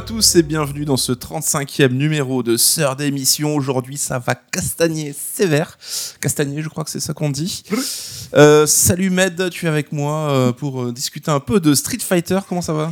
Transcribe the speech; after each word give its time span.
À 0.00 0.02
tous 0.02 0.34
et 0.36 0.42
bienvenue 0.42 0.86
dans 0.86 0.96
ce 0.96 1.12
35e 1.12 1.92
numéro 1.92 2.42
de 2.42 2.56
Sœur 2.56 2.96
d'émission. 2.96 3.54
Aujourd'hui, 3.54 3.98
ça 3.98 4.18
va 4.18 4.34
castagner 4.34 5.12
sévère. 5.12 5.78
Castagner, 6.22 6.62
je 6.62 6.70
crois 6.70 6.84
que 6.84 6.90
c'est 6.90 7.00
ça 7.00 7.12
qu'on 7.12 7.28
dit. 7.28 7.64
Euh, 8.32 8.64
salut 8.64 9.10
Med, 9.10 9.50
tu 9.50 9.66
es 9.66 9.68
avec 9.68 9.92
moi 9.92 10.30
euh, 10.30 10.52
pour 10.52 10.84
euh, 10.84 10.92
discuter 10.92 11.30
un 11.30 11.38
peu 11.38 11.60
de 11.60 11.74
Street 11.74 11.98
Fighter. 12.00 12.38
Comment 12.48 12.62
ça 12.62 12.72
va? 12.72 12.90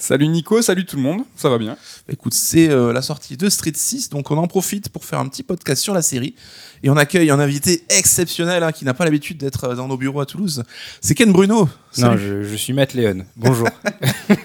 Salut 0.00 0.28
Nico, 0.28 0.62
salut 0.62 0.86
tout 0.86 0.96
le 0.96 1.02
monde, 1.02 1.24
ça 1.36 1.50
va 1.50 1.58
bien 1.58 1.76
Écoute, 2.08 2.32
c'est 2.32 2.70
euh, 2.70 2.90
la 2.90 3.02
sortie 3.02 3.36
de 3.36 3.50
Street 3.50 3.74
6, 3.74 4.08
donc 4.08 4.30
on 4.30 4.38
en 4.38 4.46
profite 4.46 4.88
pour 4.88 5.04
faire 5.04 5.18
un 5.18 5.28
petit 5.28 5.42
podcast 5.42 5.82
sur 5.82 5.92
la 5.92 6.00
série. 6.00 6.34
Et 6.82 6.88
on 6.88 6.96
accueille 6.96 7.30
un 7.30 7.38
invité 7.38 7.84
exceptionnel 7.90 8.62
hein, 8.62 8.72
qui 8.72 8.86
n'a 8.86 8.94
pas 8.94 9.04
l'habitude 9.04 9.36
d'être 9.36 9.64
euh, 9.64 9.74
dans 9.74 9.88
nos 9.88 9.98
bureaux 9.98 10.22
à 10.22 10.26
Toulouse. 10.26 10.64
C'est 11.02 11.14
Ken 11.14 11.30
Bruno. 11.30 11.68
Non, 11.98 12.16
je 12.16 12.56
suis 12.56 12.72
Matt 12.72 12.94
Léon. 12.94 13.26
Bonjour. 13.36 13.68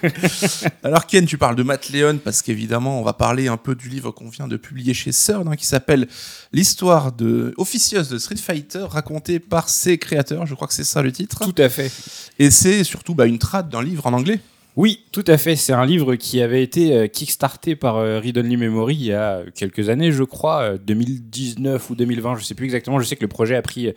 Alors 0.84 1.08
Ken, 1.08 1.26
tu 1.26 1.38
parles 1.38 1.56
de 1.56 1.64
Matt 1.64 1.88
Léon 1.88 2.20
parce 2.22 2.42
qu'évidemment, 2.42 3.00
on 3.00 3.04
va 3.04 3.14
parler 3.14 3.48
un 3.48 3.58
peu 3.58 3.76
du 3.76 3.88
livre 3.88 4.12
qu'on 4.12 4.28
vient 4.28 4.50
de 4.50 4.58
publier 4.58 4.94
chez 4.94 5.14
CERN, 5.14 5.48
hein, 5.48 5.56
qui 5.56 5.66
s'appelle 5.66 6.10
L'histoire 6.52 7.14
de 7.14 7.54
officieuse 7.56 8.10
de 8.10 8.18
Street 8.18 8.36
Fighter, 8.36 8.86
racontée 8.90 9.40
par 9.40 9.70
ses 9.70 9.98
créateurs. 9.98 10.46
Je 10.48 10.54
crois 10.54 10.68
que 10.68 10.74
c'est 10.74 10.84
ça 10.84 11.02
le 11.02 11.14
titre. 11.14 11.40
tout 11.46 11.62
à 11.62 11.70
fait. 11.70 11.94
Et 12.40 12.52
c'est 12.52 12.84
surtout 12.84 13.16
bah, 13.16 13.26
une 13.26 13.40
trad 13.40 13.70
d'un 13.70 13.82
livre 13.82 14.06
en 14.06 14.12
anglais. 14.12 14.42
Oui, 14.78 15.06
tout 15.14 15.24
à 15.28 15.38
fait. 15.38 15.56
C'est 15.56 15.72
un 15.72 15.86
livre 15.86 16.16
qui 16.16 16.42
avait 16.42 16.62
été 16.62 16.94
euh, 16.94 17.08
kickstarté 17.08 17.78
par 17.78 17.96
euh, 17.96 18.20
Read 18.20 18.38
Only 18.38 18.58
Memory 18.58 18.96
il 18.96 19.06
y 19.06 19.14
a 19.14 19.44
quelques 19.56 19.88
années, 19.88 20.12
je 20.12 20.24
crois, 20.24 20.64
euh, 20.64 20.78
2019 20.78 21.90
ou 21.90 21.96
2020, 21.96 22.36
je 22.36 22.44
sais 22.44 22.56
plus 22.56 22.66
exactement. 22.66 23.00
Je 23.00 23.06
sais 23.06 23.16
que 23.16 23.22
le 23.22 23.30
projet 23.30 23.56
a 23.56 23.62
pris, 23.62 23.94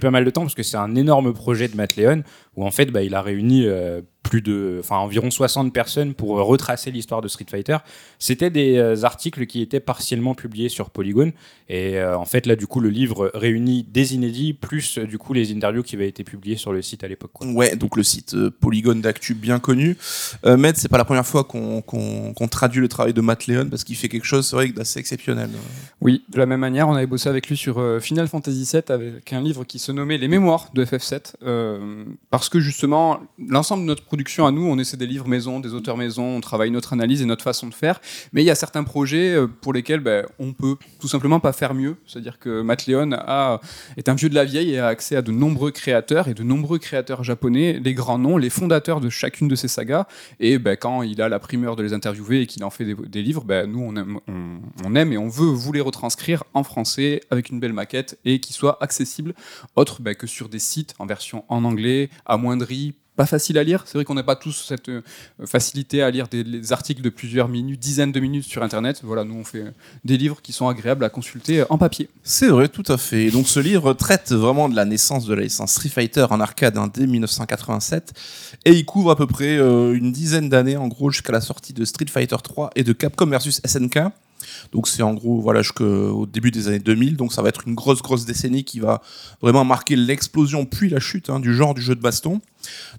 pas 0.00 0.10
mal 0.10 0.24
de 0.24 0.30
temps 0.30 0.40
parce 0.40 0.54
que 0.54 0.62
c'est 0.62 0.78
un 0.78 0.94
énorme 0.94 1.34
projet 1.34 1.68
de 1.68 1.76
Matt 1.76 1.96
Léon 1.96 2.22
où 2.56 2.64
en 2.64 2.70
fait 2.70 2.86
bah, 2.86 3.02
il 3.02 3.14
a 3.14 3.22
réuni 3.22 3.66
euh, 3.66 4.00
plus 4.22 4.42
de, 4.42 4.78
enfin 4.80 4.96
environ 4.96 5.30
60 5.30 5.72
personnes 5.72 6.14
pour 6.14 6.36
retracer 6.38 6.90
l'histoire 6.90 7.20
de 7.20 7.28
Street 7.28 7.46
Fighter. 7.50 7.78
C'était 8.18 8.50
des 8.50 8.76
euh, 8.76 9.04
articles 9.04 9.46
qui 9.46 9.62
étaient 9.62 9.80
partiellement 9.80 10.34
publiés 10.34 10.68
sur 10.68 10.90
Polygon 10.90 11.32
et 11.68 11.98
euh, 11.98 12.16
en 12.16 12.24
fait 12.24 12.46
là 12.46 12.56
du 12.56 12.66
coup 12.66 12.80
le 12.80 12.88
livre 12.88 13.30
réunit 13.34 13.82
des 13.82 14.14
inédits 14.14 14.52
plus 14.52 14.98
du 14.98 15.18
coup 15.18 15.32
les 15.32 15.52
interviews 15.52 15.82
qui 15.82 15.96
avaient 15.96 16.08
été 16.08 16.24
publiées 16.24 16.56
sur 16.56 16.72
le 16.72 16.82
site 16.82 17.04
à 17.04 17.08
l'époque. 17.08 17.32
Ouais, 17.42 17.76
donc 17.76 17.96
le 17.96 18.02
site 18.02 18.34
euh, 18.34 18.50
Polygone 18.50 19.00
d'actu 19.00 19.34
bien 19.34 19.58
connu. 19.58 19.96
Euh, 20.44 20.56
Med, 20.56 20.76
c'est 20.76 20.88
pas 20.88 20.98
la 20.98 21.04
première 21.04 21.26
fois 21.26 21.44
qu'on 21.44 22.48
traduit 22.50 22.80
le 22.80 22.88
travail 22.88 23.12
de 23.12 23.20
Matt 23.20 23.46
Léon 23.46 23.68
parce 23.68 23.84
qu'il 23.84 23.96
fait 23.96 24.08
quelque 24.08 24.24
chose, 24.24 24.46
c'est 24.46 24.56
vrai, 24.56 24.68
d'assez 24.68 25.00
exceptionnel. 25.00 25.50
Oui, 26.00 26.24
de 26.28 26.38
la 26.38 26.46
même 26.46 26.60
manière, 26.60 26.88
on 26.88 26.94
avait 26.94 27.06
bossé 27.06 27.28
avec 27.28 27.48
lui 27.48 27.56
sur 27.56 27.78
euh, 27.78 28.00
Final 28.00 28.28
Fantasy 28.28 28.68
VII 28.70 28.82
avec 28.88 29.32
un 29.32 29.40
livre 29.40 29.64
qui 29.64 29.78
se 29.78 29.92
nommait 29.92 30.18
Les 30.18 30.28
Mémoires 30.28 30.68
de 30.74 30.84
FF7, 30.84 31.34
euh, 31.42 32.04
parce 32.42 32.48
que 32.48 32.58
justement, 32.58 33.20
l'ensemble 33.38 33.84
de 33.84 33.86
notre 33.86 34.02
production 34.02 34.48
à 34.48 34.50
nous, 34.50 34.66
on 34.66 34.76
essaie 34.76 34.96
des 34.96 35.06
livres 35.06 35.28
maison, 35.28 35.60
des 35.60 35.74
auteurs 35.74 35.96
maison, 35.96 36.24
on 36.24 36.40
travaille 36.40 36.72
notre 36.72 36.92
analyse 36.92 37.22
et 37.22 37.24
notre 37.24 37.44
façon 37.44 37.68
de 37.68 37.72
faire, 37.72 38.00
mais 38.32 38.42
il 38.42 38.46
y 38.46 38.50
a 38.50 38.56
certains 38.56 38.82
projets 38.82 39.36
euh, 39.36 39.46
pour 39.46 39.72
lesquels 39.72 40.00
ben, 40.00 40.26
on 40.40 40.52
peut 40.52 40.74
tout 40.98 41.06
simplement 41.06 41.38
pas 41.38 41.52
faire 41.52 41.72
mieux, 41.72 41.94
c'est-à-dire 42.04 42.40
que 42.40 42.60
Matt 42.62 42.86
Léon 42.86 43.12
a, 43.12 43.60
est 43.96 44.08
un 44.08 44.14
vieux 44.14 44.28
de 44.28 44.34
la 44.34 44.44
vieille 44.44 44.72
et 44.72 44.80
a 44.80 44.88
accès 44.88 45.14
à 45.14 45.22
de 45.22 45.30
nombreux 45.30 45.70
créateurs, 45.70 46.26
et 46.26 46.34
de 46.34 46.42
nombreux 46.42 46.80
créateurs 46.80 47.22
japonais, 47.22 47.78
les 47.80 47.94
grands 47.94 48.18
noms, 48.18 48.38
les 48.38 48.50
fondateurs 48.50 48.98
de 48.98 49.08
chacune 49.08 49.46
de 49.46 49.54
ces 49.54 49.68
sagas, 49.68 50.08
et 50.40 50.58
ben, 50.58 50.76
quand 50.76 51.02
il 51.02 51.22
a 51.22 51.28
la 51.28 51.38
primeur 51.38 51.76
de 51.76 51.84
les 51.84 51.92
interviewer 51.92 52.40
et 52.40 52.48
qu'il 52.48 52.64
en 52.64 52.70
fait 52.70 52.84
des, 52.84 53.22
livres, 53.22 53.44
ben, 53.44 53.70
nous 53.70 53.84
on 53.84 53.94
aime, 53.94 54.18
on 54.84 54.96
aime 54.96 55.12
et 55.12 55.16
on 55.16 55.28
veut 55.28 55.46
vous 55.46 55.72
les 55.72 55.80
retranscrire 55.80 56.42
en 56.54 56.64
français 56.64 57.20
avec 57.30 57.50
une 57.50 57.60
belle 57.60 57.72
maquette 57.72 58.18
et 58.24 58.40
qui 58.40 58.52
soit 58.52 58.82
accessible 58.82 59.32
autre 59.76 60.02
ben, 60.02 60.16
que 60.16 60.26
sur 60.26 60.48
des 60.48 60.58
sites 60.58 60.96
en 60.98 61.06
version 61.06 61.44
en 61.48 61.62
anglais, 61.62 62.10
amoindri, 62.32 62.94
pas 63.16 63.26
facile 63.26 63.58
à 63.58 63.64
lire. 63.64 63.82
C'est 63.86 63.98
vrai 63.98 64.04
qu'on 64.04 64.14
n'a 64.14 64.22
pas 64.22 64.36
tous 64.36 64.64
cette 64.68 64.88
euh, 64.88 65.02
facilité 65.44 66.02
à 66.02 66.10
lire 66.10 66.28
des, 66.28 66.72
articles 66.72 67.02
de 67.02 67.10
plusieurs 67.10 67.48
minutes, 67.48 67.78
dizaines 67.78 68.12
de 68.12 68.20
minutes 68.20 68.44
sur 68.44 68.62
Internet. 68.62 69.00
Voilà, 69.04 69.24
nous 69.24 69.34
on 69.34 69.44
fait 69.44 69.64
des 70.04 70.16
livres 70.16 70.40
qui 70.40 70.52
sont 70.52 70.66
agréables 70.68 71.04
à 71.04 71.10
consulter 71.10 71.64
en 71.68 71.76
papier. 71.76 72.08
C'est 72.22 72.48
vrai, 72.48 72.68
tout 72.68 72.84
à 72.88 72.96
fait. 72.96 73.30
Donc 73.30 73.48
ce 73.48 73.60
livre 73.60 73.92
traite 73.92 74.32
vraiment 74.32 74.68
de 74.68 74.76
la 74.76 74.84
naissance 74.84 75.26
de 75.26 75.34
la 75.34 75.42
licence 75.42 75.72
Street 75.72 75.90
Fighter 75.90 76.26
en 76.30 76.40
arcade 76.40 76.78
hein, 76.78 76.90
dès 76.92 77.06
1987 77.06 78.12
et 78.64 78.72
il 78.72 78.86
couvre 78.86 79.10
à 79.10 79.16
peu 79.16 79.26
près 79.26 79.58
euh, 79.58 79.92
une 79.92 80.12
dizaine 80.12 80.48
d'années 80.48 80.76
en 80.76 80.88
gros 80.88 81.10
jusqu'à 81.10 81.32
la 81.32 81.42
sortie 81.42 81.74
de 81.74 81.84
Street 81.84 82.06
Fighter 82.08 82.36
3 82.42 82.70
et 82.76 82.84
de 82.84 82.92
Capcom 82.92 83.26
versus 83.26 83.60
SNK. 83.66 83.98
Donc 84.72 84.88
c'est 84.88 85.02
en 85.02 85.14
gros 85.14 85.40
voilà 85.40 85.62
jusqu'au 85.62 86.26
début 86.26 86.50
des 86.50 86.68
années 86.68 86.78
2000. 86.78 87.16
Donc 87.16 87.32
ça 87.32 87.42
va 87.42 87.48
être 87.48 87.66
une 87.66 87.74
grosse 87.74 88.02
grosse 88.02 88.24
décennie 88.24 88.64
qui 88.64 88.80
va 88.80 89.02
vraiment 89.40 89.64
marquer 89.64 89.96
l'explosion 89.96 90.64
puis 90.64 90.88
la 90.88 91.00
chute 91.00 91.30
hein, 91.30 91.40
du 91.40 91.54
genre 91.54 91.74
du 91.74 91.82
jeu 91.82 91.94
de 91.94 92.00
baston. 92.00 92.40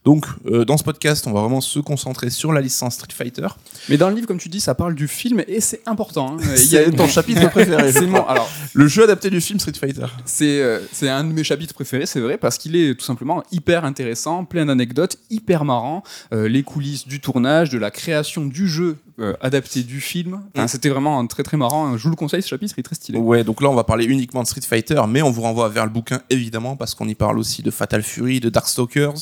Donc 0.06 0.26
euh, 0.46 0.66
dans 0.66 0.78
ce 0.78 0.84
podcast, 0.84 1.26
on 1.28 1.32
va 1.34 1.42
vraiment 1.42 1.62
se 1.62 1.80
concentrer 1.80 2.30
sur 2.30 2.52
la 2.54 2.62
licence 2.62 2.96
Street 2.96 3.08
Fighter. 3.14 3.48
Mais 3.90 3.98
dans 3.98 4.10
le 4.10 4.16
livre, 4.16 4.28
comme 4.28 4.38
tu 4.40 4.50
dis, 4.50 4.60
ça 4.60 4.76
parle 4.76 4.96
du 4.96 5.08
film 5.08 5.44
et 5.48 5.62
c'est 5.62 5.82
important. 5.86 6.38
hein. 6.40 6.44
Il 6.58 6.72
y 6.72 6.78
a 6.78 6.92
ton 6.92 7.08
chapitre 7.08 7.50
préféré. 7.50 7.92
C'est 7.92 8.06
mon- 8.08 8.26
alors, 8.26 8.50
Le 8.74 8.88
jeu 8.88 9.04
adapté 9.04 9.30
du 9.30 9.42
film 9.42 9.60
Street 9.60 9.74
Fighter. 9.80 10.06
C'est 10.26 10.62
euh, 10.62 10.80
c'est 10.92 11.10
un 11.10 11.24
de 11.24 11.32
mes 11.34 11.44
chapitres 11.44 11.74
préférés, 11.74 12.06
c'est 12.06 12.20
vrai, 12.20 12.38
parce 12.38 12.58
qu'il 12.58 12.76
est 12.76 12.96
tout 12.96 13.06
simplement 13.06 13.44
hyper 13.52 13.86
intéressant, 13.86 14.46
plein 14.46 14.66
d'anecdotes, 14.66 15.18
hyper 15.30 15.66
marrant. 15.66 16.04
Euh, 16.34 16.48
les 16.48 16.64
coulisses 16.64 17.08
du 17.08 17.20
tournage, 17.20 17.70
de 17.70 17.78
la 17.78 17.92
création 17.92 18.46
du 18.46 18.68
jeu 18.68 18.98
adapté 19.42 19.84
du 19.84 20.02
film. 20.02 20.42
Enfin, 20.56 20.66
Mm. 20.66 20.68
C'était 20.68 20.90
vraiment 20.90 21.20
un 21.20 21.28
très 21.28 21.44
très 21.44 21.56
marrant. 21.56 21.96
Je 21.98 22.04
vous 22.04 22.10
le 22.10 22.16
conseille, 22.16 22.42
ce 22.42 22.48
chapitre 22.48 22.74
il 22.78 22.80
est 22.80 22.84
très 22.84 22.96
stylé. 22.96 23.20
Ouais, 23.20 23.44
donc 23.44 23.62
là 23.62 23.70
on 23.70 23.76
va 23.76 23.84
parler 23.84 24.06
uniquement 24.06 24.42
de 24.42 24.48
Street 24.48 24.62
Fighter, 24.68 25.02
mais 25.08 25.22
on 25.22 25.30
vous 25.30 25.44
renvoie 25.44 25.70
vers 25.70 25.86
le 25.86 25.92
bouquin 25.92 26.22
évidemment 26.32 26.76
parce 26.76 26.96
qu'on 26.96 27.08
y 27.08 27.14
parle 27.14 27.38
aussi 27.38 27.62
de 27.62 27.70
Fatal 27.70 28.02
Fury, 28.02 28.40
de 28.40 28.50
Darkstalkers, 28.50 29.14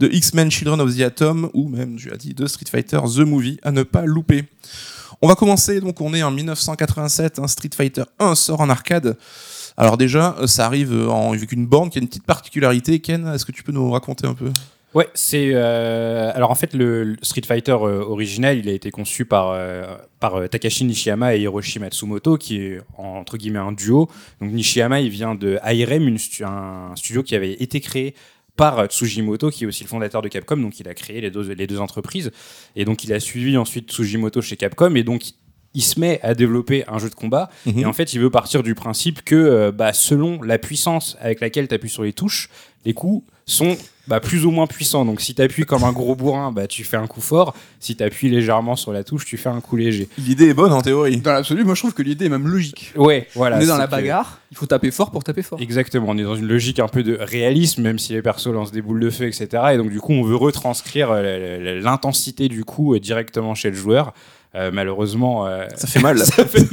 de 0.00 0.08
X-Men 0.08 0.50
Children 0.50 0.80
of 0.80 0.96
the 0.96 1.00
Atom 1.00 1.50
ou 1.54 1.68
même, 1.68 1.96
tu 1.96 2.08
l'as 2.08 2.16
dit, 2.16 2.34
de 2.34 2.46
Street 2.46 2.66
Fighter 2.70 2.98
The 3.14 3.20
Movie 3.20 3.58
à 3.62 3.70
ne 3.72 3.82
pas 3.82 4.02
louper. 4.04 4.44
On 5.20 5.26
va 5.28 5.34
commencer, 5.34 5.80
donc 5.80 6.00
on 6.00 6.14
est 6.14 6.22
en 6.22 6.30
1987, 6.30 7.38
un 7.40 7.48
Street 7.48 7.70
Fighter 7.74 8.04
1 8.18 8.34
sort 8.34 8.60
en 8.60 8.70
arcade. 8.70 9.16
Alors 9.76 9.96
déjà, 9.96 10.36
euh, 10.40 10.46
ça 10.46 10.66
arrive 10.66 10.92
euh, 10.92 11.08
en, 11.08 11.32
avec 11.32 11.52
une 11.52 11.66
borne 11.66 11.90
qui 11.90 11.98
a 11.98 12.02
une 12.02 12.08
petite 12.08 12.24
particularité. 12.26 13.00
Ken, 13.00 13.26
est-ce 13.28 13.44
que 13.44 13.52
tu 13.52 13.62
peux 13.62 13.72
nous 13.72 13.90
raconter 13.90 14.26
un 14.26 14.34
peu? 14.34 14.50
Ouais, 14.94 15.08
c'est 15.14 15.50
euh, 15.52 16.32
alors 16.34 16.50
en 16.50 16.54
fait 16.54 16.72
le, 16.72 17.14
Street 17.22 17.42
Fighter 17.46 17.72
euh, 17.72 18.00
original, 18.02 18.56
il 18.58 18.68
a 18.68 18.72
été 18.72 18.90
conçu 18.90 19.24
par 19.24 19.56
par 20.18 20.48
Takashi 20.48 20.84
Nishiyama 20.84 21.36
et 21.36 21.40
Hiroshi 21.42 21.78
Matsumoto, 21.78 22.38
qui 22.38 22.56
est 22.62 22.80
entre 22.96 23.36
guillemets 23.36 23.58
un 23.58 23.72
duo. 23.72 24.08
Donc 24.40 24.50
Nishiyama, 24.50 25.00
il 25.00 25.10
vient 25.10 25.34
de 25.34 25.58
stu- 26.16 26.44
un 26.44 26.96
studio 26.96 27.22
qui 27.22 27.36
avait 27.36 27.52
été 27.52 27.80
créé 27.80 28.14
par 28.58 28.78
euh, 28.80 28.86
Tsujimoto, 28.86 29.48
qui 29.50 29.64
est 29.64 29.66
aussi 29.66 29.82
le 29.84 29.88
fondateur 29.88 30.20
de 30.20 30.28
Capcom. 30.28 30.58
Donc 30.58 30.78
il 30.80 30.88
a 30.88 30.92
créé 30.94 31.22
les 31.22 31.30
deux 31.30 31.54
les 31.54 31.66
deux 31.66 31.80
entreprises 31.80 32.30
et 32.76 32.84
donc 32.84 33.04
il 33.04 33.12
a 33.14 33.20
suivi 33.20 33.56
ensuite 33.56 33.90
Tsujimoto 33.90 34.42
chez 34.42 34.56
Capcom 34.58 34.94
et 34.94 35.02
donc 35.04 35.22
il 35.74 35.82
se 35.82 36.00
met 36.00 36.18
à 36.22 36.34
développer 36.34 36.84
un 36.88 36.98
jeu 36.98 37.08
de 37.10 37.14
combat 37.14 37.50
Mhm. 37.66 37.78
et 37.78 37.84
en 37.86 37.92
fait 37.92 38.12
il 38.14 38.20
veut 38.20 38.30
partir 38.30 38.62
du 38.62 38.74
principe 38.74 39.22
que 39.22 39.34
euh, 39.36 39.70
bah, 39.72 39.92
selon 39.92 40.42
la 40.42 40.58
puissance 40.58 41.16
avec 41.20 41.40
laquelle 41.40 41.68
tu 41.68 41.74
appuies 41.74 41.90
sur 41.90 42.02
les 42.02 42.12
touches, 42.12 42.48
les 42.84 42.94
coups 42.94 43.24
sont 43.48 43.76
bah, 44.06 44.20
plus 44.20 44.46
ou 44.46 44.50
moins 44.50 44.66
puissants. 44.66 45.04
Donc 45.04 45.20
si 45.20 45.34
tu 45.34 45.42
appuies 45.42 45.64
comme 45.64 45.84
un 45.84 45.92
gros 45.92 46.14
bourrin, 46.14 46.50
bah, 46.52 46.66
tu 46.66 46.82
fais 46.84 46.96
un 46.96 47.06
coup 47.06 47.20
fort. 47.20 47.54
Si 47.80 47.94
tu 47.96 48.02
appuies 48.02 48.30
légèrement 48.30 48.74
sur 48.76 48.92
la 48.92 49.04
touche, 49.04 49.24
tu 49.26 49.36
fais 49.36 49.48
un 49.50 49.60
coup 49.60 49.76
léger. 49.76 50.08
L'idée 50.18 50.48
est 50.48 50.54
bonne 50.54 50.72
en 50.72 50.80
théorie. 50.80 51.18
Dans 51.18 51.32
l'absolu, 51.32 51.62
moi 51.64 51.74
je 51.74 51.80
trouve 51.82 51.92
que 51.92 52.02
l'idée 52.02 52.26
est 52.26 52.30
même 52.30 52.46
logique. 52.48 52.92
Ouais, 52.96 53.26
voilà. 53.34 53.58
on 53.58 53.60
est 53.60 53.66
dans 53.66 53.76
la 53.76 53.86
que- 53.86 53.90
bagarre, 53.90 54.40
il 54.50 54.56
faut 54.56 54.64
taper 54.66 54.90
fort 54.90 55.10
pour 55.10 55.24
taper 55.24 55.42
fort. 55.42 55.60
Exactement, 55.60 56.06
on 56.08 56.16
est 56.16 56.22
dans 56.22 56.36
une 56.36 56.46
logique 56.48 56.78
un 56.78 56.88
peu 56.88 57.02
de 57.02 57.18
réalisme, 57.20 57.82
même 57.82 57.98
si 57.98 58.12
les 58.14 58.22
persos 58.22 58.46
lancent 58.52 58.72
des 58.72 58.80
boules 58.82 59.00
de 59.00 59.10
feu, 59.10 59.26
etc. 59.26 59.48
Et 59.74 59.76
donc 59.76 59.90
du 59.90 60.00
coup, 60.00 60.12
on 60.12 60.22
veut 60.22 60.36
retranscrire 60.36 61.08
euh, 61.12 61.80
l'intensité 61.80 62.48
du 62.48 62.64
coup 62.64 62.94
euh, 62.94 63.00
directement 63.00 63.54
chez 63.54 63.68
le 63.70 63.76
joueur. 63.76 64.14
Euh, 64.54 64.70
malheureusement, 64.72 65.46
euh, 65.46 65.66
Ça 65.76 65.86
fait 65.86 66.00
mal. 66.00 66.18
ça 66.24 66.46
fait- 66.46 66.66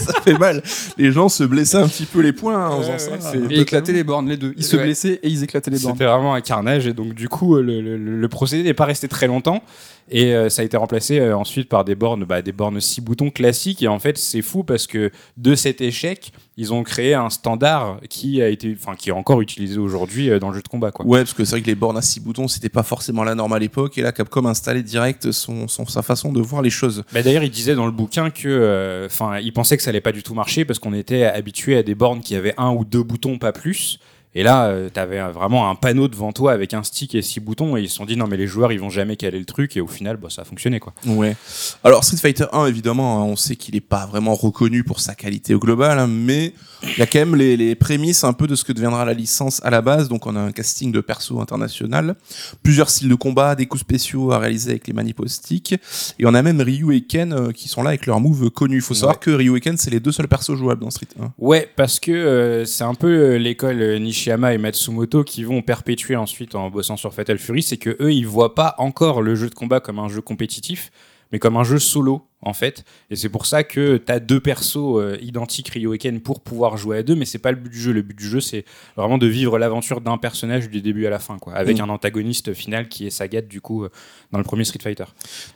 ça 0.12 0.20
fait 0.22 0.38
mal. 0.38 0.62
Les 0.98 1.12
gens 1.12 1.28
se 1.28 1.44
blessaient 1.44 1.76
un 1.78 1.88
petit 1.88 2.06
peu 2.06 2.20
les 2.20 2.32
poings 2.32 2.68
en 2.70 2.80
faisant 2.82 2.98
ça. 2.98 3.10
Et 3.50 3.60
éclater 3.60 3.92
les 3.92 4.04
bornes, 4.04 4.28
les 4.28 4.36
deux. 4.36 4.52
Ils 4.56 4.64
se 4.64 4.76
blessaient 4.76 5.20
et 5.22 5.28
ils 5.28 5.42
éclataient 5.44 5.70
les 5.70 5.78
bornes. 5.78 5.94
C'était 5.94 6.06
vraiment 6.06 6.34
un 6.34 6.40
carnage 6.40 6.86
et 6.86 6.92
donc 6.92 7.14
du 7.14 7.28
coup 7.28 7.56
le, 7.56 7.80
le- 7.80 7.96
le 7.96 8.28
procédé 8.28 8.62
n'est 8.62 8.74
pas 8.74 8.84
resté 8.86 9.08
très 9.08 9.26
longtemps 9.26 9.62
et 10.08 10.34
euh, 10.34 10.48
ça 10.48 10.62
a 10.62 10.64
été 10.64 10.76
remplacé 10.76 11.18
euh, 11.20 11.36
ensuite 11.36 11.68
par 11.68 11.84
des 11.84 11.94
bornes 11.94 12.24
bah, 12.24 12.42
des 12.42 12.52
bornes 12.52 12.80
6 12.80 13.00
boutons 13.00 13.30
classiques 13.30 13.82
et 13.82 13.88
en 13.88 13.98
fait 13.98 14.16
c'est 14.18 14.42
fou 14.42 14.64
parce 14.64 14.86
que 14.86 15.10
de 15.36 15.54
cet 15.54 15.80
échec 15.80 16.32
ils 16.56 16.72
ont 16.74 16.82
créé 16.82 17.14
un 17.14 17.30
standard 17.30 18.00
qui 18.10 18.42
a 18.42 18.48
été 18.48 18.76
enfin 18.78 18.94
qui 18.96 19.08
est 19.10 19.12
encore 19.12 19.40
utilisé 19.40 19.78
aujourd'hui 19.78 20.30
euh, 20.30 20.38
dans 20.38 20.48
le 20.50 20.56
jeu 20.56 20.62
de 20.62 20.68
combat 20.68 20.90
quoi. 20.90 21.06
Ouais, 21.06 21.20
parce 21.20 21.32
que 21.34 21.44
c'est 21.44 21.52
vrai 21.52 21.62
que 21.62 21.66
les 21.66 21.74
bornes 21.74 21.96
à 21.96 22.02
6 22.02 22.20
boutons, 22.20 22.48
c'était 22.48 22.68
pas 22.68 22.82
forcément 22.82 23.24
la 23.24 23.34
norme 23.34 23.52
à 23.52 23.58
l'époque, 23.58 23.96
et 23.98 24.02
là, 24.02 24.12
Capcom 24.12 24.44
a 24.46 24.50
installé 24.50 24.82
direct 24.82 25.30
son, 25.32 25.68
son- 25.68 25.86
sa 25.86 26.02
façon 26.02 26.32
de 26.32 26.40
voir 26.40 26.60
les 26.62 26.70
choses. 26.70 27.04
Bah, 27.12 27.22
d'ailleurs 27.22 27.44
il 27.44 27.50
disait 27.50 27.74
dans 27.74 27.86
le 27.86 27.92
bouquin 27.92 28.30
que 28.30 29.04
enfin 29.06 29.38
il 29.38 29.52
pensait 29.52 29.76
que 29.76 29.82
ça 29.82 29.90
allait 29.90 30.00
pas 30.00 30.12
du 30.12 30.22
tout 30.22 30.34
marcher 30.34 30.64
parce 30.64 30.78
qu'on 30.78 30.92
était 30.92 31.24
habitué 31.24 31.76
à 31.76 31.82
des 31.82 31.94
bornes 31.94 32.20
qui 32.20 32.34
avaient 32.34 32.54
un 32.58 32.70
ou 32.72 32.84
deux 32.84 33.02
boutons 33.02 33.38
pas 33.38 33.52
plus 33.52 33.98
Et 34.34 34.42
là, 34.42 34.66
euh, 34.66 34.88
t'avais 34.88 35.20
vraiment 35.32 35.70
un 35.70 35.74
panneau 35.74 36.06
devant 36.06 36.32
toi 36.32 36.52
avec 36.52 36.72
un 36.72 36.82
stick 36.82 37.14
et 37.14 37.22
six 37.22 37.40
boutons, 37.40 37.76
et 37.76 37.82
ils 37.82 37.88
se 37.88 37.96
sont 37.96 38.06
dit 38.06 38.16
non 38.16 38.26
mais 38.28 38.36
les 38.36 38.46
joueurs 38.46 38.70
ils 38.72 38.78
vont 38.78 38.90
jamais 38.90 39.16
caler 39.16 39.38
le 39.38 39.44
truc, 39.44 39.76
et 39.76 39.80
au 39.80 39.88
final, 39.88 40.16
bah, 40.16 40.28
ça 40.30 40.42
a 40.42 40.44
fonctionné 40.44 40.78
quoi. 40.78 40.94
Ouais. 41.06 41.36
Alors 41.82 42.04
Street 42.04 42.16
Fighter 42.16 42.46
1, 42.52 42.66
évidemment, 42.66 43.20
hein, 43.20 43.24
on 43.24 43.36
sait 43.36 43.56
qu'il 43.56 43.74
est 43.74 43.80
pas 43.80 44.06
vraiment 44.06 44.34
reconnu 44.34 44.84
pour 44.84 45.00
sa 45.00 45.14
qualité 45.14 45.54
au 45.54 45.58
global, 45.58 45.98
hein, 45.98 46.06
mais 46.06 46.54
il 46.82 46.98
y 46.98 47.02
a 47.02 47.06
quand 47.06 47.18
même 47.18 47.34
les, 47.34 47.56
les 47.56 47.74
prémices 47.74 48.24
un 48.24 48.32
peu 48.32 48.46
de 48.46 48.54
ce 48.54 48.64
que 48.64 48.72
deviendra 48.72 49.04
la 49.04 49.12
licence 49.12 49.60
à 49.64 49.70
la 49.70 49.82
base. 49.82 50.08
Donc 50.08 50.26
on 50.26 50.34
a 50.34 50.40
un 50.40 50.52
casting 50.52 50.92
de 50.92 51.00
perso 51.00 51.40
international, 51.40 52.14
plusieurs 52.62 52.88
styles 52.88 53.08
de 53.08 53.14
combat, 53.16 53.54
des 53.54 53.66
coups 53.66 53.82
spéciaux 53.82 54.32
à 54.32 54.38
réaliser 54.38 54.70
avec 54.70 54.86
les 54.86 54.92
manipos 54.92 55.26
stick, 55.26 55.72
et 55.72 56.26
on 56.26 56.34
a 56.34 56.42
même 56.42 56.60
Ryu 56.60 56.94
et 56.94 57.00
Ken 57.02 57.32
euh, 57.32 57.52
qui 57.52 57.68
sont 57.68 57.82
là 57.82 57.90
avec 57.90 58.06
leurs 58.06 58.20
moves 58.20 58.50
connus. 58.50 58.76
Il 58.76 58.82
faut 58.82 58.94
savoir 58.94 59.18
que 59.18 59.30
Ryu 59.30 59.56
et 59.56 59.60
Ken 59.60 59.76
c'est 59.76 59.90
les 59.90 60.00
deux 60.00 60.12
seuls 60.12 60.28
persos 60.28 60.54
jouables 60.56 60.82
dans 60.82 60.90
Street 60.90 61.08
1. 61.20 61.32
Ouais, 61.38 61.68
parce 61.76 61.98
que 61.98 62.12
euh, 62.12 62.64
c'est 62.64 62.84
un 62.84 62.94
peu 62.94 63.08
euh, 63.08 63.38
l'école 63.38 63.80
euh, 63.82 63.98
Nishiyama 64.20 64.52
et 64.52 64.58
Matsumoto 64.58 65.24
qui 65.24 65.44
vont 65.44 65.62
perpétuer 65.62 66.14
ensuite 66.14 66.54
en 66.54 66.68
bossant 66.68 66.98
sur 66.98 67.14
Fatal 67.14 67.38
Fury, 67.38 67.62
c'est 67.62 67.78
que 67.78 67.96
eux 68.00 68.12
ils 68.12 68.26
voient 68.26 68.54
pas 68.54 68.74
encore 68.76 69.22
le 69.22 69.34
jeu 69.34 69.48
de 69.48 69.54
combat 69.54 69.80
comme 69.80 69.98
un 69.98 70.08
jeu 70.08 70.20
compétitif, 70.20 70.90
mais 71.32 71.38
comme 71.38 71.56
un 71.56 71.64
jeu 71.64 71.78
solo 71.78 72.26
en 72.42 72.52
fait. 72.52 72.84
Et 73.10 73.16
c'est 73.16 73.28
pour 73.30 73.46
ça 73.46 73.64
que 73.64 73.96
tu 73.98 74.12
as 74.12 74.18
deux 74.20 74.40
persos 74.40 74.76
euh, 74.76 75.16
identiques 75.22 75.68
Ryo 75.68 75.94
et 75.94 75.98
Ken 75.98 76.20
pour 76.20 76.40
pouvoir 76.40 76.76
jouer 76.76 76.98
à 76.98 77.02
deux, 77.02 77.14
mais 77.14 77.24
c'est 77.24 77.38
pas 77.38 77.50
le 77.50 77.56
but 77.58 77.70
du 77.70 77.78
jeu. 77.80 77.92
Le 77.92 78.02
but 78.02 78.16
du 78.16 78.26
jeu 78.28 78.40
c'est 78.40 78.64
vraiment 78.94 79.16
de 79.16 79.26
vivre 79.26 79.58
l'aventure 79.58 80.02
d'un 80.02 80.18
personnage 80.18 80.68
du 80.68 80.82
début 80.82 81.06
à 81.06 81.10
la 81.10 81.18
fin, 81.18 81.38
quoi, 81.38 81.54
avec 81.54 81.78
Mm. 81.78 81.82
un 81.82 81.88
antagoniste 81.88 82.52
final 82.52 82.88
qui 82.88 83.06
est 83.06 83.10
Sagat 83.10 83.42
du 83.42 83.60
coup 83.62 83.84
euh, 83.84 83.90
dans 84.32 84.38
le 84.38 84.44
premier 84.44 84.64
Street 84.64 84.80
Fighter. 84.82 85.04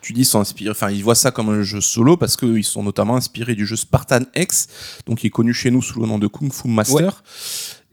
Tu 0.01 0.15
dis 0.15 0.25
sont 0.25 0.41
inspirés, 0.41 0.71
enfin 0.71 0.91
ils 0.91 1.03
voient 1.05 1.15
ça 1.15 1.31
comme 1.31 1.51
un 1.51 1.63
jeu 1.63 1.83
solo 1.83 2.17
parce 2.17 2.37
qu'ils 2.39 2.65
sont 2.65 2.83
notamment 2.83 3.17
inspirés 3.17 3.55
du 3.55 3.67
jeu 3.67 3.77
Spartan 3.77 4.21
X, 4.35 4.69
donc 5.07 5.19
qui 5.19 5.27
est 5.27 5.31
connu 5.31 5.53
chez 5.53 5.71
nous 5.71 5.83
sous 5.83 6.01
le 6.01 6.07
nom 6.07 6.19
de 6.19 6.29
Kung 6.29 6.51
Fu 6.53 6.69
Master. 6.69 7.23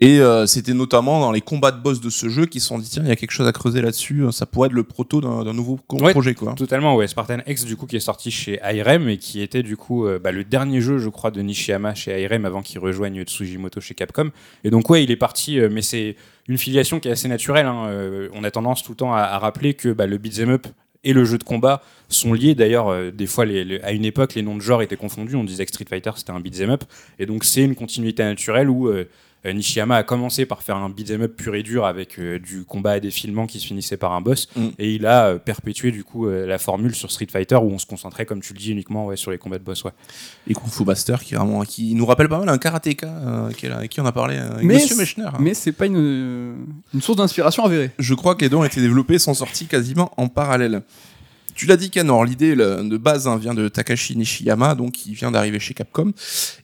Et 0.03 0.19
euh, 0.19 0.47
c'était 0.47 0.73
notamment 0.73 1.19
dans 1.19 1.31
les 1.31 1.41
combats 1.41 1.71
de 1.71 1.79
boss 1.79 2.01
de 2.01 2.09
ce 2.09 2.27
jeu 2.27 2.47
qu'ils 2.47 2.59
se 2.59 2.67
sont 2.69 2.79
dit 2.79 2.89
tiens 2.89 3.03
il 3.03 3.09
y 3.09 3.11
a 3.11 3.15
quelque 3.15 3.29
chose 3.31 3.47
à 3.47 3.51
creuser 3.51 3.83
là-dessus, 3.83 4.23
ça 4.31 4.47
pourrait 4.47 4.65
être 4.67 4.73
le 4.73 4.81
proto 4.83 5.21
d'un 5.21 5.53
nouveau 5.53 5.79
Ouais. 5.91 6.11
projet 6.11 6.33
quoi. 6.33 6.53
Totalement, 6.55 6.95
ouais. 6.95 7.05
Spartan 7.07 7.37
X, 7.45 7.65
du 7.65 7.75
coup, 7.75 7.85
qui 7.85 7.97
est 7.97 7.99
sorti 7.99 8.31
chez 8.31 8.59
IREM 8.63 9.07
et 9.09 9.17
qui 9.19 9.41
était, 9.41 9.61
du 9.61 9.77
coup, 9.77 10.07
euh, 10.07 10.17
bah, 10.17 10.31
le 10.31 10.43
dernier 10.43 10.81
jeu, 10.81 10.97
je 10.97 11.07
crois, 11.09 11.29
de 11.29 11.39
Nishiyama 11.41 11.93
chez 11.93 12.19
IREM 12.23 12.45
avant 12.45 12.63
qu'il 12.63 12.79
rejoigne 12.79 13.21
Tsujimoto 13.23 13.79
chez 13.79 13.93
Capcom. 13.93 14.31
Et 14.63 14.71
donc, 14.71 14.89
ouais, 14.89 15.03
il 15.03 15.11
est 15.11 15.15
parti, 15.17 15.59
euh, 15.59 15.69
mais 15.71 15.83
c'est 15.83 16.15
une 16.47 16.57
filiation 16.57 16.99
qui 16.99 17.07
est 17.07 17.11
assez 17.11 17.27
naturelle. 17.27 17.67
hein. 17.67 17.85
Euh, 17.89 18.27
on 18.33 18.43
a 18.43 18.49
tendance 18.49 18.81
tout 18.81 18.93
le 18.93 18.97
temps 18.97 19.13
à, 19.13 19.19
à 19.19 19.37
rappeler 19.37 19.75
que 19.75 19.89
bah, 19.89 20.07
le 20.07 20.17
beat'em 20.17 20.49
up 20.49 20.65
et 21.03 21.13
le 21.13 21.25
jeu 21.25 21.37
de 21.37 21.43
combat 21.43 21.81
sont 22.09 22.33
liés. 22.33 22.55
D'ailleurs, 22.55 22.87
euh, 22.89 23.11
des 23.11 23.27
fois, 23.27 23.45
les- 23.45 23.63
les- 23.63 23.81
à 23.81 23.91
une 23.91 24.05
époque, 24.05 24.33
les 24.33 24.41
noms 24.41 24.55
de 24.55 24.61
genre 24.61 24.81
étaient 24.81 24.97
confondus. 24.97 25.35
On 25.35 25.43
disait 25.43 25.65
que 25.65 25.71
Street 25.71 25.85
Fighter, 25.87 26.11
c'était 26.15 26.31
un 26.31 26.39
beat'em 26.39 26.71
up. 26.71 26.83
Et 27.19 27.27
donc, 27.27 27.43
c'est 27.43 27.61
une 27.63 27.75
continuité 27.75 28.23
naturelle 28.23 28.69
où 28.69 28.87
euh, 28.87 28.91
euh, 28.93 29.05
Nishiyama 29.43 29.95
a 29.95 30.03
commencé 30.03 30.45
par 30.45 30.61
faire 30.61 30.75
un 30.75 30.89
beat'em 30.89 31.23
up 31.23 31.35
pur 31.35 31.55
et 31.55 31.63
dur 31.63 31.85
avec 31.85 32.19
euh, 32.19 32.37
du 32.37 32.63
combat 32.63 32.91
à 32.91 32.99
défilement 32.99 33.47
qui 33.47 33.59
se 33.59 33.65
finissait 33.65 33.97
par 33.97 34.11
un 34.13 34.21
boss. 34.21 34.47
Mm. 34.55 34.67
Et 34.77 34.93
il 34.93 35.05
a 35.07 35.25
euh, 35.29 35.37
perpétué 35.39 35.91
du 35.91 36.03
coup 36.03 36.27
euh, 36.27 36.45
la 36.45 36.59
formule 36.59 36.93
sur 36.93 37.09
Street 37.11 37.27
Fighter 37.31 37.55
où 37.55 37.71
on 37.71 37.79
se 37.79 37.85
concentrait, 37.87 38.25
comme 38.27 38.41
tu 38.41 38.53
le 38.53 38.59
dis, 38.59 38.71
uniquement 38.71 39.07
ouais, 39.07 39.15
sur 39.15 39.31
les 39.31 39.37
combats 39.39 39.57
de 39.57 39.63
boss. 39.63 39.83
Ouais. 39.83 39.91
Et 40.47 40.53
Kung 40.53 40.67
Fu 40.69 40.83
Master 40.85 41.23
qui, 41.23 41.33
vraiment, 41.33 41.63
qui 41.63 41.95
nous 41.95 42.05
rappelle 42.05 42.29
pas 42.29 42.37
mal 42.39 42.49
un 42.49 42.57
karatéka 42.59 43.07
euh, 43.07 43.51
qui 43.51 43.65
est 43.65 43.69
là- 43.69 43.87
qui 43.87 43.99
on 43.99 44.05
a 44.05 44.11
parlé, 44.11 44.35
euh, 44.37 44.53
avec 44.53 44.63
Mais 44.65 44.75
Monsieur 44.75 44.95
Mechner. 44.95 45.23
hein. 45.25 45.33
Mais 45.39 45.53
c'est 45.55 45.71
pas 45.71 45.87
une, 45.87 46.67
une 46.93 47.01
source 47.01 47.17
d'inspiration 47.17 47.65
avérée. 47.65 47.89
Je 47.97 48.13
crois 48.13 48.35
que 48.35 48.41
les 48.41 48.49
deux 48.49 48.57
ont 48.57 48.63
été 48.63 48.79
développés, 48.79 49.17
sont 49.17 49.33
sortis 49.33 49.65
quasiment 49.65 50.11
en 50.17 50.27
parallèle. 50.27 50.83
Tu 51.61 51.67
l'as 51.67 51.77
dit, 51.77 51.91
Ken, 51.91 52.07
alors 52.07 52.25
l'idée 52.25 52.55
de 52.55 52.97
base 52.97 53.27
hein, 53.27 53.37
vient 53.37 53.53
de 53.53 53.67
Takashi 53.69 54.17
Nishiyama, 54.17 54.73
donc 54.73 54.93
qui 54.93 55.13
vient 55.13 55.29
d'arriver 55.29 55.59
chez 55.59 55.75
Capcom, 55.75 56.11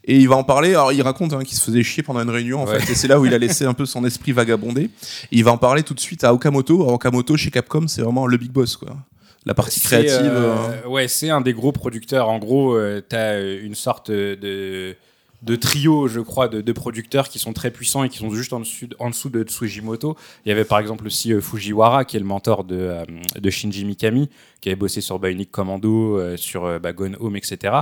et 0.04 0.16
il 0.16 0.28
va 0.28 0.34
en 0.34 0.42
parler. 0.42 0.70
Alors 0.70 0.92
il 0.92 1.00
raconte 1.02 1.32
hein, 1.34 1.44
qu'il 1.44 1.56
se 1.56 1.62
faisait 1.62 1.84
chier 1.84 2.02
pendant 2.02 2.20
une 2.20 2.30
réunion, 2.30 2.62
en 2.64 2.66
Ouais. 2.66 2.80
fait, 2.80 2.90
et 2.90 2.94
c'est 2.96 3.06
là 3.06 3.20
où 3.20 3.24
il 3.24 3.32
a 3.32 3.38
laissé 3.38 3.64
un 3.64 3.74
peu 3.74 3.86
son 3.86 4.04
esprit 4.04 4.32
vagabonder. 4.32 4.86
Et 4.86 4.90
il 5.30 5.44
va 5.44 5.52
en 5.52 5.56
parler 5.56 5.84
tout 5.84 5.94
de 5.94 6.00
suite 6.00 6.24
à 6.24 6.34
Okamoto. 6.34 6.82
Alors, 6.82 6.94
Okamoto 6.94 7.36
chez 7.36 7.52
Capcom, 7.52 7.86
c'est 7.86 8.02
vraiment 8.02 8.26
le 8.26 8.36
big 8.38 8.50
boss, 8.50 8.76
quoi. 8.76 8.96
La 9.46 9.54
partie 9.54 9.78
créative. 9.80 10.32
euh, 10.32 10.56
euh, 10.84 10.88
ouais, 10.88 11.06
c'est 11.06 11.30
un 11.30 11.42
des 11.42 11.52
gros 11.52 11.70
producteurs. 11.70 12.28
En 12.28 12.40
gros, 12.40 12.74
euh, 12.74 13.00
t'as 13.08 13.34
euh, 13.34 13.60
une 13.64 13.76
sorte 13.76 14.10
de, 14.10 14.96
de 15.42 15.54
trio, 15.56 16.08
je 16.08 16.20
crois, 16.20 16.48
de, 16.48 16.60
de 16.60 16.72
producteurs 16.72 17.28
qui 17.28 17.38
sont 17.38 17.52
très 17.52 17.70
puissants 17.70 18.02
et 18.04 18.08
qui 18.08 18.18
sont 18.18 18.30
juste 18.30 18.52
en 18.52 18.60
dessous, 18.60 18.86
en 18.98 19.10
dessous 19.10 19.28
de 19.30 19.42
Tsujimoto. 19.44 20.16
Il 20.44 20.48
y 20.48 20.52
avait 20.52 20.64
par 20.64 20.78
exemple 20.80 21.06
aussi 21.06 21.32
euh, 21.32 21.40
Fujiwara, 21.40 22.04
qui 22.04 22.16
est 22.16 22.20
le 22.20 22.26
mentor 22.26 22.64
de, 22.64 22.76
euh, 22.76 23.04
de 23.38 23.50
Shinji 23.50 23.84
Mikami, 23.84 24.28
qui 24.60 24.68
avait 24.68 24.76
bossé 24.76 25.00
sur 25.00 25.18
Bionic 25.20 25.52
Commando, 25.52 26.18
euh, 26.18 26.36
sur 26.36 26.64
euh, 26.64 26.78
bah, 26.80 26.92
Gone 26.92 27.16
Home, 27.20 27.36
etc. 27.36 27.72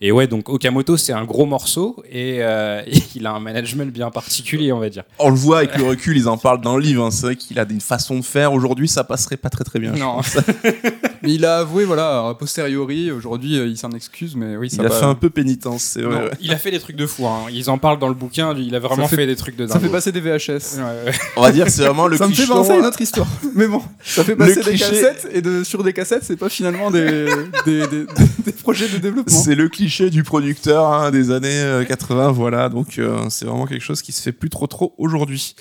Et 0.00 0.10
ouais, 0.10 0.26
donc 0.26 0.48
Okamoto, 0.48 0.96
c'est 0.96 1.12
un 1.12 1.24
gros 1.24 1.46
morceau 1.46 2.02
et 2.10 2.38
euh, 2.42 2.82
il 3.14 3.26
a 3.26 3.32
un 3.32 3.38
management 3.40 3.92
bien 3.92 4.10
particulier, 4.10 4.72
on 4.72 4.80
va 4.80 4.88
dire. 4.90 5.04
On 5.20 5.30
le 5.30 5.36
voit 5.36 5.58
avec 5.58 5.76
le 5.76 5.84
recul, 5.84 6.16
ils 6.16 6.28
en 6.28 6.36
parlent 6.36 6.60
dans 6.60 6.76
le 6.76 6.82
livre. 6.82 7.04
hein. 7.04 7.12
C'est 7.12 7.26
vrai 7.26 7.36
qu'il 7.36 7.60
a 7.60 7.66
une 7.70 7.80
façon 7.80 8.16
de 8.18 8.24
faire. 8.24 8.52
Aujourd'hui, 8.52 8.88
ça 8.88 9.04
passerait 9.04 9.36
pas 9.36 9.50
très 9.50 9.62
très 9.62 9.78
bien. 9.78 9.94
je 9.94 10.00
Non. 10.00 10.14
pense. 10.16 10.36
Mais 11.22 11.32
il 11.32 11.44
a 11.46 11.58
avoué, 11.60 11.84
voilà, 11.86 12.28
a 12.28 12.34
posteriori, 12.34 13.10
aujourd'hui, 13.10 13.54
il 13.56 13.78
s'en 13.78 13.90
excuse, 13.92 14.36
mais 14.36 14.58
oui, 14.58 14.68
ça 14.68 14.82
Il 14.82 14.86
a 14.86 14.90
va- 14.90 14.98
fait 14.98 15.04
un 15.06 15.14
peu 15.14 15.30
pénitence, 15.30 15.82
c'est 15.82 16.02
vrai. 16.02 16.14
Non, 16.18 16.24
ouais. 16.26 16.30
Il 16.42 16.52
a 16.52 16.58
fait 16.58 16.70
des 16.70 16.78
trucs 16.78 16.96
de 16.96 17.03
fou. 17.06 17.26
hein. 17.26 17.46
Ils 17.52 17.70
en 17.70 17.78
parlent 17.78 17.98
dans 17.98 18.08
le 18.08 18.14
bouquin. 18.14 18.54
Il 18.56 18.74
a 18.74 18.78
vraiment 18.78 19.04
Ça 19.04 19.08
fait- 19.08 19.16
fait, 19.16 19.26
des 19.26 19.36
trucs 19.36 19.56
de 19.56 19.66
Ça 19.66 19.74
dingue. 19.74 19.82
fait 19.82 19.88
passer 19.88 20.12
des 20.12 20.20
VHS. 20.20 20.76
Ouais, 20.78 20.82
ouais. 21.06 21.12
On 21.36 21.42
va 21.42 21.52
dire, 21.52 21.68
c'est 21.70 21.82
vraiment 21.84 22.06
le 22.06 22.16
ça 22.16 22.24
me 22.26 22.30
fait 22.30 22.36
cliché. 22.36 22.52
penser 22.52 22.70
à 22.72 22.76
une 22.76 22.84
autre 22.86 23.00
histoire. 23.00 23.26
Mais 23.54 23.66
bon, 23.66 23.82
ça 24.02 24.24
fait 24.24 24.36
passer 24.36 24.56
des 24.62 24.72
cliché- 24.72 24.78
cassettes 24.90 25.28
et 25.32 25.42
de, 25.42 25.64
sur 25.64 25.82
des 25.84 25.92
cassettes, 25.92 26.24
c'est 26.24 26.36
pas 26.36 26.48
finalement 26.48 26.90
des, 26.90 27.26
des, 27.64 27.86
des- 27.86 28.06
des 28.44 28.52
projets 28.52 28.88
de 28.88 28.98
développement. 28.98 29.34
C'est 29.36 29.54
le 29.54 29.68
cliché 29.68 30.10
du 30.10 30.22
producteur 30.22 30.86
hein, 30.92 31.10
des 31.10 31.30
années 31.30 31.48
euh, 31.50 31.84
80, 31.84 32.32
voilà. 32.32 32.68
Donc 32.68 32.98
euh, 32.98 33.18
c'est 33.30 33.44
vraiment 33.44 33.66
quelque 33.66 33.82
chose 33.84 34.02
qui 34.02 34.12
se 34.12 34.22
fait 34.22 34.32
plus 34.32 34.50
trop 34.50 34.66
trop 34.66 34.94
aujourd'hui. 34.98 35.54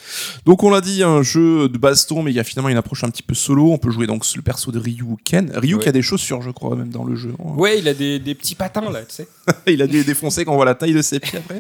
Donc 0.45 0.63
on 0.63 0.69
l'a 0.69 0.81
dit, 0.81 1.03
un 1.03 1.21
jeu 1.21 1.69
de 1.69 1.77
baston, 1.77 2.23
mais 2.23 2.31
il 2.31 2.35
y 2.35 2.39
a 2.39 2.43
finalement 2.43 2.69
une 2.69 2.77
approche 2.77 3.03
un 3.03 3.09
petit 3.09 3.23
peu 3.23 3.33
solo. 3.35 3.71
On 3.71 3.77
peut 3.77 3.91
jouer 3.91 4.07
donc 4.07 4.23
le 4.35 4.41
perso 4.41 4.71
de 4.71 4.79
Ryu 4.79 5.03
Ken. 5.23 5.51
Ryu 5.55 5.75
Ouais. 5.75 5.81
qui 5.83 5.89
a 5.89 5.91
des 5.91 6.01
chaussures, 6.01 6.41
je 6.41 6.49
crois, 6.51 6.75
même 6.75 6.89
dans 6.89 7.03
le 7.03 7.15
jeu. 7.15 7.33
Ouais, 7.39 7.79
il 7.79 7.87
a 7.87 7.93
des, 7.93 8.19
des 8.19 8.35
petits 8.35 8.55
patins 8.55 8.89
là, 8.91 9.01
tu 9.01 9.15
sais. 9.15 9.27
il 9.67 9.81
a 9.81 9.87
dû 9.87 9.97
les 9.97 10.03
défoncer 10.03 10.45
quand 10.45 10.53
on 10.53 10.55
voit 10.55 10.65
la 10.65 10.75
taille 10.75 10.93
de 10.93 11.01
ses 11.01 11.19
pieds 11.19 11.32
après. 11.37 11.59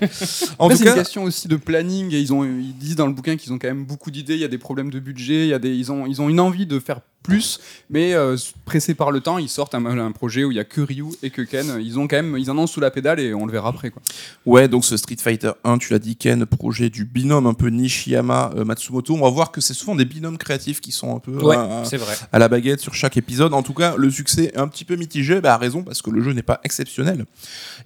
En 0.59 0.69
tout 0.69 0.75
c'est 0.75 0.87
une 0.87 0.95
question 0.95 1.23
aussi 1.23 1.47
de 1.47 1.55
planning. 1.55 2.13
Et 2.13 2.19
ils, 2.19 2.33
ont, 2.33 2.43
ils 2.43 2.75
disent 2.75 2.95
dans 2.95 3.07
le 3.07 3.13
bouquin 3.13 3.37
qu'ils 3.37 3.53
ont 3.53 3.59
quand 3.59 3.67
même 3.67 3.85
beaucoup 3.85 4.11
d'idées. 4.11 4.35
Il 4.35 4.41
y 4.41 4.45
a 4.45 4.49
des 4.49 4.57
problèmes 4.57 4.89
de 4.89 4.99
budget. 4.99 5.45
Il 5.45 5.49
y 5.49 5.53
a 5.53 5.59
des, 5.59 5.73
ils, 5.73 5.91
ont, 5.91 6.05
ils 6.05 6.21
ont 6.21 6.29
une 6.29 6.39
envie 6.39 6.65
de 6.65 6.79
faire 6.79 7.01
plus, 7.23 7.59
mais 7.89 8.13
euh, 8.13 8.35
pressés 8.65 8.93
par 8.93 9.09
le 9.11 9.21
temps, 9.21 9.37
ils 9.37 9.49
sortent 9.49 9.73
un, 9.75 9.85
un 9.85 10.11
projet 10.11 10.43
où 10.43 10.51
il 10.51 10.57
y 10.57 10.59
a 10.59 10.63
que 10.65 10.81
Ryu 10.81 11.05
et 11.23 11.29
que 11.29 11.41
Ken. 11.41 11.79
Ils 11.81 11.97
ont 11.97 12.07
quand 12.07 12.17
même, 12.17 12.37
ils 12.37 12.51
en 12.51 12.57
ont 12.57 12.67
sous 12.67 12.79
la 12.81 12.91
pédale 12.91 13.19
et 13.19 13.33
on 13.33 13.45
le 13.45 13.51
verra 13.51 13.69
après. 13.69 13.89
Quoi. 13.91 14.01
ouais, 14.45 14.67
donc 14.67 14.83
ce 14.85 14.97
Street 14.97 15.15
Fighter 15.19 15.51
1, 15.63 15.77
tu 15.77 15.93
l'as 15.93 15.99
dit, 15.99 16.15
Ken, 16.15 16.45
projet 16.45 16.89
du 16.89 17.05
binôme 17.05 17.47
un 17.47 17.53
peu 17.53 17.67
Nishiyama 17.69 18.51
euh, 18.57 18.65
Matsumoto. 18.65 19.13
On 19.15 19.21
va 19.21 19.29
voir 19.29 19.51
que 19.51 19.61
c'est 19.61 19.73
souvent 19.73 19.95
des 19.95 20.05
binômes 20.05 20.37
créatifs 20.37 20.81
qui 20.81 20.91
sont 20.91 21.15
un 21.15 21.19
peu 21.19 21.31
Ouais, 21.31 21.55
euh, 21.57 21.83
c'est 21.85 21.97
vrai. 21.97 22.13
à 22.31 22.39
la 22.39 22.47
baguette 22.49 22.79
sur 22.81 22.93
chaque 22.93 23.17
épisode. 23.17 23.53
En 23.53 23.63
tout 23.63 23.73
cas, 23.73 23.95
le 23.97 24.09
succès 24.11 24.51
est 24.53 24.57
un 24.57 24.67
petit 24.67 24.85
peu 24.85 24.95
mitigé, 24.95 25.39
bah, 25.41 25.53
à 25.53 25.57
raison, 25.57 25.83
parce 25.83 26.01
que 26.01 26.09
le 26.09 26.21
jeu 26.21 26.33
n'est 26.33 26.43
pas 26.43 26.59
exceptionnel. 26.63 27.25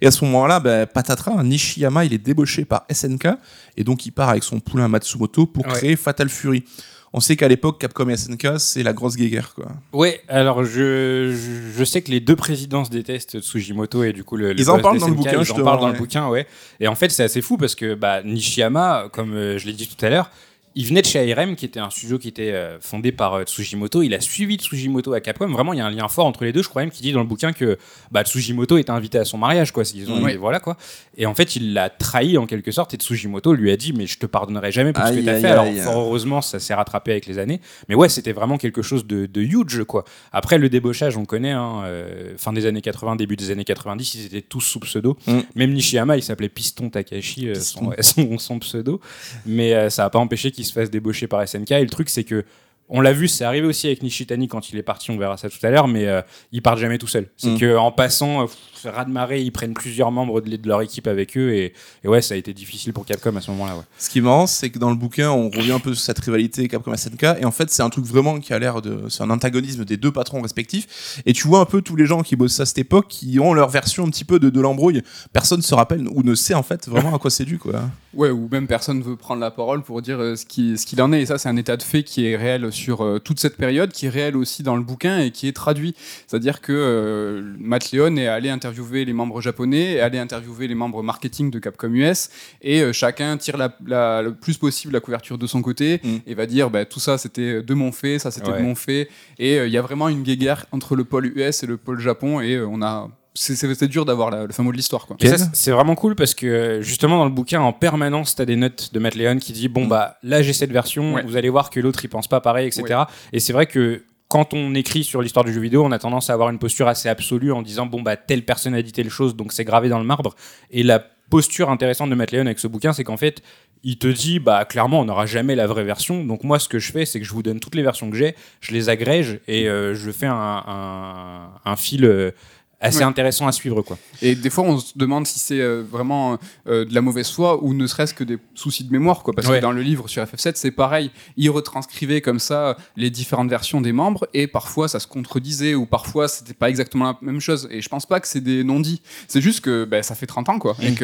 Et 0.00 0.06
à 0.06 0.10
ce 0.10 0.24
moment-là, 0.24 0.58
bah, 0.60 0.86
patatras, 0.86 1.42
Nishiyama, 1.44 2.04
il 2.04 2.12
est 2.12 2.18
débauché 2.18 2.64
par 2.64 2.84
SNK, 2.92 3.28
et 3.76 3.84
donc 3.84 4.04
il 4.06 4.10
part 4.10 4.30
avec 4.30 4.42
son 4.42 4.58
poulain 4.60 4.88
Matsumoto 4.88 5.46
pour 5.46 5.66
Ouais. 5.66 5.72
créer 5.74 5.96
Fatal 5.96 6.28
Fury. 6.28 6.64
On 7.12 7.20
sait 7.20 7.36
qu'à 7.36 7.48
l'époque, 7.48 7.80
Capcom 7.80 8.08
et 8.08 8.16
SNK, 8.16 8.58
c'est 8.58 8.82
la 8.82 8.92
grosse 8.92 9.16
guéguerre, 9.16 9.54
quoi. 9.54 9.66
Ouais, 9.92 10.20
alors 10.28 10.64
je, 10.64 11.34
je, 11.74 11.84
sais 11.84 12.02
que 12.02 12.10
les 12.10 12.20
deux 12.20 12.36
présidents 12.36 12.84
se 12.84 12.90
détestent, 12.90 13.40
Tsujimoto 13.40 14.04
et 14.04 14.12
du 14.12 14.24
coup 14.24 14.36
le. 14.36 14.52
le 14.52 14.60
Ils 14.60 14.70
en 14.70 14.78
parlent 14.78 14.98
dans 14.98 15.08
le 15.08 15.14
bouquin, 15.14 15.42
Ils 15.42 15.52
en 15.52 15.64
parlent 15.64 15.80
dans 15.80 15.86
ouais. 15.86 15.92
le 15.92 15.98
bouquin, 15.98 16.28
ouais. 16.28 16.46
Et 16.80 16.88
en 16.88 16.94
fait, 16.94 17.10
c'est 17.10 17.24
assez 17.24 17.40
fou 17.40 17.56
parce 17.56 17.74
que 17.74 17.94
bah, 17.94 18.22
Nishiyama, 18.22 19.08
comme 19.12 19.34
euh, 19.34 19.58
je 19.58 19.66
l'ai 19.66 19.72
dit 19.72 19.88
tout 19.88 20.04
à 20.04 20.10
l'heure, 20.10 20.30
il 20.78 20.86
venait 20.86 21.02
de 21.02 21.06
chez 21.06 21.32
ARM, 21.32 21.56
qui 21.56 21.64
était 21.64 21.80
un 21.80 21.90
studio 21.90 22.20
qui 22.20 22.28
était 22.28 22.52
euh, 22.52 22.78
fondé 22.80 23.10
par 23.10 23.34
euh, 23.34 23.42
Tsujimoto. 23.42 24.00
Il 24.02 24.14
a 24.14 24.20
suivi 24.20 24.58
Tsujimoto 24.58 25.12
à 25.12 25.20
Capcom. 25.20 25.48
Vraiment, 25.48 25.72
il 25.72 25.78
y 25.78 25.80
a 25.80 25.86
un 25.86 25.90
lien 25.90 26.06
fort 26.06 26.24
entre 26.24 26.44
les 26.44 26.52
deux. 26.52 26.62
Je 26.62 26.68
crois 26.68 26.82
même 26.82 26.92
qu'il 26.92 27.02
dit 27.02 27.10
dans 27.10 27.18
le 27.18 27.26
bouquin 27.26 27.52
que 27.52 27.78
bah, 28.12 28.22
Tsujimoto 28.22 28.78
était 28.78 28.92
invité 28.92 29.18
à 29.18 29.24
son 29.24 29.38
mariage, 29.38 29.72
quoi. 29.72 29.82
Ils 29.92 30.08
ont, 30.08 30.28
et 30.28 30.36
voilà, 30.36 30.60
quoi. 30.60 30.76
Et 31.16 31.26
en 31.26 31.34
fait, 31.34 31.56
il 31.56 31.72
l'a 31.72 31.90
trahi 31.90 32.38
en 32.38 32.46
quelque 32.46 32.70
sorte. 32.70 32.94
Et 32.94 32.96
Tsujimoto 32.96 33.54
lui 33.54 33.72
a 33.72 33.76
dit, 33.76 33.92
mais 33.92 34.06
je 34.06 34.20
te 34.20 34.26
pardonnerai 34.26 34.70
jamais 34.70 34.92
pour 34.92 35.04
ce 35.04 35.14
que 35.14 35.20
tu 35.20 35.28
as 35.28 35.34
aïe, 35.34 35.40
fait. 35.40 35.48
Alors, 35.48 35.64
aïe. 35.64 35.80
fort 35.80 35.98
heureusement, 35.98 36.42
ça 36.42 36.60
s'est 36.60 36.74
rattrapé 36.74 37.10
avec 37.10 37.26
les 37.26 37.40
années. 37.40 37.60
Mais 37.88 37.96
ouais, 37.96 38.08
c'était 38.08 38.32
vraiment 38.32 38.56
quelque 38.56 38.82
chose 38.82 39.04
de, 39.04 39.26
de 39.26 39.40
huge, 39.40 39.82
quoi. 39.82 40.04
Après, 40.30 40.58
le 40.58 40.68
débauchage, 40.68 41.16
on 41.16 41.24
connaît, 41.24 41.50
hein, 41.50 41.82
euh, 41.86 42.34
fin 42.36 42.52
des 42.52 42.66
années 42.66 42.82
80, 42.82 43.16
début 43.16 43.34
des 43.34 43.50
années 43.50 43.64
90, 43.64 44.14
ils 44.14 44.26
étaient 44.26 44.42
tous 44.42 44.60
sous 44.60 44.78
pseudo. 44.78 45.18
Mm. 45.26 45.38
Même 45.56 45.72
Nishiyama, 45.72 46.16
il 46.16 46.22
s'appelait 46.22 46.48
Piston 46.48 46.88
Takashi, 46.88 47.48
Piston. 47.48 47.90
son, 48.00 48.02
son, 48.28 48.38
son 48.38 48.58
pseudo. 48.60 49.00
Mais 49.44 49.90
ça 49.90 50.04
n'a 50.04 50.10
pas 50.10 50.20
empêché 50.20 50.52
qu'il 50.52 50.67
se 50.68 50.72
fasse 50.72 50.90
débaucher 50.90 51.26
par 51.26 51.46
SNK. 51.48 51.72
Et 51.72 51.80
le 51.82 51.90
truc, 51.90 52.08
c'est 52.08 52.24
que. 52.24 52.44
On 52.90 53.02
l'a 53.02 53.12
vu, 53.12 53.28
c'est 53.28 53.44
arrivé 53.44 53.66
aussi 53.66 53.86
avec 53.86 54.02
Nishitani 54.02 54.48
quand 54.48 54.70
il 54.70 54.78
est 54.78 54.82
parti, 54.82 55.10
on 55.10 55.18
verra 55.18 55.36
ça 55.36 55.50
tout 55.50 55.58
à 55.62 55.68
l'heure, 55.68 55.86
mais 55.88 56.06
euh, 56.06 56.22
ils 56.52 56.62
partent 56.62 56.78
jamais 56.78 56.96
tout 56.96 57.06
seuls. 57.06 57.28
C'est 57.36 57.50
Mm. 57.50 57.58
que 57.58 57.76
en 57.76 57.92
passant, 57.92 58.44
euh, 58.44 58.46
raz 58.86 59.04
de 59.04 59.10
marée, 59.10 59.42
ils 59.42 59.50
prennent 59.50 59.74
plusieurs 59.74 60.10
membres 60.10 60.40
de, 60.40 60.56
de 60.56 60.66
leur 60.66 60.80
équipe 60.80 61.06
avec 61.06 61.36
eux, 61.36 61.52
et, 61.52 61.74
et 62.02 62.08
ouais, 62.08 62.22
ça 62.22 62.32
a 62.32 62.38
été 62.38 62.54
difficile 62.54 62.94
pour 62.94 63.04
Capcom 63.04 63.36
à 63.36 63.42
ce 63.42 63.50
moment-là. 63.50 63.76
Ouais. 63.76 63.82
Ce 63.98 64.08
qui 64.08 64.20
est 64.20 64.22
marrant, 64.22 64.46
c'est 64.46 64.70
que 64.70 64.78
dans 64.78 64.88
le 64.88 64.96
bouquin, 64.96 65.30
on 65.30 65.50
revient 65.50 65.72
un 65.72 65.80
peu 65.80 65.92
sur 65.92 66.02
cette 66.02 66.18
rivalité 66.20 66.66
Capcom 66.66 66.96
SNK, 66.96 67.24
et 67.38 67.44
en 67.44 67.50
fait, 67.50 67.68
c'est 67.68 67.82
un 67.82 67.90
truc 67.90 68.06
vraiment 68.06 68.40
qui 68.40 68.54
a 68.54 68.58
l'air 68.58 68.80
de, 68.80 69.02
c'est 69.10 69.22
un 69.22 69.28
antagonisme 69.28 69.84
des 69.84 69.98
deux 69.98 70.10
patrons 70.10 70.40
respectifs, 70.40 71.20
et 71.26 71.34
tu 71.34 71.46
vois 71.46 71.60
un 71.60 71.66
peu 71.66 71.82
tous 71.82 71.94
les 71.94 72.06
gens 72.06 72.22
qui 72.22 72.36
bossent 72.36 72.58
à 72.60 72.64
cette 72.64 72.78
époque, 72.78 73.08
qui 73.08 73.38
ont 73.38 73.52
leur 73.52 73.68
version 73.68 74.06
un 74.06 74.08
petit 74.08 74.24
peu 74.24 74.38
de, 74.38 74.48
de 74.48 74.60
l'embrouille. 74.62 75.02
Personne 75.34 75.60
se 75.60 75.74
rappelle 75.74 76.08
ou 76.08 76.22
ne 76.22 76.34
sait 76.34 76.54
en 76.54 76.62
fait 76.62 76.88
vraiment 76.88 77.14
à 77.14 77.18
quoi 77.18 77.30
c'est 77.30 77.44
dû, 77.44 77.58
quoi. 77.58 77.82
Ouais, 78.14 78.30
ou 78.30 78.48
même 78.50 78.66
personne 78.66 79.02
veut 79.02 79.16
prendre 79.16 79.40
la 79.42 79.50
parole 79.50 79.82
pour 79.82 80.00
dire 80.00 80.18
euh, 80.18 80.34
ce 80.34 80.46
qui- 80.46 80.78
ce 80.78 80.86
qu'il 80.86 81.00
en 81.02 81.12
est. 81.12 81.20
Et 81.22 81.26
ça, 81.26 81.36
c'est 81.36 81.48
un 81.50 81.56
état 81.56 81.76
de 81.76 81.82
fait 81.82 82.02
qui 82.02 82.26
est 82.26 82.36
réel 82.36 82.72
sur 82.72 83.02
euh, 83.04 83.18
toute 83.18 83.38
cette 83.38 83.56
période, 83.58 83.92
qui 83.92 84.06
est 84.06 84.08
réel 84.08 84.34
aussi 84.36 84.62
dans 84.62 84.76
le 84.76 84.82
bouquin 84.82 85.18
et 85.18 85.30
qui 85.30 85.46
est 85.46 85.52
traduit. 85.52 85.94
C'est-à-dire 86.26 86.62
que 86.62 86.72
euh, 86.72 87.42
Matt 87.58 87.92
Leon 87.92 88.16
est 88.16 88.26
allé 88.26 88.48
interviewer 88.48 89.04
les 89.04 89.12
membres 89.12 89.40
japonais, 89.42 89.94
est 89.96 90.00
allé 90.00 90.18
interviewer 90.18 90.68
les 90.68 90.74
membres 90.74 91.02
marketing 91.02 91.50
de 91.50 91.58
Capcom 91.58 91.92
US, 91.92 92.30
et 92.62 92.80
euh, 92.82 92.92
chacun 92.94 93.36
tire 93.36 93.58
la, 93.58 93.76
la- 93.86 94.22
le 94.22 94.32
plus 94.34 94.56
possible 94.56 94.94
la 94.94 95.00
couverture 95.00 95.36
de 95.36 95.46
son 95.46 95.60
côté 95.60 96.00
Mm. 96.02 96.16
et 96.26 96.34
va 96.34 96.46
dire 96.46 96.70
bah, 96.70 96.84
tout 96.86 97.00
ça 97.00 97.18
c'était 97.18 97.62
de 97.62 97.74
mon 97.74 97.92
fait, 97.92 98.18
ça 98.18 98.30
c'était 98.30 98.50
Ouais. 98.50 98.58
de 98.58 98.62
mon 98.62 98.74
fait. 98.74 99.08
Et 99.38 99.56
il 99.58 99.70
y 99.70 99.76
a 99.76 99.82
vraiment 99.82 100.08
une 100.08 100.22
guéguerre 100.22 100.64
entre 100.72 100.96
le 100.96 101.04
pôle 101.04 101.26
US 101.36 101.62
et 101.62 101.66
le 101.66 101.76
pôle 101.76 102.00
Japon, 102.00 102.40
et 102.40 102.58
on 102.60 102.80
a. 102.80 103.10
C'est 103.40 103.86
dur 103.88 104.04
d'avoir 104.04 104.30
le 104.30 104.52
fin 104.52 104.62
mot 104.62 104.72
de 104.72 104.76
l'histoire, 104.76 105.06
quoi. 105.06 105.16
C'est- 105.52 105.70
vraiment 105.70 105.94
cool 105.94 106.14
parce 106.16 106.34
que 106.34 106.80
justement 106.82 107.18
dans 107.18 107.24
le 107.24 107.30
bouquin 107.30 107.60
en 107.60 107.72
permanence 107.72 108.34
t'as 108.34 108.44
des 108.44 108.56
notes 108.56 108.92
de 108.92 108.98
Matt 108.98 109.14
Leon 109.14 109.36
qui 109.38 109.52
dit 109.52 109.68
bon 109.68 109.84
Mm. 109.84 109.88
bah 109.88 110.16
là 110.22 110.42
j'ai 110.42 110.52
cette 110.52 110.72
version, 110.72 111.14
Ouais. 111.14 111.22
vous 111.24 111.36
allez 111.36 111.48
voir 111.50 111.70
que 111.70 111.78
l'autre 111.80 112.04
il 112.04 112.08
pense 112.08 112.26
pas 112.26 112.40
pareil, 112.40 112.66
etc. 112.66 113.02
Et 113.32 113.38
c'est 113.40 113.52
vrai 113.52 113.66
que 113.66 114.02
quand 114.28 114.52
on 114.54 114.74
écrit 114.74 115.04
sur 115.04 115.22
l'histoire 115.22 115.44
du 115.44 115.52
jeu 115.52 115.60
vidéo, 115.60 115.84
on 115.84 115.92
a 115.92 115.98
tendance 115.98 116.30
à 116.30 116.34
avoir 116.34 116.50
une 116.50 116.58
posture 116.58 116.88
assez 116.88 117.08
absolue 117.08 117.52
en 117.52 117.62
disant 117.62 117.86
bon 117.86 118.02
bah 118.02 118.16
telle 118.16 118.44
personne 118.44 118.74
a 118.74 118.82
dit 118.82 118.92
telle 118.92 119.08
chose 119.10 119.36
donc 119.36 119.52
c'est 119.52 119.64
gravé 119.64 119.88
dans 119.88 119.98
le 119.98 120.04
marbre. 120.04 120.34
Et 120.70 120.82
la 120.82 120.98
posture 121.30 121.70
intéressante 121.70 122.10
de 122.10 122.14
Matt 122.14 122.32
Leon 122.32 122.46
avec 122.46 122.58
ce 122.58 122.66
bouquin, 122.66 122.92
c'est 122.92 123.04
qu'en 123.04 123.16
fait 123.18 123.42
il 123.84 123.96
te 123.98 124.08
dit 124.08 124.38
bah 124.40 124.64
clairement 124.64 125.00
on 125.00 125.04
n'aura 125.04 125.26
jamais 125.26 125.54
la 125.54 125.66
vraie 125.66 125.84
version. 125.84 126.24
Donc 126.24 126.42
moi 126.44 126.58
ce 126.58 126.68
que 126.68 126.78
je 126.78 126.90
fais 126.90 127.06
c'est 127.06 127.20
que 127.20 127.26
je 127.26 127.32
vous 127.32 127.42
donne 127.44 127.60
toutes 127.60 127.74
les 127.76 127.82
versions 127.82 128.10
que 128.10 128.16
j'ai, 128.16 128.34
je 128.60 128.72
les 128.72 128.88
agrège 128.88 129.38
et 129.46 129.68
euh, 129.68 129.94
je 129.94 130.10
fais 130.10 130.26
un, 130.26 130.34
un, 130.34 131.50
un 131.64 131.76
fil 131.76 132.04
euh, 132.04 132.32
assez 132.80 132.98
Ouais. 132.98 133.04
intéressant 133.04 133.46
à 133.48 133.52
suivre 133.52 133.82
quoi. 133.82 133.98
Et 134.22 134.34
des 134.36 134.50
fois, 134.50 134.64
on 134.64 134.78
se 134.78 134.92
demande 134.96 135.26
si 135.26 135.38
c'est 135.40 135.60
euh, 135.60 135.82
vraiment 135.90 136.38
euh, 136.68 136.84
de 136.84 136.94
la 136.94 137.00
mauvaise 137.00 137.28
foi 137.30 137.62
ou 137.64 137.74
ne 137.74 137.86
serait-ce 137.88 138.14
que 138.14 138.22
des 138.24 138.38
soucis 138.54 138.84
de 138.84 138.92
mémoire, 138.92 139.22
quoi. 139.24 139.34
Parce 139.34 139.48
Ouais. 139.48 139.56
que 139.58 139.62
dans 139.62 139.72
le 139.72 139.82
livre 139.82 140.06
sur 140.08 140.22
FF7, 140.22 140.52
c'est 140.54 140.70
pareil. 140.70 141.10
Il 141.36 141.50
retranscrivait 141.50 142.20
comme 142.20 142.38
ça 142.38 142.76
les 142.96 143.10
différentes 143.10 143.50
versions 143.50 143.80
des 143.80 143.90
membres 143.92 144.28
et 144.32 144.46
parfois 144.46 144.86
ça 144.88 145.00
se 145.00 145.06
contredisait 145.08 145.74
ou 145.74 145.86
parfois 145.86 146.28
c'était 146.28 146.54
pas 146.54 146.68
exactement 146.70 147.04
la 147.06 147.18
même 147.20 147.40
chose. 147.40 147.66
Et 147.70 147.80
je 147.82 147.88
pense 147.88 148.06
pas 148.06 148.20
que 148.20 148.28
c'est 148.28 148.40
des 148.40 148.62
non-dits. 148.64 149.02
C'est 149.26 149.40
juste 149.40 149.60
que 149.60 149.84
ben, 149.84 150.02
ça 150.04 150.14
fait 150.14 150.26
30 150.26 150.48
ans, 150.48 150.58
quoi. 150.60 150.76
Oui, 150.80 150.94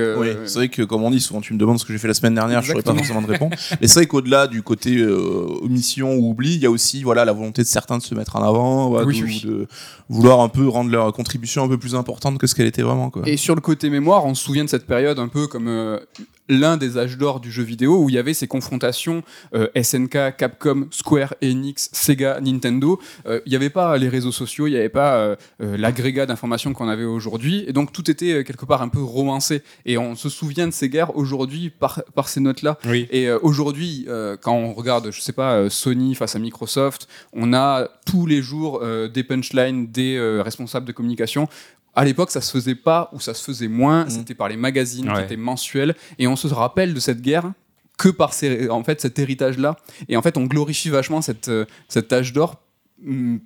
c'est 0.47 0.55
vrai 0.55 0.69
que 0.69 0.83
comme 0.83 1.03
on 1.03 1.11
dit, 1.11 1.21
souvent 1.21 1.41
tu 1.41 1.53
me 1.55 1.59
demandes 1.59 1.81
ce 1.81 1.85
que 1.85 1.93
j'ai 1.93 1.99
fait 1.99 2.09
la 2.09 2.15
semaine 2.15 2.35
dernière, 2.35 2.63
je 2.63 2.69
saurais 2.71 2.83
pas 2.83 2.93
Exactement. 2.93 3.21
forcément 3.21 3.27
te 3.27 3.33
répondre. 3.33 3.57
Mais 3.81 3.89
c'est 3.89 3.95
vrai 4.01 4.07
qu'au-delà 4.07 4.47
du 4.47 4.63
côté 4.63 4.97
euh, 4.99 5.47
omission 5.63 6.15
ou 6.15 6.31
oubli, 6.31 6.55
il 6.55 6.61
y 6.61 6.67
a 6.67 6.71
aussi 6.71 7.03
voilà 7.03 7.25
la 7.25 7.33
volonté 7.33 7.63
de 7.63 7.67
certains 7.67 7.99
de 7.99 8.03
se 8.03 8.15
mettre 8.15 8.37
en 8.37 8.43
avant, 8.43 8.89
voilà, 8.91 9.07
Oui, 9.07 9.21
de, 9.21 9.25
oui. 9.25 9.43
de 9.45 9.67
vouloir 10.09 10.41
un 10.41 10.49
peu 10.49 10.69
rendre 10.69 10.91
leur 10.91 11.13
contribution 11.13 11.64
un 11.65 11.69
peu 11.69 11.79
plus 11.79 11.95
importante 11.95 12.39
que 12.39 12.47
ce 12.47 12.55
qu'elle 12.55 12.67
était 12.67 12.83
vraiment. 12.83 13.11
Et 13.27 13.37
sur 13.37 13.55
le 13.55 13.61
côté 13.61 13.91
mémoire, 13.91 14.25
on 14.25 14.35
se 14.35 14.45
souvient 14.45 14.65
de 14.65 14.69
cette 14.71 14.87
période 14.87 15.19
un 15.19 15.29
peu 15.29 15.47
comme 15.47 15.69
euh, 15.69 15.99
l'un 16.49 16.77
des 16.77 16.99
âges 16.99 17.17
d'or 17.17 17.41
du 17.41 17.51
jeu 17.51 17.63
vidéo 17.63 18.03
où 18.03 18.09
il 18.09 18.15
y 18.15 18.19
avait 18.19 18.35
ces 18.35 18.47
confrontations 18.47 19.23
euh, 19.55 19.69
SNK, 19.81 20.37
Capcom, 20.37 20.89
Square, 20.91 21.35
Enix, 21.43 21.89
Sega, 21.93 22.41
Nintendo. 22.41 23.01
Euh, 23.27 23.41
Il 23.47 23.51
n'y 23.51 23.57
avait 23.57 23.71
pas 23.71 23.97
les 23.97 24.09
réseaux 24.09 24.33
sociaux, 24.33 24.67
il 24.67 24.73
n'y 24.73 24.77
avait 24.77 24.89
pas 24.89 25.17
euh, 25.17 25.37
l'agrégat 25.59 26.27
d'informations 26.27 26.73
qu'on 26.73 26.89
avait 26.89 27.05
aujourd'hui. 27.05 27.65
Et 27.67 27.73
donc 27.73 27.93
tout 27.93 28.11
était 28.11 28.45
quelque 28.45 28.65
part 28.65 28.83
un 28.83 28.89
peu 28.89 29.03
romancé. 29.03 29.63
Et 29.87 29.99
on 29.99 30.15
se 30.15 30.29
souvient 30.29 30.67
de 30.67 30.73
ces 30.73 30.89
guerres 30.89 31.17
aujourd'hui 31.17 31.71
par, 31.71 32.03
par 32.15 32.29
ces 32.29 32.41
notes-là. 32.41 32.79
Oui. 32.87 33.07
Et 33.11 33.31
aujourd'hui, 33.31 34.07
quand 34.43 34.55
on 34.55 34.73
regarde, 34.73 35.11
je 35.11 35.21
sais 35.21 35.33
pas, 35.33 35.69
Sony 35.71 36.15
face 36.15 36.37
à 36.37 36.39
Microsoft, 36.39 37.09
on 37.33 37.53
a 37.53 37.89
tous 38.07 38.27
les 38.27 38.43
jours 38.43 38.83
des 39.13 39.25
punchlines 39.25 39.87
des 39.87 40.19
responsables 40.43 40.87
de 40.87 40.93
communication. 40.93 41.49
À 41.97 42.05
l'époque, 42.05 42.31
ça 42.31 42.41
se 42.41 42.51
faisait 42.51 42.75
pas 42.75 43.09
ou 43.13 43.21
ça 43.21 43.35
se 43.35 43.45
faisait 43.45 43.69
moins. 43.69 44.05
Mhm. 44.05 44.11
C'était 44.11 44.35
par 44.35 44.49
les 44.49 44.57
magazines 44.57 45.07
qui 45.07 45.13
Ouais. 45.13 45.25
étaient 45.25 45.37
mensuels. 45.37 45.95
Et 46.19 46.27
on 46.27 46.37
se 46.37 46.49
rappelle 46.49 46.93
de 46.95 47.01
cette 47.01 47.21
guerre 47.23 47.53
que 47.99 48.09
par 48.09 48.33
ces, 48.35 48.69
en 48.71 48.83
fait, 48.83 49.01
cet 49.01 49.19
héritage-là. 49.19 49.77
Et 50.09 50.17
en 50.17 50.23
fait, 50.23 50.37
on 50.37 50.45
glorifie 50.47 50.89
vachement 50.91 51.23
cette, 51.23 51.49
euh, 51.49 51.65
cet 51.89 52.13
âge 52.13 52.33
d'or 52.33 52.57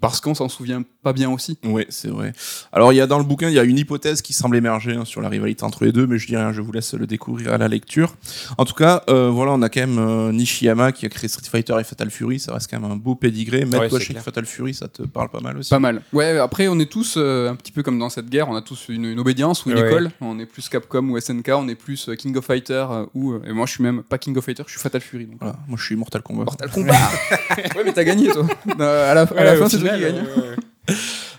parce 0.00 0.20
qu'on 0.20 0.34
s'en 0.34 0.48
souvient 0.48 0.82
pas 1.02 1.12
bien 1.12 1.30
aussi. 1.30 1.58
Oui, 1.64 1.84
c'est 1.88 2.08
vrai. 2.08 2.32
Alors, 2.72 2.92
il 2.92 2.96
y 2.96 3.00
a 3.00 3.06
dans 3.06 3.18
le 3.18 3.24
bouquin, 3.24 3.48
il 3.48 3.54
y 3.54 3.58
a 3.58 3.64
une 3.64 3.78
hypothèse 3.78 4.22
qui 4.22 4.32
semble 4.32 4.56
émerger 4.56 4.94
hein, 4.94 5.04
sur 5.04 5.20
la 5.20 5.28
rivalité 5.28 5.64
entre 5.64 5.84
les 5.84 5.90
deux, 5.92 6.06
mais 6.06 6.18
je 6.18 6.26
dis 6.26 6.36
rien, 6.36 6.52
je 6.52 6.60
vous 6.60 6.70
laisse 6.70 6.94
le 6.94 7.06
découvrir 7.06 7.52
à 7.52 7.58
la 7.58 7.66
lecture. 7.66 8.14
En 8.58 8.64
tout 8.64 8.74
cas, 8.74 9.02
euh, 9.08 9.30
voilà, 9.30 9.52
on 9.52 9.62
a 9.62 9.68
quand 9.68 9.80
même 9.80 9.98
euh, 9.98 10.32
Nishiyama 10.32 10.92
qui 10.92 11.06
a 11.06 11.08
créé 11.08 11.28
Street 11.28 11.48
Fighter 11.50 11.74
et 11.80 11.84
Fatal 11.84 12.10
Fury, 12.10 12.38
ça 12.38 12.52
reste 12.52 12.70
quand 12.70 12.78
même 12.78 12.90
un 12.90 12.96
beau 12.96 13.14
pédigré. 13.14 13.64
Mettre 13.64 13.80
Ouais, 13.80 13.88
toi 13.88 13.98
chez 14.00 14.12
clair. 14.12 14.22
Fatal 14.22 14.44
Fury, 14.46 14.74
ça 14.74 14.86
te 14.88 15.02
parle 15.02 15.28
pas 15.30 15.40
mal 15.40 15.56
aussi. 15.58 15.70
Pas 15.70 15.78
mal. 15.80 16.02
Ouais, 16.12 16.38
après, 16.38 16.68
on 16.68 16.78
est 16.78 16.90
tous 16.90 17.14
euh, 17.16 17.48
un 17.50 17.54
petit 17.56 17.72
peu 17.72 17.82
comme 17.82 17.98
dans 17.98 18.10
cette 18.10 18.28
guerre. 18.28 18.48
On 18.48 18.54
a 18.56 18.62
tous 18.62 18.88
une, 18.90 19.06
une 19.06 19.18
obédience 19.18 19.64
ou 19.66 19.70
une 19.70 19.78
Ouais. 19.78 19.88
école. 19.88 20.10
On 20.20 20.38
est 20.38 20.46
plus 20.46 20.68
Capcom 20.68 21.08
ou 21.10 21.18
SNK. 21.20 21.48
On 21.54 21.68
est 21.68 21.74
plus 21.74 22.10
King 22.18 22.36
of 22.36 22.44
Fighter 22.44 22.84
euh, 22.90 23.06
ou. 23.14 23.32
euh, 23.32 23.42
et 23.46 23.52
moi, 23.52 23.66
je 23.66 23.72
suis 23.72 23.82
même 23.82 24.02
pas 24.02 24.18
King 24.18 24.36
of 24.36 24.44
Fighter. 24.44 24.62
Je 24.66 24.72
suis 24.72 24.80
Fatal 24.80 25.00
Fury. 25.00 25.26
Donc. 25.26 25.36
Voilà, 25.40 25.56
moi 25.66 25.76
je 25.78 25.84
suis 25.84 25.96
Mortal 25.96 26.22
Kombat. 26.22 26.44
Mortal 26.44 26.70
Kombat. 26.70 26.92
ouais, 27.76 27.82
mais 27.84 27.92
t'as 27.92 28.04
gagné, 28.04 28.28
toi. 28.30 28.46
Euh, 28.80 29.10
à 29.10 29.14
la, 29.14 29.26
à 29.38 29.44
la 29.44 29.56
fin, 29.56 29.68
c'est 29.68 29.78
toi 29.78 29.90
qui 29.90 30.00
gagne. 30.00 30.24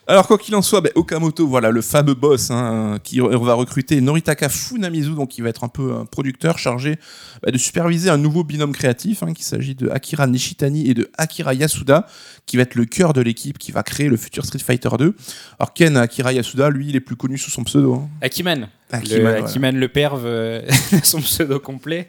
Alors 0.08 0.26
quoi 0.26 0.40
qu'il 0.40 0.56
en 0.56 0.64
soit, 0.64 0.82
ben, 0.82 0.92
Okamoto, 0.96 1.46
voilà 1.48 1.70
le 1.70 1.82
fameux 1.82 2.16
boss 2.16 2.50
hein, 2.50 2.98
qui 3.04 3.20
re- 3.20 3.46
va 3.46 3.54
recruter 3.54 4.02
Noritaka 4.02 4.50
Funamizu, 4.50 5.12
donc 5.12 5.30
qui 5.30 5.42
va 5.42 5.50
être 5.50 5.64
un 5.64 5.68
peu 5.68 5.94
un 5.94 6.06
producteur 6.06 6.58
chargé 6.58 6.98
bah, 7.44 7.52
de 7.52 7.58
superviser 7.60 8.10
un 8.10 8.18
nouveau 8.18 8.44
binôme 8.44 8.72
créatif, 8.72 9.22
hein, 9.22 9.34
qu'il 9.34 9.46
s'agit 9.46 9.76
de 9.76 9.88
Akira 9.90 10.26
Nishitani 10.26 10.90
et 10.90 10.96
de 10.96 11.12
Akira 11.20 11.54
Yasuda, 11.54 12.08
qui 12.48 12.58
va 12.58 12.64
être 12.64 12.74
le 12.74 12.86
cœur 12.86 13.14
de 13.14 13.22
l'équipe 13.22 13.60
qui 13.60 13.72
va 13.72 13.84
créer 13.84 14.10
le 14.10 14.18
futur 14.18 14.46
Street 14.46 14.58
Fighter 14.58 14.90
2. 14.98 15.16
Alors 15.60 15.74
Ken 15.76 15.96
Akira 15.96 16.34
Yasuda, 16.34 16.72
lui, 16.72 16.90
il 16.90 16.96
est 16.96 17.02
plus 17.02 17.16
connu 17.16 17.38
sous 17.38 17.52
son 17.52 17.64
pseudo. 17.64 17.94
hein. 17.94 18.10
Akiman. 18.22 18.68
Akiman, 18.92 19.18
le, 19.18 19.22
voilà. 19.30 19.46
Akiman 19.46 19.76
le 19.76 19.88
perve, 19.88 20.24
euh, 20.26 20.62
son 21.04 21.20
pseudo 21.22 21.60
complet. 21.60 22.08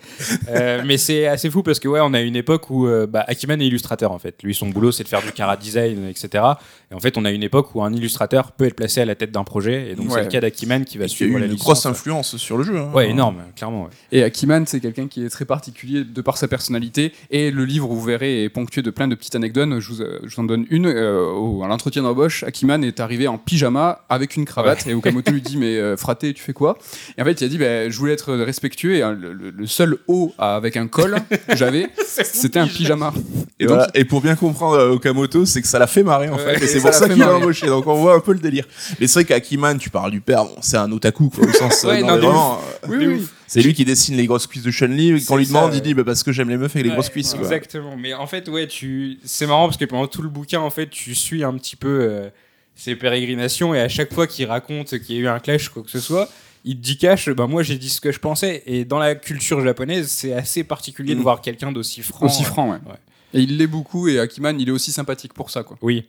Euh, 0.49 0.83
mais 0.87 0.97
c'est 0.97 1.27
assez 1.27 1.51
fou 1.51 1.63
parce 1.63 1.79
que 1.79 1.89
ouais, 1.89 2.01
on 2.03 2.15
a 2.15 2.21
une 2.21 2.37
époque 2.37 2.71
où 2.71 2.87
euh, 2.87 3.07
bah, 3.07 3.25
Akiman 3.29 3.61
est 3.61 3.67
illustrateur 3.67 4.13
en 4.13 4.19
fait. 4.19 4.37
Lui, 4.43 4.55
son 4.55 4.69
boulot, 4.69 4.91
c'est 4.93 5.05
de 5.05 5.09
faire 5.09 5.23
du 5.23 5.33
cara 5.33 5.57
design, 5.57 6.07
etc. 6.09 6.45
Et 6.91 6.95
en 6.95 7.01
fait, 7.01 7.17
on 7.19 7.25
a 7.25 7.31
une 7.31 7.43
époque 7.43 7.75
où 7.75 7.83
un 7.83 7.93
illustrateur 7.93 8.53
peut 8.53 8.65
être 8.65 8.75
placé 8.77 9.01
à 9.01 9.05
la 9.05 9.15
tête 9.15 9.31
d'un 9.31 9.45
projet. 9.45 9.91
Et 9.91 9.95
donc, 9.95 10.07
Ouais. 10.11 10.15
c'est 10.17 10.23
le 10.25 10.29
cas 10.31 10.41
d'Akiman 10.41 10.85
qui 10.85 10.99
va 10.99 11.05
a 11.05 11.09
suivre 11.09 11.37
eu 11.37 11.41
la 11.41 11.47
une 11.47 11.53
licence. 11.53 11.65
grosse 11.67 11.87
influence 11.87 12.37
sur 12.37 12.57
le 12.59 12.65
jeu. 12.65 12.77
hein. 12.79 12.91
Ouais, 12.95 13.11
énorme, 13.11 13.43
clairement. 13.55 13.85
ouais. 13.85 13.91
Et 14.13 14.23
Akiman, 14.23 14.65
c'est 14.67 14.81
quelqu'un 14.81 15.07
qui 15.07 15.25
est 15.25 15.29
très 15.29 15.45
particulier 15.45 16.05
de 16.05 16.21
par 16.23 16.37
sa 16.39 16.49
personnalité. 16.49 17.13
Et 17.31 17.51
le 17.51 17.65
livre, 17.65 17.89
vous 17.89 18.01
verrez, 18.03 18.45
est 18.45 18.49
ponctué 18.49 18.83
de 18.83 18.91
plein 18.91 19.07
de 19.07 19.15
petites 19.15 19.35
anecdotes. 19.35 19.69
Je 19.81 19.89
vous, 19.93 20.01
euh, 20.03 20.19
je 20.25 20.35
vous 20.35 20.41
en 20.41 20.45
donne 20.45 20.67
une. 20.71 20.87
Euh, 20.87 21.27
au- 21.31 21.63
à 21.63 21.69
l'entretien 21.69 22.03
d'embauche, 22.03 22.43
Akiman 22.43 22.83
est 22.83 23.01
arrivé 23.01 23.29
en 23.29 23.39
pyjama 23.39 24.01
avec 24.09 24.37
une 24.37 24.45
cravate. 24.47 24.87
Et 24.87 24.95
Okamoto 24.95 25.31
lui 25.31 25.43
dit 25.43 25.57
Mais 25.59 25.77
euh, 25.77 25.97
fraté, 25.97 26.33
tu 26.33 26.43
fais 26.43 26.53
quoi? 26.55 26.70
Et 27.19 27.23
en 27.23 27.25
fait, 27.25 27.41
il 27.41 27.45
a 27.45 27.49
dit 27.49 27.59
bah, 27.59 27.89
Je 27.89 27.97
voulais 27.99 28.13
être 28.13 28.33
respectueux. 28.35 28.95
Et 28.97 29.03
hein, 29.03 29.17
le, 29.21 29.67
seul 29.67 29.97
haut 30.09 30.33
avec 30.39 30.77
un 30.77 30.87
col 30.89 31.17
que 31.49 31.57
j'avais, 31.57 31.89
c'était 32.07 32.59
un 32.59 32.67
pyjama. 32.67 33.13
Et, 33.59 33.65
Et 33.65 33.67
donc, 33.67 33.77
voilà. 33.77 33.91
Et 33.95 34.05
pour 34.05 34.21
bien 34.21 34.37
comprendre 34.37 34.77
euh, 34.77 34.91
Okamoto, 34.93 35.45
c'est 35.47 35.63
que 35.63 35.69
ça 35.69 35.79
l'a 35.79 35.87
fait 35.87 36.03
marrer 36.03 36.29
en 36.29 36.37
Ouais, 36.37 36.57
fait, 36.59 36.65
et 36.65 36.67
c'est 36.69 36.75
ça 36.75 36.81
pour 36.81 36.87
l'a 36.91 36.93
ça 36.93 37.07
fait 37.07 37.13
qu'il 37.15 37.23
a 37.23 37.27
marrer. 37.27 37.39
embauché. 37.39 37.67
Donc 37.67 37.87
on 37.87 37.95
voit 37.95 38.15
un 38.15 38.21
peu 38.21 38.33
le 38.33 38.39
délire. 38.39 38.65
Mais 38.99 39.07
c'est 39.07 39.21
vrai 39.21 39.25
qu'Akiman, 39.25 39.77
tu 39.79 39.91
parles 39.91 40.11
du 40.11 40.21
père, 40.21 40.45
bon, 40.45 40.57
c'est 40.63 40.77
un 40.77 40.91
otaku 40.93 41.29
quoi, 41.31 41.47
au 41.47 41.53
sens. 41.53 41.85
euh, 41.85 41.89
Ouais, 41.89 42.01
non, 42.03 42.09
non, 42.09 42.15
mais 42.15 42.21
de 42.21 42.27
vraiment, 42.27 42.61
euh, 42.85 42.87
oui, 42.89 43.07
oui. 43.07 43.27
c'est 43.47 43.61
lui 43.63 43.75
qui 43.75 43.85
dessine 43.85 44.17
les 44.17 44.27
grosses 44.27 44.47
cuisses 44.47 44.63
de 44.63 44.71
Chun-Li. 44.71 45.09
et 45.11 45.21
Quand 45.25 45.35
on 45.35 45.37
lui 45.37 45.45
C'est 45.47 45.53
demande, 45.53 45.71
ça, 45.73 45.77
il 45.77 45.83
dit 45.83 45.95
bah, 45.95 46.05
parce 46.05 46.23
que 46.23 46.33
j'aime 46.33 46.49
les 46.51 46.57
meufs 46.57 46.75
avec 46.75 46.87
les 46.87 46.93
grosses 46.93 47.07
Ouais, 47.07 47.13
cuisses. 47.13 47.33
Quoi. 47.35 47.41
Exactement. 47.43 47.97
Mais 47.97 48.15
en 48.15 48.27
fait, 48.27 48.49
ouais, 48.49 48.67
tu. 48.67 49.19
C'est 49.25 49.47
marrant 49.47 49.67
parce 49.67 49.77
que 49.77 49.85
pendant 49.85 50.07
tout 50.07 50.23
le 50.23 50.29
bouquin, 50.29 50.61
en 50.61 50.71
fait, 50.71 50.89
tu 50.89 51.15
suis 51.15 51.45
un 51.45 51.53
petit 51.55 51.77
peu 51.77 51.89
euh, 51.89 52.29
ses 52.77 52.95
pérégrinations 52.97 53.75
et 53.75 53.81
à 53.81 53.89
chaque 53.89 54.13
fois 54.15 54.27
qu'il 54.27 54.47
raconte 54.47 54.99
qu'il 55.01 55.17
y 55.17 55.19
a 55.19 55.23
eu 55.23 55.29
un 55.29 55.39
clash, 55.39 55.69
quoi 55.69 55.83
que 55.83 55.91
ce 55.91 56.01
soit. 56.01 56.29
Il 56.65 56.81
dit 56.81 56.99
cash, 56.99 57.29
ben 57.31 57.47
moi 57.47 57.63
j'ai 57.63 57.79
dit 57.79 57.89
ce 57.89 58.01
que 58.01 58.13
je 58.13 58.19
pensais. 58.19 58.63
Et 58.67 58.85
dans 58.85 58.99
la 58.99 59.15
culture 59.15 59.61
japonaise, 59.63 60.09
c'est 60.09 60.33
assez 60.35 60.63
particulier 60.65 61.15
de 61.15 61.21
Mm. 61.21 61.23
voir 61.23 61.41
quelqu'un 61.41 61.73
d'aussi 61.73 62.03
franc. 62.03 62.27
Aussi 62.27 62.45
franc, 62.45 62.71
ouais. 62.71 62.79
ouais. 62.87 62.99
Et 63.33 63.41
il 63.43 63.57
l'est 63.57 63.67
beaucoup. 63.67 64.09
Et 64.09 64.19
Akiman, 64.21 64.59
il 64.61 64.69
est 64.69 64.73
aussi 64.73 64.93
sympathique 64.93 65.33
pour 65.35 65.51
ça, 65.51 65.63
quoi. 65.63 65.79
Oui. 65.83 66.05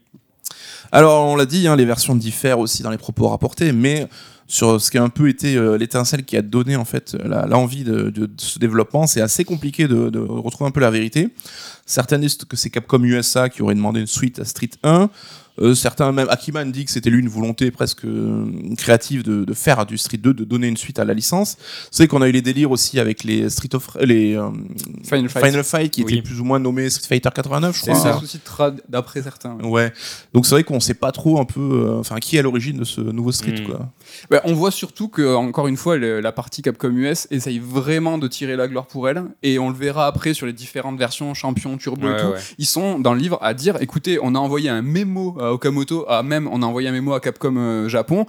Alors 0.91 1.25
on 1.27 1.35
l'a 1.35 1.45
dit, 1.45 1.67
hein, 1.67 1.75
les 1.75 1.85
versions 1.85 2.15
diffèrent 2.15 2.59
aussi 2.59 2.83
dans 2.83 2.89
les 2.91 2.97
propos 2.97 3.27
rapportés, 3.29 3.71
mais 3.71 4.07
sur 4.47 4.81
ce 4.81 4.91
qui 4.91 4.97
a 4.97 5.03
un 5.03 5.09
peu 5.09 5.29
été 5.29 5.55
euh, 5.55 5.77
l'étincelle 5.77 6.25
qui 6.25 6.35
a 6.35 6.41
donné 6.41 6.75
en 6.75 6.83
fait 6.83 7.15
l'envie 7.47 7.85
de, 7.85 8.09
de- 8.09 8.25
de 8.25 8.31
ce 8.37 8.59
développement, 8.59 9.07
c'est 9.07 9.21
assez 9.21 9.45
compliqué 9.45 9.87
de, 9.87 10.09
de 10.09 10.19
retrouver 10.19 10.67
un 10.67 10.71
peu 10.71 10.81
la 10.81 10.91
vérité. 10.91 11.29
Certains 11.85 12.19
disent 12.19 12.35
que 12.35 12.57
c'est 12.57 12.69
Capcom 12.69 13.01
USA 13.03 13.47
qui 13.47 13.61
aurait 13.61 13.75
demandé 13.75 14.01
une 14.01 14.07
suite 14.07 14.39
à 14.39 14.45
Street 14.45 14.71
1. 14.83 15.09
Euh, 15.61 15.75
certains, 15.75 16.11
même 16.11 16.27
Akiman 16.29 16.71
dit 16.71 16.85
que 16.85 16.91
c'était 16.91 17.09
lui 17.09 17.19
une 17.21 17.29
volonté 17.29 17.71
presque 17.71 18.05
euh, 18.05 18.45
créative 18.77 19.23
de, 19.23 19.45
de 19.45 19.53
faire 19.53 19.85
du 19.85 19.97
Street 19.97 20.17
2, 20.17 20.33
de 20.33 20.43
donner 20.43 20.67
une 20.67 20.77
suite 20.77 20.99
à 20.99 21.05
la 21.05 21.13
licence. 21.13 21.57
C'est 21.91 22.07
qu'on 22.07 22.21
a 22.21 22.27
eu 22.27 22.31
les 22.31 22.41
délires 22.41 22.71
aussi 22.71 22.99
avec 22.99 23.23
les 23.23 23.49
Street 23.49 23.73
of 23.75 23.97
les 24.01 24.35
euh, 24.35 24.49
Final 25.03 25.29
Fight. 25.29 25.45
Final 25.45 25.63
Fight 25.63 25.91
qui 25.91 26.03
Oui. 26.03 26.13
étaient 26.13 26.21
plus 26.23 26.39
ou 26.39 26.43
moins 26.43 26.59
nommés 26.59 26.89
Street 26.89 27.07
Fighter 27.07 27.29
89, 27.33 27.75
je 27.77 27.81
C'est 27.83 27.91
crois. 27.91 28.15
un 28.15 28.19
souci 28.19 28.37
de 28.37 28.43
trad 28.43 28.81
d'après 28.89 29.21
certains. 29.21 29.55
ouais. 29.57 29.67
Ouais. 29.69 29.93
Donc 30.33 30.45
c'est 30.45 30.55
vrai 30.55 30.63
qu'on 30.63 30.79
sait 30.79 30.93
pas 30.93 31.11
trop 31.11 31.39
un 31.39 31.45
peu, 31.45 31.59
euh, 31.61 31.99
enfin, 31.99 32.17
qui 32.19 32.35
est 32.35 32.39
à 32.39 32.41
l'origine 32.41 32.77
de 32.77 32.83
ce 32.83 33.01
nouveau 33.01 33.31
Street, 33.31 33.51
Mm. 33.61 33.65
quoi. 33.65 33.79
Ouais, 33.79 33.85
Bah, 34.37 34.41
on 34.45 34.53
voit 34.53 34.71
surtout 34.71 35.07
que, 35.07 35.35
encore 35.35 35.67
une 35.67 35.77
fois, 35.77 35.97
le- 35.97 36.19
la 36.21 36.31
partie 36.31 36.61
Capcom 36.61 36.89
US 36.91 37.27
essaye 37.31 37.59
vraiment 37.59 38.17
de 38.17 38.27
tirer 38.27 38.55
la 38.55 38.67
gloire 38.67 38.87
pour 38.87 39.07
elle. 39.09 39.23
Et 39.43 39.59
on 39.59 39.69
le 39.69 39.75
verra 39.75 40.07
après 40.07 40.33
sur 40.33 40.45
les 40.45 40.53
différentes 40.53 40.97
versions, 40.97 41.33
champion, 41.33 41.77
turbo 41.77 42.07
et 42.07 42.17
tout. 42.17 42.27
ouais. 42.27 42.39
Ils 42.57 42.65
sont 42.65 42.99
dans 42.99 43.13
le 43.13 43.19
livre 43.19 43.37
à 43.41 43.53
dire 43.53 43.77
écoutez, 43.81 44.19
on 44.21 44.35
a 44.35 44.39
envoyé 44.39 44.69
un 44.69 44.81
mémo 44.81 45.37
à 45.39 45.50
Okamoto, 45.53 46.05
à 46.09 46.23
même 46.23 46.47
on 46.51 46.61
a 46.63 46.65
envoyé 46.65 46.87
un 46.87 46.91
mémo 46.91 47.13
à 47.13 47.19
Capcom 47.19 47.55
euh, 47.57 47.89
Japon. 47.89 48.25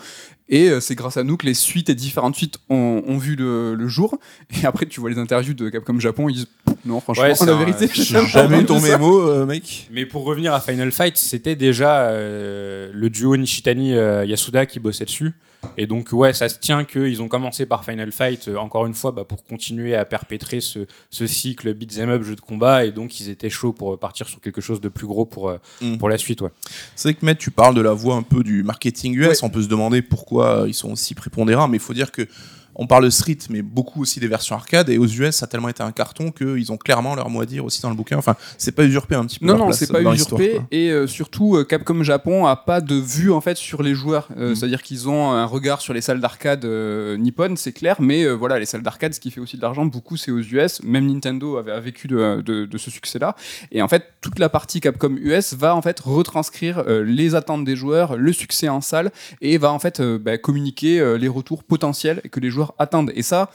Et 0.49 0.69
euh, 0.69 0.81
c'est 0.81 0.95
grâce 0.95 1.17
à 1.17 1.25
nous 1.25 1.37
que 1.39 1.47
les 1.47 1.55
suites 1.55 1.89
et 1.89 1.95
différentes 1.95 2.37
suites 2.37 2.59
ont, 2.69 3.03
ont 3.07 3.17
vu 3.17 3.37
le, 3.37 3.75
le 3.75 3.89
jour. 3.89 4.19
Et 4.63 4.67
après, 4.67 4.85
tu 4.87 5.01
vois 5.01 5.09
les 5.09 5.19
interviews 5.19 5.55
de 5.55 5.71
Capcom 5.71 5.99
Japon, 5.99 6.29
ils 6.29 6.35
disent 6.35 6.49
non, 6.85 7.01
franchement, 7.01 7.25
Ouais, 7.25 7.35
c'est 7.35 7.47
la 7.47 7.53
un- 7.55 7.59
vérité, 7.59 7.89
j'ai 7.93 8.27
Jamais 8.27 8.61
eu 8.61 8.65
ton 8.67 8.81
mémo, 8.81 9.21
euh, 9.31 9.47
mec. 9.47 9.89
Mais 9.93 10.05
pour 10.05 10.25
revenir 10.25 10.53
à 10.53 10.61
Final 10.61 10.91
Fight, 10.93 11.17
c'était 11.17 11.55
déjà 11.57 12.03
euh, 12.09 12.91
le 12.93 13.09
duo 13.09 13.37
Nishitani-Yasuda 13.37 14.67
qui 14.67 14.81
bossait 14.81 15.05
dessus. 15.05 15.33
Et 15.79 15.87
donc, 15.87 16.09
ouais, 16.13 16.33
ça 16.33 16.49
se 16.49 16.59
tient 16.59 16.85
qu'ils 16.85 17.23
ont 17.23 17.29
commencé 17.29 17.67
par 17.67 17.85
Final 17.85 18.11
Fight, 18.13 18.49
euh, 18.49 18.57
encore 18.57 18.87
une 18.87 18.95
fois, 18.95 19.13
bah, 19.13 19.25
pour 19.25 19.45
continuer 19.45 19.95
à 19.95 20.05
perpétrer 20.05 20.61
ce, 20.61 20.81
ce 21.11 21.27
cycle 21.27 21.73
beat'em 21.75 22.11
up, 22.11 22.23
jeu 22.25 22.35
de 22.35 22.41
combat. 22.41 22.85
Et 22.85 22.91
donc, 22.93 23.21
ils 23.21 23.31
étaient 23.31 23.49
chauds 23.51 23.73
pour 23.73 23.99
partir 23.99 24.29
sur 24.29 24.41
quelque 24.41 24.61
chose 24.61 24.81
de 24.81 24.89
plus 24.89 25.07
gros 25.07 25.25
pour, 25.25 25.49
euh, 25.51 25.59
Mm. 25.81 25.97
pour 25.99 26.09
la 26.09 26.19
suite. 26.19 26.41
Ouais. 26.41 26.51
C'est 26.97 27.09
vrai 27.11 27.15
que, 27.15 27.25
Matt, 27.25 27.39
tu 27.39 27.51
parles 27.51 27.75
de 27.75 27.81
la 27.81 27.93
voix 27.93 28.17
un 28.17 28.23
peu 28.23 28.43
du 28.43 28.63
marketing 28.63 29.15
US. 29.17 29.27
Ouais. 29.29 29.35
On 29.43 29.51
peut 29.51 29.63
se 29.63 29.69
demander 29.69 30.03
pourquoi 30.03 30.65
ils 30.67 30.75
sont 30.75 30.91
aussi 30.93 31.15
prépondérants, 31.15 31.69
mais 31.69 31.77
il 31.77 31.83
faut 31.83 31.95
dire 31.95 32.11
que 32.13 32.27
on 32.75 32.87
parle 32.87 33.05
de 33.05 33.11
Street, 33.11 33.39
mais 33.51 33.63
beaucoup 33.63 34.03
aussi 34.03 34.21
des 34.21 34.29
versions 34.29 34.55
arcade. 34.57 34.89
Et 34.89 34.99
aux 34.99 35.07
US, 35.07 35.37
ça 35.37 35.45
a 35.45 35.47
tellement 35.49 35.69
été 35.69 35.83
un 35.83 35.93
carton 35.93 36.31
qu'ils 36.31 36.73
ont 36.73 36.77
clairement 36.77 37.15
leur 37.15 37.29
mot 37.31 37.41
à 37.43 37.47
dire 37.47 37.65
aussi 37.65 37.83
dans 37.83 37.91
le 37.91 37.97
bouquin. 37.97 38.17
Enfin, 38.17 38.37
c'est 38.59 38.73
pas 38.73 38.85
usurpé 38.85 39.15
un 39.15 39.27
petit 39.27 39.39
peu. 39.39 39.47
Non, 39.47 39.57
non, 39.59 39.73
c'est 39.73 39.91
pas 39.93 40.01
usurpé. 40.03 40.61
Et 40.71 40.91
euh, 40.91 41.07
surtout, 41.07 41.57
euh, 41.57 41.65
Capcom 41.65 42.03
Japon 42.03 42.47
a 42.47 42.57
pas 42.57 42.81
de 42.81 42.95
vue 42.95 43.31
en 43.33 43.41
fait 43.41 43.57
sur 43.57 43.83
les 43.83 43.95
joueurs. 43.95 44.29
Euh, 44.37 44.53
Mm. 44.53 44.55
C'est-à-dire 44.55 44.83
qu'ils 44.83 45.09
ont 45.09 45.31
un 45.33 45.45
regard 45.47 45.81
sur 45.81 45.95
les 45.95 46.01
salles 46.01 46.21
d'arcade 46.21 46.65
nippones, 46.65 47.57
c'est 47.57 47.73
clair. 47.73 47.97
Mais 48.01 48.29
voilà, 48.29 48.59
les 48.59 48.67
salles 48.67 48.83
d'arcade, 48.83 49.15
ce 49.15 49.21
qui 49.21 49.31
fait 49.31 49.41
aussi 49.41 49.57
de 49.57 49.63
l'argent, 49.63 49.85
beaucoup 49.87 50.17
c'est 50.17 50.31
aux 50.31 50.41
US. 50.41 50.83
Même 50.83 51.07
Nintendo 51.07 51.57
avait 51.57 51.73
a 51.73 51.81
vécu 51.81 52.07
de, 52.09 52.43
de- 52.45 52.67
de 52.67 52.79
ce 52.79 52.91
succès-là. 52.91 53.35
Et 53.71 53.83
en 53.83 53.89
fait, 53.89 54.05
toute 54.21 54.39
la 54.39 54.49
partie 54.49 54.81
Capcom 54.81 55.15
US 55.21 55.55
va 55.55 55.75
en 55.75 55.83
fait 55.83 55.99
retranscrire 56.01 56.85
les 56.87 57.35
attentes 57.35 57.65
des 57.65 57.77
joueurs, 57.77 58.17
le 58.17 58.33
succès 58.33 58.69
en 58.69 58.81
salle, 58.81 59.11
et 59.41 59.59
va 59.59 59.73
en 59.73 59.79
fait 59.79 60.01
bah, 60.03 60.39
communiquer 60.39 61.17
les 61.19 61.29
retours 61.29 61.65
potentiels 61.65 62.21
que 62.31 62.41
les 62.41 62.51
joueurs 62.51 62.62
attendent. 62.79 63.13
Et 63.15 63.23
ça. 63.23 63.51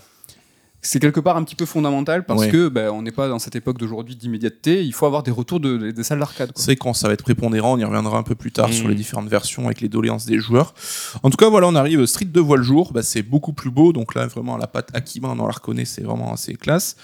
C'est 0.83 0.99
quelque 0.99 1.19
part 1.19 1.35
un 1.35 1.43
petit 1.43 1.55
peu 1.55 1.65
fondamental 1.65 2.23
parce 2.23 2.41
Ouais. 2.41 2.49
que 2.51 2.69
bah, 2.69 2.93
on 2.93 3.01
n'est 3.01 3.11
pas 3.11 3.27
dans 3.27 3.39
cette 3.39 3.55
époque 3.55 3.79
d'aujourd'hui 3.79 4.15
d'immédiateté. 4.15 4.85
Il 4.85 4.93
faut 4.93 5.07
avoir 5.07 5.23
des 5.23 5.31
retours 5.31 5.59
de- 5.59 5.89
des 5.91 6.03
salles 6.03 6.19
d'arcade. 6.19 6.51
C'est 6.55 6.75
quand 6.75 6.93
ça 6.93 7.07
va 7.07 7.15
être 7.15 7.23
prépondérant, 7.23 7.73
on 7.73 7.77
y 7.79 7.83
reviendra 7.83 8.17
un 8.17 8.23
peu 8.23 8.35
plus 8.35 8.51
tard 8.51 8.69
Mm. 8.69 8.73
sur 8.73 8.87
les 8.87 8.93
différentes 8.95 9.27
versions 9.27 9.65
avec 9.65 9.81
les 9.81 9.89
doléances 9.89 10.27
des 10.27 10.37
joueurs. 10.37 10.75
En 11.23 11.31
tout 11.31 11.35
cas, 11.35 11.49
voilà, 11.49 11.67
on 11.67 11.75
arrive, 11.75 12.05
Street 12.05 12.25
2 12.25 12.39
voit 12.39 12.57
le 12.57 12.63
jour, 12.63 12.93
bah, 12.93 13.01
c'est 13.01 13.23
beaucoup 13.23 13.53
plus 13.53 13.71
beau, 13.71 13.91
donc 13.91 14.13
là, 14.13 14.27
vraiment, 14.27 14.55
la 14.55 14.67
patte 14.67 14.91
Akima, 14.93 15.29
on 15.29 15.35
la 15.47 15.51
reconnaît, 15.51 15.83
c'est 15.83 16.03
vraiment 16.03 16.31
assez 16.31 16.53
classe. 16.53 16.95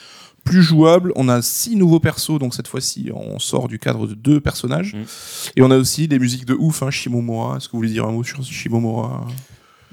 Plus 0.45 0.61
jouable, 0.61 1.11
on 1.15 1.27
a 1.27 1.41
six 1.41 1.75
nouveaux 1.75 1.99
persos, 1.99 2.37
donc 2.39 2.53
cette 2.53 2.67
fois-ci, 2.67 3.09
on 3.13 3.39
sort 3.39 3.67
du 3.67 3.79
cadre 3.79 4.05
de 4.07 4.13
deux 4.13 4.39
personnages. 4.39 4.93
Mm. 4.93 5.03
Et 5.57 5.61
on 5.63 5.71
a 5.71 5.77
aussi 5.77 6.07
des 6.07 6.19
musiques 6.19 6.45
de 6.45 6.53
ouf, 6.53 6.83
hein, 6.83 6.91
Shimomura. 6.91 7.57
Est-ce 7.57 7.67
que 7.67 7.71
vous 7.71 7.79
voulez 7.79 7.89
dire 7.89 8.05
un 8.05 8.11
mot 8.11 8.23
sur 8.23 8.43
Shimomura 8.43 9.25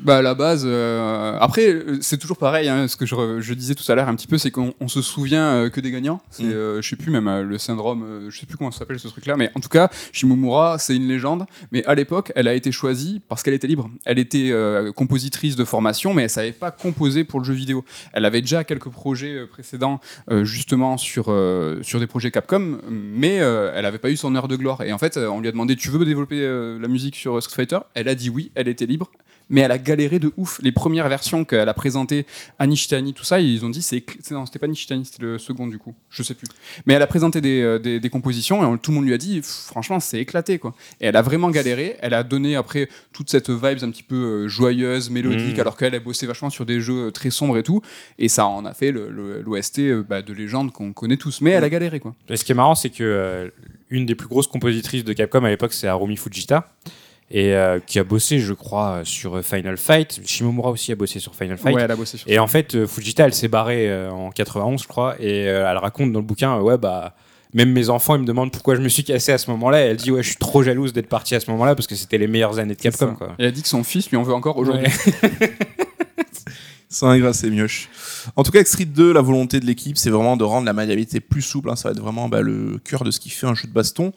Bah 0.02 0.18
à 0.18 0.22
la 0.22 0.34
base, 0.34 0.64
euh, 0.66 1.36
après 1.40 1.68
euh, 1.68 1.98
c'est 2.00 2.16
toujours 2.16 2.38
pareil. 2.38 2.68
Hein, 2.68 2.88
ce 2.88 2.96
que 2.96 3.04
je, 3.04 3.54
disais 3.54 3.74
tout 3.74 3.90
à 3.90 3.94
l'heure 3.94 4.08
un 4.08 4.14
petit 4.14 4.26
peu, 4.26 4.38
c'est 4.38 4.50
qu'on 4.50 4.72
on 4.80 4.88
se 4.88 5.02
souvient 5.02 5.44
euh, 5.44 5.68
que 5.68 5.80
des 5.80 5.90
gagnants. 5.90 6.20
C'est, 6.30 6.44
Mm. 6.44 6.52
euh, 6.52 6.82
je 6.82 6.88
sais 6.88 6.96
plus 6.96 7.10
même 7.10 7.28
euh, 7.28 7.42
le 7.42 7.58
syndrome, 7.58 8.26
je 8.28 8.38
sais 8.38 8.46
plus 8.46 8.56
comment 8.56 8.70
ça 8.70 8.78
s'appelle 8.80 8.98
ce 8.98 9.08
truc-là, 9.08 9.36
mais 9.36 9.50
en 9.54 9.60
tout 9.60 9.68
cas, 9.68 9.90
Shimomura, 10.12 10.78
c'est 10.78 10.96
une 10.96 11.06
légende. 11.06 11.44
Mais 11.70 11.84
à 11.84 11.94
l'époque, 11.94 12.32
elle 12.34 12.48
a 12.48 12.54
été 12.54 12.72
choisie 12.72 13.20
parce 13.28 13.42
qu'elle 13.42 13.54
était 13.54 13.66
libre. 13.66 13.90
Elle 14.04 14.18
était 14.18 14.52
compositrice 14.96 15.56
de 15.56 15.64
formation, 15.64 16.14
mais 16.14 16.22
elle 16.24 16.30
savait 16.30 16.52
pas 16.52 16.70
composer 16.70 17.24
pour 17.24 17.40
le 17.40 17.44
jeu 17.44 17.54
vidéo. 17.54 17.84
Elle 18.12 18.24
avait 18.24 18.40
déjà 18.40 18.64
quelques 18.64 18.88
projets 18.88 19.46
précédents, 19.46 20.00
justement 20.42 20.96
sur 20.96 21.26
euh, 21.28 21.82
sur 21.82 22.00
des 22.00 22.06
projets 22.06 22.30
Capcom, 22.30 22.78
mais 22.88 23.34
elle 23.34 23.84
avait 23.84 23.98
pas 23.98 24.10
eu 24.10 24.16
son 24.16 24.34
heure 24.34 24.48
de 24.48 24.56
gloire. 24.56 24.82
Et 24.82 24.92
en 24.92 24.98
fait, 24.98 25.16
on 25.16 25.40
lui 25.40 25.48
a 25.48 25.52
demandé, 25.52 25.76
tu 25.76 25.90
veux 25.90 26.04
développer 26.04 26.40
la 26.80 26.88
musique 26.88 27.16
sur 27.16 27.42
Street 27.42 27.62
Fighter? 27.62 27.78
Elle 27.94 28.08
a 28.08 28.14
dit 28.14 28.30
oui, 28.30 28.50
elle 28.54 28.68
était 28.68 28.86
libre 28.86 29.10
mais 29.50 29.60
elle 29.60 29.72
a 29.72 29.78
galéré 29.78 30.18
de 30.18 30.32
ouf. 30.38 30.58
Les 30.62 30.72
premières 30.72 31.08
versions 31.08 31.44
qu'elle 31.44 31.68
a 31.68 31.74
présentées 31.74 32.24
à 32.58 32.66
Nishitani, 32.66 33.12
tout 33.12 33.24
ça, 33.24 33.40
ils 33.40 33.64
ont 33.64 33.68
dit 33.68 33.82
c'est 33.82 34.02
non, 34.30 34.46
c'était 34.46 34.58
pas 34.58 34.66
Nishitani, 34.68 35.04
c'était 35.04 35.22
le 35.22 35.38
second 35.38 35.66
du 35.66 35.78
coup, 35.78 35.94
je 36.08 36.22
sais 36.22 36.34
plus. 36.34 36.46
Mais 36.86 36.94
elle 36.94 37.02
a 37.02 37.06
présenté 37.06 37.40
des, 37.42 37.60
euh, 37.60 37.78
des, 37.78 38.00
des 38.00 38.08
compositions 38.10 38.62
et 38.62 38.66
on- 38.66 38.78
tout 38.78 38.90
le 38.92 38.96
monde 38.96 39.04
lui 39.06 39.12
a 39.14 39.18
dit 39.18 39.40
franchement 39.42 40.00
c'est 40.00 40.18
éclaté 40.20 40.58
quoi. 40.58 40.74
Et 41.00 41.06
elle 41.06 41.16
a 41.16 41.22
vraiment 41.22 41.50
galéré. 41.50 41.96
Elle 42.00 42.14
a 42.14 42.22
donné 42.22 42.56
après 42.56 42.88
toute 43.12 43.28
cette 43.28 43.50
vibes 43.50 43.82
un 43.82 43.90
petit 43.90 44.02
peu 44.04 44.14
euh, 44.44 44.48
joyeuse, 44.48 45.10
mélodique, 45.10 45.54
Mhm. 45.56 45.60
alors 45.60 45.76
qu'elle 45.76 45.94
a 45.94 46.00
bossé 46.00 46.26
vachement 46.26 46.48
sur 46.50 46.64
des 46.64 46.80
jeux 46.80 47.08
euh, 47.08 47.10
très 47.10 47.30
sombres 47.30 47.58
et 47.58 47.62
tout. 47.62 47.82
Et 48.18 48.28
ça 48.28 48.46
en 48.46 48.64
a 48.64 48.72
fait 48.72 48.92
le- 48.92 49.10
le- 49.10 49.42
l'OST 49.42 49.80
euh, 49.80 50.02
bah, 50.08 50.22
de 50.22 50.32
légende 50.32 50.72
qu'on 50.72 50.92
connaît 50.92 51.16
tous. 51.16 51.40
Mais 51.40 51.50
elle 51.50 51.64
a 51.64 51.68
galéré 51.68 51.98
quoi. 52.00 52.14
Et 52.28 52.36
ce 52.36 52.44
qui 52.44 52.52
est 52.52 52.54
marrant, 52.54 52.74
c'est 52.76 52.90
que 52.90 53.02
euh, 53.02 53.48
une 53.90 54.06
des 54.06 54.14
plus 54.14 54.28
grosses 54.28 54.46
compositrices 54.46 55.02
de 55.04 55.12
Capcom 55.12 55.42
à 55.44 55.48
l'époque, 55.50 55.72
c'est 55.72 55.88
Harumi 55.88 56.16
Fujita. 56.16 56.72
Et 57.32 57.54
euh, 57.54 57.78
qui 57.86 57.98
a 58.00 58.04
bossé, 58.04 58.40
je 58.40 58.52
crois, 58.52 58.88
euh, 58.88 59.04
sur 59.04 59.44
Final 59.44 59.76
Fight. 59.76 60.20
Shimomura 60.26 60.70
aussi 60.70 60.90
a 60.90 60.96
bossé 60.96 61.20
sur 61.20 61.34
Final 61.34 61.58
Fight. 61.58 61.74
Ouais, 61.74 61.82
elle 61.82 61.90
a 61.90 61.96
bossé 61.96 62.18
sur 62.18 62.28
Et 62.28 62.40
en 62.40 62.48
fait, 62.48 62.74
euh, 62.74 62.86
Fujita, 62.88 63.24
elle 63.24 63.34
s'est 63.34 63.46
barrée 63.46 63.88
euh, 63.88 64.10
en 64.10 64.30
91, 64.30 64.82
je 64.82 64.88
crois, 64.88 65.14
et 65.20 65.48
euh, 65.48 65.70
elle 65.70 65.76
raconte 65.78 66.12
dans 66.12 66.18
le 66.18 66.24
bouquin, 66.24 66.56
euh, 66.56 66.60
ouais, 66.60 66.76
bah, 66.76 67.14
même 67.54 67.70
mes 67.70 67.88
enfants, 67.88 68.16
ils 68.16 68.22
me 68.22 68.26
demandent 68.26 68.50
pourquoi 68.50 68.74
je 68.74 68.80
me 68.80 68.88
suis 68.88 69.04
cassé 69.04 69.30
à 69.30 69.38
ce 69.38 69.48
moment-là. 69.52 69.84
Et 69.84 69.90
elle 69.90 69.96
dit, 69.96 70.10
ouais, 70.10 70.22
je 70.24 70.28
suis 70.28 70.38
trop 70.38 70.64
jalouse 70.64 70.92
d'être 70.92 71.08
partie 71.08 71.36
à 71.36 71.40
ce 71.40 71.50
moment-là 71.52 71.76
parce 71.76 71.86
que 71.86 71.94
c'était 71.94 72.18
les 72.18 72.26
meilleures 72.26 72.58
années 72.58 72.74
de 72.74 72.80
Capcom, 72.80 73.14
quoi. 73.14 73.34
Elle 73.38 73.46
a 73.46 73.50
dit 73.52 73.62
que 73.62 73.68
son 73.68 73.84
fils 73.84 74.10
lui 74.10 74.16
en 74.16 74.22
veut 74.22 74.34
encore 74.34 74.56
aujourd'hui. 74.56 74.86
Ouais. 75.22 75.52
C'est 76.92 77.06
ingrat, 77.06 77.32
c'est 77.32 77.48
mioche. 77.50 77.88
En 78.34 78.42
tout 78.42 78.50
cas, 78.50 78.58
avec 78.58 78.66
Street 78.66 78.84
2, 78.84 79.12
la 79.12 79.20
volonté 79.20 79.60
de 79.60 79.64
l'équipe, 79.64 79.96
c'est 79.96 80.10
vraiment 80.10 80.36
de 80.36 80.42
rendre 80.42 80.66
la 80.66 80.72
maniabilité 80.72 81.20
plus 81.20 81.40
souple. 81.40 81.70
hein. 81.70 81.76
Ça 81.76 81.88
va 81.88 81.92
être 81.92 82.00
vraiment 82.00 82.28
bah, 82.28 82.40
le 82.40 82.78
cœur 82.82 83.04
de 83.04 83.12
ce 83.12 83.20
qui 83.20 83.30
fait 83.30 83.46
un 83.46 83.54
jeu 83.54 83.68
de 83.68 83.72
baston. 83.72 84.12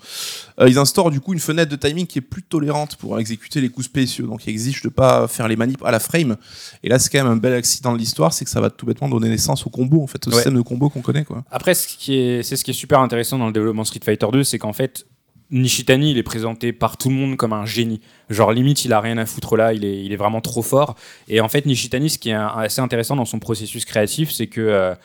Euh, 0.59 0.67
ils 0.67 0.79
instaurent 0.79 1.11
du 1.11 1.19
coup 1.19 1.33
une 1.33 1.39
fenêtre 1.39 1.69
de 1.69 1.75
timing 1.75 2.07
qui 2.07 2.17
est 2.17 2.21
plus 2.23 2.41
tolérante 2.41 2.95
pour 2.95 3.19
exécuter 3.19 3.61
les 3.61 3.69
coups 3.69 3.85
spéciaux. 3.85 4.25
Donc, 4.25 4.47
il 4.47 4.49
exige 4.49 4.81
de 4.81 4.89
pas 4.89 5.27
faire 5.27 5.47
les 5.47 5.55
manips 5.55 5.83
à 5.85 5.91
la 5.91 5.99
frame. 5.99 6.35
Et 6.81 6.89
là, 6.89 6.97
c'est 6.97 7.11
quand 7.11 7.23
même 7.23 7.31
un 7.31 7.37
bel 7.37 7.53
accident 7.53 7.93
de 7.93 7.99
l'histoire, 7.99 8.33
c'est 8.33 8.43
que 8.43 8.49
ça 8.51 8.59
va 8.59 8.71
tout 8.71 8.87
bêtement 8.87 9.07
donner 9.07 9.29
naissance 9.29 9.67
au 9.67 9.69
combo, 9.69 10.01
en 10.01 10.07
fait, 10.07 10.25
au 10.27 10.31
Ouais. 10.31 10.35
système 10.37 10.55
de 10.55 10.61
combo 10.61 10.89
qu'on 10.89 11.01
connaît, 11.01 11.25
quoi. 11.25 11.43
Après, 11.51 11.75
ce 11.75 11.87
qui 11.87 12.15
est, 12.15 12.41
c'est 12.41 12.55
ce 12.55 12.63
qui 12.63 12.71
est 12.71 12.73
super 12.73 13.01
intéressant 13.01 13.37
dans 13.37 13.45
le 13.47 13.53
développement 13.53 13.83
Street 13.83 13.99
Fighter 14.03 14.25
2, 14.33 14.43
c'est 14.43 14.57
qu'en 14.57 14.73
fait, 14.73 15.05
Nishitani, 15.53 16.11
il 16.11 16.17
est 16.17 16.23
présenté 16.23 16.73
par 16.73 16.97
tout 16.97 17.09
le 17.09 17.15
monde 17.15 17.37
comme 17.37 17.53
un 17.53 17.65
génie. 17.65 18.01
Genre, 18.29 18.51
limite, 18.51 18.83
il 18.85 18.91
a 18.93 18.99
rien 18.99 19.17
à 19.17 19.25
foutre 19.25 19.55
là, 19.55 19.73
il 19.73 19.85
est, 19.85 20.03
il 20.03 20.11
est 20.11 20.17
vraiment 20.17 20.41
trop 20.41 20.61
fort. 20.63 20.95
Et 21.29 21.39
en 21.41 21.47
fait, 21.47 21.65
Nishitani, 21.65 22.09
ce 22.09 22.17
qui 22.19 22.29
est 22.31 22.33
assez 22.33 22.81
intéressant 22.81 23.15
dans 23.15 23.25
son 23.25 23.39
processus 23.39 23.85
créatif, 23.85 24.31
c'est 24.31 24.47
que. 24.47 24.61
euh, 24.61 24.95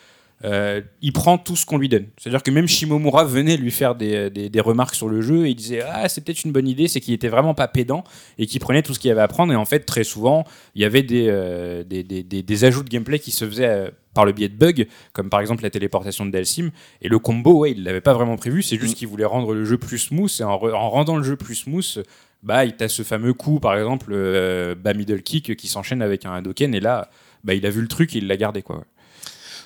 euh, 0.45 0.79
il 1.01 1.11
prend 1.11 1.37
tout 1.37 1.57
ce 1.57 1.65
qu'on 1.65 1.77
lui 1.77 1.89
donne. 1.89 2.05
C'est-à-dire 2.17 2.41
que 2.41 2.49
même 2.49 2.65
Shimomura 2.65 3.25
venait 3.25 3.57
lui 3.57 3.71
faire 3.71 3.93
des, 3.95 4.29
des- 4.29 4.61
remarques 4.61 4.95
sur 4.95 5.09
le 5.09 5.21
jeu 5.21 5.45
et 5.45 5.49
il 5.49 5.55
disait 5.55 5.81
Ah, 5.85 6.07
c'est 6.07 6.21
peut-être 6.23 6.45
une 6.45 6.53
bonne 6.53 6.67
idée, 6.67 6.87
c'est 6.87 7.01
qu'il 7.01 7.13
était 7.13 7.27
vraiment 7.27 7.53
pas 7.53 7.67
pédant 7.67 8.05
et 8.37 8.45
qu'il 8.45 8.61
prenait 8.61 8.81
tout 8.81 8.93
ce 8.93 8.99
qu'il 8.99 9.09
y 9.09 9.11
avait 9.11 9.19
à 9.19 9.27
prendre. 9.27 9.51
Et 9.51 9.57
en 9.57 9.65
fait, 9.65 9.81
très 9.81 10.05
souvent, 10.05 10.45
il 10.75 10.81
y 10.81 10.85
avait 10.85 11.03
des, 11.03 11.25
euh, 11.27 11.83
des, 11.83 12.03
des- 12.03 12.63
ajouts 12.63 12.83
de 12.83 12.89
gameplay 12.89 13.19
qui 13.19 13.31
se 13.31 13.43
faisaient 13.45 13.91
par 14.13 14.25
le 14.25 14.31
biais 14.31 14.49
de 14.49 14.55
bugs, 14.57 14.85
comme 15.13 15.29
par 15.29 15.39
exemple 15.39 15.63
la 15.63 15.69
téléportation 15.69 16.25
de 16.25 16.31
Dalsim. 16.31 16.71
Et 17.01 17.09
le 17.09 17.19
combo, 17.19 17.59
ouais, 17.59 17.71
il 17.71 17.83
l'avait 17.83 18.01
pas 18.01 18.13
vraiment 18.13 18.37
prévu, 18.37 18.63
c'est 18.63 18.77
juste 18.79 18.95
qu'il 18.95 19.07
voulait 19.07 19.25
rendre 19.25 19.53
le 19.53 19.65
jeu 19.65 19.77
plus 19.77 19.97
smooth. 19.99 20.31
Et 20.39 20.43
en, 20.43 20.57
re- 20.57 20.73
en 20.73 20.89
rendant 20.89 21.17
le 21.17 21.23
jeu 21.23 21.35
plus 21.35 21.55
smooth, 21.55 22.03
bah, 22.41 22.65
il 22.65 22.75
t'a 22.75 22.87
ce 22.87 23.03
fameux 23.03 23.33
coup, 23.33 23.59
par 23.59 23.75
exemple, 23.75 24.11
euh, 24.11 24.75
bas 24.75 24.93
middle 24.93 25.21
kick 25.21 25.55
qui 25.55 25.67
s'enchaîne 25.67 26.01
avec 26.01 26.25
un 26.25 26.33
Hadoken. 26.33 26.73
Et 26.73 26.79
là, 26.79 27.09
bah, 27.43 27.53
il 27.53 27.65
a 27.65 27.69
vu 27.69 27.81
le 27.81 27.87
truc 27.87 28.15
et 28.15 28.19
il 28.19 28.27
l'a 28.27 28.37
gardé, 28.37 28.61
quoi. 28.61 28.83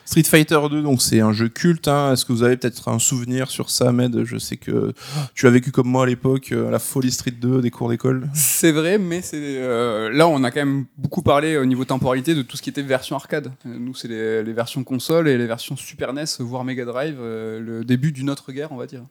Street 0.05 0.23
Fighter 0.23 0.59
2, 0.69 0.81
donc 0.81 1.01
c'est 1.01 1.21
un 1.21 1.31
jeu 1.31 1.47
culte. 1.49 1.87
hein. 1.87 2.11
Est-ce 2.13 2.25
que 2.25 2.33
vous 2.33 2.43
avez 2.43 2.57
peut-être 2.57 2.87
un 2.89 2.99
souvenir 2.99 3.49
sur 3.49 3.69
ça, 3.69 3.91
Med 3.91 4.23
Je 4.25 4.37
sais 4.37 4.57
que 4.57 4.93
tu 5.33 5.47
as 5.47 5.49
vécu 5.49 5.71
comme 5.71 5.87
moi 5.87 6.03
à 6.03 6.05
l'époque 6.05 6.51
euh, 6.51 6.69
la 6.69 6.79
folie 6.79 7.11
Street 7.11 7.31
2 7.39 7.61
des 7.61 7.71
cours 7.71 7.89
d'école. 7.89 8.29
C'est 8.33 8.71
vrai, 8.71 8.97
mais 8.97 9.21
c'est 9.21 9.37
euh, 9.41 10.09
là 10.11 10.27
on 10.27 10.43
a 10.43 10.51
quand 10.51 10.59
même 10.61 10.85
beaucoup 10.97 11.21
parlé 11.21 11.57
au 11.57 11.65
niveau 11.65 11.85
temporalité 11.85 12.35
de 12.35 12.41
tout 12.41 12.57
ce 12.57 12.61
qui 12.61 12.69
était 12.69 12.81
version 12.81 13.15
arcade. 13.15 13.51
Nous 13.65 13.95
c'est 13.95 14.07
les, 14.07 14.43
les 14.43 14.53
versions 14.53 14.83
console 14.83 15.27
et 15.29 15.37
les 15.37 15.47
versions 15.47 15.75
Super 15.77 16.13
NES 16.13 16.25
voire 16.39 16.63
Mega 16.63 16.85
Drive, 16.85 17.15
euh, 17.19 17.59
le 17.59 17.83
début 17.85 18.11
d'une 18.11 18.29
autre 18.29 18.51
guerre 18.51 18.71
on 18.71 18.77
va 18.77 18.85
dire. 18.85 19.03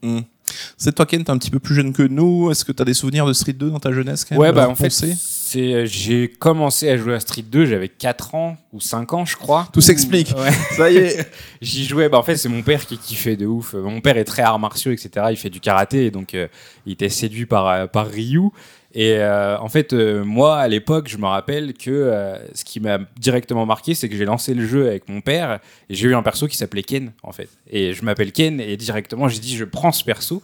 C'est 0.76 0.94
toi, 0.94 1.06
Ken, 1.06 1.24
t'es 1.24 1.30
un 1.30 1.38
petit 1.38 1.50
peu 1.50 1.60
plus 1.60 1.74
jeune 1.74 1.92
que 1.92 2.02
nous. 2.02 2.50
Est-ce 2.50 2.64
que 2.64 2.72
t'as 2.72 2.84
des 2.84 2.92
souvenirs 2.94 3.24
de 3.26 3.32
Street 3.32 3.52
2 3.54 3.70
dans 3.70 3.80
ta 3.80 3.92
jeunesse 3.92 4.24
quand 4.24 4.34
même, 4.34 4.42
Ouais, 4.42 4.52
bah 4.52 4.68
en 4.68 4.74
fait, 4.74 4.90
c'est, 5.52 5.74
euh, 5.74 5.86
j'ai 5.86 6.28
commencé 6.28 6.88
à 6.88 6.96
jouer 6.96 7.14
à 7.14 7.20
Street 7.20 7.42
2, 7.42 7.66
j'avais 7.66 7.88
4 7.88 8.34
ans 8.34 8.56
ou 8.72 8.80
5 8.80 9.12
ans, 9.12 9.24
je 9.26 9.36
crois. 9.36 9.68
Tout 9.72 9.82
s'explique. 9.82 10.32
Ouais. 10.36 10.50
Ça 10.76 10.90
y 10.90 10.96
est. 10.96 11.30
J'y 11.60 11.84
jouais, 11.84 12.08
bah 12.08 12.18
en 12.18 12.22
fait 12.22 12.36
c'est 12.36 12.48
mon 12.48 12.62
père 12.62 12.86
qui 12.86 12.96
kiffait 12.96 13.36
de 13.36 13.44
ouf. 13.44 13.74
Mon 13.74 14.00
père 14.00 14.16
est 14.16 14.24
très 14.24 14.42
arts 14.42 14.58
martiaux, 14.58 14.92
etc. 14.92 15.26
Il 15.30 15.36
fait 15.36 15.50
du 15.50 15.60
karaté, 15.60 16.06
et 16.06 16.10
donc 16.10 16.34
euh, 16.34 16.48
il 16.86 16.94
était 16.94 17.10
séduit 17.10 17.44
par, 17.44 17.68
euh, 17.68 17.86
par 17.86 18.06
Ryu. 18.06 18.48
Et 18.94 19.16
euh, 19.16 19.58
en 19.58 19.68
fait, 19.68 19.92
moi 19.92 20.58
à 20.58 20.68
l'époque, 20.68 21.08
je 21.08 21.18
me 21.18 21.26
rappelle 21.26 21.74
que 21.74 22.34
ce 22.54 22.64
qui 22.64 22.80
m'a 22.80 22.98
directement 23.18 23.66
marqué, 23.66 23.94
c'est 23.94 24.08
que 24.08 24.16
j'ai 24.16 24.26
lancé 24.26 24.54
le 24.54 24.66
jeu 24.66 24.86
avec 24.86 25.08
mon 25.08 25.20
père 25.20 25.60
et 25.88 25.94
j'ai 25.94 26.08
eu 26.08 26.14
un 26.14 26.22
perso 26.22 26.46
qui 26.46 26.56
s'appelait 26.56 26.82
Ken 26.82 27.12
en 27.22 27.32
fait. 27.32 27.48
Et 27.70 27.94
je 27.94 28.04
m'appelle 28.04 28.32
Ken 28.32 28.60
et 28.60 28.76
directement 28.76 29.28
j'ai 29.28 29.38
dit 29.38 29.56
je 29.56 29.64
prends 29.64 29.92
ce 29.92 30.04
perso. 30.04 30.42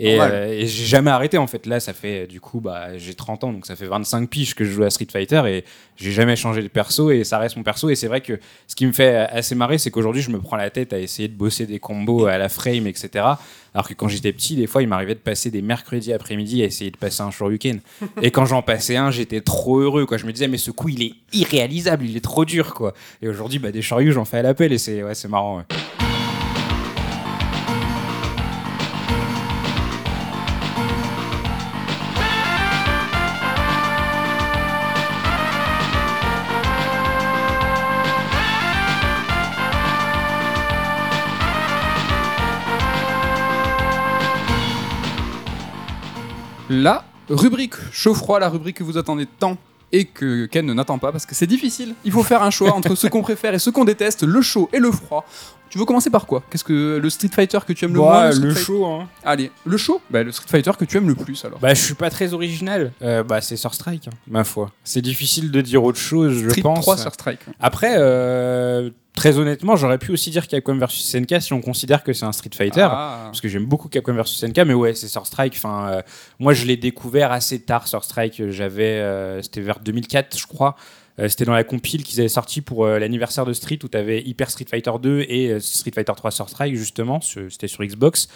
Et, 0.00 0.20
euh, 0.20 0.52
et 0.52 0.66
j'ai 0.66 0.84
jamais 0.84 1.10
arrêté 1.10 1.38
en 1.38 1.48
fait. 1.48 1.66
Là, 1.66 1.80
ça 1.80 1.92
fait 1.92 2.28
du 2.28 2.40
coup, 2.40 2.60
bah, 2.60 2.96
j'ai 2.96 3.14
30 3.14 3.44
ans, 3.44 3.52
donc 3.52 3.66
ça 3.66 3.74
fait 3.74 3.86
25 3.86 4.30
piges 4.30 4.54
que 4.54 4.64
je 4.64 4.70
joue 4.70 4.84
à 4.84 4.90
Street 4.90 5.08
Fighter 5.10 5.42
et 5.46 5.64
j'ai 5.96 6.12
jamais 6.12 6.36
changé 6.36 6.62
de 6.62 6.68
perso 6.68 7.10
et 7.10 7.24
ça 7.24 7.38
reste 7.38 7.56
mon 7.56 7.64
perso. 7.64 7.90
Et 7.90 7.96
c'est 7.96 8.06
vrai 8.06 8.20
que 8.20 8.38
ce 8.68 8.76
qui 8.76 8.86
me 8.86 8.92
fait 8.92 9.16
assez 9.16 9.56
marrer, 9.56 9.76
c'est 9.76 9.90
qu'aujourd'hui, 9.90 10.22
je 10.22 10.30
me 10.30 10.38
prends 10.40 10.56
la 10.56 10.70
tête 10.70 10.92
à 10.92 11.00
essayer 11.00 11.26
de 11.26 11.34
bosser 11.34 11.66
des 11.66 11.80
combos 11.80 12.26
à 12.26 12.38
la 12.38 12.48
frame, 12.48 12.86
etc. 12.86 13.24
Alors 13.74 13.88
que 13.88 13.94
quand 13.94 14.08
j'étais 14.08 14.32
petit, 14.32 14.54
des 14.54 14.68
fois, 14.68 14.82
il 14.82 14.88
m'arrivait 14.88 15.14
de 15.14 15.20
passer 15.20 15.50
des 15.50 15.62
mercredis 15.62 16.12
après-midi 16.12 16.62
à 16.62 16.66
essayer 16.66 16.90
de 16.90 16.96
passer 16.96 17.22
un 17.22 17.32
Shoryuken. 17.32 17.80
et 18.22 18.30
quand 18.30 18.46
j'en 18.46 18.62
passais 18.62 18.96
un, 18.96 19.10
j'étais 19.10 19.40
trop 19.40 19.80
heureux. 19.80 20.06
Quoi. 20.06 20.16
Je 20.16 20.26
me 20.26 20.32
disais, 20.32 20.48
mais 20.48 20.58
ce 20.58 20.70
coup, 20.70 20.88
il 20.88 21.02
est 21.02 21.14
irréalisable, 21.32 22.04
il 22.04 22.16
est 22.16 22.24
trop 22.24 22.44
dur. 22.44 22.72
quoi. 22.74 22.94
Et 23.20 23.28
aujourd'hui, 23.28 23.58
bah, 23.58 23.72
des 23.72 23.82
Shoryu, 23.82 24.12
j'en 24.12 24.24
fais 24.24 24.38
à 24.38 24.42
l'appel 24.42 24.72
et 24.72 24.78
c'est 24.78 25.02
ouais, 25.02 25.12
marrant. 25.28 25.58
ouais. 25.58 26.07
La 46.70 47.04
rubrique 47.30 47.74
chaud-froid, 47.92 48.38
la 48.38 48.48
rubrique 48.48 48.76
que 48.78 48.84
vous 48.84 48.98
attendez 48.98 49.26
tant 49.26 49.56
et 49.90 50.04
que 50.04 50.44
Ken 50.46 50.66
ne 50.66 50.74
n'attend 50.74 50.98
pas 50.98 51.12
parce 51.12 51.24
que 51.24 51.34
c'est 51.34 51.46
difficile. 51.46 51.94
Il 52.04 52.12
faut 52.12 52.22
faire 52.22 52.42
un 52.42 52.50
choix 52.50 52.74
entre 52.74 52.94
ce 52.94 53.06
qu'on 53.06 53.22
préfère 53.22 53.54
et 53.54 53.58
ce 53.58 53.70
qu'on 53.70 53.84
déteste, 53.86 54.22
le 54.22 54.42
chaud 54.42 54.68
et 54.72 54.78
le 54.78 54.90
froid. 54.92 55.24
Tu 55.70 55.78
veux 55.78 55.84
commencer 55.84 56.08
par 56.10 56.26
quoi? 56.26 56.42
Qu'est-ce 56.50 56.64
que 56.64 56.98
le 57.02 57.10
Street 57.10 57.28
Fighter 57.28 57.58
que 57.66 57.72
tu 57.74 57.84
aimes 57.84 57.92
le 57.94 58.00
moins 58.00 58.26
Ouais, 58.26 58.32
Street 58.32 58.46
le 58.46 58.54
show, 58.54 58.86
hein. 58.86 59.08
Allez, 59.24 59.50
le 59.66 59.76
chaud? 59.76 60.00
Bah, 60.10 60.22
Le 60.22 60.32
Street 60.32 60.48
Fighter 60.48 60.70
que 60.78 60.84
tu 60.86 60.96
aimes 60.96 61.08
le 61.08 61.14
plus 61.14 61.42
alors. 61.44 61.58
Bah, 61.58 61.74
je 61.74 61.80
suis 61.82 61.94
pas 61.94 62.08
très 62.10 62.32
original. 62.32 62.92
Euh, 63.02 63.22
bah, 63.22 63.40
c'est 63.42 63.56
Sur 63.56 63.74
Strike, 63.74 64.08
hein, 64.08 64.16
ma 64.28 64.44
foi. 64.44 64.70
C'est 64.84 65.02
difficile 65.02 65.50
de 65.50 65.60
dire 65.60 65.84
autre 65.84 65.98
chose, 65.98 66.38
je 66.42 66.48
Street 66.48 66.62
pense. 66.62 66.80
3 66.80 66.96
sur 66.96 67.12
Strike. 67.12 67.40
Après, 67.60 67.94
euh, 67.98 68.88
très 69.18 69.36
honnêtement, 69.36 69.74
j'aurais 69.74 69.98
pu 69.98 70.12
aussi 70.12 70.30
dire 70.30 70.46
Capcom 70.46 70.78
vs 70.78 70.90
SNK 70.90 71.42
si 71.42 71.52
on 71.52 71.60
considère 71.60 72.04
que 72.04 72.12
c'est 72.12 72.24
un 72.24 72.30
Street 72.30 72.50
Fighter. 72.54 72.86
Ah. 72.88 73.22
Parce 73.24 73.40
que 73.40 73.48
j'aime 73.48 73.66
beaucoup 73.66 73.88
Capcom 73.88 74.14
vs 74.14 74.26
SNK, 74.26 74.58
mais 74.58 74.74
ouais, 74.74 74.94
c'est 74.94 75.08
Sur 75.08 75.26
Strike. 75.26 75.54
Enfin, 75.56 75.88
euh, 75.90 76.02
moi, 76.38 76.54
je 76.54 76.64
l'ai 76.64 76.76
découvert 76.76 77.32
assez 77.32 77.60
tard, 77.60 77.88
Sur 77.88 78.04
Strike. 78.04 78.50
J'avais, 78.50 79.00
euh, 79.00 79.42
c'était 79.42 79.60
vers 79.60 79.80
2004, 79.80 80.38
je 80.38 80.46
crois. 80.46 80.76
Euh, 81.20 81.28
c'était 81.28 81.44
dans 81.44 81.52
la 81.52 81.64
compile 81.64 82.04
qu'ils 82.04 82.20
avaient 82.20 82.28
sorti 82.28 82.60
pour 82.60 82.84
euh, 82.84 82.98
l'anniversaire 82.98 83.44
de 83.44 83.52
Street 83.52 83.78
où 83.82 83.88
tu 83.88 83.98
avais 83.98 84.22
Hyper 84.22 84.50
Street 84.50 84.66
Fighter 84.70 84.92
2 85.02 85.26
et 85.28 85.50
euh, 85.50 85.60
Street 85.60 85.90
Fighter 85.92 86.12
3 86.16 86.30
Sur 86.30 86.48
Strike, 86.48 86.76
justement. 86.76 87.20
C'était 87.20 87.68
sur 87.68 87.84
Xbox. 87.84 88.28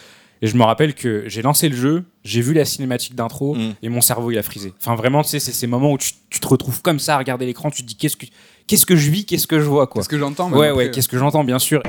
Et 0.43 0.49
je 0.49 0.57
me 0.57 0.65
rappelle 0.65 0.95
que 0.95 1.23
j'ai 1.29 1.41
lancé 1.41 1.69
le 1.69 1.77
jeu, 1.77 2.05
j'ai 2.25 2.41
vu 2.41 2.53
la 2.53 2.65
cinématique 2.65 3.15
d'intro 3.15 3.55
Mm. 3.55 3.75
et 3.83 3.89
mon 3.89 4.01
cerveau 4.01 4.31
il 4.33 4.39
a 4.39 4.43
frisé. 4.43 4.73
Enfin, 4.81 4.97
vraiment, 4.97 5.23
tu 5.23 5.29
sais, 5.31 5.39
c'est 5.39 5.53
ces 5.53 5.69
moments 5.69 5.93
où 5.93 5.99
tu, 5.99 6.13
tu 6.31 6.41
te 6.41 6.49
retrouves 6.49 6.83
comme 6.83 6.99
ça 6.99 7.15
à 7.15 7.19
regarder 7.19 7.47
l'écran, 7.47 7.71
tu 7.71 7.83
te 7.83 7.87
dis 7.89 7.95
qu'est-ce 7.97 8.17
que, 8.17 8.27
qu'est-ce 8.67 8.85
que 8.85 8.97
je 8.97 9.11
vis, 9.11 9.25
qu'est-ce 9.25 9.47
que 9.47 9.61
je 9.61 9.65
vois, 9.65 9.87
quoi. 9.87 10.03
Qu'est-ce 10.03 10.09
que 10.09 10.19
j'entends 10.19 10.51
Ouais, 10.51 10.69
après, 10.69 10.87
ouais, 10.87 10.91
qu'est-ce 10.91 11.09
que 11.09 11.17
j'entends, 11.19 11.45
bien 11.45 11.61
sûr. 11.61 11.81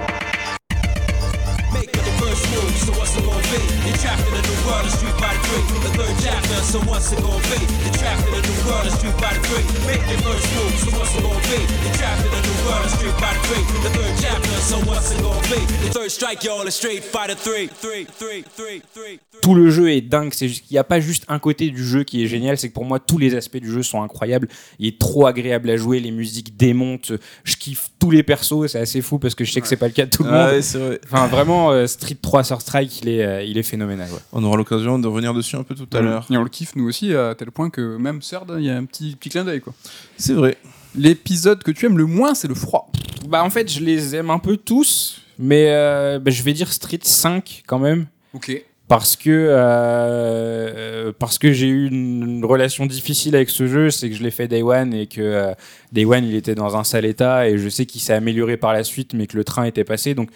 Tout 19.42 19.56
le 19.56 19.70
jeu 19.70 19.92
est 19.92 20.02
dingue. 20.02 20.32
C'est 20.34 20.48
juste 20.48 20.66
qu'il 20.66 20.76
n'y 20.76 20.80
a 20.80 20.84
pas 20.84 21.00
juste 21.00 21.26
un 21.28 21.40
côté 21.40 21.70
du 21.70 21.84
jeu 21.86 22.04
qui 22.04 22.24
est 22.24 22.28
génial, 22.28 22.58
c'est 22.58 22.70
que 22.70 22.74
pour 22.74 22.86
moi 22.86 23.00
tous 23.00 23.18
les 23.18 23.36
aspects 23.36 23.58
du 23.58 23.70
jeu 23.70 23.84
sont 23.84 24.02
incroyables. 24.02 24.48
Il 24.80 24.88
est 24.88 25.00
trop 25.00 25.26
agréable 25.28 25.70
à 25.70 25.76
jouer, 25.78 26.00
les 26.00 26.12
musiques 26.12 26.56
démontent. 26.56 27.12
Je 27.44 27.56
kiffe 27.58 27.90
tous 28.00 28.10
les 28.12 28.24
persos, 28.24 28.68
c'est 28.72 28.80
assez 28.80 29.02
fou 29.02 29.20
parce 29.20 29.36
que 29.36 29.44
je 29.44 29.52
sais 29.52 29.60
que 29.62 29.68
c'est 29.68 29.76
pas 29.78 29.88
le 29.88 29.94
cas 29.94 30.06
de 30.06 30.12
tout 30.12 30.24
le 30.24 30.30
Ah 30.32 30.46
monde. 30.46 30.54
ouais, 30.56 30.62
c'est 30.62 30.78
vrai. 30.78 31.00
Enfin 31.06 31.28
vraiment 31.28 31.72
euh, 31.72 31.86
Street 31.88 32.18
3 32.22 32.44
sur 32.44 32.62
Strike, 32.62 33.02
il 33.02 33.10
est, 33.10 33.24
euh, 33.26 33.44
il 33.44 33.58
est 33.58 33.64
phénoménal. 33.64 34.10
ouais. 34.12 34.20
On 34.32 34.44
aura 34.44 34.56
l'occasion 34.58 34.98
de 34.98 35.08
revenir 35.08 35.34
dessus 35.34 35.56
un 35.58 35.64
peu 35.64 35.76
tout 35.76 35.88
à 35.96 36.02
l'heure. 36.02 36.26
Et 36.32 36.38
on 36.38 36.44
le 36.44 36.50
kiffe 36.50 36.76
nous 36.76 36.88
aussi 36.88 37.14
à 37.14 37.36
tel 37.36 37.52
point 37.52 37.70
que 37.70 37.98
même 37.98 38.22
Serd, 38.22 38.54
il 38.58 38.66
y 38.66 38.70
a 38.70 38.78
un 38.78 38.86
petit, 38.86 39.16
petit 39.18 39.30
clin 39.30 39.44
d'œil 39.44 39.60
quoi. 39.62 39.74
C'est 40.18 40.34
vrai. 40.34 40.58
L'épisode 40.96 41.64
que 41.64 41.72
tu 41.72 41.86
aimes 41.86 41.98
le 41.98 42.06
moins, 42.06 42.36
c'est 42.36 42.48
le 42.48 42.56
froid. 42.56 42.92
Bah 43.28 43.44
en 43.44 43.50
fait 43.50 43.72
je 43.72 43.80
les 43.80 44.16
aime 44.16 44.30
un 44.30 44.40
peu 44.40 44.58
tous, 44.58 45.22
mais 45.40 45.68
euh, 45.70 46.20
bah, 46.20 46.30
je 46.32 46.44
vais 46.44 46.54
dire 46.54 46.72
Street 46.72 47.00
5 47.02 47.64
quand 47.66 47.80
même. 47.80 48.08
Ok. 48.34 48.64
parce 48.88 49.16
que 49.16 49.30
euh, 49.30 51.12
parce 51.18 51.38
que 51.38 51.52
j'ai 51.52 51.68
eu 51.68 51.88
une, 51.88 52.24
une 52.24 52.46
relation 52.46 52.86
difficile 52.86 53.36
avec 53.36 53.50
ce 53.50 53.68
jeu, 53.68 53.90
c'est 53.92 54.10
que 54.10 54.16
je 54.16 54.24
l'ai 54.24 54.32
fait 54.32 54.48
Day 54.48 54.62
One 54.64 54.94
et 54.94 55.08
que 55.08 55.22
euh, 55.22 55.54
Day 55.92 56.06
One 56.06 56.26
il 56.26 56.36
était 56.36 56.56
dans 56.56 56.76
un 56.76 56.84
sale 56.84 57.06
état 57.06 57.48
et 57.48 57.58
je 57.58 57.70
sais 57.70 57.86
qu'il 57.86 58.02
s'est 58.02 58.14
amélioré 58.14 58.58
par 58.58 58.74
la 58.74 58.84
suite, 58.84 59.14
mais 59.14 59.28
que 59.28 59.38
le 59.38 59.44
train 59.44 59.64
était 59.66 59.84
passé. 59.84 60.16
Donc 60.16 60.30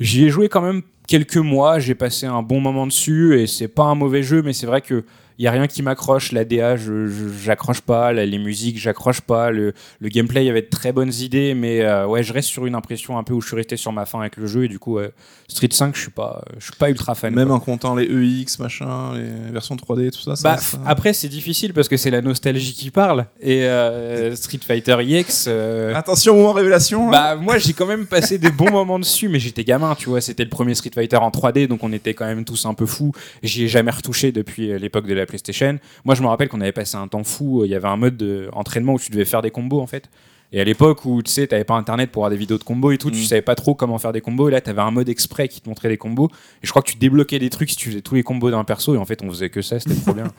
j'y 0.00 0.24
ai 0.24 0.30
joué 0.30 0.48
quand 0.48 0.62
même 0.62 0.82
quelques 1.06 1.36
mois, 1.36 1.78
j'ai 1.78 1.94
passé 1.94 2.26
un 2.26 2.42
bon 2.42 2.60
moment 2.60 2.86
dessus 2.86 3.40
et 3.40 3.46
c'est 3.46 3.68
pas 3.68 3.84
un 3.84 3.94
mauvais 3.94 4.22
jeu, 4.22 4.42
mais 4.42 4.52
c'est 4.52 4.66
vrai 4.66 4.80
que 4.80 5.04
il 5.38 5.44
y 5.44 5.48
a 5.48 5.50
rien 5.50 5.66
qui 5.66 5.82
m'accroche. 5.82 6.32
La 6.32 6.44
DA, 6.44 6.76
je 6.76 7.08
j'accroche 7.42 7.80
pas. 7.80 8.12
La- 8.12 8.26
les 8.26 8.38
musiques, 8.38 8.78
j'accroche 8.78 9.20
pas. 9.20 9.50
Le, 9.50 9.72
le 10.00 10.08
gameplay, 10.08 10.42
il 10.44 10.46
y 10.46 10.50
avait 10.50 10.62
de 10.62 10.68
très 10.70 10.92
bonnes 10.92 11.12
idées, 11.12 11.54
mais 11.54 11.80
euh, 11.82 12.06
ouais, 12.06 12.22
je 12.22 12.32
reste 12.32 12.48
sur 12.48 12.66
une 12.66 12.74
impression 12.74 13.18
un 13.18 13.22
peu 13.22 13.34
où 13.34 13.40
je 13.40 13.46
suis 13.48 13.56
resté 13.56 13.76
sur 13.76 13.92
ma 13.92 14.06
fin 14.06 14.20
avec 14.20 14.36
le 14.36 14.46
jeu 14.46 14.64
et 14.64 14.68
du 14.68 14.78
coup 14.78 14.96
ouais, 14.96 15.10
Street 15.48 15.68
5, 15.70 15.94
je 15.96 16.00
suis 16.02 16.10
pas, 16.10 16.44
je 16.58 16.64
suis 16.64 16.74
pas 16.78 16.88
ultra 16.90 17.14
fan. 17.14 17.34
Même 17.34 17.48
quoi. 17.48 17.56
en 17.56 17.60
comptant 17.60 17.94
les 17.94 18.04
EX, 18.04 18.58
machin, 18.58 19.14
les 19.14 19.52
versions 19.52 19.76
3D, 19.76 20.10
tout 20.10 20.20
ça. 20.20 20.34
Bah, 20.42 20.56
ça- 20.58 20.78
après, 20.86 21.12
c'est 21.12 21.28
difficile 21.28 21.72
parce 21.74 21.88
que 21.88 21.96
c'est 21.96 22.10
la 22.10 22.22
nostalgie 22.22 22.72
qui 22.74 22.90
parle. 22.90 23.26
Et 23.40 23.64
euh, 23.64 24.34
Street 24.36 24.60
Fighter 24.66 24.96
EX. 25.00 25.46
euh, 25.48 25.94
Attention, 25.94 26.36
moment 26.36 26.52
révélation. 26.52 27.08
hein. 27.08 27.10
bah, 27.10 27.36
moi, 27.36 27.58
j'ai 27.58 27.72
quand 27.72 27.86
même 27.86 28.06
passé 28.06 28.38
des 28.38 28.50
bons 28.50 28.70
moments 28.70 28.98
dessus, 28.98 29.28
mais 29.28 29.38
j'étais 29.38 29.64
gamin, 29.64 29.94
tu 29.94 30.08
vois. 30.08 30.20
C'était 30.20 30.44
le 30.44 30.50
premier 30.50 30.74
Street 30.74 30.90
Fighter 30.94 31.16
en 31.16 31.30
3D, 31.30 31.66
donc 31.66 31.82
on 31.82 31.92
était 31.92 32.14
quand 32.14 32.26
même 32.26 32.44
tous 32.44 32.64
un 32.66 32.74
peu 32.74 32.86
fous. 32.86 33.12
J'y 33.42 33.64
ai 33.64 33.68
jamais 33.68 33.90
retouché 33.90 34.32
depuis 34.32 34.70
euh, 34.72 34.78
l'époque 34.78 35.06
de 35.06 35.14
la 35.14 35.21
PlayStation. 35.26 35.78
Moi, 36.04 36.14
je 36.14 36.22
me 36.22 36.26
rappelle 36.28 36.48
qu'on 36.48 36.60
avait 36.60 36.72
passé 36.72 36.96
un 36.96 37.08
temps 37.08 37.24
fou. 37.24 37.64
Il 37.64 37.70
y 37.70 37.74
avait 37.74 37.88
un 37.88 37.96
mode 37.96 38.16
d'entraînement 38.16 38.94
où 38.94 38.98
tu 38.98 39.10
devais 39.10 39.24
faire 39.24 39.42
des 39.42 39.50
combos, 39.50 39.80
en 39.80 39.86
fait. 39.86 40.08
Et 40.54 40.60
à 40.60 40.64
l'époque 40.64 41.06
où 41.06 41.22
tu 41.22 41.30
sais, 41.32 41.46
t'avais 41.46 41.64
pas 41.64 41.74
internet 41.76 42.10
pour 42.10 42.20
voir 42.20 42.30
des 42.30 42.36
vidéos 42.36 42.58
de 42.58 42.62
combos 42.62 42.90
et 42.90 42.98
tout, 42.98 43.10
tu 43.10 43.20
Mm. 43.20 43.24
savais 43.24 43.40
pas 43.42 43.54
trop 43.54 43.74
comment 43.74 43.96
faire 43.98 44.12
des 44.12 44.20
combos. 44.20 44.48
Et 44.48 44.52
là, 44.52 44.60
t'avais 44.60 44.82
un 44.82 44.90
mode 44.90 45.08
exprès 45.08 45.48
qui 45.48 45.62
te 45.62 45.68
montrait 45.70 45.88
des 45.88 45.96
combos. 45.96 46.28
Et 46.62 46.66
je 46.66 46.70
crois 46.70 46.82
que 46.82 46.90
tu 46.90 46.96
débloquais 46.98 47.38
des 47.38 47.48
trucs 47.48 47.70
si 47.70 47.76
tu 47.76 47.88
faisais 47.88 48.02
tous 48.02 48.14
les 48.16 48.22
combos 48.22 48.50
d'un 48.50 48.62
perso. 48.62 48.94
Et 48.94 48.98
en 48.98 49.06
fait, 49.06 49.22
on 49.22 49.30
faisait 49.30 49.48
que 49.48 49.62
ça, 49.62 49.80
c'était 49.80 49.94
trop 49.94 50.12
bien. 50.12 50.24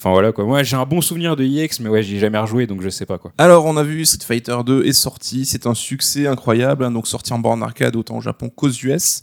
Enfin 0.00 0.10
voilà 0.12 0.30
quoi. 0.30 0.44
Moi, 0.44 0.62
j'ai 0.62 0.76
un 0.76 0.84
bon 0.86 1.00
souvenir 1.00 1.34
de 1.34 1.42
EX, 1.42 1.80
mais 1.80 1.88
ouais, 1.88 2.04
j'y 2.04 2.14
ai 2.14 2.18
jamais 2.20 2.38
rejoué, 2.38 2.68
donc 2.68 2.82
je 2.82 2.88
sais 2.88 3.04
pas 3.04 3.18
quoi. 3.18 3.32
Alors, 3.36 3.64
on 3.64 3.76
a 3.76 3.82
vu 3.82 4.04
Street 4.06 4.24
Fighter 4.24 4.56
2 4.64 4.84
est 4.86 4.92
sorti, 4.92 5.44
c'est 5.44 5.66
un 5.66 5.74
succès 5.74 6.28
incroyable, 6.28 6.84
hein, 6.84 6.92
donc 6.92 7.08
sorti 7.08 7.32
en 7.32 7.40
borne 7.40 7.64
arcade 7.64 7.96
autant 7.96 8.18
au 8.18 8.20
Japon 8.20 8.48
qu'aux 8.48 8.70
US. 8.70 9.22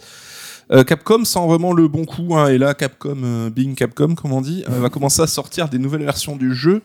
Euh, 0.72 0.84
Capcom 0.84 1.24
sent 1.26 1.46
vraiment 1.48 1.74
le 1.74 1.88
bon 1.88 2.06
coup, 2.06 2.36
hein, 2.36 2.48
et 2.48 2.58
là 2.58 2.74
Capcom, 2.74 3.18
euh, 3.24 3.50
Bing 3.52 3.76
Capcom 3.76 4.16
comme 4.16 4.32
on 4.34 4.42
dit, 4.42 4.64
euh, 4.70 4.80
va 4.80 4.90
commencer 4.90 5.22
à 5.22 5.28
sortir 5.28 5.70
des 5.70 5.78
nouvelles 5.78 6.04
versions 6.04 6.36
du 6.36 6.56
jeu. 6.56 6.82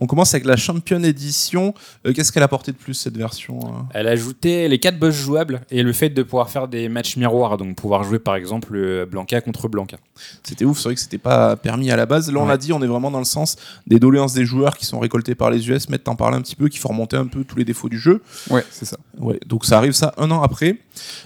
On 0.00 0.06
commence 0.06 0.34
avec 0.34 0.44
la 0.46 0.56
Champion 0.56 1.02
Edition. 1.04 1.72
Euh, 2.06 2.12
Qu'est-ce 2.12 2.32
qu'elle 2.32 2.42
a 2.42 2.46
apporté 2.46 2.72
de 2.72 2.76
plus 2.76 2.94
cette 2.94 3.16
version 3.16 3.60
hein? 3.66 3.86
Elle 3.94 4.08
ajoutait 4.08 4.66
les 4.68 4.78
quatre 4.80 4.98
boss 4.98 5.14
jouables 5.14 5.60
et 5.70 5.82
le 5.84 5.92
fait 5.92 6.08
de 6.10 6.22
pouvoir 6.24 6.50
faire 6.50 6.66
des 6.66 6.88
matchs 6.88 7.16
miroirs, 7.16 7.56
donc 7.56 7.76
pouvoir 7.76 8.02
jouer 8.02 8.18
par 8.18 8.34
exemple 8.34 9.06
Blanca 9.10 9.40
contre 9.40 9.68
Blanca. 9.68 9.98
C'était 10.42 10.64
ouf, 10.64 10.78
c'est 10.78 10.84
vrai 10.88 10.94
que 10.96 11.00
c'était 11.00 11.18
pas 11.18 11.54
permis 11.56 11.90
à 11.90 11.96
la 11.96 12.06
base. 12.06 12.30
Là, 12.32 12.40
on 12.40 12.42
Ouais. 12.44 12.48
l'a 12.48 12.56
dit, 12.56 12.72
on 12.72 12.82
est 12.82 12.86
vraiment 12.86 13.10
dans 13.12 13.18
le 13.20 13.24
sens 13.24 13.56
des 13.86 14.00
doléances 14.00 14.34
des 14.34 14.44
joueurs 14.44 14.76
qui 14.76 14.86
sont 14.86 14.98
récoltées 14.98 15.34
par 15.36 15.50
les 15.50 15.68
US, 15.70 15.88
mettre 15.88 16.04
t'en 16.04 16.16
parler 16.16 16.36
un 16.36 16.40
petit 16.42 16.56
peu, 16.56 16.68
qui 16.68 16.78
font 16.78 16.88
remonter 16.88 17.16
un 17.16 17.26
peu 17.26 17.44
tous 17.44 17.56
les 17.56 17.64
défauts 17.64 17.88
du 17.88 17.98
jeu. 17.98 18.22
Ouais, 18.50 18.64
c'est 18.70 18.86
ça. 18.86 18.96
Ouais, 19.18 19.38
donc 19.46 19.64
ça 19.64 19.76
arrive 19.78 19.92
ça 19.92 20.12
un 20.18 20.30
an 20.32 20.42
après. 20.42 20.78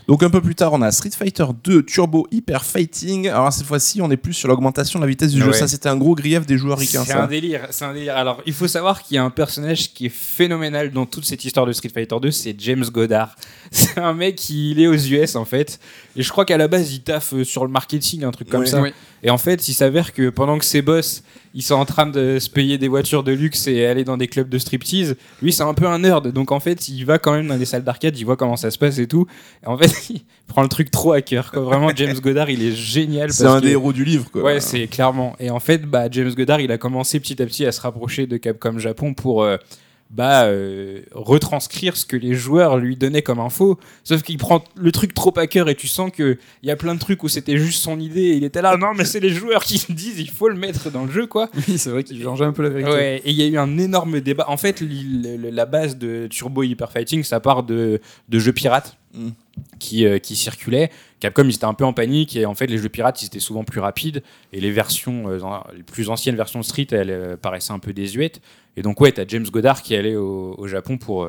Donc 0.07 0.23
un 0.23 0.31
peu 0.31 0.40
plus 0.43 0.55
tard, 0.55 0.73
on 0.75 0.83
a 0.83 0.90
Street 0.93 1.11
Fighter 1.11 1.47
2 1.64 1.83
Turbo 1.94 2.26
Hyper 2.33 2.64
Fighting. 2.64 3.28
Alors 3.28 3.52
cette 3.52 3.66
fois-ci, 3.66 4.02
on 4.02 4.11
est 4.11 4.16
plus 4.16 4.33
sur 4.33 4.48
l'augmentation 4.48 4.98
de 4.98 5.04
la 5.04 5.09
vitesse 5.09 5.30
du 5.30 5.38
jeu. 5.40 5.46
Ouais. 5.46 5.52
Ça, 5.52 5.68
c'était 5.68 5.88
un 5.88 5.96
gros 5.96 6.16
grief 6.16 6.44
des 6.44 6.59
joueurs 6.59 6.76
ricains. 6.76 7.04
C'est 7.07 7.12
un 7.12 7.28
délire, 7.28 7.68
c'est 7.70 7.85
un 7.85 7.94
délire. 7.94 8.16
Alors, 8.16 8.42
il 8.46 8.52
faut 8.52 8.66
savoir 8.66 9.00
qu'il 9.04 9.14
y 9.14 9.18
a 9.18 9.22
un 9.22 9.30
personnage 9.30 9.92
qui 9.94 10.07
est 10.07 10.12
phénoménal 10.12 10.90
dans 10.90 11.07
toute 11.07 11.24
cette 11.24 11.44
histoire 11.44 11.66
de 11.66 11.72
Street 11.72 11.90
Fighter 11.94 12.16
2, 12.20 12.33
c'est 12.33 12.57
James 12.59 12.85
Goddard. 12.92 13.37
C'est 13.70 13.98
un 13.98 14.12
mec 14.12 14.37
qui 14.37 14.70
il 14.72 14.80
est 14.80 14.87
aux 14.87 14.94
US 14.94 15.35
en 15.37 15.44
fait, 15.44 15.80
et 16.16 16.22
je 16.22 16.30
crois 16.30 16.44
qu'à 16.44 16.57
la 16.57 16.68
base 16.68 16.92
il 16.92 17.00
taffe 17.02 17.33
euh, 17.35 17.42
sur 17.44 17.64
le 17.64 17.70
marketing, 17.72 18.22
un 18.22 18.30
truc 18.30 18.48
comme 18.48 18.61
Ouais. 18.61 18.66
ça. 18.66 18.80
Ouais. 18.80 18.92
Et 19.24 19.30
en 19.30 19.38
fait, 19.38 19.66
il 19.68 19.74
s'avère 19.74 20.12
que 20.12 20.28
pendant 20.28 20.59
que 20.59 20.64
ses 20.64 20.83
boss 20.83 21.22
ils 21.54 21.62
sont 21.62 21.74
en 21.76 21.85
train 21.85 22.07
de 22.07 22.38
se 22.40 22.50
payer 22.50 22.78
des 22.78 22.88
voitures 22.88 23.22
de 23.24 23.33
luxe 23.33 23.66
et 23.68 23.87
aller 23.87 24.04
dans 24.04 24.16
des 24.16 24.26
clubs 24.28 24.48
de 24.48 24.59
striptease, 24.59 25.16
lui 25.42 25.52
c'est 25.52 25.62
un 25.62 25.74
peu 25.74 25.87
un 25.87 26.00
nerd, 26.00 26.30
donc 26.33 26.52
en 26.52 26.61
fait 26.61 26.88
il 26.88 27.04
va 27.04 27.18
quand 27.18 27.33
même 27.33 27.46
dans 27.48 27.57
des 27.57 27.64
salles 27.64 27.85
d'arcade, 27.85 28.16
il 28.18 28.24
voit 28.24 28.37
comment 28.37 28.57
ça 28.57 28.70
se 28.70 28.78
passe 28.78 28.98
et 28.98 29.07
tout. 29.09 29.26
Et 29.64 29.66
en 29.66 29.76
fait, 29.78 29.92
il 30.11 30.22
prend 30.46 30.62
le 30.62 30.68
truc 30.68 30.90
trop 30.90 31.12
à 31.12 31.22
cœur. 31.22 31.50
Quoi. 31.50 31.62
Vraiment, 31.62 31.84
James 31.94 32.18
Goddard 32.20 32.51
il 32.51 32.62
est 32.62 32.73
génial. 32.75 33.33
C'est 33.33 33.47
un 33.47 33.61
que- 33.61 33.64
des 33.66 33.73
héros 33.73 33.92
du 33.92 34.05
livre. 34.05 34.31
Quoi. 34.31 34.42
Ouais, 34.42 34.61
c'est 34.61 34.87
clairement. 34.87 35.35
Et 35.40 35.51
en 35.51 35.61
fait, 35.61 35.83
bah, 35.85 36.07
James 36.11 36.33
Goddard, 36.35 36.61
il 36.61 36.70
a 36.73 36.79
commencé 36.79 37.20
petit 37.20 37.40
à 37.42 37.47
petit 37.47 37.64
à 37.66 37.73
se 37.73 37.81
rapprocher 37.81 38.27
de 38.27 38.37
Capcom 38.37 38.79
Japon 38.79 39.14
pour 39.14 39.42
euh, 39.42 39.57
bah 40.11 40.44
euh, 40.44 41.01
retranscrire 41.12 41.97
ce 41.97 42.05
que 42.05 42.16
les 42.16 42.35
joueurs 42.35 42.77
lui 42.79 42.94
donnaient 42.94 43.23
comme 43.23 43.40
info. 43.40 43.81
Sauf 44.05 44.23
qu'il 44.23 44.37
prend 44.38 44.62
le 44.77 44.92
truc 44.92 45.12
trop 45.14 45.33
à 45.38 45.47
cœur 45.49 45.68
et 45.68 45.75
tu 45.75 45.88
sens 45.88 46.11
que 46.12 46.38
il 46.62 46.68
y 46.68 46.70
a 46.70 46.77
plein 46.77 46.94
de 46.94 47.01
trucs 47.01 47.23
où 47.25 47.29
c'était 47.29 47.57
juste 47.59 47.83
son 47.83 47.99
idée. 47.99 48.20
Et 48.20 48.37
il 48.37 48.44
était 48.44 48.62
là, 48.62 48.77
non 48.77 48.92
mais 48.97 49.05
c'est 49.07 49.18
les 49.18 49.31
joueurs 49.31 49.64
qui 49.64 49.79
se 49.79 49.90
disent 49.92 50.20
il 50.20 50.31
faut 50.31 50.49
le 50.49 50.55
mettre 50.57 50.90
dans 50.90 51.05
le 51.05 51.11
jeu 51.11 51.27
quoi. 51.27 51.49
Oui, 51.66 51.79
c'est 51.79 51.90
vrai 51.90 52.05
qu'il 52.05 52.23
changeait 52.23 52.44
un 52.44 52.53
peu 52.53 52.62
la 52.62 52.68
vérité. 52.68 52.90
Ouais, 52.90 53.23
et 53.25 53.31
il 53.31 53.37
y 53.37 53.42
a 53.42 53.47
eu 53.47 53.57
un 53.59 53.77
énorme 53.79 54.20
débat. 54.20 54.44
En 54.49 54.57
fait, 54.59 54.83
la 54.83 55.66
base 55.66 55.97
de 55.99 56.29
Turbo 56.29 56.62
Hyper 56.62 56.92
Fighting, 56.92 57.25
ça 57.25 57.40
part 57.40 57.62
de, 57.64 58.01
de 58.29 58.38
jeux 58.38 58.53
pirates 58.53 58.97
Mm. 59.16 59.29
Qui, 59.79 60.07
euh, 60.07 60.19
qui 60.19 60.37
circulaient. 60.37 60.90
Capcom, 61.21 61.45
ils 61.45 61.55
étaient 61.55 61.64
un 61.64 61.75
peu 61.75 61.85
en 61.85 61.93
panique 61.93 62.37
et 62.37 62.47
en 62.47 62.55
fait, 62.55 62.67
les 62.67 62.79
jeux 62.79 62.88
pirates, 62.88 63.23
ils 63.23 63.27
étaient 63.27 63.40
souvent 63.40 63.64
plus 63.64 63.81
rapides 63.81 64.23
et 64.53 64.61
les 64.61 64.71
versions, 64.71 65.29
euh, 65.29 65.38
les 65.77 65.83
plus 65.83 66.09
anciennes 66.11 66.37
versions 66.37 66.62
Street, 66.62 66.87
elles 66.90 67.11
euh, 67.11 67.37
paraissaient 67.37 67.73
un 67.73 67.79
peu 67.79 67.93
désuètes. 67.93 68.40
Et 68.77 68.83
donc, 68.83 69.01
ouais, 69.01 69.12
t'as 69.12 69.25
James 69.29 69.47
Goddard 69.47 69.83
qui 69.83 69.95
allé 69.95 70.17
au, 70.17 70.55
au 70.59 70.67
Japon 70.67 70.99
pour. 70.99 71.29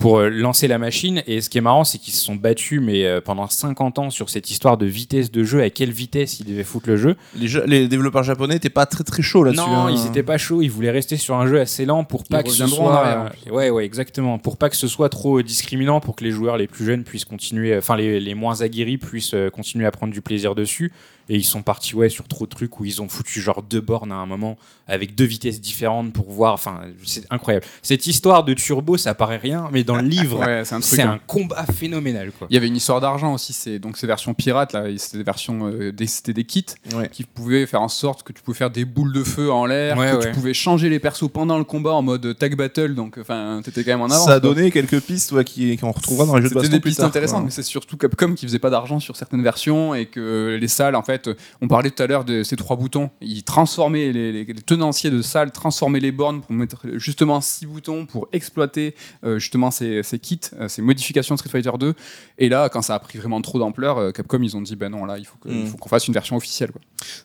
Euh, 0.00 0.02
pour 0.02 0.18
euh, 0.18 0.28
lancer 0.30 0.66
la 0.68 0.78
machine 0.78 1.22
et 1.26 1.40
ce 1.40 1.50
qui 1.50 1.58
est 1.58 1.60
marrant 1.60 1.84
c'est 1.84 1.98
qu'ils 1.98 2.14
se 2.14 2.24
sont 2.24 2.34
battus 2.34 2.80
mais 2.82 3.04
euh, 3.04 3.20
pendant 3.20 3.46
50 3.46 3.98
ans 3.98 4.10
sur 4.10 4.30
cette 4.30 4.50
histoire 4.50 4.76
de 4.78 4.86
vitesse 4.86 5.30
de 5.30 5.44
jeu 5.44 5.62
à 5.62 5.70
quelle 5.70 5.90
vitesse 5.92 6.40
ils 6.40 6.46
devaient 6.46 6.64
foutre 6.64 6.88
le 6.88 6.96
jeu 6.96 7.16
Les, 7.36 7.48
jeux- 7.48 7.64
les 7.66 7.86
développeurs 7.88 8.22
japonais 8.22 8.54
n'étaient 8.54 8.70
pas 8.70 8.86
très 8.86 9.04
très 9.04 9.22
chauds 9.22 9.44
là-dessus. 9.44 9.60
non, 9.62 9.86
hein. 9.86 9.90
ils 9.90 10.06
étaient 10.06 10.22
pas 10.22 10.38
chauds. 10.38 10.62
Ils 10.62 10.70
voulaient 10.70 10.90
rester 10.90 11.16
sur 11.16 11.34
un 11.36 11.46
jeu 11.46 11.60
assez 11.60 11.84
lent 11.84 12.04
pour 12.04 12.24
pas 12.24 12.40
Ils 12.40 12.44
que 12.44 12.50
ce 12.50 12.66
soit. 12.66 12.96
arrière. 13.06 13.32
ouais, 13.50 13.70
ouais, 13.70 13.84
exactement. 13.84 14.38
Pour 14.38 14.56
pas 14.56 14.70
que 14.70 14.76
ce 14.76 14.88
soit 14.88 15.08
trop 15.08 15.42
discriminant, 15.42 16.00
pour 16.00 16.16
que 16.16 16.24
les 16.24 16.30
joueurs 16.30 16.56
les 16.56 16.66
plus 16.66 16.84
jeunes 16.84 17.04
puissent 17.04 17.24
continuer, 17.24 17.76
enfin 17.76 17.96
les, 17.96 18.20
les 18.20 18.34
moins 18.34 18.62
aguerris 18.62 18.98
puissent 18.98 19.34
euh, 19.34 19.50
continuer 19.50 19.86
à 19.86 19.90
prendre 19.90 20.12
du 20.12 20.20
plaisir 20.22 20.54
dessus. 20.54 20.92
Et 21.30 21.36
ils 21.36 21.44
sont 21.44 21.62
partis 21.62 21.94
ouais 21.94 22.08
sur 22.10 22.28
trop 22.28 22.44
de 22.44 22.50
trucs 22.50 22.78
où 22.80 22.84
ils 22.84 23.00
ont 23.00 23.08
foutu 23.08 23.40
genre 23.40 23.62
deux 23.62 23.80
bornes 23.80 24.12
à 24.12 24.16
un 24.16 24.26
moment 24.26 24.58
avec 24.88 25.14
deux 25.14 25.24
vitesses 25.24 25.60
différentes 25.60 26.12
pour 26.12 26.30
voir. 26.30 26.52
Enfin, 26.54 26.80
c'est 27.04 27.24
incroyable. 27.30 27.64
Cette 27.82 28.06
histoire 28.08 28.42
de 28.44 28.52
turbo, 28.52 28.96
ça 28.96 29.14
paraît 29.14 29.36
rien, 29.38 29.68
mais 29.72 29.84
dans 29.84 29.96
le 29.96 30.02
livre, 30.08 30.40
Ouais, 30.40 30.64
c'est 30.64 30.74
un 30.74 30.80
truc. 30.80 30.92
c'est 30.96 31.02
hein. 31.02 31.12
un 31.12 31.18
combat 31.18 31.64
phénoménal 31.72 32.32
quoi. 32.36 32.46
Il 32.50 32.54
y 32.54 32.56
avait 32.56 32.66
une 32.66 32.76
histoire 32.76 33.00
d'argent 33.00 33.32
aussi, 33.32 33.52
c'est 33.52 33.78
donc 33.78 33.96
ces 33.96 34.06
versions 34.06 34.34
pirates 34.34 34.72
là, 34.72 34.84
c'était 34.96 35.18
des 35.18 35.24
versions, 35.24 35.66
euh, 35.68 35.92
des, 35.92 36.06
c'était 36.06 36.32
des 36.32 36.44
kits 36.44 36.66
Ouais. 36.94 37.08
qui 37.08 37.22
pouvaient 37.24 37.64
faire 37.66 37.80
en 37.82 37.88
sorte 37.88 38.22
que 38.24 38.32
tu 38.32 38.42
pouvais 38.42 38.56
faire 38.58 38.70
des 38.70 38.84
boules 38.84 39.12
de 39.12 39.22
feu 39.22 39.50
en 39.52 39.64
l'air, 39.66 39.96
Ouais, 39.96 40.10
que 40.10 40.16
ouais. 40.16 40.26
tu 40.26 40.32
pouvais 40.32 40.52
changer 40.54 40.88
les 40.88 40.98
persos 40.98 41.28
pendant 41.32 41.58
le 41.58 41.64
combat 41.64 41.92
en 41.92 42.02
mode 42.02 42.36
tag 42.36 42.56
battle, 42.56 42.94
donc 42.96 43.16
enfin 43.20 43.60
t'étais 43.64 43.84
quand 43.84 43.92
même 43.92 44.00
en 44.02 44.06
avance. 44.06 44.24
Ça 44.24 44.34
a 44.34 44.40
quoi. 44.40 44.52
donné 44.52 44.70
quelques 44.72 45.00
pistes 45.00 45.30
ouais, 45.32 45.44
qui- 45.44 45.76
qu'on 45.76 45.92
retrouvera 45.92 46.26
dans 46.26 46.34
les 46.36 46.42
jeux 46.42 46.48
de 46.48 46.54
C'était 46.54 46.60
baston 46.62 46.72
des 46.76 46.80
plus 46.80 46.90
pistes 46.90 46.98
tard, 47.00 47.08
intéressantes, 47.08 47.36
quoi. 47.38 47.44
mais 47.44 47.50
c'est 47.52 47.62
surtout 47.62 47.96
Capcom 47.96 48.34
qui 48.34 48.46
faisait 48.46 48.58
pas 48.58 48.70
d'argent 48.70 48.98
sur 48.98 49.14
certaines 49.16 49.42
versions 49.44 49.94
et 49.94 50.06
que 50.06 50.58
les 50.60 50.68
salles, 50.68 50.96
en 50.96 51.02
fait, 51.04 51.19
on 51.60 51.68
parlait 51.68 51.90
tout 51.90 52.02
à 52.02 52.06
l'heure 52.06 52.24
de 52.24 52.42
ces 52.42 52.56
trois 52.56 52.76
boutons, 52.76 53.10
ils 53.20 53.42
transformaient 53.44 54.12
les, 54.12 54.32
les- 54.32 54.44
les 54.44 54.54
tenanciers 54.62 55.10
de 55.10 55.22
salles, 55.22 55.50
transformaient 55.52 56.00
les 56.00 56.12
bornes 56.12 56.40
pour 56.40 56.52
mettre 56.52 56.86
justement 56.94 57.40
six 57.40 57.66
boutons 57.66 58.06
pour 58.06 58.28
exploiter 58.32 58.94
euh, 59.24 59.38
justement 59.38 59.70
ces, 59.70 60.02
ces 60.02 60.18
kits, 60.18 60.40
euh, 60.58 60.68
ces 60.68 60.82
modifications 60.82 61.34
de 61.34 61.38
Street 61.40 61.50
Fighter 61.50 61.70
2. 61.78 61.94
Et 62.38 62.48
là, 62.48 62.68
quand 62.68 62.82
ça 62.82 62.94
a 62.94 62.98
pris 62.98 63.18
vraiment 63.18 63.40
trop 63.40 63.58
d'ampleur, 63.58 63.98
euh, 63.98 64.10
Capcom 64.12 64.42
ils 64.42 64.56
ont 64.56 64.62
dit 64.62 64.76
ben 64.76 64.88
non 64.90 65.04
là 65.04 65.18
il 65.18 65.24
faut 65.26 65.36
Mm. 65.44 65.70
qu'on 65.80 65.88
fasse 65.88 66.06
une 66.06 66.14
version 66.14 66.36
officielle. 66.36 66.70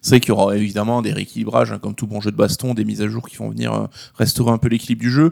C'est 0.01 0.10
vrai 0.12 0.19
qu'il 0.19 0.29
y 0.29 0.31
aura 0.31 0.55
évidemment 0.55 1.01
des 1.01 1.12
rééquilibrages, 1.12 1.71
hein, 1.71 1.79
comme 1.79 1.95
tout 1.95 2.08
bon 2.08 2.21
jeu 2.21 2.31
de 2.31 2.38
baston, 2.38 2.73
des 2.73 2.86
mises 2.86 3.01
à 3.01 3.08
jour 3.08 3.27
qui 3.27 3.36
vont 3.36 3.49
venir 3.49 3.73
euh, 3.73 3.88
restaurer 4.15 4.51
un 4.51 4.58
peu 4.58 4.67
l'équilibre 4.69 5.01
du 5.01 5.12
jeu. 5.12 5.31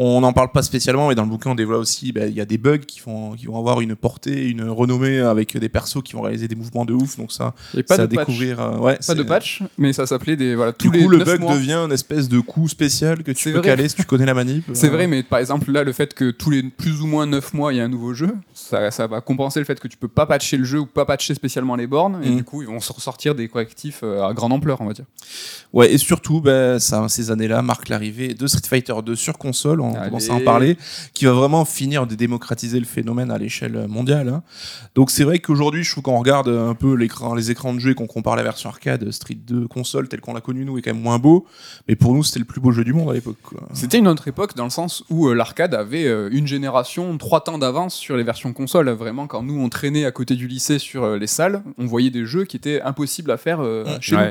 On 0.00 0.20
n'en 0.20 0.32
parle 0.32 0.52
pas 0.52 0.62
spécialement, 0.62 1.08
mais 1.08 1.16
dans 1.16 1.24
le 1.24 1.28
bouquin, 1.28 1.50
on 1.50 1.54
dévoile 1.56 1.80
aussi, 1.80 2.12
bah, 2.12 2.26
il 2.26 2.32
y 2.34 2.40
a 2.40 2.44
des 2.44 2.56
bugs 2.56 2.78
qui 2.78 3.00
vont, 3.00 3.32
qui 3.32 3.46
vont 3.46 3.58
avoir 3.58 3.80
une 3.80 3.96
portée, 3.96 4.46
une 4.48 4.62
renommée 4.62 5.18
avec 5.18 5.56
des 5.56 5.68
persos 5.68 6.02
qui 6.04 6.12
vont 6.12 6.22
réaliser 6.22 6.46
des 6.46 6.54
mouvements 6.54 6.84
de 6.84 6.92
ouf. 6.94 7.16
Donc 7.16 7.32
ça, 7.32 7.52
avait 7.74 7.82
pas 7.82 7.96
ça 7.96 8.06
de 8.06 8.12
à 8.14 8.16
patch. 8.16 8.26
découvrir. 8.28 8.60
euh, 8.60 8.76
ouais, 8.78 8.98
Pas 9.04 9.14
de 9.14 9.22
patch, 9.24 9.62
mais 9.76 9.92
ça 9.92 10.06
s'appelait 10.06 10.36
des 10.36 10.54
voilà 10.54 10.70
Du 10.72 10.78
tous 10.78 10.90
les 10.92 11.02
coup, 11.02 11.08
le 11.08 11.18
bug 11.24 11.40
mois. 11.40 11.54
devient 11.54 11.74
une 11.84 11.90
espèce 11.92 12.28
de 12.28 12.38
coup 12.38 12.68
spécial 12.68 13.24
que 13.24 13.32
tu 13.32 13.50
peux 13.52 13.58
vrai. 13.58 13.66
caler 13.70 13.88
si 13.88 13.96
tu 13.96 14.04
connais 14.04 14.24
la 14.26 14.34
manip. 14.34 14.64
C'est 14.72 14.88
vrai, 14.88 15.08
mais 15.08 15.24
par 15.24 15.40
exemple, 15.40 15.70
là, 15.72 15.82
le 15.82 15.92
fait 15.92 16.14
que 16.14 16.30
tous 16.30 16.50
les 16.50 16.62
plus 16.62 17.00
ou 17.02 17.06
moins 17.08 17.26
9 17.26 17.54
mois, 17.54 17.72
il 17.72 17.78
y 17.78 17.80
a 17.80 17.84
un 17.84 17.88
nouveau 17.88 18.14
jeu, 18.14 18.30
ça, 18.54 18.92
ça 18.92 19.08
va 19.08 19.20
compenser 19.20 19.58
le 19.58 19.64
fait 19.64 19.80
que 19.80 19.88
tu 19.88 19.96
peux 19.96 20.06
pas 20.06 20.26
patcher 20.26 20.56
le 20.58 20.64
jeu 20.64 20.78
ou 20.78 20.86
pas 20.86 21.06
patcher 21.06 21.34
spécialement 21.34 21.74
les 21.74 21.88
bornes, 21.88 22.20
et 22.22 22.30
Mm. 22.30 22.36
du 22.36 22.44
coup, 22.44 22.62
ils 22.62 22.68
vont 22.68 22.78
se 22.80 22.92
ressortir 22.92 23.34
des 23.34 23.48
correctifs 23.48 24.00
euh, 24.04 24.22
à 24.24 24.32
grande 24.32 24.52
ampleur, 24.52 24.80
on 24.80 24.86
va 24.86 24.92
dire. 24.92 25.06
Ouais, 25.72 25.92
et 25.92 25.98
surtout, 25.98 26.40
bah, 26.40 26.78
ça, 26.78 27.04
ces 27.08 27.30
années-là 27.32 27.62
marquent 27.62 27.88
l'arrivée 27.88 28.34
de 28.34 28.46
Street 28.46 28.62
Fighter 28.68 28.94
2 29.04 29.16
sur 29.16 29.38
console, 29.38 29.80
on 29.90 29.94
Allez. 29.94 30.06
commence 30.08 30.30
à 30.30 30.34
en 30.34 30.40
parler, 30.40 30.76
qui 31.14 31.24
va 31.24 31.32
vraiment 31.32 31.64
finir 31.64 32.06
de 32.06 32.14
démocratiser 32.14 32.78
le 32.78 32.86
phénomène 32.86 33.30
à 33.30 33.38
l'échelle 33.38 33.86
mondiale. 33.88 34.28
hein. 34.28 34.42
Donc 34.94 35.10
c'est 35.10 35.24
vrai 35.24 35.38
qu'aujourd'hui, 35.38 35.84
je 35.84 35.90
trouve 35.90 36.02
qu'on 36.04 36.18
regarde 36.18 36.48
un 36.48 36.74
peu 36.74 36.94
l'écran, 36.94 37.34
les 37.34 37.50
écrans 37.50 37.74
de 37.74 37.78
jeu 37.80 37.90
et 37.90 37.94
qu'on 37.94 38.06
compare 38.06 38.36
la 38.36 38.42
version 38.42 38.68
arcade 38.70 39.10
Street 39.10 39.36
2 39.46 39.68
console 39.68 40.08
telle 40.08 40.20
qu'on 40.20 40.34
l'a 40.34 40.40
connue 40.40 40.64
nous 40.64 40.78
est 40.78 40.82
quand 40.82 40.92
même 40.94 41.02
moins 41.02 41.18
beau, 41.18 41.46
mais 41.88 41.96
pour 41.96 42.14
nous 42.14 42.22
c'était 42.24 42.38
le 42.40 42.44
plus 42.44 42.60
beau 42.60 42.70
jeu 42.72 42.84
du 42.84 42.92
monde 42.92 43.10
à 43.10 43.12
l'époque. 43.14 43.36
C'était 43.72 43.98
une 43.98 44.08
autre 44.08 44.28
époque 44.28 44.56
dans 44.56 44.64
le 44.64 44.70
sens 44.70 45.04
où 45.10 45.28
euh, 45.28 45.34
l'arcade 45.34 45.74
avait 45.74 46.06
euh, 46.06 46.28
une 46.32 46.46
génération, 46.46 47.16
trois 47.18 47.42
temps 47.42 47.58
d'avance 47.58 47.94
sur 47.94 48.16
les 48.16 48.22
versions 48.24 48.52
consoles. 48.52 48.88
Vraiment, 48.90 49.26
quand 49.26 49.42
nous 49.42 49.58
on 49.60 49.68
traînait 49.68 50.04
à 50.04 50.10
côté 50.10 50.34
du 50.34 50.46
lycée 50.48 50.78
sur 50.78 51.04
euh, 51.04 51.18
les 51.18 51.26
salles, 51.26 51.62
on 51.78 51.86
voyait 51.86 52.10
des 52.10 52.24
jeux 52.26 52.44
qui 52.44 52.56
étaient 52.56 52.80
impossibles 52.82 53.30
à 53.30 53.36
faire 53.36 53.60
chez 54.00 54.16
nous. 54.16 54.22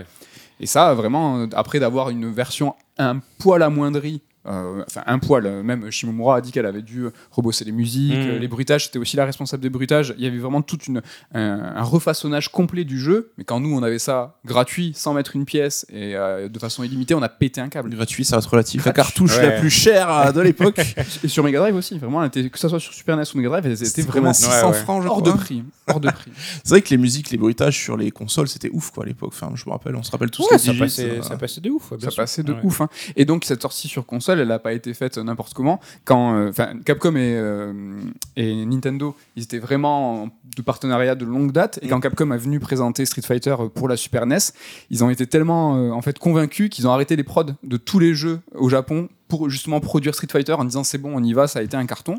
Et 0.59 0.65
ça, 0.65 0.93
vraiment, 0.95 1.45
après 1.53 1.79
d'avoir 1.79 2.09
une 2.09 2.31
version 2.31 2.73
un 2.97 3.19
poil 3.37 3.61
amoindrie, 3.61 4.21
euh, 4.47 4.83
enfin 4.87 5.03
un 5.05 5.19
poil, 5.19 5.63
même 5.63 5.89
Shimomura 5.91 6.37
a 6.37 6.41
dit 6.41 6.51
qu'elle 6.51 6.65
avait 6.65 6.81
dû 6.81 7.05
rebosser 7.31 7.65
les 7.65 7.71
musiques, 7.71 8.13
Mm. 8.15 8.37
les 8.39 8.47
bruitages, 8.47 8.85
c'était 8.85 8.99
aussi 8.99 9.17
la 9.17 9.25
responsable 9.25 9.61
des 9.63 9.69
bruitages. 9.69 10.13
Il 10.17 10.23
y 10.23 10.27
avait 10.27 10.37
vraiment 10.37 10.61
tout 10.61 10.77
une, 10.87 11.01
un, 11.33 11.73
un 11.75 11.83
refaçonnage 11.83 12.49
complet 12.51 12.83
du 12.83 12.99
jeu, 12.99 13.31
mais 13.37 13.43
quand 13.43 13.59
nous 13.59 13.75
on 13.75 13.83
avait 13.83 13.99
ça 13.99 14.37
gratuit, 14.45 14.93
sans 14.95 15.13
mettre 15.13 15.35
une 15.35 15.45
pièce 15.45 15.85
et 15.89 16.15
euh, 16.15 16.47
de 16.49 16.59
façon 16.59 16.83
illimitée, 16.83 17.13
on 17.15 17.21
a 17.21 17.29
pété 17.29 17.61
un 17.61 17.69
câble. 17.69 17.89
Gratuit, 17.89 18.25
ça 18.25 18.35
reste 18.37 18.47
relatif. 18.47 18.85
La 18.85 18.93
cartouche 18.93 19.37
Ouais. 19.37 19.49
la 19.49 19.59
plus 19.59 19.69
chère 19.69 20.09
euh, 20.09 20.31
de 20.31 20.41
l'époque. 20.41 20.79
Et 21.23 21.27
sur 21.27 21.43
Mega 21.43 21.59
Drive 21.59 21.75
aussi, 21.75 21.97
vraiment, 21.97 22.21
elle 22.21 22.27
était- 22.27 22.49
que 22.49 22.59
ça 22.59 22.69
soit 22.69 22.79
sur 22.79 22.93
Super 22.93 23.17
NES 23.17 23.23
ou 23.33 23.37
Mega 23.37 23.49
Drive, 23.49 23.65
elles 23.65 23.73
étaient 23.73 23.85
C'était 23.85 24.01
vraiment 24.03 24.31
vraiment 24.31 24.33
600 24.33 24.67
Ouais, 24.69 24.73
ouais. 24.73 24.83
francs, 24.83 25.03
je 25.03 25.07
hors 25.07 25.21
de 25.21 25.31
prix. 25.31 25.63
Hors 25.87 25.99
de 25.99 26.09
prix. 26.09 26.31
C'est 26.63 26.69
vrai 26.69 26.81
que 26.81 26.89
les 26.89 26.97
musiques, 26.97 27.29
les 27.31 27.37
bruitages 27.37 27.77
sur 27.77 27.97
les 27.97 28.11
consoles, 28.11 28.47
c'était 28.47 28.69
ouf 28.71 28.91
quoi 28.91 29.03
à 29.03 29.07
l'époque. 29.07 29.31
Enfin, 29.33 29.51
je 29.55 29.63
me 29.65 29.71
rappelle, 29.71 29.95
on 29.95 30.03
se 30.03 30.11
rappelle 30.11 30.31
tous 30.31 30.43
Ouais, 30.43 30.47
les 30.53 30.57
ça, 30.57 30.71
digits, 30.71 30.79
passait, 30.79 31.21
ça 31.21 31.37
passait 31.37 31.61
de 31.61 31.69
ouf. 31.69 31.89
ça 31.99 32.09
sûr. 32.09 32.15
passait 32.15 32.43
de 32.43 32.53
Ouais. 32.53 32.59
ouf. 32.63 32.81
hein. 32.81 32.89
Et 33.15 33.25
donc 33.25 33.43
cette 33.45 33.61
sortie 33.61 33.87
sur 33.87 34.05
console, 34.05 34.36
elle 34.39 34.47
n'a 34.49 34.59
pas 34.59 34.73
été 34.73 34.93
faite 34.93 35.17
n'importe 35.17 35.53
comment. 35.53 35.79
Quand, 36.05 36.35
euh, 36.35 36.51
Capcom 36.85 37.15
et, 37.15 37.35
euh, 37.35 37.73
et 38.35 38.65
Nintendo, 38.65 39.15
ils 39.35 39.43
étaient 39.43 39.59
vraiment 39.59 40.23
en- 40.23 40.29
de 40.55 40.61
partenariat 40.63 41.13
de 41.15 41.23
longue 41.25 41.51
date. 41.51 41.79
Et 41.81 41.87
quand 41.87 41.99
Capcom 41.99 42.31
est 42.31 42.37
venu 42.37 42.59
présenter 42.59 43.05
Street 43.05 43.21
Fighter 43.21 43.55
euh, 43.59 43.67
pour 43.69 43.87
la 43.87 43.95
Super 43.97 44.25
NES, 44.25 44.37
ils 44.89 45.03
ont 45.03 45.09
été 45.09 45.27
tellement 45.27 45.71
en 45.95 46.01
fait 46.01 46.17
convaincus 46.19 46.69
qu'ils 46.69 46.87
ont 46.87 46.91
arrêté 46.91 47.15
les 47.15 47.23
prods 47.23 47.45
de 47.63 47.77
tous 47.77 47.99
les 47.99 48.13
jeux 48.15 48.39
au 48.55 48.69
Japon 48.69 49.09
pour 49.27 49.49
justement 49.49 49.79
produire 49.79 50.15
Street 50.15 50.27
Fighter 50.31 50.53
en 50.53 50.63
disant 50.65 50.83
c'est 50.83 50.97
bon, 50.97 51.11
on 51.13 51.23
y 51.23 51.33
va, 51.33 51.47
ça 51.47 51.59
a 51.59 51.61
été 51.61 51.75
un 51.77 51.85
carton. 51.85 52.15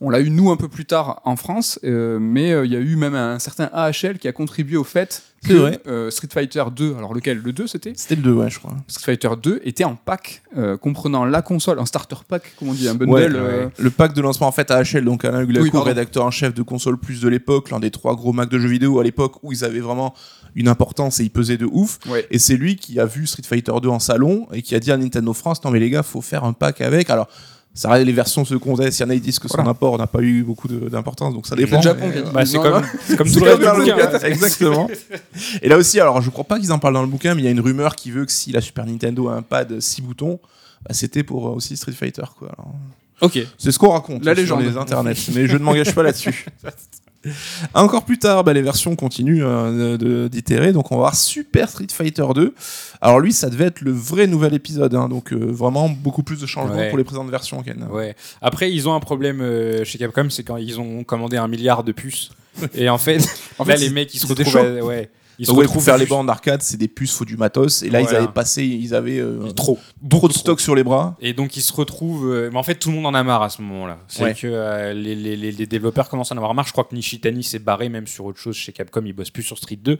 On 0.00 0.08
l'a 0.08 0.20
eu 0.20 0.30
nous 0.30 0.50
un 0.50 0.56
peu 0.56 0.68
plus 0.68 0.86
tard 0.86 1.20
en 1.24 1.36
France, 1.36 1.78
euh, 1.84 2.18
mais 2.18 2.52
euh, 2.52 2.64
il 2.64 2.72
y 2.72 2.76
a 2.76 2.80
eu 2.80 2.96
même 2.96 3.14
un 3.14 3.38
certain 3.38 3.68
AHL 3.72 4.18
qui 4.18 4.28
a 4.28 4.32
contribué 4.32 4.76
au 4.78 4.84
fait 4.84 5.22
vrai. 5.44 5.80
que 5.84 5.90
euh, 5.90 6.10
Street 6.10 6.28
Fighter 6.32 6.64
2, 6.74 6.96
alors 6.96 7.14
lequel? 7.14 7.38
Le 7.38 7.52
2 7.52 7.66
c'était? 7.66 7.92
C'était 7.96 8.16
le 8.16 8.22
2, 8.22 8.32
ouais, 8.32 8.50
je 8.50 8.58
crois. 8.58 8.74
Street 8.88 9.12
Fighter 9.12 9.30
2 9.42 9.60
était 9.64 9.84
en 9.84 9.96
pack 9.96 10.42
euh, 10.56 10.76
comprenant 10.76 11.24
la 11.24 11.42
console, 11.42 11.78
un 11.78 11.86
starter 11.86 12.16
pack, 12.26 12.42
comme 12.58 12.68
on 12.68 12.74
dit, 12.74 12.88
un 12.88 12.94
bundle. 12.94 13.12
Ouais, 13.12 13.28
euh, 13.30 13.68
Le 13.78 13.90
pack 13.90 14.14
de 14.14 14.20
lancement 14.20 14.48
en 14.48 14.52
fait 14.52 14.70
AHL, 14.70 15.04
donc 15.04 15.24
Alain 15.24 15.42
Huglacourt, 15.42 15.82
Oui, 15.82 15.88
rédacteur 15.88 16.24
en 16.24 16.30
chef 16.30 16.54
de 16.54 16.62
console 16.62 16.98
plus 16.98 17.20
de 17.20 17.28
l'époque, 17.28 17.70
l'un 17.70 17.80
des 17.80 17.90
trois 17.90 18.14
gros 18.16 18.32
Mac 18.32 18.48
de 18.48 18.58
jeux 18.58 18.68
vidéo 18.68 19.00
à 19.00 19.04
l'époque 19.04 19.42
où 19.42 19.52
ils 19.52 19.64
avaient 19.64 19.80
vraiment 19.80 20.14
une 20.54 20.68
importance 20.68 21.20
et 21.20 21.24
ils 21.24 21.30
pesaient 21.30 21.58
de 21.58 21.66
ouf. 21.70 21.98
Ouais. 22.08 22.26
Et 22.30 22.38
c'est 22.38 22.56
lui 22.56 22.76
qui 22.76 22.98
a 22.98 23.06
vu 23.06 23.26
Street 23.26 23.42
Fighter 23.46 23.72
2 23.82 23.88
en 23.88 23.98
salon 23.98 24.48
et 24.52 24.62
qui 24.62 24.74
a 24.74 24.80
dit 24.80 24.90
à 24.92 24.96
Nintendo 24.96 25.32
France 25.32 25.62
non 25.64 25.70
mais 25.70 25.78
les 25.78 25.90
gars 25.90 26.02
faut 26.02 26.22
faire 26.22 26.44
un 26.44 26.52
pack 26.52 26.80
avec. 26.80 27.08
Alors 27.10 27.28
ça 27.72 27.88
reste 27.90 28.04
les 28.06 28.12
versions 28.12 28.44
secondaires, 28.44 28.92
s'il 28.92 29.04
y 29.04 29.08
en 29.08 29.10
a 29.10 29.14
ils 29.14 29.20
disent 29.20 29.38
que 29.38 29.48
son 29.48 29.66
apport 29.66 29.96
n'a 29.96 30.06
pas 30.06 30.20
eu 30.20 30.42
beaucoup 30.42 30.66
d'importance 30.68 31.32
donc 31.34 31.46
ça 31.46 31.54
C'est 31.56 31.64
dépend. 31.64 31.76
le 31.76 31.82
Japon 31.82 32.10
euh, 32.14 32.30
Bah, 32.32 32.44
c'est 32.44 32.58
comme, 32.58 32.82
comme 33.16 33.28
c'est 33.28 33.38
tout 33.38 33.44
le 33.44 33.56
comme 33.56 33.58
reste 33.58 33.62
dans 33.62 33.74
du 33.74 33.90
le 33.90 33.92
bouquin. 33.96 34.06
bouquin, 34.10 34.26
exactement. 34.26 34.90
Et 35.62 35.68
là 35.68 35.76
aussi, 35.78 36.00
alors 36.00 36.20
je 36.20 36.30
crois 36.30 36.44
pas 36.44 36.58
qu'ils 36.58 36.72
en 36.72 36.78
parlent 36.78 36.94
dans 36.94 37.02
le 37.02 37.08
bouquin, 37.08 37.34
mais 37.34 37.42
il 37.42 37.44
y 37.44 37.48
a 37.48 37.52
une 37.52 37.60
rumeur 37.60 37.94
qui 37.96 38.10
veut 38.10 38.24
que 38.26 38.32
si 38.32 38.50
la 38.52 38.60
Super 38.60 38.86
Nintendo 38.86 39.28
a 39.28 39.34
un 39.34 39.42
pad 39.42 39.80
6 39.80 40.02
boutons, 40.02 40.40
bah, 40.86 40.94
c'était 40.94 41.22
pour 41.22 41.48
euh, 41.48 41.52
aussi 41.52 41.76
Street 41.76 41.92
Fighter. 41.92 42.22
Quoi. 42.38 42.48
Alors, 42.58 42.72
Ok. 43.22 43.38
c'est 43.58 43.70
ce 43.70 43.78
qu'on 43.78 43.90
raconte 43.90 44.24
La 44.24 44.34
sur 44.34 44.42
légende. 44.42 44.62
les 44.62 44.76
internets, 44.76 45.14
mais 45.34 45.46
je 45.46 45.56
ne 45.56 45.62
m'engage 45.62 45.94
pas 45.94 46.02
là-dessus. 46.02 46.46
Encore 47.74 48.04
plus 48.04 48.18
tard, 48.18 48.44
bah, 48.44 48.52
les 48.52 48.62
versions 48.62 48.96
continuent 48.96 49.42
euh, 49.44 50.28
d'itérer, 50.28 50.72
donc 50.72 50.90
on 50.90 50.96
va 50.96 51.00
voir 51.00 51.14
Super 51.14 51.68
Street 51.68 51.86
Fighter 51.92 52.24
2. 52.34 52.54
Alors 53.00 53.20
lui, 53.20 53.32
ça 53.32 53.50
devait 53.50 53.66
être 53.66 53.80
le 53.82 53.92
vrai 53.92 54.26
nouvel 54.26 54.54
épisode, 54.54 54.94
hein, 54.94 55.08
donc 55.08 55.32
euh, 55.32 55.36
vraiment 55.38 55.88
beaucoup 55.88 56.22
plus 56.22 56.40
de 56.40 56.46
changements 56.46 56.76
Ouais. 56.76 56.88
pour 56.88 56.98
les 56.98 57.04
présentes 57.04 57.30
versions. 57.30 57.62
Ken. 57.62 57.86
Ouais. 57.90 58.14
Après, 58.40 58.72
ils 58.72 58.88
ont 58.88 58.94
un 58.94 59.00
problème 59.00 59.40
euh, 59.40 59.84
chez 59.84 59.98
Capcom, 59.98 60.28
c'est 60.30 60.42
quand 60.44 60.56
ils 60.56 60.80
ont 60.80 61.04
commandé 61.04 61.36
un 61.36 61.48
milliard 61.48 61.84
de 61.84 61.92
puces. 61.92 62.30
Et 62.74 62.88
en 62.88 62.98
fait, 62.98 63.18
En 63.58 63.64
là, 63.64 63.76
fait, 63.76 63.80
les 63.82 63.90
mecs, 63.90 64.12
ils 64.14 64.18
se 64.18 64.26
retrouvent. 64.26 64.56
à- 64.56 64.84
ouais. 64.84 65.10
Ils 65.40 65.46
se 65.46 65.52
retrouvent 65.52 65.82
faire 65.82 65.96
les 65.98 66.06
bandes 66.06 66.26
d'arcade, 66.26 66.60
c'est 66.62 66.76
des 66.76 66.86
puces, 66.86 67.12
faut 67.14 67.24
du 67.24 67.36
matos. 67.36 67.82
Et 67.82 67.90
là, 67.90 68.00
ils 68.02 68.08
avaient 68.14 68.28
passé, 68.28 68.62
ils 68.64 68.94
avaient 68.94 69.18
euh, 69.18 69.50
trop. 69.52 69.78
trop 70.08 70.28
de 70.28 70.32
stock 70.34 70.60
sur 70.60 70.74
les 70.74 70.84
bras. 70.84 71.16
Et 71.20 71.32
donc 71.32 71.56
ils 71.56 71.62
se 71.62 71.72
retrouvent. 71.72 72.30
euh, 72.30 72.50
mais 72.52 72.58
en 72.58 72.62
fait, 72.62 72.74
tout 72.74 72.90
le 72.90 72.96
monde 72.96 73.06
en 73.06 73.14
a 73.14 73.22
marre 73.22 73.42
à 73.42 73.48
ce 73.50 73.62
moment-là. 73.62 73.98
C'est 74.06 74.22
Ouais. 74.22 74.34
que 74.34 74.46
euh, 74.46 74.92
les, 74.92 75.14
les- 75.16 75.36
les- 75.36 75.52
les 75.52 75.66
développeurs 75.66 76.08
commencent 76.08 76.30
à 76.30 76.34
en 76.34 76.38
avoir 76.38 76.52
marre. 76.54 76.66
Je 76.66 76.72
crois 76.72 76.84
que 76.84 76.94
Nishitani 76.94 77.42
s'est 77.42 77.58
barré 77.58 77.88
même 77.88 78.06
sur 78.06 78.26
autre 78.26 78.38
chose 78.38 78.54
chez 78.54 78.72
Capcom. 78.72 79.02
Il 79.06 79.12
bosse 79.14 79.30
plus 79.30 79.42
sur 79.42 79.56
Street 79.56 79.76
2. 79.82 79.98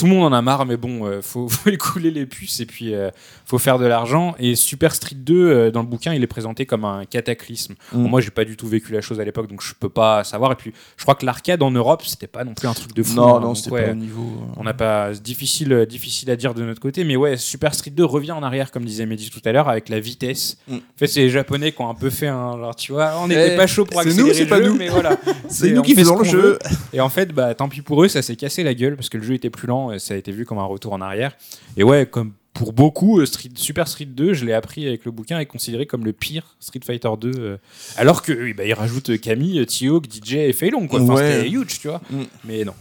Tout 0.00 0.06
le 0.06 0.12
monde 0.12 0.32
en 0.32 0.36
a 0.36 0.42
marre, 0.42 0.66
mais 0.66 0.76
bon, 0.76 1.06
euh, 1.06 1.20
faut, 1.22 1.48
faut 1.48 1.70
écouler 1.70 2.10
les 2.10 2.26
puces 2.26 2.60
et 2.60 2.66
puis 2.66 2.94
euh, 2.94 3.10
faut 3.44 3.58
faire 3.58 3.78
de 3.78 3.86
l'argent. 3.86 4.34
Et 4.38 4.54
Super 4.56 4.94
Street 4.94 5.16
2, 5.16 5.34
euh, 5.34 5.70
dans 5.70 5.80
le 5.82 5.86
bouquin, 5.86 6.12
il 6.14 6.22
est 6.22 6.26
présenté 6.26 6.66
comme 6.66 6.84
un 6.84 7.04
cataclysme. 7.04 7.74
Mm. 7.92 8.02
Bon, 8.02 8.08
moi, 8.08 8.20
j'ai 8.20 8.30
pas 8.30 8.44
du 8.44 8.56
tout 8.56 8.66
vécu 8.68 8.92
la 8.92 9.00
chose 9.00 9.20
à 9.20 9.24
l'époque, 9.24 9.48
donc 9.48 9.62
je 9.62 9.74
peux 9.78 9.88
pas 9.88 10.24
savoir. 10.24 10.52
Et 10.52 10.56
puis, 10.56 10.72
je 10.96 11.02
crois 11.02 11.14
que 11.14 11.24
l'arcade 11.26 11.62
en 11.62 11.70
Europe, 11.70 12.02
c'était 12.04 12.26
pas 12.26 12.44
non 12.44 12.54
plus 12.54 12.66
un 12.68 12.72
truc 12.74 12.94
de 12.94 13.02
fou. 13.02 13.14
Non, 13.16 13.36
hein, 13.36 13.40
non, 13.40 13.54
c'était 13.54 13.70
ouais, 13.72 13.84
pas 13.86 13.92
au 13.92 13.94
niveau. 13.94 14.22
euh, 14.22 14.54
On 14.56 14.64
n'a 14.64 14.74
pas 14.74 15.14
c'est 15.14 15.22
difficile, 15.22 15.72
euh, 15.72 15.86
difficile 15.86 16.30
à 16.30 16.36
dire 16.36 16.54
de 16.54 16.62
notre 16.64 16.80
côté, 16.80 17.04
mais 17.04 17.16
ouais, 17.16 17.36
Super 17.36 17.74
Street 17.74 17.90
2 17.90 18.04
revient 18.04 18.32
en 18.32 18.42
arrière, 18.42 18.70
comme 18.70 18.84
disait 18.84 19.06
Mehdi 19.06 19.30
tout 19.30 19.40
à 19.44 19.52
l'heure, 19.52 19.68
avec 19.68 19.88
la 19.88 20.00
vitesse. 20.00 20.56
Mm. 20.68 20.74
En 20.76 20.78
fait, 20.96 21.06
c'est 21.06 21.20
les 21.20 21.30
Japonais 21.30 21.72
qui 21.72 21.80
ont 21.82 21.88
un 21.90 21.94
peu 21.94 22.10
fait 22.10 22.28
un. 22.28 22.70
Tu 22.76 22.92
vois, 22.92 23.14
on 23.20 23.26
Eh, 23.26 23.28
n'était 23.36 23.56
pas 23.56 23.66
chaud 23.66 23.84
pour 23.84 24.00
accélérer 24.00 24.28
nous, 24.28 24.34
c'est 24.34 24.44
le 24.44 24.48
pas 24.48 24.62
jeu, 24.62 24.68
nous. 24.68 24.76
mais 24.76 24.88
voilà. 24.88 25.16
C'est 25.48 25.72
nous 25.72 25.82
qui 25.82 25.94
faisons 25.94 26.18
le 26.18 26.24
jeu. 26.24 26.40
veut. 26.40 26.58
Et 26.92 27.00
en 27.00 27.08
fait, 27.08 27.32
bah, 27.32 27.54
tant 27.54 27.68
pis 27.68 27.82
pour 27.82 28.04
eux, 28.04 28.08
ça 28.08 28.22
s'est 28.22 28.36
cassé 28.36 28.62
la 28.62 28.72
gueule 28.74 28.94
parce 28.96 29.08
que 29.08 29.18
le 29.18 29.24
jeu 29.24 29.34
était 29.34 29.50
plus 29.50 29.66
lent 29.66 29.89
et 29.92 29.98
ça 29.98 30.14
a 30.14 30.16
été 30.16 30.32
vu 30.32 30.44
comme 30.44 30.58
un 30.58 30.64
retour 30.64 30.92
en 30.92 31.00
arrière. 31.00 31.36
Et 31.76 31.82
ouais, 31.82 32.06
comme 32.06 32.32
pour 32.52 32.72
beaucoup, 32.72 33.20
euh, 33.20 33.26
Street- 33.26 33.50
Super 33.54 33.86
Street 33.88 34.06
2, 34.06 34.34
je 34.34 34.44
l'ai 34.44 34.52
appris 34.52 34.86
avec 34.86 35.04
le 35.04 35.10
bouquin, 35.12 35.38
est 35.38 35.46
considéré 35.46 35.86
comme 35.86 36.04
le 36.04 36.12
pire 36.12 36.56
Street 36.60 36.80
Fighter 36.84 37.08
2. 37.20 37.30
euh, 37.38 37.56
alors 37.96 38.22
que 38.22 38.52
bah, 38.54 38.64
il 38.64 38.72
rajoute 38.74 39.18
Camille, 39.20 39.64
T-Hawk, 39.66 40.06
DJ 40.10 40.34
et 40.34 40.52
Feilong, 40.52 40.86
quoi. 40.88 41.00
Enfin, 41.00 41.14
Ouais. 41.14 41.32
C'était 41.36 41.48
huge, 41.50 41.78
tu 41.80 41.88
vois. 41.88 42.00
Mm. 42.10 42.22
Mais 42.44 42.64
non. 42.64 42.74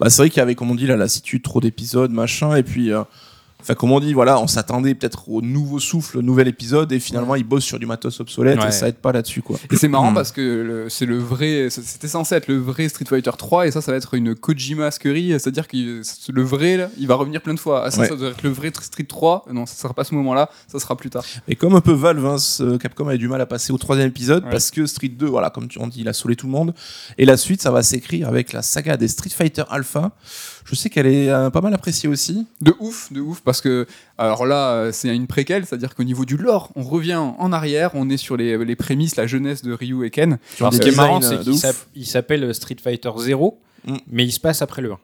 Bah, 0.00 0.10
c'est 0.10 0.22
vrai 0.22 0.30
qu'il 0.30 0.38
y 0.38 0.42
avait, 0.42 0.54
comme 0.54 0.70
on 0.70 0.74
dit, 0.74 0.86
la 0.86 0.96
lassitude, 0.96 1.42
trop 1.42 1.60
d'épisodes, 1.60 2.10
machin, 2.10 2.56
et 2.56 2.62
puis. 2.62 2.92
euh, 2.92 3.02
Enfin, 3.62 3.74
comme 3.74 3.92
on 3.92 4.00
dit, 4.00 4.12
voilà, 4.12 4.38
on 4.40 4.46
s'attendait 4.46 4.94
peut-être 4.94 5.28
au 5.28 5.40
nouveau 5.40 5.78
souffle, 5.78 6.18
au 6.18 6.22
nouvel 6.22 6.48
épisode, 6.48 6.92
et 6.92 7.00
finalement, 7.00 7.34
ils 7.36 7.44
bossent 7.44 7.64
sur 7.64 7.78
du 7.78 7.86
matos 7.86 8.20
obsolète, 8.20 8.60
Ouais. 8.60 8.68
et 8.68 8.72
ça 8.72 8.88
aide 8.88 8.96
pas 8.96 9.12
là-dessus, 9.12 9.40
quoi. 9.42 9.58
Et 9.70 9.76
c'est 9.76 9.88
marrant 9.88 10.10
Hmm. 10.10 10.14
parce 10.14 10.32
que 10.32 10.86
c'est 10.90 11.06
le 11.06 11.18
vrai, 11.18 11.68
c'était 11.70 12.08
censé 12.08 12.34
être 12.34 12.48
le 12.48 12.58
vrai 12.58 12.88
Street 12.88 13.04
Fighter 13.08 13.30
3 13.36 13.66
et 13.66 13.70
ça, 13.70 13.80
ça 13.80 13.92
va 13.92 13.96
être 13.98 14.14
une 14.14 14.34
Kojima-skerie, 14.34 15.30
c'est-à-dire 15.40 15.68
que 15.68 16.02
le 16.32 16.42
vrai, 16.42 16.76
là, 16.76 16.88
il 16.98 17.06
va 17.06 17.14
revenir 17.14 17.40
plein 17.40 17.54
de 17.54 17.60
fois. 17.60 17.84
Ah, 17.84 17.90
ça, 17.90 18.00
Ouais. 18.02 18.08
ça 18.08 18.16
doit 18.16 18.30
être 18.30 18.42
le 18.42 18.50
vrai 18.50 18.70
Street 18.80 19.04
3. 19.04 19.44
Non, 19.52 19.66
ça 19.66 19.74
sera 19.76 19.94
pas 19.94 20.04
ce 20.04 20.14
moment-là, 20.14 20.50
ça 20.66 20.78
sera 20.78 20.96
plus 20.96 21.10
tard. 21.10 21.24
Et 21.48 21.54
comme 21.56 21.74
un 21.74 21.80
peu 21.80 21.92
Valve, 21.92 22.24
hein, 22.26 22.38
ce- 22.38 22.76
Capcom 22.76 23.06
avait 23.08 23.18
du 23.18 23.28
mal 23.28 23.40
à 23.40 23.46
passer 23.46 23.72
au 23.72 23.78
troisième 23.78 24.08
épisode 24.08 24.44
Ouais. 24.44 24.50
parce 24.50 24.70
que 24.70 24.86
Street 24.86 25.08
2, 25.08 25.26
voilà, 25.26 25.50
comme 25.50 25.68
tu 25.68 25.78
en 25.78 25.86
dis, 25.86 26.00
il 26.00 26.08
a 26.08 26.12
saoulé 26.12 26.36
tout 26.36 26.46
le 26.46 26.52
monde. 26.52 26.74
Et 27.18 27.24
la 27.24 27.36
suite, 27.36 27.62
ça 27.62 27.70
va 27.70 27.82
s'écrire 27.82 28.28
avec 28.28 28.52
la 28.52 28.62
saga 28.62 28.96
des 28.96 29.08
Street 29.08 29.30
Fighter 29.30 29.64
Alpha. 29.70 30.12
Je 30.64 30.74
sais 30.74 30.88
qu'elle 30.90 31.06
est 31.06 31.28
euh, 31.28 31.50
pas 31.50 31.60
mal 31.60 31.74
appréciée 31.74 32.08
aussi. 32.08 32.46
De 32.60 32.74
ouf, 32.80 33.12
de 33.12 33.20
ouf, 33.20 33.40
parce 33.42 33.60
que, 33.60 33.86
alors 34.18 34.46
là, 34.46 34.70
euh, 34.72 34.92
c'est 34.92 35.14
une 35.14 35.26
préquelle, 35.26 35.66
c'est-à-dire 35.66 35.94
qu'au 35.94 36.04
niveau 36.04 36.24
du 36.24 36.36
lore, 36.36 36.70
on 36.76 36.82
revient 36.82 37.16
en 37.16 37.52
arrière, 37.52 37.90
on 37.94 38.08
est 38.10 38.16
sur 38.16 38.36
les, 38.36 38.56
les 38.64 38.76
prémices, 38.76 39.16
la 39.16 39.26
jeunesse 39.26 39.62
de 39.62 39.72
Ryu 39.72 40.06
et 40.06 40.10
Ken. 40.10 40.38
Alors, 40.60 40.72
ce 40.72 40.78
qui 40.80 40.88
est 40.90 40.96
marrant, 40.96 41.18
euh, 41.22 41.28
c'est 41.28 41.38
de 41.38 41.42
qu'il 41.42 41.52
ouf. 41.52 41.58
s'app- 41.60 41.86
il 41.96 42.06
s'appelle 42.06 42.54
Street 42.54 42.76
Fighter 42.82 43.10
0, 43.18 43.58
Mm. 43.84 43.96
mais 44.12 44.24
il 44.24 44.30
se 44.30 44.38
passe 44.38 44.62
après 44.62 44.80
le 44.80 44.92
1. 44.92 44.98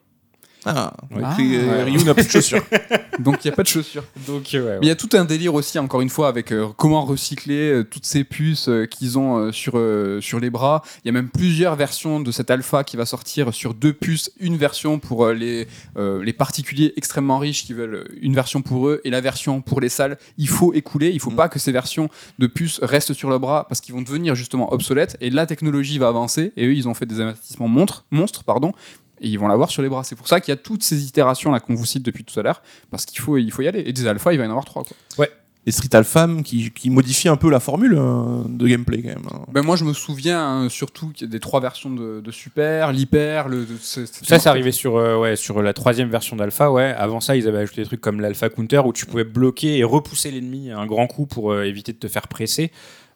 Ah, 0.65 0.93
Ouais. 1.11 1.21
donc, 1.21 1.39
euh, 1.39 1.77
Ah. 1.81 1.83
Ryu 1.85 2.03
n'a 2.03 2.13
plus 2.13 2.25
de 2.25 2.31
chaussures. 2.31 2.61
Donc 3.19 3.43
il 3.43 3.47
n'y 3.47 3.53
a 3.53 3.55
pas 3.55 3.63
de 3.63 3.67
chaussures. 3.67 4.03
Donc, 4.27 4.43
ouais, 4.53 4.59
Mais 4.61 4.85
il 4.85 4.87
y 4.87 4.91
a 4.91 4.95
tout 4.95 5.09
un 5.13 5.25
délire 5.25 5.53
aussi, 5.53 5.79
encore 5.79 6.01
une 6.01 6.09
fois, 6.09 6.27
avec 6.27 6.51
euh, 6.51 6.67
comment 6.77 7.03
recycler 7.05 7.71
euh, 7.71 7.83
toutes 7.83 8.05
ces 8.05 8.23
puces 8.23 8.67
euh, 8.69 8.85
qu'ils 8.85 9.17
ont 9.17 9.37
euh, 9.37 9.51
sur, 9.51 9.73
euh, 9.77 10.19
sur 10.21 10.39
les 10.39 10.49
bras. 10.49 10.81
Il 11.03 11.07
y 11.07 11.09
a 11.09 11.13
même 11.13 11.29
plusieurs 11.29 11.75
versions 11.75 12.19
de 12.19 12.31
cette 12.31 12.51
alpha 12.51 12.83
qui 12.83 12.97
va 12.97 13.05
sortir 13.05 13.53
sur 13.53 13.73
deux 13.73 13.93
puces. 13.93 14.31
Une 14.39 14.57
version 14.57 14.99
pour 14.99 15.25
euh, 15.25 15.33
les, 15.33 15.67
euh, 15.97 16.23
les 16.23 16.33
particuliers 16.33 16.93
extrêmement 16.97 17.39
riches 17.39 17.65
qui 17.65 17.73
veulent 17.73 17.95
euh, 17.95 18.17
une 18.21 18.35
version 18.35 18.61
pour 18.61 18.87
eux 18.89 19.01
et 19.05 19.09
la 19.09 19.21
version 19.21 19.61
pour 19.61 19.79
les 19.81 19.89
salles. 19.89 20.17
Il 20.37 20.49
faut 20.49 20.73
écouler, 20.73 21.09
il 21.09 21.19
faut 21.19 21.31
Mm. 21.31 21.35
pas 21.35 21.49
que 21.49 21.59
ces 21.59 21.71
versions 21.71 22.09
de 22.37 22.47
puces 22.47 22.79
restent 22.81 23.13
sur 23.13 23.29
le 23.29 23.37
bras 23.39 23.65
parce 23.69 23.81
qu'ils 23.81 23.93
vont 23.95 24.01
devenir 24.01 24.35
justement 24.35 24.73
obsolètes 24.73 25.15
et 25.21 25.29
la 25.29 25.45
technologie 25.45 25.97
va 25.99 26.07
avancer 26.09 26.51
et 26.57 26.65
eux 26.65 26.73
ils 26.73 26.87
ont 26.87 26.93
fait 26.93 27.05
des 27.05 27.21
investissements 27.21 27.67
monstres, 27.67 28.05
monstres 28.11 28.43
pardon, 28.43 28.71
et 29.21 29.27
ils 29.27 29.37
vont 29.39 29.47
l'avoir 29.47 29.69
sur 29.69 29.81
les 29.81 29.89
bras. 29.89 30.03
C'est 30.03 30.15
pour 30.15 30.27
ça 30.27 30.39
qu'il 30.41 30.51
y 30.51 30.57
a 30.57 30.57
toutes 30.57 30.83
ces 30.83 31.05
itérations 31.05 31.51
là 31.51 31.59
qu'on 31.59 31.75
vous 31.75 31.85
cite 31.85 32.03
depuis 32.03 32.23
tout 32.23 32.39
à 32.39 32.43
l'heure 32.43 32.61
parce 32.91 33.05
qu'il 33.05 33.19
faut, 33.19 33.37
il 33.37 33.51
faut 33.51 33.61
y 33.61 33.67
aller. 33.67 33.83
Et 33.85 33.93
des 33.93 34.07
alphas, 34.07 34.33
il 34.33 34.37
va 34.37 34.43
y 34.45 34.47
en 34.47 34.51
avoir 34.51 34.65
trois. 34.65 34.83
Quoi. 34.83 35.25
Et 35.65 35.71
Street 35.71 35.93
Alpha 35.93 36.27
qui, 36.45 36.71
qui 36.71 36.89
modifie 36.89 37.27
un 37.27 37.35
peu 37.35 37.49
la 37.51 37.59
formule 37.59 37.93
euh, 37.97 38.43
de 38.47 38.65
gameplay 38.65 39.01
quand 39.03 39.09
même. 39.09 39.27
hein. 39.31 39.41
Ben 39.51 39.61
moi, 39.61 39.75
je 39.75 39.83
me 39.83 39.91
souviens 39.93 40.41
hein, 40.41 40.69
surtout 40.69 41.09
qu'il 41.09 41.27
y 41.27 41.29
a 41.29 41.31
des 41.31 41.41
trois 41.41 41.59
versions 41.59 41.89
de, 41.91 42.21
de 42.21 42.31
Super, 42.31 42.93
l'Hyper, 42.93 43.49
le. 43.49 43.65
de- 43.65 43.75
Ça, 43.77 44.01
c'est 44.39 44.47
arrivé 44.47 44.71
sur, 44.71 44.95
euh, 44.95 45.17
ouais, 45.17 45.35
sur 45.35 45.61
la 45.61 45.73
troisième 45.73 46.09
version 46.09 46.37
d'Alpha. 46.37 46.71
Ouais. 46.71 46.95
Avant 46.97 47.19
ça, 47.19 47.35
ils 47.35 47.45
avaient 47.47 47.57
ajouté 47.59 47.81
des 47.81 47.87
trucs 47.87 48.01
comme 48.01 48.21
l'Alpha 48.21 48.49
Counter 48.49 48.81
où 48.85 48.93
tu 48.93 49.05
pouvais 49.05 49.25
bloquer 49.25 49.77
et 49.77 49.83
repousser 49.83 50.31
l'ennemi 50.31 50.71
à 50.71 50.79
un 50.79 50.85
grand 50.87 51.07
coup 51.07 51.25
pour 51.25 51.51
euh, 51.51 51.63
éviter 51.65 51.91
de 51.91 51.97
te 51.99 52.07
faire 52.07 52.29
presser. 52.29 52.71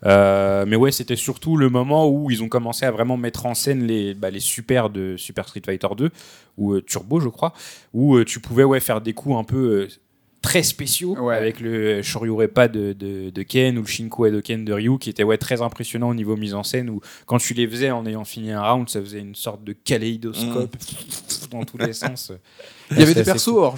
Euh, 0.05 0.65
mais 0.67 0.75
ouais, 0.75 0.91
c'était 0.91 1.15
surtout 1.15 1.55
le 1.57 1.69
moment 1.69 2.09
où 2.09 2.29
ils 2.29 2.43
ont 2.43 2.49
commencé 2.49 2.85
à 2.85 2.91
vraiment 2.91 3.17
mettre 3.17 3.45
en 3.45 3.53
scène 3.53 3.85
les, 3.87 4.13
bah, 4.13 4.29
les 4.29 4.39
super 4.39 4.89
de 4.89 5.15
Super 5.17 5.47
Street 5.47 5.61
Fighter 5.65 5.87
2 5.97 6.09
ou 6.57 6.73
euh, 6.73 6.81
Turbo, 6.81 7.19
je 7.19 7.29
crois, 7.29 7.53
où 7.93 8.15
euh, 8.15 8.25
tu 8.25 8.39
pouvais 8.39 8.63
ouais, 8.63 8.79
faire 8.79 9.01
des 9.01 9.13
coups 9.13 9.35
un 9.37 9.43
peu 9.43 9.87
très 10.41 10.61
spéciaux 10.61 11.15
Ouais. 11.19 11.37
avec 11.37 11.61
le 11.61 12.01
Shoryurepa 12.01 12.67
de, 12.67 12.91
de, 12.91 13.29
de 13.29 13.41
Ken 13.43 13.77
ou 13.77 13.81
le 13.81 13.87
Shinku 13.87 14.27
Edoken 14.27 14.65
de 14.65 14.73
Ryu 14.73 14.97
qui 14.99 15.09
était 15.09 15.23
ouais, 15.23 15.37
très 15.37 15.61
impressionnant 15.61 16.09
au 16.09 16.13
niveau 16.13 16.35
mise 16.35 16.53
en 16.53 16.63
scène 16.63 16.89
où 16.89 16.99
quand 17.25 17.37
tu 17.37 17.53
les 17.53 17.65
faisais 17.65 17.91
en 17.91 18.05
ayant 18.05 18.25
fini 18.25 18.51
un 18.51 18.61
round, 18.61 18.89
ça 18.89 18.99
faisait 18.99 19.19
une 19.19 19.35
sorte 19.35 19.63
de 19.63 19.71
kaléidoscope 19.71 20.75
dans 21.49 21.63
tous 21.63 21.77
les 21.77 21.93
sens. 21.93 22.33
Il 22.91 22.99
y 22.99 23.03
avait 23.03 23.13
des 23.13 23.23
persos. 23.23 23.45
cool. 23.45 23.59
alors, 23.59 23.77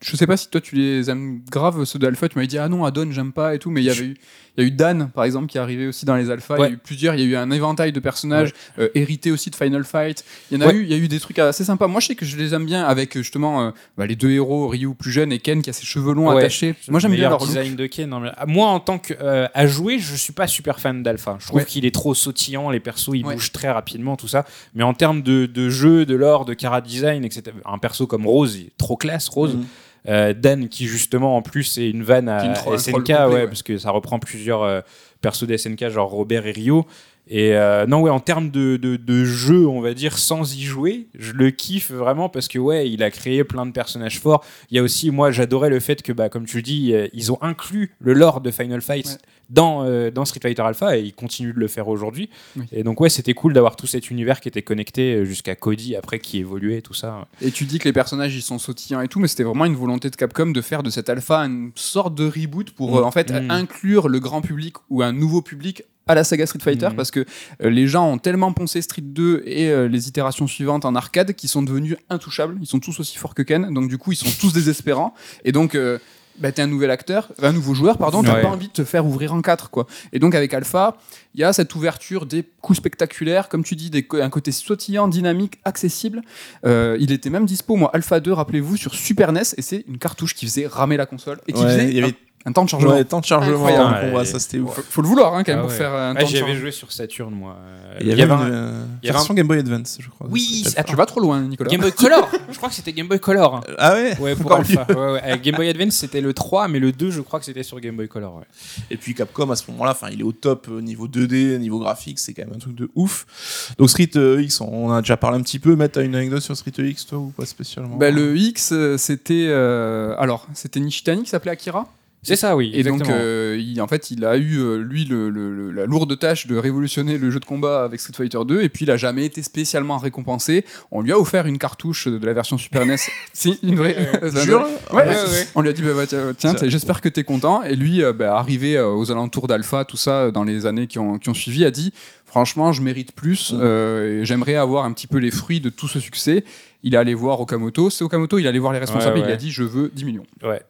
je 0.00 0.14
sais 0.14 0.26
pas 0.28 0.36
si 0.36 0.48
toi 0.48 0.60
tu 0.60 0.76
les 0.76 1.10
aimes 1.10 1.40
grave 1.50 1.84
ceux 1.84 1.98
d'Alpha. 1.98 2.28
Tu 2.28 2.36
m'avais 2.36 2.46
dit 2.46 2.58
ah 2.58 2.68
non 2.68 2.84
Adon 2.84 3.10
j'aime 3.10 3.32
pas 3.32 3.56
et 3.56 3.58
tout, 3.58 3.70
mais 3.70 3.80
il 3.82 3.86
y 3.86 3.90
avait 3.90 4.04
eu 4.04 4.16
il 4.56 4.62
y 4.62 4.64
a 4.64 4.68
eu 4.68 4.70
Dan 4.70 5.10
par 5.14 5.24
exemple 5.24 5.46
qui 5.48 5.58
est 5.58 5.60
arrivé 5.60 5.86
aussi 5.86 6.04
dans 6.06 6.16
les 6.16 6.30
alphas. 6.30 6.56
Il 6.58 6.60
y 6.62 6.64
a 6.64 6.70
eu 6.70 6.76
plusieurs. 6.78 7.14
Il 7.14 7.20
y 7.20 7.24
a 7.24 7.26
eu 7.26 7.36
un 7.36 7.50
éventail 7.50 7.92
de 7.92 8.00
personnages 8.00 8.52
euh, 8.78 8.88
hérités 8.94 9.30
aussi 9.30 9.50
de 9.50 9.56
Final 9.56 9.84
Fight. 9.84 10.24
Il 10.50 10.58
y 10.58 10.62
en 10.62 10.66
a 10.66 10.68
Ouais. 10.70 10.74
eu. 10.76 10.82
Il 10.84 10.88
y 10.90 10.94
a 10.94 10.96
eu 10.96 11.08
des 11.08 11.20
trucs 11.20 11.38
assez 11.38 11.64
sympas. 11.64 11.86
Moi 11.86 12.00
je 12.00 12.08
sais 12.08 12.14
que 12.14 12.24
je 12.26 12.36
les 12.36 12.54
aime 12.54 12.64
bien 12.66 12.84
avec 12.84 13.16
euh, 13.16 13.20
justement 13.22 13.62
euh, 13.66 13.70
bah, 13.98 14.06
les 14.06 14.16
deux 14.16 14.30
héros 14.30 14.68
Ryu 14.68 14.94
plus 14.94 15.12
jeune 15.12 15.32
et 15.32 15.38
Ken 15.38 15.62
qui 15.62 15.70
a 15.70 15.72
ses 15.72 15.84
cheveux 15.84 16.14
longs 16.14 16.32
Ouais. 16.32 16.38
attachés. 16.42 16.74
Moi 16.88 17.00
j'aime 17.00 17.12
bien 17.12 17.28
leur 17.28 17.38
look. 17.40 17.48
design 17.48 17.76
de 17.76 17.86
Ken. 17.86 18.08
non, 18.08 18.20
mais, 18.20 18.30
ah, 18.36 18.46
moi, 18.46 18.68
en 18.68 18.80
tant 18.80 18.98
que 18.98 19.14
euh, 19.20 19.46
à 19.54 19.66
jouer, 19.66 19.98
je 19.98 20.14
suis 20.14 20.32
pas 20.32 20.46
super 20.46 20.80
fan 20.80 21.02
d'Alpha. 21.02 21.36
Je 21.40 21.46
trouve 21.46 21.58
Ouais. 21.60 21.64
qu'il 21.66 21.84
est 21.84 21.94
trop 21.94 22.14
sautillant. 22.14 22.70
Les 22.70 22.80
persos, 22.80 23.10
ils 23.14 23.24
Ouais. 23.24 23.34
bougent 23.34 23.52
très 23.52 23.70
rapidement, 23.70 24.16
tout 24.16 24.28
ça. 24.28 24.44
Mais 24.74 24.82
en 24.84 24.94
termes 24.94 25.22
de, 25.22 25.46
de 25.46 25.68
jeu, 25.68 26.06
de 26.06 26.14
lore, 26.14 26.44
de 26.44 26.54
cara 26.54 26.80
design, 26.80 27.24
etc. 27.24 27.42
Un 27.64 27.78
perso 27.78 28.06
comme 28.06 28.26
Rose, 28.26 28.56
il 28.56 28.66
est 28.68 28.76
trop 28.78 28.96
classe, 28.96 29.28
Rose. 29.28 29.54
Mhm. 29.56 29.64
Euh, 30.08 30.32
Dan, 30.32 30.68
qui 30.68 30.86
justement 30.86 31.36
en 31.36 31.42
plus 31.42 31.78
est 31.78 31.90
une 31.90 32.02
vanne 32.02 32.28
à 32.28 32.44
une 32.44 32.78
SNK, 32.78 33.08
ouais, 33.08 33.26
ouais. 33.26 33.46
parce 33.46 33.62
que 33.62 33.76
ça 33.76 33.90
reprend 33.90 34.18
plusieurs 34.18 34.62
euh, 34.62 34.80
persos 35.20 35.44
de 35.46 35.56
SNK, 35.56 35.88
genre 35.88 36.10
Robert 36.10 36.46
et 36.46 36.52
Rio. 36.52 36.86
Et 37.28 37.54
euh, 37.56 37.86
non, 37.86 38.02
ouais, 38.02 38.10
en 38.10 38.20
termes 38.20 38.50
de, 38.50 38.76
de, 38.76 38.94
de 38.96 39.24
jeu, 39.24 39.66
on 39.66 39.80
va 39.80 39.94
dire, 39.94 40.16
sans 40.16 40.54
y 40.54 40.62
jouer, 40.62 41.08
je 41.18 41.32
le 41.32 41.50
kiffe 41.50 41.90
vraiment 41.90 42.28
parce 42.28 42.46
que, 42.46 42.58
ouais, 42.58 42.88
il 42.88 43.02
a 43.02 43.10
créé 43.10 43.42
plein 43.42 43.66
de 43.66 43.72
personnages 43.72 44.20
forts. 44.20 44.44
Il 44.70 44.76
y 44.76 44.78
a 44.78 44.82
aussi, 44.82 45.10
moi, 45.10 45.32
j'adorais 45.32 45.70
le 45.70 45.80
fait 45.80 46.02
que, 46.02 46.12
bah, 46.12 46.28
comme 46.28 46.46
tu 46.46 46.56
le 46.58 46.62
dis, 46.62 46.92
euh, 46.92 47.08
ils 47.12 47.32
ont 47.32 47.38
inclus 47.42 47.94
le 47.98 48.12
lore 48.12 48.40
de 48.40 48.50
Final 48.52 48.80
Fight 48.80 49.06
Ouais. 49.06 49.12
dans, 49.50 49.84
euh, 49.84 50.10
dans 50.12 50.24
Street 50.24 50.38
Fighter 50.40 50.62
Alpha 50.62 50.96
et 50.96 51.02
ils 51.02 51.12
continuent 51.14 51.52
de 51.54 51.58
le 51.58 51.66
faire 51.66 51.88
aujourd'hui. 51.88 52.30
Oui. 52.56 52.62
Et 52.70 52.84
donc, 52.84 53.00
ouais, 53.00 53.08
c'était 53.08 53.34
cool 53.34 53.52
d'avoir 53.54 53.74
tout 53.74 53.88
cet 53.88 54.08
univers 54.10 54.40
qui 54.40 54.48
était 54.48 54.62
connecté 54.62 55.24
jusqu'à 55.26 55.56
Cody 55.56 55.96
après 55.96 56.20
qui 56.20 56.38
évoluait, 56.38 56.80
tout 56.80 56.94
ça. 56.94 57.26
Et 57.42 57.50
tu 57.50 57.64
dis 57.64 57.80
que 57.80 57.88
les 57.88 57.92
personnages 57.92 58.36
ils 58.36 58.42
sont 58.42 58.58
sautillants 58.60 59.00
et 59.00 59.08
tout, 59.08 59.18
mais 59.18 59.26
c'était 59.28 59.42
vraiment 59.42 59.64
une 59.64 59.74
volonté 59.76 60.10
de 60.10 60.16
Capcom 60.16 60.46
de 60.46 60.60
faire 60.60 60.84
de 60.84 60.90
cette 60.90 61.08
alpha 61.10 61.40
une 61.40 61.72
sorte 61.74 62.14
de 62.14 62.24
reboot 62.28 62.70
pour 62.70 62.92
Mm. 62.92 62.98
euh, 62.98 63.02
en 63.04 63.10
fait 63.10 63.30
Mm. 63.32 63.50
inclure 63.50 64.08
le 64.08 64.20
grand 64.20 64.42
public 64.42 64.76
ou 64.90 65.02
un 65.02 65.12
nouveau 65.12 65.42
public 65.42 65.82
à 66.08 66.14
la 66.14 66.22
saga 66.24 66.46
Street 66.46 66.60
Fighter 66.62 66.88
Mm. 66.90 66.96
parce 66.96 67.10
que 67.10 67.20
euh, 67.62 67.68
les 67.70 67.86
gens 67.88 68.08
ont 68.08 68.18
tellement 68.18 68.52
poncé 68.52 68.80
Street 68.80 69.02
2 69.02 69.42
et 69.44 69.70
euh, 69.70 69.88
les 69.88 70.08
itérations 70.08 70.46
suivantes 70.46 70.84
en 70.84 70.94
arcade 70.94 71.32
qu'ils 71.34 71.48
sont 71.50 71.62
devenus 71.62 71.96
intouchables. 72.10 72.56
Ils 72.60 72.66
sont 72.66 72.78
tous 72.78 73.00
aussi 73.00 73.18
forts 73.18 73.34
que 73.34 73.42
Ken, 73.42 73.72
donc 73.74 73.88
du 73.88 73.98
coup 73.98 74.12
ils 74.12 74.16
sont 74.16 74.30
tous 74.40 74.52
désespérants. 74.52 75.14
Et 75.44 75.50
donc 75.50 75.74
euh, 75.74 75.98
bah, 76.38 76.52
t'es 76.52 76.62
un 76.62 76.66
nouvel 76.68 76.90
acteur, 76.92 77.28
un 77.42 77.52
nouveau 77.52 77.74
joueur, 77.74 77.98
pardon, 77.98 78.22
t'as 78.22 78.34
Ouais. 78.36 78.42
pas 78.42 78.48
envie 78.48 78.68
de 78.68 78.72
te 78.72 78.84
faire 78.84 79.04
ouvrir 79.06 79.32
en 79.34 79.40
quatre, 79.42 79.70
quoi. 79.70 79.86
Et 80.12 80.18
donc 80.20 80.34
avec 80.36 80.54
Alpha, 80.54 80.96
il 81.34 81.40
y 81.40 81.44
a 81.44 81.52
cette 81.52 81.74
ouverture 81.74 82.24
des 82.26 82.44
coups 82.60 82.76
spectaculaires, 82.78 83.48
comme 83.48 83.64
tu 83.64 83.74
dis, 83.74 83.90
des, 83.90 84.06
un 84.20 84.28
côté 84.30 84.52
sautillant, 84.52 85.08
dynamique, 85.08 85.58
accessible. 85.64 86.20
Euh, 86.66 86.96
il 87.00 87.10
était 87.10 87.30
même 87.30 87.46
dispo, 87.46 87.74
moi, 87.76 87.90
Alpha 87.94 88.20
2, 88.20 88.32
rappelez-vous, 88.32 88.76
sur 88.76 88.94
Super 88.94 89.32
NES, 89.32 89.40
et 89.56 89.62
c'est 89.62 89.84
une 89.88 89.96
cartouche 89.98 90.34
qui 90.34 90.44
faisait 90.46 90.66
ramer 90.66 90.96
la 90.98 91.06
console 91.06 91.40
et 91.48 91.52
qui 91.54 91.62
Ouais, 91.62 91.68
faisait 91.68 91.88
il 91.88 91.96
y 91.96 92.02
avait 92.02 92.14
un, 92.46 92.50
un 92.50 92.52
temps 92.52 92.64
de 92.64 92.68
chargement. 92.70 92.92
ouais, 92.92 93.04
temps 93.04 93.20
de 93.20 93.24
chargement 93.24 93.58
combat, 93.66 94.10
Ouais, 94.14 94.24
ça 94.24 94.38
c'était 94.38 94.58
ouf. 94.58 94.74
Faut, 94.74 94.82
faut 94.88 95.02
le 95.02 95.08
vouloir 95.08 95.34
hein, 95.34 95.42
quand 95.44 95.52
même 95.52 95.58
Ah 95.58 95.62
pour 95.62 95.70
ouais. 95.72 95.76
faire 95.76 95.92
un 95.92 96.12
Ah, 96.16 96.20
temps 96.20 96.26
de 96.26 96.26
J'y 96.30 96.36
avais 96.36 96.46
chargement. 96.46 96.60
joué 96.60 96.70
sur 96.72 96.92
Saturn, 96.92 97.34
moi. 97.34 97.56
Euh, 97.60 97.98
Il 98.00 98.06
y 98.08 98.12
avait, 98.12 98.22
une 98.22 98.30
un- 98.30 98.40
euh, 98.50 98.84
il 99.02 99.06
y 99.06 99.08
avait 99.10 99.18
version 99.18 99.34
Game 99.34 99.46
Boy 99.46 99.58
Advance, 99.58 99.98
je 100.00 100.08
crois. 100.08 100.26
Oui, 100.30 100.64
Ah, 100.76 100.84
tu 100.84 100.96
vas 100.96 101.06
trop 101.06 101.20
loin, 101.20 101.40
Nicolas. 101.42 101.70
Game 101.70 101.80
Boy 101.80 101.92
Color 101.92 102.28
Je 102.50 102.56
crois 102.56 102.68
que 102.68 102.74
c'était 102.74 102.92
Game 102.92 103.08
Boy 103.08 103.18
Color. 103.20 103.60
Ah 103.78 103.94
ouais 103.94 104.16
Ouais, 104.20 104.34
pour 104.36 104.52
Alpha. 104.52 104.86
Ouais, 104.88 105.12
ouais. 105.12 105.22
Avec 105.22 105.42
Game 105.42 105.56
Boy 105.56 105.68
Advance, 105.68 105.94
c'était 105.94 106.20
le 106.20 106.32
3, 106.32 106.68
mais 106.68 106.78
le 106.78 106.92
2, 106.92 107.10
je 107.10 107.20
crois 107.20 107.38
que 107.40 107.44
c'était 107.46 107.62
sur 107.62 107.80
Game 107.80 107.96
Boy 107.96 108.08
Color. 108.08 108.36
ouais. 108.36 108.44
Et 108.90 108.96
puis 108.96 109.14
Capcom 109.14 109.50
à 109.50 109.56
ce 109.56 109.70
moment-là, 109.70 109.90
enfin, 109.92 110.08
il 110.12 110.20
est 110.20 110.24
au 110.24 110.32
top 110.32 110.68
au 110.70 110.80
niveau 110.80 111.08
2D, 111.08 111.58
niveau 111.58 111.78
graphique, 111.78 112.18
c'est 112.18 112.32
quand 112.34 112.44
même 112.44 112.54
un 112.54 112.58
truc 112.58 112.74
de 112.74 112.88
ouf. 112.94 113.74
Donc 113.78 113.90
Street 113.90 114.10
euh, 114.16 114.42
X, 114.42 114.60
on 114.60 114.86
en 114.88 114.92
a 114.92 115.00
déjà 115.00 115.16
parlé 115.16 115.38
un 115.38 115.42
petit 115.42 115.58
peu. 115.58 115.74
Mais 115.76 115.88
t'as 115.88 116.02
une 116.02 116.14
anecdote 116.14 116.42
sur 116.42 116.56
Street 116.56 116.72
X, 116.78 117.06
toi, 117.06 117.18
ou 117.18 117.32
pas 117.36 117.44
spécialement 117.46 117.96
Bah, 117.96 118.10
le 118.10 118.36
X, 118.36 118.70
euh, 118.72 118.96
c'était. 118.98 119.46
euh, 119.48 120.14
alors, 120.18 120.46
c'était 120.54 120.80
Nishitani 120.80 121.22
qui 121.24 121.30
s'appelait 121.30 121.50
Akira? 121.52 121.86
C'est 122.26 122.36
ça, 122.36 122.56
oui. 122.56 122.70
Et 122.74 122.82
donc, 122.82 123.00
euh, 123.08 123.56
il, 123.58 123.80
en 123.80 123.86
fait, 123.88 124.10
il 124.10 124.24
a 124.24 124.36
eu, 124.36 124.58
euh, 124.58 124.76
lui, 124.78 125.04
le- 125.04 125.30
le- 125.30 125.54
le- 125.54 125.70
la 125.70 125.86
lourde 125.86 126.18
tâche 126.18 126.46
de 126.46 126.56
révolutionner 126.56 127.18
le 127.18 127.30
jeu 127.30 127.40
de 127.40 127.44
combat 127.44 127.84
avec 127.84 128.00
Street 128.00 128.12
Fighter 128.16 128.38
2, 128.46 128.62
et 128.62 128.68
puis 128.68 128.84
il 128.84 128.90
a 128.90 128.96
jamais 128.96 129.24
été 129.24 129.42
spécialement 129.42 129.98
récompensé. 129.98 130.64
On 130.90 131.00
lui 131.02 131.12
a 131.12 131.18
offert 131.18 131.46
une 131.46 131.58
cartouche 131.58 132.08
de 132.08 132.24
la 132.26 132.32
version 132.32 132.58
Super 132.58 132.84
NES. 132.86 132.96
si, 133.32 133.58
une 133.62 133.76
vraie. 133.76 133.96
Ça 134.32 134.42
Jure 134.44 134.60
doit- 134.90 134.98
ouais, 134.98 135.06
Ouais, 135.08 135.14
ouais. 135.14 135.46
On 135.54 135.60
lui 135.62 135.68
a 135.68 135.72
dit, 135.72 135.82
bah, 135.82 135.90
bah, 135.94 136.06
tiens, 136.36 136.54
j'espère 136.64 137.00
que 137.00 137.08
t'es 137.08 137.24
content. 137.24 137.62
Et 137.62 137.76
lui, 137.76 138.02
euh, 138.02 138.12
bah, 138.12 138.36
arrivé 138.36 138.76
euh, 138.76 138.88
aux 138.92 139.10
alentours 139.10 139.46
d'Alpha, 139.46 139.84
tout 139.84 139.96
ça, 139.96 140.22
euh, 140.24 140.30
dans 140.30 140.44
les 140.44 140.66
années 140.66 140.86
qui 140.86 140.98
ont, 140.98 141.18
qui 141.18 141.28
ont 141.28 141.34
suivi, 141.34 141.64
a 141.64 141.70
dit, 141.70 141.92
franchement, 142.24 142.72
je 142.72 142.82
mérite 142.82 143.12
plus, 143.12 143.52
euh, 143.56 144.24
j'aimerais 144.24 144.56
avoir 144.56 144.84
un 144.84 144.92
petit 144.92 145.06
peu 145.06 145.18
les 145.18 145.30
fruits 145.30 145.60
de 145.60 145.68
tout 145.70 145.88
ce 145.88 146.00
succès. 146.00 146.44
Il 146.82 146.94
est 146.94 146.98
allé 146.98 147.14
voir 147.14 147.40
Okamoto. 147.40 147.90
C'est 147.90 148.04
Okamoto, 148.04 148.38
il 148.38 148.46
est 148.46 148.48
allé 148.48 148.58
voir 148.58 148.72
les 148.72 148.78
responsables, 148.78 149.18
il 149.18 149.24
a 149.32 149.36
dit, 149.36 149.50
je 149.50 149.62
veux 149.62 149.90
10 149.94 150.04
millions. 150.04 150.26
Ouais. 150.44 150.60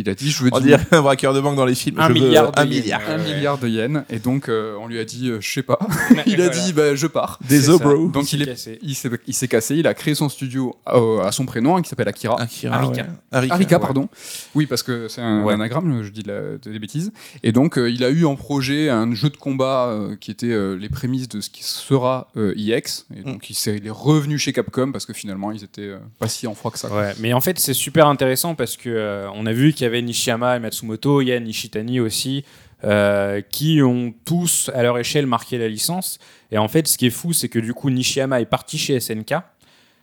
Il 0.00 0.08
a 0.08 0.14
dit, 0.14 0.30
je 0.30 0.42
veux 0.44 0.50
10 0.50 0.56
On 0.56 0.60
dirait 0.60 0.86
un 0.92 1.02
braqueur 1.02 1.34
de 1.34 1.40
banque 1.40 1.56
dans 1.56 1.64
les 1.66 1.74
films. 1.74 1.98
Un 1.98 2.08
Je 2.08 2.12
veux 2.12 2.20
milliard 2.20 2.52
de 2.52 2.60
un 2.60 2.64
yens. 2.64 2.74
milliard. 2.82 3.00
un 3.08 3.18
Ouais. 3.18 3.34
milliard 3.34 3.58
de 3.58 3.68
yens 3.68 4.04
et 4.10 4.18
donc 4.20 4.48
euh, 4.48 4.76
on 4.80 4.86
lui 4.86 4.98
a 5.00 5.04
dit 5.04 5.28
euh, 5.30 5.38
je 5.40 5.52
sais 5.52 5.62
pas 5.62 5.78
il 6.26 6.40
a 6.40 6.46
Voilà. 6.46 6.48
dit 6.50 6.72
bah, 6.72 6.94
je 6.94 7.06
pars 7.08 7.38
Désolé, 7.48 7.78
ça. 7.78 7.84
bro. 7.84 8.08
donc 8.08 8.32
il 8.32 8.56
s'est 8.56 8.78
il 9.26 9.34
s'est 9.34 9.48
cassé 9.48 9.76
il 9.76 9.86
a 9.86 9.94
créé 9.94 10.14
son 10.14 10.28
studio 10.28 10.76
euh, 10.88 11.20
à 11.24 11.32
son 11.32 11.44
prénom 11.46 11.76
hein, 11.76 11.82
qui 11.82 11.88
s'appelle 11.88 12.08
Akira 12.08 12.40
Akira, 12.40 12.76
Arika. 12.76 13.02
ouais. 13.02 13.08
Arika. 13.32 13.54
Arika 13.54 13.76
ouais. 13.76 13.80
pardon 13.82 14.08
oui 14.54 14.66
parce 14.66 14.82
que 14.82 15.08
c'est 15.08 15.20
un 15.20 15.42
Ouais. 15.42 15.54
anagramme 15.54 16.02
je 16.02 16.10
dis 16.10 16.22
de 16.22 16.28
la- 16.32 16.58
des 16.72 16.78
bêtises 16.78 17.10
et 17.42 17.50
donc 17.52 17.76
euh, 17.78 17.90
il 17.90 18.04
a 18.04 18.10
eu 18.10 18.24
en 18.24 18.36
projet 18.36 18.88
un 18.90 19.12
jeu 19.14 19.30
de 19.30 19.36
combat 19.36 19.86
euh, 19.88 20.14
qui 20.16 20.30
était 20.30 20.46
euh, 20.52 20.74
les 20.76 20.88
prémices 20.88 21.28
de 21.28 21.40
ce 21.40 21.50
qui 21.50 21.64
sera 21.64 22.28
euh, 22.36 22.54
EX 22.56 23.06
et 23.16 23.22
donc 23.22 23.50
il, 23.50 23.54
s'est- 23.54 23.76
il 23.78 23.86
est 23.86 23.90
revenu 23.90 24.38
chez 24.38 24.52
Capcom 24.52 24.92
parce 24.92 25.06
que 25.06 25.12
finalement 25.12 25.50
ils 25.52 25.64
étaient 25.64 25.82
euh, 25.82 25.98
pas 26.18 26.28
si 26.28 26.46
en 26.46 26.54
froid 26.54 26.70
que 26.70 26.78
ça 26.78 26.88
Ouais, 26.94 27.14
mais 27.20 27.32
en 27.32 27.40
fait 27.40 27.58
c'est 27.58 27.74
super 27.74 28.06
intéressant 28.06 28.54
parce 28.54 28.76
que 28.76 28.88
euh, 28.88 29.28
on 29.34 29.46
a 29.46 29.52
vu 29.52 29.72
qu'il 29.72 29.82
y 29.84 29.86
avait 29.88 30.02
Nishiyama 30.02 30.56
et 30.56 30.60
Matsumoto, 30.60 31.20
il 31.20 31.28
y 31.28 31.32
a 31.32 31.40
Nishitani 31.40 32.00
aussi, 32.00 32.44
euh, 32.84 33.40
qui 33.40 33.82
ont 33.82 34.14
tous 34.24 34.70
à 34.74 34.82
leur 34.82 34.98
échelle 34.98 35.26
marqué 35.26 35.58
la 35.58 35.68
licence. 35.68 36.18
Et 36.52 36.58
en 36.58 36.68
fait, 36.68 36.86
ce 36.86 36.96
qui 36.96 37.06
est 37.06 37.10
fou, 37.10 37.32
c'est 37.32 37.48
que 37.48 37.58
du 37.58 37.74
coup 37.74 37.90
Nishiyama 37.90 38.40
est 38.40 38.46
parti 38.46 38.78
chez 38.78 39.00
SNK. 39.00 39.34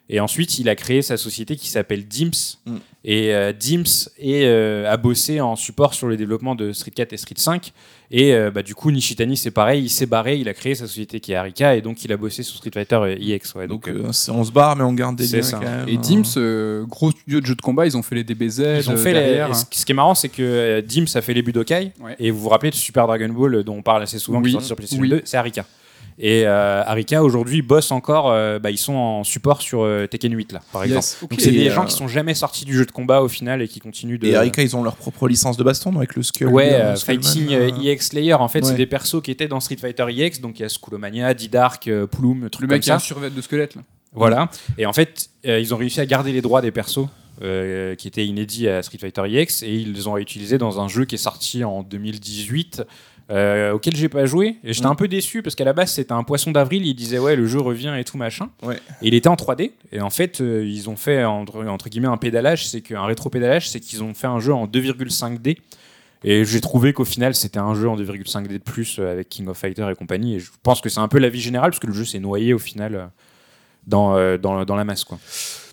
Et 0.09 0.19
ensuite, 0.19 0.59
il 0.59 0.69
a 0.69 0.75
créé 0.75 1.01
sa 1.01 1.17
société 1.17 1.55
qui 1.55 1.69
s'appelle 1.69 2.05
Dims. 2.05 2.57
Mm. 2.65 2.77
Et 3.07 3.35
euh, 3.35 3.53
Dims 3.53 4.09
est, 4.17 4.45
euh, 4.45 4.91
a 4.91 4.97
bossé 4.97 5.39
en 5.39 5.55
support 5.55 5.93
sur 5.93 6.07
le 6.07 6.17
développement 6.17 6.55
de 6.55 6.73
Street 6.73 6.89
4 6.89 7.13
et 7.13 7.17
Street 7.17 7.35
5. 7.37 7.71
Et 8.09 8.33
euh, 8.33 8.49
bah, 8.49 8.63
du 8.63 8.73
coup, 8.73 8.89
Nishitani, 8.89 9.37
c'est 9.37 9.51
pareil, 9.51 9.83
il 9.83 9.89
s'est 9.89 10.07
barré, 10.07 10.37
il 10.39 10.49
a 10.49 10.55
créé 10.55 10.73
sa 10.73 10.87
société 10.87 11.19
qui 11.19 11.31
est 11.31 11.35
Arika. 11.35 11.75
Et 11.75 11.81
donc, 11.81 12.03
il 12.03 12.11
a 12.11 12.17
bossé 12.17 12.41
sur 12.41 12.57
Street 12.57 12.71
Fighter 12.73 12.99
et 13.19 13.33
EX. 13.35 13.53
Ouais, 13.53 13.67
Donc 13.67 13.87
on 13.93 14.43
se 14.43 14.51
barre, 14.51 14.75
mais 14.75 14.83
on 14.83 14.93
garde 14.93 15.15
des 15.17 15.27
c'est 15.27 15.37
liens 15.37 15.43
ça. 15.43 15.57
quand 15.57 15.69
même. 15.69 15.87
et 15.87 15.97
Dims 15.97 16.23
euh, 16.37 16.83
gros 16.85 17.11
studio 17.11 17.41
de 17.41 17.45
jeux 17.45 17.55
de 17.55 17.61
combat 17.61 17.85
ils 17.85 17.95
ont 17.95 18.01
fait 18.01 18.15
les 18.15 18.23
DBZ 18.23 18.59
Ils 18.79 18.89
ont 18.89 18.97
fait 18.97 19.13
les- 19.13 19.19
derrière. 19.19 19.55
ce 19.55 19.65
qui 19.65 19.91
est 19.91 19.95
marrant, 19.95 20.15
c'est 20.15 20.29
que 20.29 20.81
Dims 20.81 21.05
a 21.13 21.21
fait 21.21 21.35
les 21.35 21.43
Budokai. 21.43 21.91
Ouais. 22.01 22.15
Et 22.19 22.31
vous 22.31 22.39
vous 22.39 22.49
rappelez 22.49 22.71
de 22.71 22.75
Super 22.75 23.05
Dragon 23.05 23.29
Ball, 23.29 23.63
dont 23.63 23.75
on 23.77 23.81
parle 23.83 24.01
assez 24.01 24.17
souvent, 24.17 24.39
qui 24.41 24.45
Oui, 24.45 24.49
est 24.49 24.53
sorti 24.53 24.67
sur 24.67 24.75
PlayStation 24.77 25.03
oui. 25.03 25.09
2, 25.09 25.21
c'est 25.25 25.37
Arika. 25.37 25.63
Et 26.17 26.43
euh, 26.47 26.81
Arika, 26.85 27.23
aujourd'hui, 27.23 27.61
bosse 27.61 27.91
encore, 27.91 28.31
euh, 28.31 28.57
bah, 28.57 28.71
ils 28.71 28.77
sont 28.77 28.93
en 28.93 29.23
support 29.25 29.61
sur 29.61 29.81
euh, 29.83 30.07
Tekken 30.07 30.33
8, 30.33 30.53
là, 30.53 30.61
par 30.71 30.83
exemple. 30.83 30.99
Yes. 31.03 31.17
Donc 31.29 31.41
c'est 31.41 31.51
des 31.51 31.67
euh, 31.67 31.73
gens 31.73 31.83
qui 31.85 31.93
sont 31.93 32.07
jamais 32.07 32.33
sortis 32.33 32.63
du 32.63 32.73
jeu 32.73 32.85
de 32.85 32.91
combat 32.91 33.21
au 33.21 33.27
final 33.27 33.61
et 33.61 33.67
qui 33.67 33.79
continuent 33.81 34.17
de. 34.17 34.27
Et 34.27 34.35
Arika, 34.35 34.61
ils 34.61 34.77
ont 34.77 34.83
leur 34.83 34.95
propre 34.95 35.27
licence 35.27 35.57
de 35.57 35.63
baston 35.65 35.93
avec 35.97 36.15
le 36.15 36.23
Skull. 36.23 36.47
Ouais, 36.47 36.71
euh, 36.73 36.95
Fighting 36.95 37.49
EX 37.83 38.07
Slayer, 38.07 38.35
en 38.35 38.47
fait, 38.47 38.59
Ouais. 38.59 38.69
c'est 38.69 38.75
des 38.75 38.85
persos 38.85 39.21
qui 39.21 39.31
étaient 39.31 39.49
dans 39.49 39.59
Street 39.59 39.75
Fighter 39.75 40.05
EX, 40.09 40.39
donc 40.39 40.57
il 40.59 40.61
y 40.61 40.65
a 40.65 40.69
Skullomania, 40.69 41.33
Didark, 41.33 41.87
euh, 41.89 42.07
Plume, 42.07 42.49
trucs 42.49 42.61
le 42.69 42.73
mec 42.75 42.81
qui 42.83 42.91
a 42.91 42.95
un 42.95 42.99
survêt 42.99 43.29
de 43.29 43.41
squelette 43.41 43.75
là 43.75 43.81
Voilà. 44.13 44.49
Et 44.77 44.85
en 44.85 44.93
fait, 44.93 45.29
euh, 45.45 45.59
ils 45.59 45.73
ont 45.73 45.77
réussi 45.77 45.99
à 45.99 46.05
garder 46.05 46.31
les 46.31 46.41
droits 46.41 46.61
des 46.61 46.71
persos 46.71 47.07
euh, 47.41 47.95
qui 47.95 48.07
étaient 48.07 48.25
inédits 48.25 48.69
à 48.69 48.81
Street 48.81 48.97
Fighter 48.99 49.23
EX 49.27 49.61
et 49.63 49.69
ils 49.73 49.91
les 49.91 50.07
ont 50.07 50.13
réutilisés 50.13 50.57
dans 50.57 50.79
un 50.79 50.87
jeu 50.87 51.03
qui 51.03 51.15
est 51.15 51.17
sorti 51.17 51.65
en 51.65 51.83
2018. 51.83 52.83
Euh, 53.31 53.71
auquel 53.73 53.95
j'ai 53.95 54.09
pas 54.09 54.25
joué. 54.25 54.57
Et 54.63 54.73
j'étais 54.73 54.87
Mm. 54.87 54.91
un 54.91 54.95
peu 54.95 55.07
déçu 55.07 55.41
parce 55.41 55.55
qu'à 55.55 55.63
la 55.65 55.73
base 55.73 55.91
c'était 55.91 56.11
un 56.13 56.23
poisson 56.23 56.51
d'avril. 56.51 56.85
Il 56.85 56.93
disait 56.93 57.17
ouais 57.19 57.35
le 57.35 57.47
jeu 57.47 57.59
revient 57.59 57.95
et 57.97 58.03
tout 58.03 58.17
machin. 58.17 58.49
Ouais. 58.63 58.75
et 59.01 59.07
il 59.07 59.13
était 59.15 59.29
en 59.29 59.35
3D 59.35 59.71
et 59.91 60.01
en 60.01 60.09
fait 60.09 60.41
euh, 60.41 60.63
ils 60.65 60.89
ont 60.89 60.95
fait 60.95 61.23
entre, 61.23 61.65
entre 61.65 61.89
guillemets 61.89 62.07
un 62.07 62.17
pédalage. 62.17 62.67
C'est 62.67 62.81
qu'un 62.81 63.05
rétro 63.05 63.29
pédalage 63.29 63.69
c'est 63.69 63.79
qu'ils 63.79 64.03
ont 64.03 64.13
fait 64.13 64.27
un 64.27 64.39
jeu 64.39 64.53
en 64.53 64.67
2,5D 64.67 65.57
et 66.23 66.45
j'ai 66.45 66.61
trouvé 66.61 66.93
qu'au 66.93 67.05
final 67.05 67.33
c'était 67.35 67.59
un 67.59 67.73
jeu 67.75 67.89
en 67.89 67.97
2,5D 67.97 68.47
de 68.47 68.57
plus 68.59 68.97
euh, 68.99 69.11
avec 69.11 69.29
King 69.29 69.47
of 69.47 69.57
Fighter 69.57 69.87
et 69.91 69.95
compagnie. 69.95 70.35
Et 70.35 70.39
je 70.39 70.51
pense 70.63 70.81
que 70.81 70.89
c'est 70.89 70.99
un 70.99 71.07
peu 71.07 71.17
l'avis 71.19 71.41
général 71.41 71.71
parce 71.71 71.79
que 71.79 71.87
le 71.87 71.93
jeu 71.93 72.05
s'est 72.05 72.19
noyé 72.19 72.53
au 72.53 72.59
final 72.59 72.95
euh, 72.95 73.05
dans, 73.87 74.37
dans, 74.37 74.65
dans 74.65 74.75
la 74.75 74.83
masse 74.83 75.03
quoi. 75.03 75.19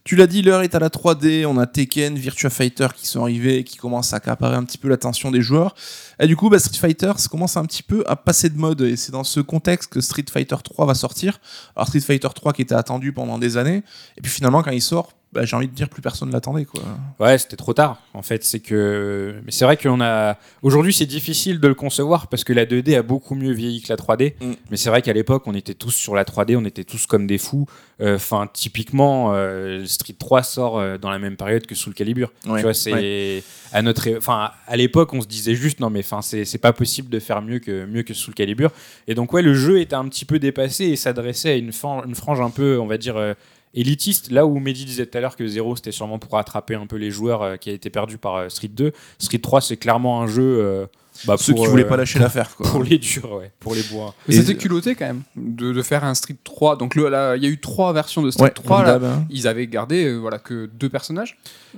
Tu 0.05 0.17
l'as 0.17 0.27
dit, 0.27 0.43
l'heure 0.43 0.63
est 0.63 0.75
à 0.75 0.81
la 0.81 0.89
3D. 0.89 1.47
On 1.47 1.59
a 1.59 1.67
Tekken, 1.67 2.17
Virtua 2.17 2.51
Fighter 2.51 2.89
qui 2.97 3.07
sont 3.07 3.23
arrivés 3.23 3.59
et 3.59 3.65
qui 3.65 3.77
commencent 3.77 4.13
à 4.13 4.17
accaparer 4.17 4.57
un 4.57 4.65
petit 4.65 4.79
peu 4.79 4.89
l'attention 4.89 5.31
des 5.31 5.43
joueurs. 5.43 5.77
Et 6.19 6.27
du 6.27 6.37
coup, 6.37 6.51
bah, 6.51 6.59
Street 6.59 6.77
Fighter 6.77 7.13
ça 7.17 7.29
commence 7.29 7.57
un 7.57 7.65
petit 7.65 7.85
peu 7.85 8.03
à 8.09 8.17
passer 8.17 8.51
de 8.51 8.59
mode. 8.59 8.81
Et 8.81 8.97
c'est 8.97 9.13
dans 9.13 9.23
ce 9.23 9.39
contexte 9.39 9.93
que 9.93 10.01
Street 10.01 10.25
Fighter 10.29 10.57
3 10.63 10.87
va 10.87 10.95
sortir. 10.95 11.39
Alors, 11.77 11.87
Street 11.87 12.01
Fighter 12.01 12.29
3 12.35 12.53
qui 12.53 12.63
était 12.63 12.75
attendu 12.75 13.13
pendant 13.13 13.39
des 13.39 13.57
années. 13.57 13.85
Et 14.17 14.21
puis 14.21 14.33
finalement, 14.33 14.63
quand 14.65 14.73
il 14.73 14.83
sort, 14.83 15.13
bah, 15.33 15.47
j'ai 15.47 15.57
envie 15.57 15.69
de 15.69 15.73
dire 15.73 15.89
plus 15.89 16.03
personne 16.03 16.29
ne 16.29 16.33
l'attendait. 16.33 16.67
Quoi. 16.67 16.83
Ouais, 17.19 17.39
c'était 17.39 17.57
trop 17.57 17.73
tard. 17.73 18.03
En 18.13 18.21
fait, 18.21 18.45
c'est 18.45 18.61
que. 18.61 19.35
Mais 19.47 19.51
c'est 19.51 19.65
vrai 19.65 19.79
qu'on 19.79 20.01
a. 20.03 20.37
Aujourd'hui, 20.61 20.93
c'est 20.93 21.07
difficile 21.07 21.59
de 21.59 21.69
le 21.69 21.75
concevoir 21.75 22.27
parce 22.27 22.45
que 22.45 22.53
la 22.53 22.67
2D 22.67 22.99
a 22.99 23.03
beaucoup 23.03 23.35
mieux 23.35 23.53
vieilli 23.53 23.81
que 23.81 23.89
la 23.89 23.97
3D. 23.97 24.35
Mm. 24.41 24.53
Mais 24.71 24.77
c'est 24.77 24.91
vrai 24.91 25.01
qu'à 25.01 25.15
l'époque, 25.15 25.45
on 25.47 25.55
était 25.55 25.73
tous 25.73 25.91
sur 25.91 26.15
la 26.15 26.25
3D, 26.25 26.57
on 26.57 26.67
était 26.67 26.85
tous 26.85 27.07
comme 27.07 27.27
des 27.27 27.39
fous. 27.39 27.67
Enfin, 28.05 28.49
typiquement, 28.53 29.33
euh, 29.33 29.87
Street 29.87 30.17
3 30.19 30.43
sort 30.43 30.79
euh, 30.79 30.99
dans 30.99 31.11
la 31.11 31.19
même 31.19 31.37
période 31.37 31.67
que 31.67 31.75
Soul 31.75 31.95
Calibur. 31.95 32.33
Ouais, 32.47 32.59
Tu 32.59 32.63
vois, 32.65 32.75
c'est 32.75 33.43
à 33.73 33.81
notre. 33.81 34.11
Enfin, 34.17 34.51
à 34.67 34.77
l'époque, 34.77 35.15
on 35.15 35.23
se 35.23 35.29
disait 35.29 35.55
juste 35.55 35.81
non, 35.81 35.89
mais 35.89 36.01
enfin, 36.01 36.21
c'est 36.21 36.59
pas 36.59 36.75
possible 36.75 37.09
de 37.09 37.21
faire 37.21 37.41
mieux 37.41 37.59
que 37.59 37.87
mieux 37.87 38.03
que 38.03 38.13
Soul 38.13 38.35
Calibur. 38.35 38.71
Et 39.09 39.15
donc, 39.15 39.33
ouais, 39.33 39.43
le 39.43 39.55
jeu 39.55 39.81
était 39.81 39.95
un 39.95 40.07
petit 40.09 40.27
peu 40.27 40.39
dépassé 40.39 40.87
et 40.87 40.97
s'adressait 40.97 41.51
à 41.51 41.55
une 41.55 41.73
frange 41.73 42.41
un 42.41 42.51
peu, 42.51 42.79
on 42.79 42.87
va 42.87 42.99
dire. 42.99 43.35
Élitiste, 43.75 44.31
là 44.31 44.47
où 44.47 44.59
Mehdi 44.59 44.85
disait 44.85 45.07
tout 45.07 45.17
à 45.19 45.21
l'heure 45.21 45.37
que 45.37 45.47
0 45.47 45.77
c'était 45.77 45.93
sûrement 45.93 46.19
pour 46.19 46.39
attraper 46.39 46.75
un 46.75 46.87
peu 46.87 46.97
les 46.97 47.11
joueurs 47.11 47.43
euh, 47.43 47.57
qui 47.57 47.71
a 47.71 47.73
été 47.73 47.91
perdus 47.91 48.19
par 48.19 48.37
euh, 48.37 48.49
Street 48.49 48.69
2. 48.69 48.93
Street 49.19 49.39
3 49.39 49.61
c'est 49.61 49.77
clairement 49.77 50.21
un 50.23 50.27
jeu 50.27 50.43
euh, 50.61 50.87
bah, 51.27 51.37
Ceux 51.39 51.53
pour, 51.55 51.65
qui 51.65 51.71
voulaient 51.71 51.85
euh, 51.85 51.89
pas 51.89 51.97
lâcher 51.99 52.19
l'affaire. 52.19 52.55
quoi. 52.57 52.71
pour 52.71 52.83
les 52.83 52.97
durs, 52.99 53.33
ouais, 53.39 53.51
pour 53.61 53.75
les 53.75 53.83
bois. 53.83 54.15
Mais 54.29 54.35
c'était 54.35 54.55
culotté 54.57 54.95
quand 54.95 55.07
même 55.07 55.23
de, 55.37 55.73
de 55.73 55.83
faire 55.83 56.05
un 56.05 56.15
Street 56.15 56.37
3. 56.43 56.77
Donc 56.77 56.95
il 56.97 57.03
y 57.03 57.07
a 57.07 57.37
eu 57.37 57.59
trois 57.61 57.93
versions 57.93 58.23
de 58.23 58.31
Street 58.31 58.45
Ouais, 58.45 58.51
3. 58.51 58.85
comme 58.85 59.03
là. 59.03 59.09
hein. 59.09 59.27
Ils 59.31 59.47
avaient 59.47 59.67
gardé 59.67 60.05
euh, 60.07 60.17
voilà 60.17 60.39
que 60.39 60.67
deux 60.67 60.89
personnages. 60.89 61.37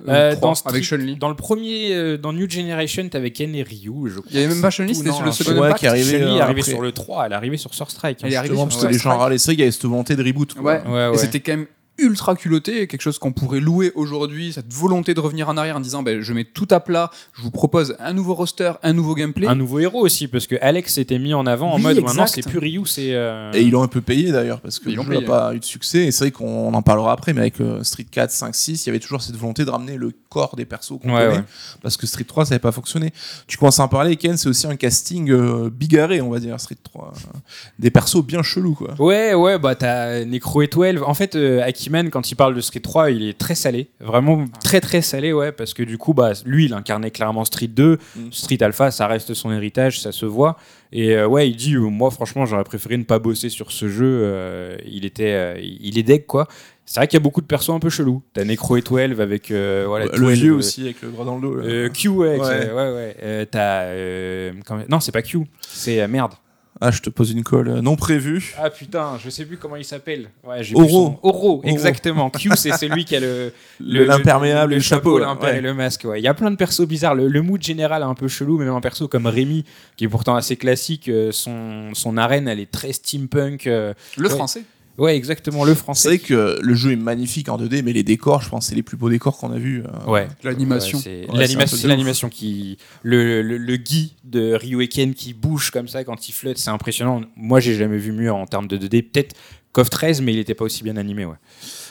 Euh, 0.09 0.11
Euh, 0.33 0.33
trois, 0.37 0.49
dans 0.51 0.55
Street- 0.55 0.71
avec 0.71 0.85
Chun-Li. 0.85 1.17
Dans 1.17 1.29
le 1.29 1.35
premier, 1.37 1.95
euh, 1.95 2.17
dans 2.17 2.33
New 2.33 2.49
Generation, 2.49 3.09
t'avais 3.09 3.31
Ken 3.33 3.55
et 3.55 3.63
Ryu. 3.63 3.93
Je 4.09 4.15
crois. 4.21 4.31
Il 4.31 4.37
y 4.41 4.45
avait 4.45 4.53
même 4.53 4.63
pas 4.63 4.71
Chun-Li, 4.71 4.95
c'était 4.95 5.11
sur 5.13 5.23
le 5.23 5.29
un 5.29 5.33
second 5.33 5.61
Ouais, 5.61 5.75
qui 5.75 5.87
arrivait, 5.87 6.19
Chun-Li 6.21 6.41
après. 6.41 6.63
sur 6.63 6.81
le 6.81 6.93
3, 6.93 7.27
elle 7.27 7.33
est 7.33 7.37
arrivée 7.37 7.57
sur 7.57 7.73
Sur 7.75 7.91
Strike. 7.91 8.19
hein. 8.19 8.27
Elle 8.27 8.33
est 8.33 8.37
arrivée 8.37 8.55
Justement, 8.55 8.71
sur- 8.71 8.81
parce 8.81 8.89
que 8.89 8.93
les 8.97 8.99
gens 9.03 9.19
râlaient. 9.19 9.39
C'est 9.39 9.47
vrai 9.51 9.55
qu'il 9.57 9.61
y 9.61 9.63
avait 9.65 9.73
cette 9.73 9.85
volonté 9.85 10.15
de 10.17 10.23
reboot. 10.25 10.55
Ouais. 10.57 10.81
Ouais, 10.87 11.07
Et 11.07 11.09
ouais. 11.11 11.19
c'était 11.19 11.41
quand 11.41 11.53
même 11.57 11.67
ultra 11.99 12.35
culotté, 12.35 12.87
quelque 12.87 13.01
chose 13.03 13.19
qu'on 13.19 13.33
pourrait 13.33 13.61
louer 13.61 13.93
aujourd'hui, 13.95 14.53
cette 14.53 14.73
volonté 14.73 15.15
de 15.15 15.21
revenir 15.21 15.49
en 15.49 15.57
arrière 15.57 15.77
en 15.77 15.81
disant 15.81 16.03
ben, 16.03 16.21
je 16.21 16.33
mets 16.33 16.45
tout 16.45 16.67
à 16.71 16.81
plat, 16.81 17.11
je 17.37 17.43
vous 17.43 17.51
propose 17.51 17.97
un 18.01 18.13
nouveau 18.13 18.35
roster, 18.35 18.73
un 18.83 18.93
nouveau 18.93 19.15
gameplay. 19.15 19.47
Un 19.47 19.55
nouveau 19.55 19.79
héros 19.79 20.01
aussi, 20.05 20.27
parce 20.29 20.47
que 20.47 20.57
Alex 20.61 20.95
s'était 20.95 21.19
mis 21.19 21.35
en 21.35 21.47
avant 21.47 21.73
en 21.73 21.77
Oui, 21.77 21.83
mode 21.83 22.01
maintenant 22.03 22.27
c'est 22.27 22.43
plus 22.47 22.59
Ryu, 22.59 22.83
c'est. 22.87 23.15
euh, 23.15 23.53
Et 23.55 23.63
ils 23.63 23.71
l'ont 23.71 23.83
un 23.83 23.89
peu 23.89 24.01
payé 24.01 24.33
d'ailleurs, 24.33 24.61
parce 24.61 24.79
que 24.79 24.89
Ils 24.89 24.93
le 24.97 25.03
l'ont 25.03 25.05
jeu 25.05 25.21
n'a 25.21 25.27
pas 25.27 25.55
eu 25.55 25.61
de 25.61 25.65
succès. 25.65 26.07
Et 26.07 26.11
c'est 26.11 26.25
vrai 26.25 26.31
qu'on 26.33 26.75
en 26.75 26.83
parlera 26.83 27.13
après, 27.13 27.33
mais 27.33 27.43
avec 27.43 27.61
euh, 27.61 27.83
Street 27.85 28.07
4, 28.11 28.31
5, 28.31 28.55
6, 28.55 28.85
il 28.85 28.89
y 28.89 28.91
avait 28.91 28.99
toujours 29.01 29.23
cette 29.23 29.37
volonté 29.37 29.65
de 29.65 29.71
ramener 29.71 29.97
le 29.97 30.13
corps 30.35 30.57
des 30.57 30.65
persos 30.65 30.99
qu'on 31.01 31.15
Ouais, 31.15 31.29
connaît. 31.29 31.45
Parce 31.81 31.97
que 31.97 32.07
Street 32.07 32.25
3, 32.25 32.47
ça 32.47 32.51
n'avait 32.51 32.61
pas 32.61 32.73
fonctionné. 32.73 33.13
Tu 33.47 33.57
commences 33.57 33.79
à 33.79 33.85
en 33.85 33.89
parler, 33.89 34.17
Ken, 34.17 34.37
c'est 34.37 34.49
aussi 34.49 34.67
un 34.67 34.75
casting 34.75 35.31
euh, 35.31 35.71
bigarré, 35.71 36.21
on 36.21 36.31
va 36.31 36.41
dire, 36.41 36.59
Street 36.59 36.77
3. 36.83 37.13
Euh, 37.15 37.39
Des 37.79 37.91
persos 37.91 38.25
bien 38.25 38.43
chelous, 38.43 38.75
quoi. 38.75 38.95
Ouais, 38.99 39.33
ouais, 39.35 39.59
bah 39.61 39.77
t'as 39.77 40.25
Necro 40.25 40.63
et 40.63 40.67
12. 40.67 41.03
En 41.07 41.15
fait, 41.15 41.37
euh, 41.37 41.63
Akiman, 41.63 42.11
quand 42.11 42.33
il 42.33 42.35
parle 42.35 42.57
de 42.57 42.61
Street 42.61 42.81
3, 42.81 43.13
il 43.13 43.29
est 43.29 43.39
très 43.39 43.55
salé. 43.55 43.91
Vraiment 44.01 44.45
très, 44.65 44.81
très 44.81 45.03
salé, 45.03 45.33
ouais, 45.33 45.53
parce 45.53 45.73
que 45.73 45.85
du 45.85 45.99
coup, 45.99 46.15
bah, 46.15 46.33
lui, 46.45 46.65
il 46.65 46.75
incarnait 46.75 47.13
clairement 47.13 47.45
Street 47.45 47.69
2. 47.69 47.99
Mm. 48.17 48.21
Street 48.33 48.63
Alpha, 48.63 48.91
ça 48.91 49.07
reste 49.07 49.35
son 49.35 49.53
héritage, 49.53 50.01
ça 50.01 50.11
se 50.11 50.27
voit. 50.27 50.57
Et 50.91 51.15
euh, 51.17 51.27
ouais, 51.29 51.49
il 51.49 51.57
dit, 51.57 51.75
euh, 51.75 51.89
moi, 51.89 52.11
franchement, 52.11 52.45
j'aurais 52.45 52.65
préféré 52.65 52.97
ne 52.97 53.05
pas 53.05 53.21
bosser 53.21 53.49
sur 53.51 53.71
ce 53.71 53.89
jeu. 53.89 54.77
il 54.87 55.05
était, 55.05 55.63
il 55.63 55.97
est 55.97 56.03
deg, 56.03 56.27
quoi. 56.27 56.49
C'est 56.87 57.01
vrai 57.01 57.09
qu'il 57.09 57.17
y 57.17 57.23
a 57.23 57.23
beaucoup 57.23 57.41
de 57.41 57.47
persos 57.47 57.71
un 57.71 57.79
peu 57.81 57.89
chelous. 57.89 58.23
T'as 58.35 58.45
Necro 58.45 58.77
et 58.77 58.83
12 58.83 59.21
avec, 59.21 59.51
euh, 59.51 59.85
voilà, 59.87 60.05
le 60.07 60.11
12, 60.19 60.33
vieux 60.35 60.53
euh, 60.53 60.57
aussi, 60.57 60.83
avec 60.83 61.01
le 61.03 61.09
bras 61.09 61.25
dans 61.25 61.37
le 61.37 61.41
dos. 61.41 61.57
euh, 61.59 61.89
Q, 61.89 62.09
ouais, 62.09 62.35
qui- 62.37 62.43
Ouais. 62.43 62.71
ouais, 62.71 62.93
ouais. 62.93 63.17
Euh, 63.23 63.45
t'as, 63.51 63.83
euh, 63.85 64.53
non, 64.91 65.01
c'est 65.01 65.13
pas 65.13 65.23
Q, 65.23 65.47
c'est 65.63 66.03
euh, 66.03 66.09
merde. 66.09 66.33
Ah, 66.81 66.91
je 66.91 67.01
te 67.01 67.09
pose 67.09 67.31
une 67.31 67.45
colle 67.45 67.79
non 67.81 67.95
prévue. 67.95 68.53
Ah 68.61 68.69
putain, 68.69 69.13
je 69.25 69.31
sais 69.31 69.45
plus 69.47 69.57
comment 69.57 69.77
il 69.77 69.85
s'appelle. 69.85 70.29
Ouais, 70.43 70.63
j'ai 70.65 70.75
Oro. 70.75 70.89
son. 70.89 71.19
Oro, 71.23 71.61
exactement. 71.65 72.31
Q, 72.31 72.51
c'est 72.57 72.73
celui 72.77 73.05
qui 73.05 73.15
a 73.15 73.21
le 73.21 73.53
Le- 73.81 74.05
L'imperméable 74.05 74.73
et 74.73 74.77
le 74.77 74.83
chapeau. 74.83 75.19
là. 75.21 75.27
l'imper 75.27 75.47
Ouais. 75.47 75.59
et 75.59 75.61
le 75.61 75.73
masque. 75.73 76.03
Ouais. 76.05 76.21
Il 76.21 76.25
y 76.25 76.29
a 76.29 76.35
plein 76.35 76.51
de 76.51 76.57
persos 76.57 76.85
bizarres. 76.87 77.15
Le, 77.15 77.29
le 77.29 77.43
mood 77.43 77.63
général 77.63 78.03
est 78.03 78.07
un 78.07 78.15
peu 78.15 78.27
chelou, 78.27 78.59
mais 78.59 78.65
même 78.65 78.75
un 78.75 78.81
perso 78.81 79.07
comme 79.07 79.27
Rémi, 79.29 79.65
qui 79.97 80.05
est 80.05 80.09
pourtant 80.09 80.35
assez 80.35 80.57
classique, 80.57 81.09
son, 81.31 81.95
son 81.95 82.17
arène, 82.17 82.49
elle 82.49 82.59
est 82.61 82.71
très 82.71 82.93
steampunk. 82.93 83.69
euh, 83.69 83.95
Le 84.17 84.25
Ouais. 84.29 84.35
français. 84.35 84.65
Ouais, 84.97 85.17
exactement, 85.17 85.65
le 85.65 85.73
C'est 85.75 85.79
français. 85.81 86.09
vrai 86.09 86.19
que 86.19 86.59
le 86.63 86.75
jeu 86.75 86.93
est 86.93 86.97
magnifique 86.97 87.49
en 87.49 87.59
2D, 87.59 87.83
mais 87.83 87.93
les 87.93 88.05
décors, 88.05 88.43
je 88.43 88.49
pense, 88.49 88.69
c'est 88.69 88.75
les 88.77 88.83
plus 88.85 88.97
beaux 88.97 89.11
décors 89.11 89.37
qu'on 89.39 89.51
a 89.53 89.59
vus. 89.59 89.83
euh. 89.83 90.11
Ouais. 90.11 90.29
L'animation. 90.45 90.99
Ouais, 90.99 91.03
c'est- 91.05 91.31
Ouais, 91.33 91.39
l'animation, 91.39 92.29
c'est 92.29 92.37
c'est 92.37 92.39
qui. 92.39 92.79
Le, 93.03 93.43
le, 93.43 93.57
le 93.59 93.77
gui 93.77 94.15
de 94.25 94.55
Ryuken 94.55 95.15
qui 95.15 95.35
bouge 95.35 95.71
comme 95.73 95.89
ça 95.89 96.05
quand 96.05 96.29
il 96.29 96.33
flotte, 96.33 96.59
c'est 96.59 96.71
impressionnant. 96.71 97.23
Moi, 97.37 97.59
j'ai 97.61 97.75
jamais 97.75 97.99
vu 97.99 98.13
mieux 98.13 98.33
en 98.33 98.47
termes 98.47 98.69
de 98.69 98.77
2D. 98.77 99.03
Peut-être 99.03 99.35
KOF 99.73 99.91
13, 99.91 100.21
mais 100.23 100.33
il 100.33 100.39
était 100.39 100.55
pas 100.55 100.65
aussi 100.65 100.85
bien 100.85 100.97
animé, 100.97 101.25
ouais. 101.25 101.35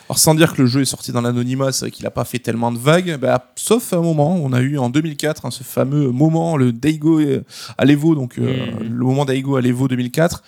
Alors 0.07 0.17
sans 0.17 0.35
dire 0.35 0.53
que 0.53 0.61
le 0.61 0.67
jeu 0.67 0.81
est 0.81 0.85
sorti 0.85 1.11
dans 1.11 1.19
l'anonymat, 1.21 1.71
c'est 1.73 1.85
vrai 1.85 1.91
qu'il 1.91 2.05
a 2.05 2.11
pas 2.11 2.23
fait 2.25 2.39
tellement 2.39 2.71
de 2.71 2.77
vagues, 2.77 3.17
bah, 3.19 3.51
sauf 3.55 3.91
un 3.93 4.01
moment, 4.01 4.35
on 4.35 4.51
a 4.53 4.61
eu 4.61 4.77
en 4.77 4.89
2004 4.89 5.45
hein, 5.45 5.51
ce 5.51 5.63
fameux 5.63 6.09
moment, 6.11 6.55
le 6.57 6.71
Daigo 6.73 7.19
euh, 7.19 7.43
à 7.77 7.83
l'Evo, 7.85 8.13
donc 8.15 8.37
euh, 8.37 8.43
Mhm. 8.81 8.83
le 8.97 9.05
moment 9.05 9.23
Daigo 9.25 9.55
à 9.57 9.61
l'Evo 9.61 9.87
2004, 9.87 10.43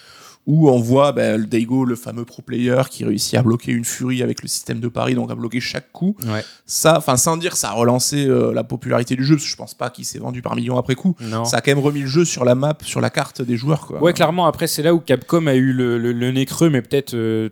où 0.48 0.70
on 0.70 0.80
voit 0.80 1.12
bah, 1.12 1.38
le 1.38 1.46
Daigo, 1.48 1.86
le 1.86 1.96
fameux 1.96 2.24
pro 2.26 2.42
player, 2.44 2.82
qui 2.92 3.04
réussit 3.04 3.34
à 3.36 3.42
bloquer 3.42 3.72
une 3.72 3.84
furie 3.86 4.22
avec 4.22 4.44
le 4.44 4.48
système 4.48 4.80
de 4.80 4.88
Paris, 4.88 5.16
donc 5.16 5.32
à 5.32 5.36
bloquer 5.36 5.60
chaque 5.60 5.92
coup. 5.92 6.16
Ouais. 6.28 6.44
Ça, 6.68 6.96
enfin 6.98 7.18
sans 7.18 7.38
dire, 7.38 7.56
ça 7.58 7.70
a 7.70 7.74
relancé 7.74 8.26
euh, 8.28 8.54
la 8.54 8.64
popularité 8.64 9.16
du 9.16 9.24
jeu, 9.26 9.36
parce 9.36 9.46
que 9.46 9.52
je 9.52 9.56
pense 9.56 9.74
pas 9.74 9.90
qu'il 9.90 10.06
s'est 10.06 10.20
vendu 10.20 10.42
par 10.44 10.56
millions 10.56 10.78
après 10.78 10.94
coup. 10.96 11.16
Non. 11.20 11.46
Ça 11.46 11.58
a 11.58 11.62
quand 11.62 11.72
même 11.72 11.80
remis 11.84 12.02
le 12.02 12.08
jeu 12.08 12.26
sur 12.26 12.46
la 12.46 12.54
map, 12.54 12.78
sur 12.84 13.02
la 13.02 13.10
carte 13.10 13.42
des 13.42 13.58
joueurs. 13.58 13.88
Quoi. 13.88 14.02
Ouais, 14.04 14.14
clairement, 14.14 14.46
après, 14.46 14.68
c'est 14.68 14.84
là 14.84 14.94
où 14.94 15.00
Capcom 15.00 15.48
a 15.48 15.56
eu 15.56 15.74
le, 15.74 15.98
le- 15.98 16.12
le 16.14 16.32
nez 16.32 16.46
creux, 16.46 16.70
mais 16.70 16.84
peut-être 16.84 17.16
euh, 17.16 17.50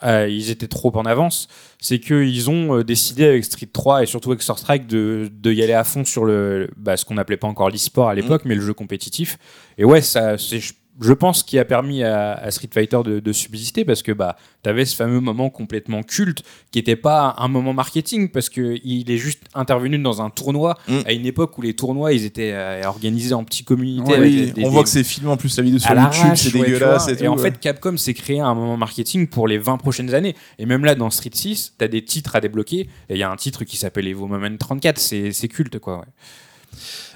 ah, 0.00 0.28
ils 0.28 0.50
étaient 0.50 0.68
trop 0.68 0.96
en 0.96 1.06
avance. 1.06 1.48
C'est 1.80 1.98
qu'ils 1.98 2.50
ont 2.50 2.78
euh, 2.78 2.84
décidé 2.84 3.24
avec 3.24 3.44
Street 3.44 3.68
3 3.72 4.02
et 4.02 4.06
surtout 4.06 4.30
avec 4.30 4.42
Star 4.42 4.58
Strike 4.58 4.86
de, 4.86 5.28
de 5.32 5.52
y 5.52 5.62
aller 5.62 5.72
à 5.72 5.84
fond 5.84 6.04
sur 6.04 6.24
le, 6.24 6.68
bah, 6.76 6.96
ce 6.96 7.04
qu'on 7.04 7.14
n'appelait 7.14 7.36
pas 7.38 7.46
encore 7.48 7.70
l'e-sport 7.70 8.08
à 8.08 8.14
l'époque, 8.14 8.42
mais 8.44 8.54
le 8.54 8.60
jeu 8.60 8.74
compétitif. 8.74 9.38
Et 9.78 9.84
ouais, 9.84 10.02
ça, 10.02 10.36
c'est, 10.38 10.60
je- 11.00 11.12
pense, 11.12 11.42
qui 11.42 11.58
a 11.58 11.64
permis 11.64 12.02
à, 12.02 12.32
à 12.34 12.50
Street 12.50 12.68
Fighter 12.72 12.98
de, 13.04 13.20
de 13.20 13.32
subsister 13.32 13.84
parce 13.84 14.02
que 14.02 14.12
bah, 14.12 14.36
tu 14.62 14.70
avais 14.70 14.84
ce 14.84 14.94
fameux 14.96 15.20
moment 15.20 15.50
complètement 15.50 16.02
culte 16.02 16.42
qui 16.70 16.78
n'était 16.78 16.96
pas 16.96 17.34
un 17.38 17.48
moment 17.48 17.72
marketing 17.72 18.28
parce 18.30 18.48
qu'il 18.48 19.10
est 19.10 19.16
juste 19.16 19.42
intervenu 19.54 19.98
dans 19.98 20.22
un 20.22 20.30
tournoi 20.30 20.76
Mm. 20.88 20.98
à 21.06 21.12
une 21.12 21.26
époque 21.26 21.56
où 21.58 21.62
les 21.62 21.74
tournois 21.74 22.12
ils 22.12 22.24
étaient 22.24 22.52
euh, 22.52 22.82
organisés 22.84 23.34
en 23.34 23.44
petits 23.44 23.64
communautés. 23.64 24.10
Ouais, 24.12 24.16
avec 24.18 24.30
oui, 24.30 24.36
des- 24.46 24.52
des- 24.52 24.64
on 24.64 24.68
des- 24.68 24.72
voit 24.74 24.82
que 24.82 24.88
c'est 24.88 25.04
filmé 25.04 25.30
en 25.30 25.36
plus 25.36 25.56
la 25.56 25.62
vidéo 25.62 25.78
sur 25.78 25.90
YouTube, 25.90 26.12
c'est 26.34 26.46
ouais, 26.54 26.64
tu 26.64 26.70
dégueulasse 26.72 27.08
et 27.08 27.16
tout. 27.16 27.24
Et 27.24 27.28
en 27.28 27.36
ouais. 27.36 27.42
fait, 27.42 27.58
Capcom 27.60 27.96
s'est 27.96 28.14
créé 28.14 28.40
un 28.40 28.54
moment 28.54 28.76
marketing 28.76 29.26
pour 29.26 29.48
les 29.48 29.58
20 29.58 29.78
prochaines 29.78 30.14
années. 30.14 30.34
Et 30.58 30.66
même 30.66 30.84
là, 30.84 30.94
dans 30.94 31.10
Street 31.10 31.30
6, 31.32 31.74
t'as 31.78 31.88
des 31.88 32.04
titres 32.04 32.36
à 32.36 32.40
débloquer. 32.40 32.80
Et 33.08 33.14
il 33.14 33.18
y 33.18 33.22
a 33.22 33.30
un 33.30 33.36
titre 33.36 33.64
qui 33.64 33.76
s'appelle 33.76 34.06
Evo 34.08 34.26
Moment 34.26 34.56
34. 34.58 34.98
C'est 34.98 35.32
c'est 35.32 35.48
culte, 35.48 35.78
quoi. 35.78 36.04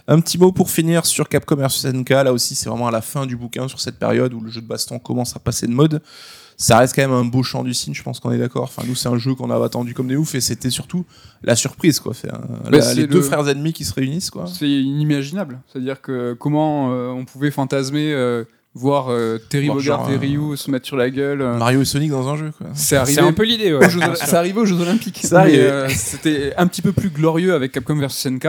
Un 0.09 0.21
petit 0.21 0.39
mot 0.39 0.53
pour 0.53 0.71
finir 0.71 1.07
sur 1.07 1.29
Capcom 1.29 1.57
vs 1.57 1.69
SNK. 1.69 2.11
Là 2.11 2.33
aussi, 2.33 2.55
c'est 2.55 2.69
vraiment 2.69 2.89
à 2.89 2.91
la 2.91 3.01
fin 3.03 3.27
du 3.27 3.37
bouquin 3.37 3.69
sur 3.69 3.81
cette 3.81 3.99
période 3.99 4.33
où 4.35 4.41
le 4.41 4.51
jeu 4.51 4.61
de 4.61 4.67
baston 4.67 4.99
commence 4.99 5.37
à 5.37 5.39
passer 5.39 5.67
de 5.67 5.73
mode. 5.73 6.03
Ça 6.57 6.77
reste 6.79 6.95
quand 6.95 7.01
même 7.03 7.13
un 7.13 7.25
beau 7.25 7.43
champ 7.43 7.65
du 7.65 7.73
signe, 7.73 7.95
je 7.95 8.03
pense 8.03 8.21
qu'on 8.21 8.33
est 8.33 8.39
d'accord. 8.39 8.65
Enfin, 8.65 8.83
nous, 8.87 8.95
c'est 8.95 9.09
un 9.09 9.17
jeu 9.17 9.35
qu'on 9.35 9.51
a 9.51 9.65
attendu 9.65 9.95
comme 9.95 10.09
des 10.09 10.17
oufs 10.17 10.35
et 10.35 10.43
c'était 10.43 10.69
surtout 10.69 11.07
la 11.43 11.57
surprise, 11.57 12.01
quoi. 12.01 12.13
C'est 12.13 12.31
un- 12.31 12.37
Bah, 12.65 12.69
la- 12.73 12.83
c'est 12.83 12.97
les 12.97 13.07
deux 13.07 13.23
frères 13.23 13.49
ennemis 13.49 13.73
qui 13.73 13.85
se 13.87 13.95
réunissent, 13.95 14.29
quoi. 14.29 14.45
C'est 14.47 14.69
inimaginable. 14.69 15.59
C'est-à-dire 15.73 16.03
que 16.03 16.35
comment 16.39 16.93
euh, 16.93 17.09
on 17.09 17.25
pouvait 17.25 17.51
fantasmer, 17.51 18.13
euh, 18.13 18.45
voir 18.75 19.09
euh, 19.11 19.39
Terry 19.39 19.67
Voir 19.67 19.79
Bogard 19.79 19.99
genre, 20.05 20.11
et 20.11 20.15
euh, 20.15 20.19
Ryu 20.19 20.57
se 20.57 20.71
mettre 20.71 20.87
sur 20.87 20.97
la 20.97 21.11
gueule. 21.11 21.43
euh, 21.43 21.57
Mario 21.59 21.83
et 21.83 21.85
Sonic 21.85 22.11
dans 22.11 22.29
un 22.29 22.37
jeu, 22.37 22.53
quoi. 22.57 22.69
c'est 22.75 22.97
arrivé. 22.97 23.15
C'est 23.21 23.27
un 23.27 23.33
peu 23.33 23.43
l'idée, 23.45 23.73
ouais. 23.75 23.85
aux 23.85 23.89
Jeux- 23.91 24.01
c'est 24.15 24.35
arrivé 24.35 24.61
aux 24.61 24.65
Jeux 24.65 24.81
Olympiques. 24.81 25.21
C'est 25.23 25.35
arrivé. 25.35 25.59
Mais, 25.59 25.65
euh, 25.65 25.89
C'était 25.89 26.53
un 26.57 26.67
petit 26.69 26.83
peu 26.83 26.93
plus 26.93 27.11
glorieux 27.11 27.53
avec 27.55 27.73
Capcom 27.73 27.97
vs 27.97 28.09
SNK. 28.11 28.47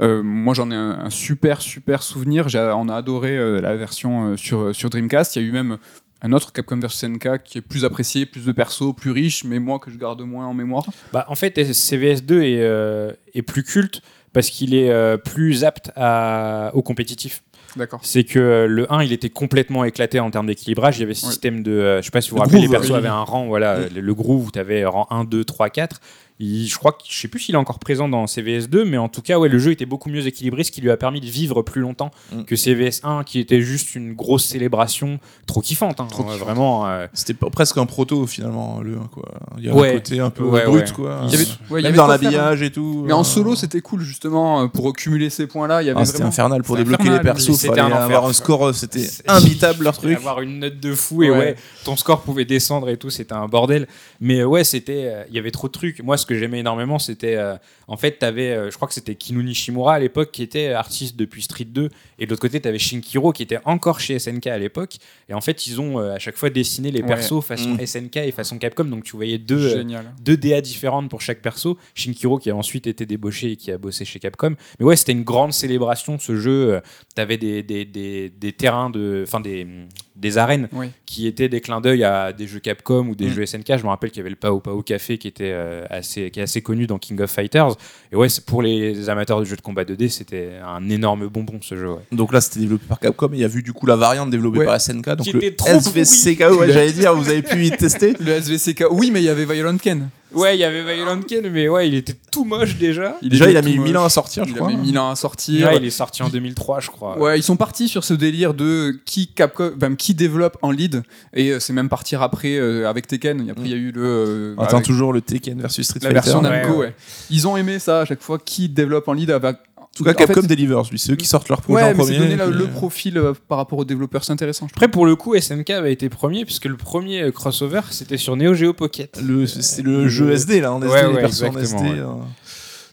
Euh, 0.00 0.22
moi, 0.22 0.52
j'en 0.54 0.70
ai 0.70 0.74
un, 0.74 0.98
un 1.04 1.10
super, 1.10 1.62
super 1.62 2.02
souvenir. 2.02 2.48
J'ai- 2.48 2.72
on 2.76 2.88
a 2.88 2.94
adoré 2.96 3.36
euh, 3.38 3.60
la 3.60 3.74
version 3.76 4.32
euh, 4.32 4.36
sur, 4.36 4.74
sur 4.74 4.90
Dreamcast. 4.90 5.36
Il 5.36 5.42
y 5.42 5.44
a 5.44 5.48
eu 5.48 5.52
même 5.52 5.78
un 6.20 6.32
autre 6.32 6.52
Capcom 6.52 6.78
vs 6.78 6.88
SNK 6.90 7.42
qui 7.42 7.58
est 7.58 7.62
plus 7.62 7.84
apprécié, 7.86 8.26
plus 8.26 8.44
de 8.44 8.52
persos, 8.52 8.94
plus 8.94 9.10
riche, 9.10 9.42
mais 9.44 9.58
moi 9.58 9.78
que 9.78 9.90
je 9.90 9.96
garde 9.96 10.20
moins 10.20 10.46
en 10.46 10.54
mémoire. 10.54 10.84
Bah, 11.14 11.24
en 11.28 11.34
fait, 11.34 11.56
CVS2 11.58 12.42
est, 12.42 12.60
euh, 12.60 13.12
est 13.34 13.42
plus 13.42 13.62
culte 13.64 14.02
parce 14.34 14.48
qu'il 14.50 14.74
est 14.74 14.90
euh, 14.90 15.16
plus 15.16 15.64
apte 15.64 15.90
à, 15.96 16.70
au 16.74 16.82
compétitif. 16.82 17.42
D'accord. 17.76 18.00
C'est 18.02 18.24
que 18.24 18.38
euh, 18.38 18.66
le 18.66 18.92
1, 18.92 19.02
il 19.04 19.12
était 19.12 19.30
complètement 19.30 19.84
éclaté 19.84 20.20
en 20.20 20.30
termes 20.30 20.46
d'équilibrage. 20.46 20.98
Il 20.98 21.00
y 21.00 21.04
avait 21.04 21.14
ce 21.14 21.26
système 21.26 21.62
de. 21.62 21.72
euh, 21.72 22.00
je 22.00 22.06
sais 22.06 22.10
pas 22.10 22.20
si 22.20 22.30
vous 22.30 22.36
vous 22.36 22.42
Le 22.42 22.46
rappelez, 22.46 22.60
les 22.62 22.68
persos 22.68 22.90
oui. 22.90 22.96
avaient 22.96 23.08
un 23.08 23.22
rang, 23.22 23.46
voilà, 23.46 23.78
Mm. 23.78 23.88
le, 23.94 24.00
le 24.02 24.14
groove 24.14 24.48
où 24.48 24.50
tu 24.50 24.58
avais 24.58 24.84
rang 24.84 25.06
1, 25.10 25.24
2, 25.24 25.44
3, 25.44 25.70
4. 25.70 26.00
Il- 26.40 26.66
je 26.66 26.76
crois 26.76 26.92
que 26.92 26.98
je 27.08 27.16
sais 27.16 27.28
plus 27.28 27.40
s'il 27.40 27.54
est 27.54 27.58
encore 27.58 27.78
présent 27.78 28.08
dans 28.08 28.26
CVS2, 28.26 28.84
mais 28.84 28.96
en 28.98 29.08
tout 29.08 29.22
cas, 29.22 29.38
ouais, 29.38 29.48
le 29.48 29.58
jeu 29.58 29.70
était 29.70 29.86
beaucoup 29.86 30.08
mieux 30.08 30.26
équilibré, 30.26 30.64
ce 30.64 30.70
qui 30.72 30.80
lui 30.80 30.90
a 30.90 30.96
permis 30.96 31.20
de 31.20 31.26
vivre 31.26 31.62
plus 31.62 31.80
longtemps 31.80 32.10
Mm. 32.32 32.42
que 32.44 32.56
CVS1, 32.56 33.22
qui 33.24 33.38
était 33.38 33.60
juste 33.60 33.94
une 33.94 34.14
grosse 34.14 34.44
célébration 34.44 35.20
trop 35.46 35.60
kiffante. 35.60 36.00
hein. 36.00 36.06
Trop 36.10 36.22
Ouais, 36.24 36.32
kiffante. 36.32 36.46
Vraiment. 36.46 36.86
euh, 36.88 37.06
C'était 37.12 37.34
presque 37.34 37.78
un 37.78 37.86
proto, 37.86 38.26
finalement, 38.26 38.80
le 38.80 38.96
1, 38.96 39.08
quoi. 39.12 39.28
Il 39.58 39.64
y 39.64 39.68
a 39.68 39.74
Ouais. 39.74 39.90
un 39.90 39.94
côté 39.94 40.20
un 40.20 40.30
peu 40.30 40.44
Ouais, 40.44 40.64
brut, 40.64 40.88
ouais. 40.88 40.92
quoi. 40.94 41.20
Il 41.26 41.30
y 41.32 41.34
avait, 41.34 41.44
ouais, 41.44 41.48
il 41.70 41.70
y 41.80 41.82
Même 41.82 41.86
avait 41.86 41.96
dans 41.96 42.06
l'habillage 42.06 42.62
et 42.62 42.70
tout. 42.72 43.04
Mais 43.06 43.12
en 43.12 43.20
euh, 43.20 43.24
solo, 43.24 43.54
c'était 43.54 43.80
cool 43.80 44.00
justement 44.00 44.62
euh, 44.62 44.66
pour 44.68 44.92
cumuler 44.94 45.30
ces 45.30 45.46
points-là. 45.46 45.82
Il 45.82 45.86
y 45.86 45.90
avait 45.90 46.00
ah, 46.00 46.04
C'était 46.04 46.18
vraiment. 46.18 46.28
infernal 46.30 46.62
pour 46.62 46.76
débloquer 46.76 47.02
infernal, 47.02 47.20
les 47.20 47.24
persos. 47.24 47.52
c'était 47.56 47.80
enfer. 47.80 47.96
avoir 47.96 48.26
un 48.26 48.32
score, 48.32 48.74
c'était 48.74 49.06
imbitable 49.28 49.84
leur 49.84 49.96
truc. 49.98 50.16
Avoir 50.16 50.40
une 50.40 50.58
note 50.60 50.80
de 50.80 50.94
fou 50.94 51.22
et 51.22 51.30
Ouais. 51.30 51.38
ouais. 51.38 51.56
ton 51.84 51.96
score 51.96 52.22
pouvait 52.22 52.44
descendre 52.44 52.88
et 52.88 52.96
tout, 52.96 53.10
c'était 53.10 53.34
un 53.34 53.46
bordel. 53.46 53.86
Mais 54.20 54.42
ouais, 54.44 54.64
c'était, 54.64 55.24
il 55.28 55.34
y 55.34 55.38
avait 55.38 55.50
trop 55.50 55.68
de 55.68 55.72
trucs. 55.72 56.00
Moi, 56.02 56.16
ce 56.22 56.26
que 56.26 56.34
j'aimais 56.34 56.60
énormément, 56.60 56.98
c'était, 56.98 57.36
euh, 57.36 57.56
en 57.86 57.98
fait, 57.98 58.12
t'avais, 58.12 58.50
euh, 58.52 58.70
je 58.70 58.76
crois 58.76 58.88
que 58.88 58.94
c'était 58.94 59.14
Kinu 59.14 59.44
Nishimura 59.44 59.94
à 59.94 59.98
l'époque 59.98 60.30
qui 60.32 60.42
était 60.42 60.68
artiste 60.70 61.16
depuis 61.16 61.42
Street 61.42 61.66
2, 61.66 61.90
et 62.18 62.24
de 62.24 62.30
l'autre 62.30 62.40
côté, 62.40 62.60
t'avais 62.60 62.78
Shinkiro 62.78 63.32
qui 63.32 63.42
était 63.42 63.58
encore 63.66 64.00
chez 64.00 64.18
SNK 64.18 64.46
à 64.46 64.56
l'époque. 64.58 64.96
Et 65.28 65.34
en 65.34 65.40
fait, 65.42 65.66
ils 65.66 65.80
ont 65.80 65.98
euh, 66.00 66.14
à 66.14 66.18
chaque 66.18 66.36
fois 66.36 66.48
dessiné 66.48 66.90
les 66.90 67.02
Ouais. 67.02 67.08
persos 67.08 67.42
façon 67.44 67.70
Mm. 67.74 67.86
SNK 67.86 68.16
et 68.16 68.32
façon 68.32 68.56
Capcom, 68.58 68.84
donc 68.84 69.04
tu 69.04 69.16
voyais 69.16 69.38
deux. 69.38 69.76
euh, 69.76 70.00
deux 70.22 70.36
DA 70.36 70.60
différentes 70.62 71.10
pour 71.10 71.20
chaque 71.20 71.42
perso. 71.42 71.76
Shinkiro 71.94 72.38
qui 72.38 72.48
a 72.50 72.56
ensuite 72.56 72.86
été 72.86 73.04
débauché 73.04 73.52
et 73.52 73.56
qui 73.56 73.70
a 73.70 73.76
bossé 73.78 74.04
chez 74.04 74.18
Capcom. 74.18 74.54
Mais 74.78 74.86
ouais, 74.86 74.96
c'était 74.96 75.12
une 75.12 75.24
grande 75.24 75.52
célébration 75.52 76.18
ce 76.18 76.36
jeu. 76.36 76.74
Euh, 76.74 76.80
T'avais 77.14 77.36
des, 77.36 77.62
des, 77.62 77.84
des, 77.84 78.30
des 78.30 78.52
terrains 78.52 78.88
de, 78.88 79.24
enfin 79.26 79.40
des, 79.40 79.66
des 80.14 80.36
arènes 80.38 80.68
Oui. 80.72 80.88
qui 81.06 81.26
étaient 81.26 81.48
des 81.48 81.60
clins 81.60 81.80
d'œil 81.80 82.04
à 82.04 82.32
des 82.32 82.46
jeux 82.46 82.58
Capcom 82.60 83.08
ou 83.08 83.14
des 83.14 83.26
Mm. 83.26 83.30
jeux 83.34 83.42
SNK. 83.46 83.78
Je 83.78 83.82
me 83.84 83.88
rappelle 83.88 84.10
qu'il 84.10 84.18
y 84.18 84.20
avait 84.20 84.30
le 84.30 84.36
Pao 84.36 84.60
Pao 84.60 84.82
Café 84.82 85.16
qui 85.18 85.26
était 85.28 85.50
euh, 85.52 85.84
assez, 85.90 86.30
qui 86.30 86.40
est 86.40 86.42
assez 86.42 86.60
connu 86.60 86.86
dans 86.86 86.98
King 86.98 87.20
of 87.20 87.30
Fighters. 87.30 87.76
Et 88.12 88.16
ouais, 88.16 88.28
c'est- 88.28 88.44
pour 88.44 88.60
les 88.62 89.08
amateurs 89.08 89.40
de 89.40 89.44
jeux 89.44 89.56
de 89.56 89.62
combat 89.62 89.84
2D, 89.84 90.08
c'était 90.08 90.50
un 90.64 90.88
énorme 90.90 91.28
bonbon 91.28 91.58
ce 91.62 91.76
jeu. 91.76 91.88
ouais. 91.90 92.00
Donc 92.12 92.32
là, 92.32 92.40
c'était 92.40 92.60
développé 92.60 92.84
par 92.88 93.00
Capcom 93.00 93.28
et 93.32 93.36
il 93.36 93.40
y 93.40 93.44
a 93.44 93.48
vu 93.48 93.62
du 93.62 93.72
coup 93.72 93.86
la 93.86 93.96
variante 93.96 94.30
développée 94.30 94.58
Ouais. 94.60 94.64
par 94.66 94.74
SNK. 94.80 95.06
Donc 95.16 95.26
Qui 95.26 95.32
le 95.32 95.40
SVCKO, 95.42 96.58
ouais, 96.60 96.72
j'allais 96.72 96.92
dire, 96.92 97.14
vous 97.14 97.28
avez 97.28 97.42
pu 97.42 97.64
y 97.66 97.70
tester. 97.76 98.14
Le 98.20 98.32
SVCK, 98.32 98.84
oui, 98.90 99.10
mais 99.10 99.20
il 99.20 99.24
y 99.24 99.28
avait 99.28 99.44
Violent 99.46 99.76
Ken. 99.78 100.08
Ouais, 100.34 100.56
il 100.56 100.60
y 100.60 100.64
avait 100.64 100.82
Violent 100.94 101.20
Ken, 101.20 101.48
mais 101.50 101.68
ouais, 101.68 101.88
il 101.88 101.94
était 101.94 102.14
tout 102.30 102.44
moche 102.44 102.76
déjà. 102.76 103.16
Déjà, 103.22 103.50
il 103.50 103.56
a 103.56 103.62
mis 103.62 103.76
moche. 103.76 103.86
1000 103.88 103.98
ans 103.98 104.04
à 104.04 104.08
sortir, 104.08 104.44
je 104.44 104.50
Il 104.50 104.54
crois. 104.56 104.68
a 104.68 104.70
mis 104.70 104.76
1000 104.76 104.98
ans 104.98 105.10
à 105.10 105.16
sortir. 105.16 105.68
Ouais, 105.68 105.76
il 105.76 105.84
est 105.84 105.90
sorti 105.90 106.22
en 106.22 106.28
2003, 106.28 106.80
je 106.80 106.90
crois. 106.90 107.18
Ouais, 107.18 107.38
ils 107.38 107.42
sont 107.42 107.56
partis 107.56 107.88
sur 107.88 108.04
ce 108.04 108.14
délire 108.14 108.54
de 108.54 108.98
qui 109.04 109.28
Capcom, 109.28 109.72
enfin, 109.76 109.94
qui 109.94 110.14
développe 110.14 110.56
en 110.62 110.70
lead, 110.70 111.02
et 111.34 111.50
euh, 111.50 111.60
c'est 111.60 111.72
même 111.72 111.88
partir 111.88 112.22
après 112.22 112.56
euh, 112.58 112.88
avec 112.88 113.06
Tekken. 113.06 113.46
Et 113.46 113.50
après, 113.50 113.64
il 113.64 113.70
y 113.70 113.74
a 113.74 113.76
eu 113.76 113.92
le 113.92 114.02
euh, 114.02 114.54
On 114.58 114.62
attend 114.62 114.76
avec 114.76 114.86
toujours 114.86 115.12
le 115.12 115.20
Tekken 115.20 115.60
versus 115.60 115.86
Street 115.86 116.00
la 116.02 116.08
Fighter. 116.10 116.14
version 116.30 116.38
En 116.40 116.44
Ouais, 116.44 116.62
Namco. 116.62 116.78
ouais. 116.80 116.86
Ouais, 116.86 116.94
Ils 117.30 117.46
ont 117.48 117.56
aimé 117.56 117.78
ça 117.78 118.00
à 118.00 118.04
chaque 118.04 118.22
fois 118.22 118.38
qui 118.38 118.68
développe 118.68 119.08
en 119.08 119.12
lead. 119.12 119.30
Avec... 119.30 119.56
En 119.94 119.96
tout 119.98 120.04
cas, 120.04 120.12
en 120.12 120.14
Capcom 120.14 120.40
fait, 120.40 120.46
Delivers, 120.46 120.84
lui, 120.90 120.98
c'est 120.98 121.12
eux 121.12 121.16
qui 121.16 121.26
sortent 121.26 121.50
leur 121.50 121.60
projet 121.60 121.76
Ouais, 121.84 121.92
en 121.92 121.94
mais 121.96 122.04
c'est 122.04 122.14
premier. 122.18 122.36
puis, 122.36 122.36
le 122.36 122.64
euh, 122.64 122.66
profil 122.68 123.18
euh, 123.18 123.34
par 123.46 123.58
rapport 123.58 123.78
aux 123.78 123.84
développeurs, 123.84 124.24
c'est 124.24 124.32
intéressant. 124.32 124.66
Après, 124.70 124.88
pour 124.88 125.04
le 125.04 125.16
coup, 125.16 125.38
SNK 125.38 125.68
avait 125.68 125.92
été 125.92 126.08
premier, 126.08 126.46
puisque 126.46 126.64
le 126.64 126.78
premier 126.78 127.20
euh, 127.24 127.30
crossover, 127.30 127.82
c'était 127.90 128.16
sur 128.16 128.34
Neo 128.36 128.54
Geo 128.54 128.72
Pocket. 128.72 129.20
le- 129.22 129.46
C'est 129.46 129.82
le 129.82 130.08
jeu 130.08 130.32
SD, 130.32 130.62
là, 130.62 130.72
en 130.72 130.80
SD, 130.80 130.92
Ouais, 130.94 131.02
les 131.08 131.14
ouais, 131.42 131.48
en 131.50 131.58
SD. 131.58 131.76
ouais. 131.76 132.00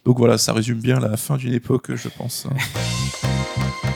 Donc 0.06 0.18
voilà, 0.18 0.38
ça 0.38 0.52
résume 0.52 0.80
bien 0.80 1.00
la 1.00 1.16
fin 1.16 1.38
d'une 1.38 1.54
époque, 1.54 1.95
je 1.95 2.10
pense. 2.10 2.47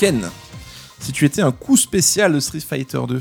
time. 0.00 0.20
Ken, 0.20 0.30
si 0.98 1.12
tu 1.12 1.24
étais 1.24 1.42
un 1.42 1.52
coup 1.52 1.76
spécial 1.76 2.32
de 2.32 2.40
Street 2.40 2.60
Fighter 2.60 3.00
2, 3.08 3.20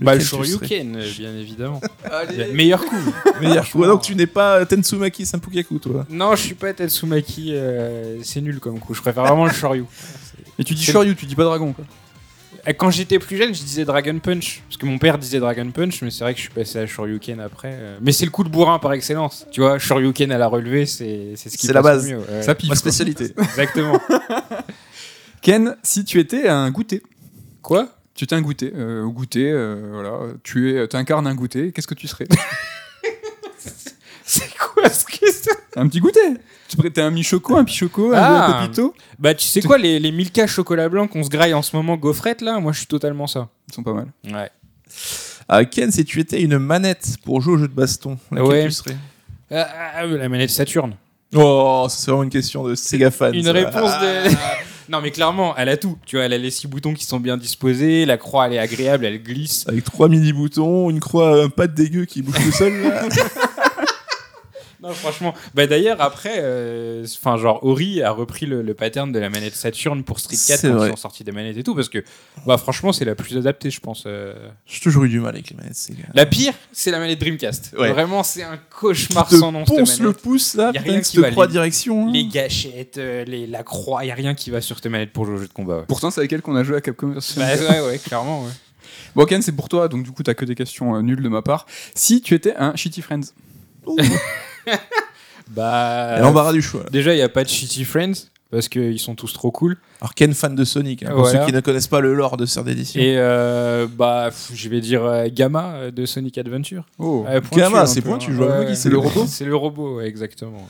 Bah, 0.00 0.14
le 0.14 0.20
Shoryuken, 0.20 0.96
euh, 0.96 1.10
bien 1.16 1.34
évidemment. 1.36 1.80
Allez. 2.10 2.52
Meilleur 2.52 2.84
coup. 2.84 2.96
Meilleur 3.40 3.68
coup. 3.70 3.84
Donc 3.84 4.02
tu 4.02 4.14
n'es 4.16 4.26
pas 4.26 4.64
Tensumaki 4.66 5.24
Sampukaku, 5.24 5.78
toi. 5.78 6.04
Non, 6.10 6.34
je 6.34 6.42
suis 6.42 6.54
pas 6.54 6.72
Tetsumaki, 6.72 7.50
euh, 7.54 8.18
c'est 8.22 8.40
nul 8.40 8.58
comme 8.58 8.78
coup. 8.80 8.94
Je 8.94 9.00
préfère 9.00 9.24
vraiment 9.24 9.46
le 9.46 9.52
Shoryu. 9.52 9.84
Et 10.58 10.64
tu 10.64 10.74
dis 10.74 10.84
Shoryu, 10.84 11.14
tu 11.14 11.26
dis 11.26 11.34
pas 11.36 11.44
Dragon. 11.44 11.72
Quoi. 11.72 11.84
Euh, 12.66 12.72
Quand 12.76 12.90
j'étais 12.90 13.18
plus 13.20 13.36
jeune, 13.36 13.54
je 13.54 13.62
disais 13.62 13.84
Dragon 13.84 14.18
Punch. 14.18 14.62
Parce 14.68 14.76
que 14.76 14.86
mon 14.86 14.98
père 14.98 15.16
disait 15.18 15.38
Dragon 15.38 15.70
Punch, 15.70 16.02
mais 16.02 16.10
c'est 16.10 16.24
vrai 16.24 16.32
que 16.34 16.38
je 16.38 16.44
suis 16.44 16.52
passé 16.54 16.78
à 16.80 16.86
Shoryuken 16.86 17.38
après. 17.40 17.70
euh. 17.72 17.98
Mais 18.00 18.10
c'est 18.12 18.24
le 18.24 18.30
coup 18.32 18.42
de 18.42 18.48
bourrin 18.48 18.78
par 18.80 18.92
excellence. 18.94 19.46
Tu 19.52 19.60
vois, 19.60 19.78
Shoryuken 19.78 20.32
à 20.32 20.38
la 20.38 20.46
relevée, 20.48 20.86
c'est 20.86 21.34
c'est 21.36 21.50
ce 21.50 21.56
qui 21.56 21.66
C'est 21.68 21.72
la 21.72 21.82
base. 21.82 22.08
le 22.10 22.16
mieux. 22.16 22.22
ouais. 22.28 22.42
Ça 22.42 22.54
piffe. 22.56 22.68
Ma 22.68 22.74
quoi. 22.74 22.80
spécialité. 22.80 23.32
Exactement. 23.38 24.00
Ken, 25.44 25.76
si 25.82 26.04
tu 26.06 26.18
étais 26.20 26.48
un 26.48 26.70
goûter, 26.70 27.02
Quoi? 27.60 27.88
Tu 28.14 28.24
étais 28.24 28.34
un 28.34 28.40
goûter, 28.40 28.72
euh, 28.74 29.04
goûter, 29.06 29.50
euh, 29.52 29.90
voilà, 29.92 30.18
tu 30.42 30.74
es, 30.74 30.94
incarnes 30.96 31.26
un 31.26 31.34
goûter, 31.34 31.70
qu'est-ce 31.70 31.86
que 31.86 31.94
tu 31.94 32.08
serais? 32.08 32.26
C'est 34.26 34.56
quoi 34.56 34.88
ce 34.88 35.04
que 35.04 35.30
c'est 35.30 35.50
Un 35.76 35.86
petit 35.86 36.00
goûter 36.00 36.20
Tu 36.68 36.78
prêtais 36.78 37.02
un 37.02 37.10
mi-choco, 37.10 37.56
un 37.56 37.64
pichoco, 37.64 38.12
un 38.14 38.16
Ah. 38.18 38.58
copito 38.62 38.94
Bah, 39.18 39.34
tu 39.34 39.46
sais 39.46 39.60
quoi, 39.60 39.76
les, 39.76 40.00
les 40.00 40.12
Milka 40.12 40.46
chocolat 40.46 40.88
blanc 40.88 41.06
qu'on 41.08 41.22
se 41.22 41.28
graille 41.28 41.52
en 41.52 41.60
ce 41.60 41.76
moment, 41.76 41.96
gaufrette 41.98 42.40
là, 42.40 42.58
moi 42.58 42.72
je 42.72 42.78
suis 42.78 42.86
totalement 42.86 43.26
ça. 43.26 43.48
Ils 43.68 43.74
sont 43.74 43.82
pas 43.82 43.92
mal. 43.92 44.06
Ouais. 44.24 44.50
Ah, 45.46 45.64
Ken, 45.66 45.90
si 45.92 46.06
tu 46.06 46.20
étais 46.20 46.40
une 46.40 46.56
manette 46.58 47.16
pour 47.22 47.42
jouer 47.42 47.54
au 47.54 47.58
jeu 47.58 47.68
de 47.68 47.74
baston, 47.74 48.16
laquelle 48.32 48.46
Ouais. 48.48 48.64
tu 48.64 48.70
serais? 48.70 48.96
Ah, 49.50 49.68
ah, 49.96 50.06
la 50.06 50.28
manette 50.30 50.48
Saturne. 50.50 50.96
Oh, 51.34 51.86
c'est 51.90 52.06
vraiment 52.10 52.22
une 52.22 52.30
question 52.30 52.64
de 52.64 52.74
Sega 52.74 53.10
fan. 53.10 53.34
Une 53.34 53.44
ça. 53.44 53.52
réponse 53.52 53.90
de. 54.00 54.30
Non, 54.88 55.00
mais 55.00 55.10
clairement, 55.10 55.56
elle 55.56 55.68
a 55.68 55.76
tout. 55.76 55.96
Tu 56.06 56.16
vois, 56.16 56.26
elle 56.26 56.32
a 56.32 56.38
les 56.38 56.50
six 56.50 56.66
boutons 56.66 56.94
qui 56.94 57.04
sont 57.04 57.20
bien 57.20 57.36
disposés, 57.36 58.04
la 58.04 58.16
croix 58.16 58.46
elle 58.46 58.54
est 58.54 58.58
agréable, 58.58 59.04
elle 59.06 59.22
glisse. 59.22 59.64
Avec 59.66 59.84
trois 59.84 60.08
mini 60.08 60.32
boutons, 60.32 60.90
une 60.90 61.00
croix, 61.00 61.44
un 61.44 61.48
pas 61.48 61.66
de 61.66 61.74
dégueu 61.74 62.04
qui 62.04 62.22
bouge 62.22 62.36
tout 62.36 62.52
seul. 62.52 62.82
Là. 62.82 63.02
Non, 64.84 64.92
franchement. 64.92 65.32
Bah 65.54 65.66
d'ailleurs, 65.66 66.00
après, 66.00 66.34
euh, 66.38 67.04
enfin, 67.18 67.36
genre, 67.38 67.64
Ori 67.64 68.02
a 68.02 68.10
repris 68.10 68.44
le, 68.46 68.60
le 68.62 68.74
pattern 68.74 69.10
de 69.12 69.18
la 69.18 69.30
manette 69.30 69.54
Saturn 69.54 70.04
pour 70.04 70.18
Street 70.20 70.36
4 70.36 70.60
C'est 70.60 70.68
quand 70.68 70.74
vrai. 70.74 70.88
ils 70.88 70.92
ont 70.92 70.96
sorti 70.96 71.24
des 71.24 71.32
manettes 71.32 71.56
et 71.56 71.62
tout, 71.62 71.74
parce 71.74 71.88
que, 71.88 72.04
bah, 72.46 72.58
franchement, 72.58 72.92
c'est 72.92 73.04
la 73.06 73.14
plus 73.14 73.36
adaptée, 73.38 73.70
je 73.70 73.80
pense. 73.80 74.04
euh. 74.06 74.34
J'ai 74.66 74.80
toujours 74.80 75.04
eu 75.04 75.08
du 75.08 75.20
mal 75.20 75.34
avec 75.34 75.48
les 75.50 75.56
manettes 75.56 75.74
Sega. 75.76 76.02
La 76.14 76.26
pire, 76.26 76.52
c'est 76.72 76.90
la 76.90 76.98
manette 76.98 77.18
Dreamcast. 77.18 77.74
Ouais. 77.78 77.92
Vraiment, 77.92 78.22
c'est 78.22 78.42
un 78.42 78.58
cauchemar 78.78 79.26
te 79.28 79.36
sans 79.36 79.52
nom, 79.52 79.64
ponce 79.64 80.00
le 80.00 80.12
pouce 80.12 80.54
là, 80.54 80.70
Y 80.74 80.78
a 80.78 80.80
rien 80.82 81.00
qui 81.00 81.16
va, 81.18 81.30
les- 81.30 81.36
hein. 81.38 82.10
Les 82.12 82.26
gâchettes, 82.26 82.98
euh, 82.98 83.24
les, 83.24 83.46
la 83.46 83.62
croix, 83.62 84.04
y 84.04 84.10
a 84.10 84.14
rien 84.14 84.34
qui 84.34 84.50
va 84.50 84.60
sur 84.60 84.80
tes 84.80 84.88
manettes 84.90 85.12
pour 85.12 85.24
jouer 85.24 85.34
au 85.36 85.38
jeu 85.38 85.48
de 85.48 85.52
combat. 85.52 85.78
Ouais. 85.78 85.84
Pourtant, 85.88 86.10
c'est 86.10 86.20
avec 86.20 86.32
elle 86.34 86.42
qu'on 86.42 86.56
a 86.56 86.62
joué 86.62 86.76
à 86.76 86.80
Capcom 86.82 87.08
versus 87.12 87.38
Bah, 87.38 87.46
ouais, 87.56 87.80
ouais, 87.86 87.98
clairement, 87.98 88.44
ouais. 88.44 88.50
Bon, 89.16 89.24
Ken, 89.24 89.40
c'est 89.40 89.52
pour 89.52 89.68
toi, 89.68 89.88
donc 89.88 90.02
du 90.04 90.10
coup, 90.10 90.22
t'as 90.22 90.34
que 90.34 90.44
des 90.44 90.54
questions 90.56 90.94
euh, 90.96 91.00
nulles 91.00 91.22
de 91.22 91.28
ma 91.28 91.40
part. 91.40 91.66
Si 91.94 92.20
tu 92.20 92.34
étais 92.34 92.54
un 92.56 92.74
Shitty 92.76 93.00
Friends, 93.00 93.20
Bah. 95.48 96.18
L'embarras 96.20 96.52
du 96.52 96.62
choix. 96.62 96.84
Déjà, 96.90 97.12
il 97.12 97.16
n'y 97.16 97.22
a 97.22 97.28
pas 97.28 97.44
de 97.44 97.48
Shitty 97.48 97.84
Friends 97.84 98.28
parce 98.50 98.68
qu'ils 98.68 99.00
sont 99.00 99.14
tous 99.14 99.32
trop 99.32 99.50
cool. 99.50 99.76
Alors 100.00 100.14
Ken, 100.14 100.32
fan 100.32 100.54
de 100.54 100.64
Sonic, 100.64 101.02
hein, 101.02 101.10
pour 101.10 101.20
Voilà. 101.22 101.40
ceux 101.40 101.46
qui 101.46 101.52
ne 101.52 101.60
connaissent 101.60 101.88
pas 101.88 102.00
le 102.00 102.14
lore 102.14 102.36
de 102.36 102.46
cette 102.46 102.66
édition. 102.68 103.00
Et 103.00 103.16
euh, 103.18 103.86
bah, 103.90 104.30
je 104.54 104.68
vais 104.68 104.80
dire 104.80 105.04
euh, 105.04 105.26
Gamma 105.30 105.72
euh, 105.74 105.90
de 105.90 106.06
Sonic 106.06 106.38
Adventure. 106.38 106.84
oh, 106.98 107.24
pointu, 107.24 107.60
Gamma, 107.60 107.86
c'est 107.86 108.00
pointu, 108.00 108.32
hein. 108.32 108.38
Ouais, 108.38 108.66
ouais. 108.66 108.74
c'est, 108.74 108.90
le 108.90 108.98
robot 108.98 109.24
C'est 109.26 109.44
le 109.44 109.56
robot, 109.56 109.96
ouais, 109.96 110.06
exactement. 110.06 110.68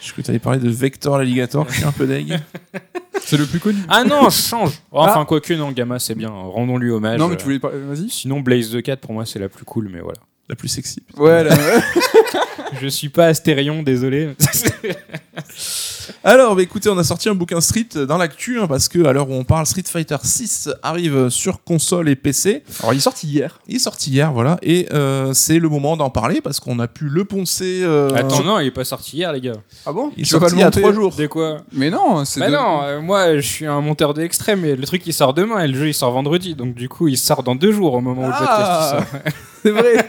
Je 0.00 0.12
crois 0.12 0.22
que 0.22 0.26
tu 0.26 0.30
allais 0.30 0.38
parler 0.38 0.60
de 0.60 0.70
Vector 0.70 1.18
l'alligator, 1.18 1.66
je 1.68 1.74
suis 1.74 1.84
un 1.84 1.92
peu 1.92 2.06
deg. 2.06 2.38
c'est 3.20 3.36
le 3.36 3.44
plus 3.44 3.58
connu. 3.58 3.78
Ah 3.88 4.04
non, 4.04 4.30
change 4.30 4.80
Enfin, 4.90 5.24
quoique, 5.26 5.52
non, 5.52 5.70
Gamma, 5.72 5.98
c'est 5.98 6.14
bien. 6.14 6.30
Rendons-lui 6.30 6.90
hommage. 6.90 7.18
non, 7.18 7.28
mais 7.28 7.36
tu 7.36 7.44
voulais 7.44 7.58
pas. 7.58 7.70
Vas-y. 7.72 8.08
Sinon, 8.08 8.40
Blaze 8.40 8.70
the 8.70 8.80
Cat, 8.80 8.96
pour 8.96 9.12
moi, 9.12 9.26
c'est 9.26 9.38
la 9.38 9.48
plus 9.48 9.64
cool, 9.64 9.90
mais 9.92 10.00
voilà. 10.00 10.18
La 10.48 10.56
plus 10.56 10.68
sexy. 10.68 11.02
Ouais, 11.16 11.44
là, 11.44 11.54
ouais. 11.54 11.82
Je 12.80 12.88
suis 12.88 13.08
pas 13.08 13.26
Astérion, 13.26 13.82
désolé. 13.82 14.30
Alors, 16.24 16.56
bah, 16.56 16.62
écoutez, 16.62 16.88
on 16.88 16.98
a 16.98 17.04
sorti 17.04 17.28
un 17.28 17.34
bouquin 17.34 17.60
Street 17.60 17.88
dans 18.06 18.18
l'actu, 18.18 18.58
hein, 18.60 18.66
parce 18.66 18.88
que 18.88 19.04
à 19.04 19.12
l'heure 19.12 19.28
où 19.28 19.34
on 19.34 19.44
parle, 19.44 19.66
Street 19.66 19.82
Fighter 19.86 20.16
6 20.22 20.70
arrive 20.82 21.28
sur 21.28 21.62
console 21.64 22.08
et 22.08 22.16
PC. 22.16 22.62
Alors, 22.80 22.92
il 22.94 22.98
est 22.98 23.00
sorti 23.00 23.26
hier. 23.26 23.58
Il 23.68 23.76
est 23.76 23.80
sorti 23.80 24.10
hier, 24.10 24.32
voilà, 24.32 24.58
et 24.62 24.88
euh, 24.92 25.32
c'est 25.34 25.58
le 25.58 25.68
moment 25.68 25.96
d'en 25.96 26.10
parler 26.10 26.40
parce 26.40 26.60
qu'on 26.60 26.78
a 26.78 26.88
pu 26.88 27.04
le 27.08 27.24
poncer. 27.24 27.80
euh, 27.82 28.10
Attends, 28.14 28.42
non, 28.42 28.58
il 28.60 28.66
est 28.66 28.70
pas 28.70 28.84
sorti 28.84 29.16
hier, 29.16 29.32
les 29.32 29.40
gars. 29.40 29.52
Ah 29.86 29.92
bon 29.92 30.10
il 30.16 30.22
est 30.22 30.24
sorti 30.24 30.52
le 30.54 30.58
il 30.58 30.60
y 30.60 30.64
a 30.64 30.70
trois 30.70 30.92
jours. 30.92 31.14
De 31.14 31.26
quoi 31.26 31.58
Mais 31.72 31.90
non, 31.90 32.24
c'est. 32.24 32.40
Bah 32.40 32.48
de- 32.48 32.52
non, 32.52 32.82
euh, 32.82 33.00
moi 33.00 33.36
je 33.36 33.40
suis 33.46 33.66
un 33.66 33.80
monteur 33.80 34.14
de 34.14 34.22
extrême 34.22 34.64
et 34.64 34.76
le 34.76 34.86
truc 34.86 35.02
il 35.06 35.12
sort 35.12 35.34
demain 35.34 35.60
et 35.62 35.68
le 35.68 35.78
jeu 35.78 35.88
il 35.88 35.94
sort 35.94 36.10
vendredi 36.12 36.54
donc 36.54 36.74
du 36.74 36.88
coup 36.88 37.08
il 37.08 37.16
sort 37.18 37.42
dans 37.42 37.54
deux 37.54 37.72
jours 37.72 37.94
au 37.94 38.00
moment 38.00 38.22
où 38.22 38.26
le 38.26 38.32
podcast 38.32 38.50
il 38.50 38.64
Ah, 38.64 38.90
sort. 39.12 39.20
c'est 39.62 39.70
vrai. 39.70 40.08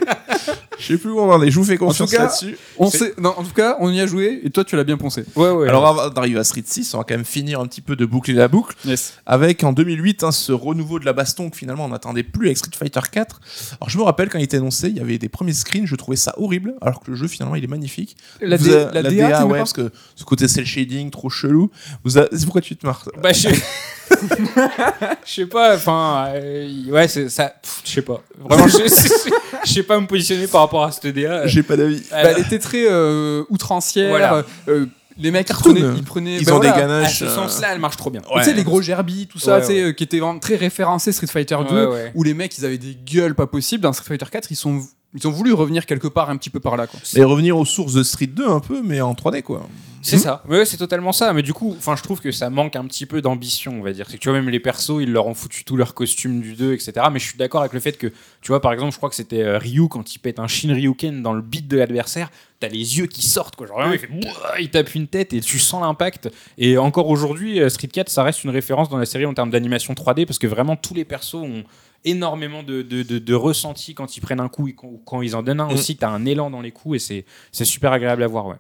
Je 0.78 0.86
sais 0.94 0.98
plus 0.98 1.12
où 1.12 1.20
on 1.20 1.30
en 1.32 1.42
est, 1.42 1.52
je 1.52 1.60
vous 1.60 1.66
fais 1.66 1.78
confiance 1.78 2.10
tout 2.10 2.16
cas, 2.16 2.24
là-dessus. 2.24 2.58
On 2.78 2.90
sait. 2.90 3.14
Non, 3.18 3.34
en 3.36 3.44
tout 3.44 3.54
cas, 3.54 3.76
on 3.80 3.90
y 3.92 4.00
a 4.00 4.08
joué 4.08 4.40
et 4.44 4.50
toi, 4.50 4.64
tu 4.64 4.76
l'as 4.78 4.84
bien 4.86 4.96
poncé. 4.98 5.26
Ouais 5.36 5.50
ouais. 5.52 5.68
Alors, 5.68 5.86
avant 5.90 6.10
d'arriver 6.10 6.40
à 6.40 6.44
Street 6.44 6.64
6, 6.66 6.94
on 6.94 7.00
va 7.00 7.04
quand 7.04 7.16
même 7.16 7.26
finir 7.26 7.60
un 7.60 7.68
petit 7.68 7.82
peu 7.82 7.96
de 7.96 8.06
boucler 8.06 8.34
la 8.34 8.48
boucle. 8.48 8.76
Yes. 8.86 9.14
avec 9.26 9.64
en 9.64 9.74
2008 9.74 10.24
hein, 10.24 10.32
ce 10.32 10.52
renouveau 10.52 11.00
de 11.00 11.06
la 11.06 11.14
baston 11.14 11.50
que 11.50 11.58
finalement 11.58 11.86
on 11.86 11.90
n'attendait 11.90 12.24
plus 12.24 12.48
avec 12.48 12.58
Street 12.58 12.72
Fighter 12.78 13.00
4. 13.12 13.42
Alors 13.82 13.90
je 13.90 13.98
me 13.98 14.04
rappelle 14.04 14.30
quand 14.30 14.38
il 14.40 14.44
était 14.44 14.58
annoncé, 14.58 14.90
il 14.90 14.98
y 14.98 15.00
avait 15.00 15.18
des 15.18 15.30
premiers 15.30 15.54
screens, 15.54 15.86
je 15.86 15.96
trouvais 15.96 16.18
ça 16.18 16.34
horrible, 16.38 16.74
alors 16.82 17.00
que 17.02 17.12
le 17.12 17.18
jeu 17.18 17.28
finalement 17.28 17.56
il 17.56 17.64
est 17.64 17.68
magnifique. 17.68 18.16
La, 18.42 18.58
Vous 18.58 18.66
D- 18.66 18.74
avez- 18.76 18.94
la, 19.02 19.04
DA, 19.04 19.46
ouais, 19.46 19.52
pas 19.52 19.58
parce 19.58 19.74
que 19.74 19.92
ce 20.16 20.24
côté 20.24 20.48
cel 20.48 20.66
shading 20.66 21.10
trop 21.12 21.30
chelou. 21.30 21.72
Vous 22.04 22.18
avez- 22.18 22.30
C'est 22.32 22.46
pourquoi 22.46 22.62
tu 22.62 22.76
te 22.76 22.86
marres 22.86 23.08
Bah 23.22 23.34
je 23.34 23.50
je 25.26 25.32
sais 25.34 25.46
pas 25.46 25.76
enfin 25.76 26.26
euh, 26.34 26.86
ouais 26.90 27.08
c'est 27.08 27.30
ça 27.30 27.54
pff, 27.62 27.82
je 27.86 27.90
sais 27.92 28.02
pas. 28.02 28.22
Vraiment 28.38 28.68
je 28.68 28.78
je- 28.78 29.30
je 29.66 29.72
sais 29.74 29.84
pas 29.84 30.00
me 30.00 30.08
positionner 30.08 30.48
par 30.48 30.62
rapport 30.62 30.84
à 30.84 30.92
cette 30.92 31.08
DA. 31.14 31.46
J'ai 31.48 31.64
pas 31.64 31.78
d'avis. 31.78 32.02
Euh, 32.12 32.24
Bah, 32.24 32.32
elle 32.36 32.40
était 32.40 32.60
très 32.60 32.86
euh, 32.90 33.44
outrancière. 33.50 34.10
Voilà. 34.10 34.44
euh, 34.68 34.86
les 35.20 35.32
mecs, 35.32 35.50
ils 35.50 35.56
prenaient, 35.56 35.80
ils 35.98 36.04
prenaient. 36.04 36.38
Ils 36.38 36.46
bah, 36.46 36.54
ont 36.54 36.56
voilà. 36.58 36.72
des 36.72 36.78
à 36.78 36.82
ganaches. 36.82 37.20
ce 37.20 37.26
euh, 37.26 37.36
sens-là 37.36 37.70
elle 37.74 37.80
marche 37.80 37.98
trop 37.98 38.10
bien. 38.10 38.22
Tu 38.22 38.44
sais, 38.44 38.54
les 38.54 38.64
gros 38.64 38.82
gerbilles, 38.82 39.28
tout 39.28 39.40
ça, 39.40 39.56
Ouais, 39.56 39.62
tu 39.62 39.68
sais, 39.68 39.74
ouais. 39.74 39.90
euh, 39.90 39.92
qui 39.92 40.04
étaient 40.04 40.20
vraiment 40.20 40.40
très 40.40 40.56
référencés 40.56 41.12
Street 41.12 41.28
Fighter 41.28 41.58
2, 41.70 41.76
Ouais, 41.76 41.86
ouais. 41.92 42.12
où 42.16 42.24
les 42.24 42.34
mecs, 42.34 42.58
ils 42.58 42.66
avaient 42.66 42.78
des 42.78 42.96
gueules 42.96 43.36
pas 43.36 43.48
possibles. 43.48 43.84
Dans 43.84 43.94
Street 43.94 44.08
Fighter 44.08 44.26
4, 44.32 44.52
ils, 44.52 44.56
sont, 44.56 44.82
ils 45.16 45.28
ont 45.28 45.32
voulu 45.32 45.54
revenir 45.54 45.86
quelque 45.86 46.08
part 46.08 46.30
un 46.30 46.38
petit 46.38 46.50
peu 46.50 46.60
par 46.60 46.78
là. 46.78 46.88
Quoi. 46.88 47.00
Et 47.16 47.24
revenir 47.24 47.58
aux 47.58 47.66
sources 47.66 47.94
de 47.94 48.04
Street 48.04 48.28
2 48.28 48.48
un 48.48 48.60
peu, 48.60 48.82
mais 48.84 49.02
en 49.02 49.14
3D 49.14 49.42
quoi. 49.42 49.68
C'est 50.02 50.18
ça. 50.18 50.44
Ouais, 50.48 50.66
c'est 50.66 50.78
totalement 50.78 51.12
ça. 51.12 51.34
Mais 51.34 51.42
du 51.42 51.54
coup, 51.54 51.76
enfin, 51.78 51.96
je 51.96 52.04
trouve 52.04 52.22
que 52.22 52.32
ça 52.32 52.50
manque 52.50 52.76
un 52.76 52.86
petit 52.86 53.06
peu 53.06 53.22
d'ambition, 53.22 53.80
on 53.80 53.84
va 53.84 53.92
dire. 53.92 54.06
C'est 54.10 54.18
que 54.18 54.22
tu 54.22 54.30
vois, 54.30 54.40
même 54.40 54.50
les 54.50 54.60
persos, 54.60 55.02
ils 55.02 55.12
leur 55.12 55.28
ont 55.28 55.34
foutu 55.34 55.64
tout 55.64 55.76
leur 55.76 55.94
costume 55.94 56.42
du 56.42 56.54
2, 56.54 56.74
etc. 56.74 56.94
Mais 57.12 57.20
je 57.20 57.26
suis 57.26 57.38
d'accord 57.38 57.62
avec 57.62 57.74
le 57.74 57.80
fait 57.80 57.98
que, 57.98 58.08
tu 58.08 58.48
vois, 58.48 58.62
par 58.62 58.72
exemple, 58.72 58.94
je 58.94 58.98
crois 58.98 59.10
que 59.10 59.16
c'était 59.16 59.42
euh, 59.42 59.58
Ryu 59.58 59.88
quand 59.90 60.16
il 60.16 60.20
pète 60.20 60.40
un 60.40 60.48
Shin 60.48 60.74
Ryuken 60.74 61.22
dans 61.22 61.34
le 61.34 61.42
beat 61.42 61.68
de 61.68 61.78
l'adversaire. 61.78 62.30
T'as 62.60 62.70
les 62.70 62.98
yeux 62.98 63.08
qui 63.08 63.24
sortent, 63.24 63.56
quoi. 63.56 63.68
Genre, 63.68 63.78
vraiment, 63.78 63.94
il 63.94 64.00
fait 64.00 64.08
Bouah 64.08 64.60
il 64.60 64.70
tape 64.70 64.94
une 64.96 65.08
tête 65.08 65.34
et 65.34 65.42
tu 65.42 65.60
sens 65.60 65.82
l'impact. 65.82 66.30
Et 66.58 66.78
encore 66.78 67.08
aujourd'hui, 67.08 67.60
euh, 67.60 67.70
Street 67.70 67.88
4, 67.88 68.10
ça 68.10 68.24
reste 68.24 68.44
une 68.44 68.52
référence 68.52 68.90
dans 68.90 68.98
la 68.98 69.06
série 69.06 69.26
en 69.26 69.34
termes 69.34 69.50
d'animation 69.50 69.94
3D 69.94 70.26
parce 70.26 70.40
que 70.40 70.48
vraiment 70.48 70.76
tous 70.76 70.94
les 70.94 71.06
persos 71.06 71.36
ont 71.36 71.64
énormément 72.06 72.64
de, 72.64 72.82
de, 72.82 73.04
de, 73.04 73.20
de 73.20 73.34
ressenti 73.34 73.94
quand 73.94 74.16
ils 74.18 74.22
prennent 74.22 74.40
un 74.40 74.50
coup 74.50 74.68
et 74.68 74.74
quand, 74.74 74.92
quand 75.06 75.22
ils 75.22 75.36
en 75.36 75.44
donnent 75.44 75.60
un 75.60 75.68
Mm. 75.70 75.74
aussi. 75.74 75.98
T'as 75.98 76.10
un 76.10 76.26
élan 76.26 76.50
dans 76.50 76.62
les 76.62 76.72
coups 76.72 76.96
et 76.96 77.00
c'est 77.00 77.26
c'est 77.52 77.66
super 77.66 77.92
agréable 77.92 78.24
à 78.24 78.28
voir, 78.28 78.46
ouais. 78.48 78.56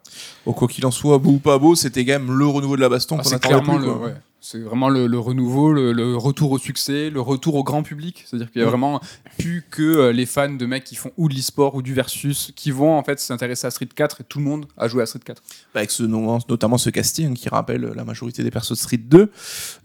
Bon, 0.45 0.53
quoi 0.53 0.67
qu'il 0.67 0.85
en 0.85 0.91
soit, 0.91 1.17
beau 1.17 1.31
ou 1.31 1.39
pas 1.39 1.57
beau, 1.57 1.75
c'était 1.75 2.05
quand 2.05 2.13
même 2.19 2.31
le 2.37 2.45
renouveau 2.47 2.75
de 2.75 2.81
la 2.81 2.89
baston 2.89 3.17
Ah, 3.19 3.23
qu'on 3.23 3.29
attendait 3.31 3.47
clairement 3.61 3.77
plus. 3.77 3.85
le, 3.85 3.91
ouais. 3.93 4.13
C'est 4.41 4.59
vraiment 4.59 4.87
le, 4.89 5.07
le 5.07 5.19
renouveau, 5.19 5.73
le, 5.73 5.91
le 5.91 6.15
retour 6.15 6.51
au 6.51 6.57
succès, 6.57 7.09
le 7.09 7.19
retour 7.19 7.55
au 7.55 7.63
grand 7.63 7.83
public. 7.83 8.23
C'est-à-dire 8.25 8.49
qu'il 8.51 8.61
y 8.61 8.63
a 8.63 8.67
Mm. 8.67 8.69
vraiment 8.69 9.01
plus 9.37 9.63
que 9.69 9.81
euh, 9.81 10.11
les 10.11 10.25
fans 10.25 10.49
de 10.53 10.65
mecs 10.65 10.83
qui 10.83 10.95
font 10.95 11.11
ou 11.17 11.27
de 11.29 11.33
l'e-sport 11.33 11.75
ou 11.75 11.81
du 11.81 11.93
versus 11.93 12.51
qui 12.55 12.71
vont 12.71 12.97
en 12.97 13.03
fait 13.03 13.19
s'intéresser 13.19 13.67
à 13.67 13.71
Street 13.71 13.87
4 13.93 14.21
et 14.21 14.23
tout 14.23 14.39
le 14.39 14.45
monde 14.45 14.65
a 14.77 14.87
joué 14.87 15.03
à 15.03 15.05
Street 15.05 15.19
4. 15.23 15.41
Bah, 15.73 15.79
Avec 15.79 15.91
ce, 15.91 16.03
notamment 16.03 16.77
ce 16.77 16.89
casting 16.89 17.33
qui 17.35 17.49
rappelle 17.49 17.91
la 17.95 18.03
majorité 18.03 18.43
des 18.43 18.51
persos 18.51 18.71
de 18.71 18.75
Street 18.77 18.97
2. 18.97 19.31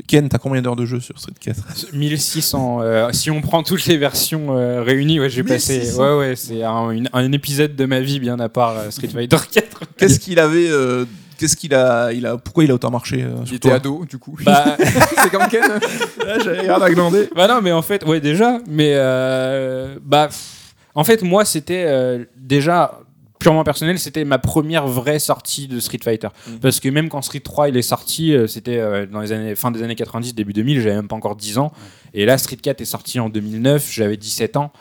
Ken, 0.06 0.28
t'as 0.28 0.38
combien 0.38 0.62
d'heures 0.62 0.76
de 0.76 0.86
jeu 0.86 1.00
sur 1.00 1.18
Street 1.18 1.34
4 1.40 1.92
1600. 1.92 2.78
euh, 2.82 3.12
si 3.12 3.30
on 3.30 3.40
prend 3.40 3.62
toutes 3.62 3.86
les 3.86 3.96
versions 3.96 4.56
euh, 4.56 4.82
réunies, 4.82 5.20
ouais, 5.20 5.30
j'ai 5.30 5.42
passé. 5.42 5.78
1600. 5.78 6.02
Ouais, 6.02 6.18
ouais, 6.18 6.36
c'est 6.36 6.62
un, 6.62 7.32
épisode 7.32 7.74
de 7.76 7.84
ma 7.86 8.00
vie 8.00 8.20
bien 8.20 8.38
à 8.38 8.48
part 8.48 8.76
euh, 8.78 8.90
Street 8.90 9.08
Fighter 9.08 9.36
4. 9.50 9.80
Qu'est-ce 9.96 10.20
qu'il 10.20 10.38
avait 10.38 10.68
euh, 10.68 11.04
Qu'est-ce 11.38 11.56
qu'il 11.56 11.74
a, 11.74 12.12
il 12.12 12.26
a 12.26 12.36
Pourquoi 12.36 12.64
il 12.64 12.70
a 12.70 12.74
autant 12.74 12.90
marché 12.90 13.22
euh, 13.22 13.34
Il 13.42 13.46
sur 13.46 13.56
était 13.56 13.68
toi 13.68 13.76
ado 13.76 14.04
du 14.04 14.18
coup. 14.18 14.36
bah, 14.44 14.76
c'est 15.22 15.30
comme 15.30 15.48
Ken. 15.48 15.62
J'avais 16.42 16.60
rien 16.60 16.80
à 16.80 16.90
glander. 16.90 17.28
bah 17.34 17.48
non, 17.48 17.60
mais 17.62 17.72
en 17.72 17.82
fait, 17.82 18.04
ouais, 18.04 18.20
déjà. 18.20 18.58
Mais 18.68 18.92
euh, 18.94 19.96
bah, 20.02 20.28
pff, 20.28 20.74
en 20.94 21.04
fait, 21.04 21.22
moi, 21.22 21.44
c'était 21.44 21.84
euh, 21.86 22.24
déjà 22.36 23.00
purement 23.44 23.62
personnel, 23.62 23.98
c'était 23.98 24.24
ma 24.24 24.38
première 24.38 24.86
vraie 24.86 25.18
sortie 25.18 25.68
de 25.68 25.78
Street 25.78 25.98
Fighter. 26.02 26.28
Mhm. 26.48 26.58
Parce 26.60 26.80
que 26.80 26.88
même 26.88 27.10
quand 27.10 27.20
Street 27.20 27.40
3 27.40 27.68
il 27.68 27.76
est 27.76 27.82
sorti, 27.82 28.34
euh, 28.34 28.46
c'était 28.46 28.78
euh, 28.78 29.04
dans 29.04 29.20
les 29.20 29.32
années 29.32 29.54
fin 29.54 29.70
des 29.70 29.82
années 29.82 29.96
90, 29.96 30.34
début 30.34 30.54
2000, 30.54 30.80
j'avais 30.80 30.96
même 30.96 31.08
pas 31.08 31.16
encore 31.16 31.36
10 31.36 31.58
ans. 31.58 31.70
Et 32.14 32.24
là, 32.24 32.38
Street 32.38 32.56
4 32.56 32.80
est 32.80 32.86
sorti 32.86 33.20
en 33.20 33.28
2009, 33.28 33.86
j'avais 33.92 34.16
17 34.16 34.56
ans. 34.56 34.72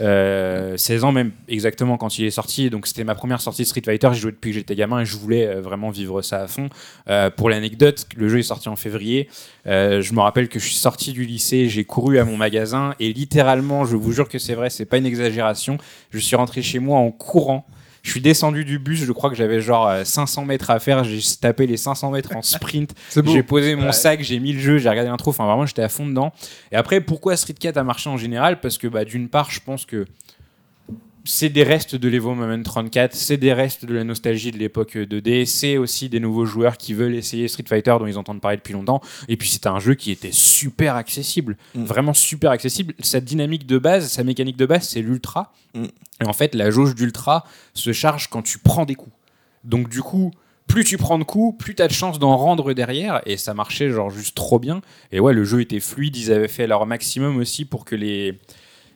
Euh, 0.00 0.76
16 0.76 1.04
ans 1.04 1.12
même 1.12 1.32
exactement 1.48 1.96
quand 1.96 2.18
il 2.18 2.24
est 2.24 2.30
sorti. 2.30 2.70
Donc 2.70 2.86
c'était 2.86 3.04
ma 3.04 3.14
première 3.14 3.40
sortie 3.40 3.62
de 3.62 3.66
Street 3.66 3.82
Fighter. 3.84 4.08
J'ai 4.12 4.20
joué 4.20 4.32
depuis 4.32 4.50
que 4.50 4.58
j'étais 4.58 4.74
gamin 4.76 5.00
et 5.00 5.04
je 5.04 5.16
voulais 5.16 5.46
euh, 5.46 5.60
vraiment 5.60 5.90
vivre 5.90 6.22
ça 6.22 6.42
à 6.42 6.46
fond. 6.46 6.68
Euh, 7.08 7.30
pour 7.30 7.50
l'anecdote 7.50 8.06
le 8.16 8.28
jeu 8.28 8.38
est 8.38 8.42
sorti 8.42 8.68
en 8.68 8.76
février. 8.76 9.28
Euh, 9.66 10.00
je 10.02 10.12
me 10.12 10.20
rappelle 10.20 10.48
que 10.48 10.58
je 10.58 10.66
suis 10.66 10.76
sorti 10.76 11.12
du 11.12 11.24
lycée 11.24 11.68
j'ai 11.68 11.84
couru 11.84 12.18
à 12.18 12.24
mon 12.24 12.36
magasin 12.36 12.94
et 13.00 13.12
littéralement 13.12 13.84
je 13.84 13.96
vous 13.96 14.12
jure 14.12 14.28
que 14.28 14.38
c'est 14.38 14.54
vrai 14.54 14.70
c'est 14.70 14.84
pas 14.84 14.96
une 14.98 15.06
exagération 15.06 15.78
je 16.10 16.18
suis 16.18 16.36
rentré 16.36 16.62
chez 16.62 16.78
moi 16.78 16.98
en 16.98 17.10
courant 17.10 17.66
Je 18.08 18.12
suis 18.12 18.20
descendu 18.22 18.64
du 18.64 18.78
bus, 18.78 19.04
je 19.04 19.12
crois 19.12 19.28
que 19.28 19.36
j'avais 19.36 19.60
genre 19.60 19.86
euh, 19.86 20.02
500 20.02 20.46
mètres 20.46 20.70
à 20.70 20.78
faire. 20.80 21.04
J'ai 21.04 21.20
tapé 21.38 21.66
les 21.66 21.76
500 21.76 22.10
mètres 22.10 22.34
en 22.34 22.40
sprint. 22.40 22.94
J'ai 23.26 23.42
posé 23.42 23.74
mon 23.76 23.86
Ouais. 23.88 23.92
sac, 23.92 24.22
j'ai 24.22 24.40
mis 24.40 24.54
le 24.54 24.60
jeu, 24.60 24.78
j'ai 24.78 24.88
regardé 24.88 25.10
l'intro. 25.10 25.30
Enfin, 25.30 25.44
vraiment, 25.46 25.66
j'étais 25.66 25.82
à 25.82 25.90
fond 25.90 26.06
dedans. 26.06 26.32
Et 26.72 26.76
après, 26.76 27.02
pourquoi 27.02 27.36
Street 27.36 27.52
4 27.52 27.76
a 27.76 27.84
marché 27.84 28.08
en 28.08 28.16
général? 28.16 28.60
Parce 28.60 28.78
que, 28.78 28.86
bah, 28.86 29.04
d'une 29.04 29.28
part, 29.28 29.50
je 29.50 29.60
pense 29.60 29.84
que 29.84 30.06
c'est 31.28 31.50
des 31.50 31.62
restes 31.62 31.94
de 31.94 32.08
l'Evo 32.08 32.34
Moment 32.34 32.62
34, 32.62 33.14
c'est 33.14 33.36
des 33.36 33.52
restes 33.52 33.84
de 33.84 33.92
la 33.94 34.02
nostalgie 34.02 34.50
de 34.50 34.56
l'époque 34.56 34.96
2D, 34.96 35.44
c'est 35.44 35.76
aussi 35.76 36.08
des 36.08 36.20
nouveaux 36.20 36.46
joueurs 36.46 36.78
qui 36.78 36.94
veulent 36.94 37.14
essayer 37.14 37.48
Street 37.48 37.64
Fighter 37.68 37.94
dont 38.00 38.06
ils 38.06 38.16
entendent 38.16 38.40
parler 38.40 38.56
depuis 38.56 38.72
longtemps. 38.72 39.02
Et 39.28 39.36
puis 39.36 39.46
c'était 39.50 39.68
un 39.68 39.78
jeu 39.78 39.94
qui 39.94 40.10
était 40.10 40.32
super 40.32 40.96
accessible, 40.96 41.58
Mm. 41.74 41.84
vraiment 41.84 42.14
super 42.14 42.50
accessible. 42.50 42.94
Sa 43.00 43.20
dynamique 43.20 43.66
de 43.66 43.76
base, 43.76 44.08
sa 44.08 44.24
mécanique 44.24 44.56
de 44.56 44.64
base, 44.64 44.88
c'est 44.88 45.02
l'ultra. 45.02 45.52
Mm. 45.74 45.84
Et 46.22 46.26
en 46.26 46.32
fait, 46.32 46.54
la 46.54 46.70
jauge 46.70 46.94
d'ultra 46.94 47.44
se 47.74 47.92
charge 47.92 48.28
quand 48.28 48.40
tu 48.40 48.58
prends 48.58 48.86
des 48.86 48.94
coups. 48.94 49.14
Donc 49.64 49.90
du 49.90 50.00
coup, 50.00 50.30
plus 50.66 50.84
tu 50.84 50.96
prends 50.96 51.18
de 51.18 51.24
coups, 51.24 51.62
plus 51.62 51.74
tu 51.74 51.82
as 51.82 51.88
de 51.88 51.92
chances 51.92 52.18
d'en 52.18 52.38
rendre 52.38 52.72
derrière. 52.72 53.20
Et 53.26 53.36
ça 53.36 53.52
marchait 53.52 53.90
genre 53.90 54.08
juste 54.08 54.34
trop 54.34 54.58
bien. 54.58 54.80
Et 55.12 55.20
ouais, 55.20 55.34
le 55.34 55.44
jeu 55.44 55.60
était 55.60 55.80
fluide. 55.80 56.16
Ils 56.16 56.32
avaient 56.32 56.48
fait 56.48 56.66
leur 56.66 56.86
maximum 56.86 57.36
aussi 57.36 57.66
pour 57.66 57.84
que 57.84 57.96
les, 57.96 58.38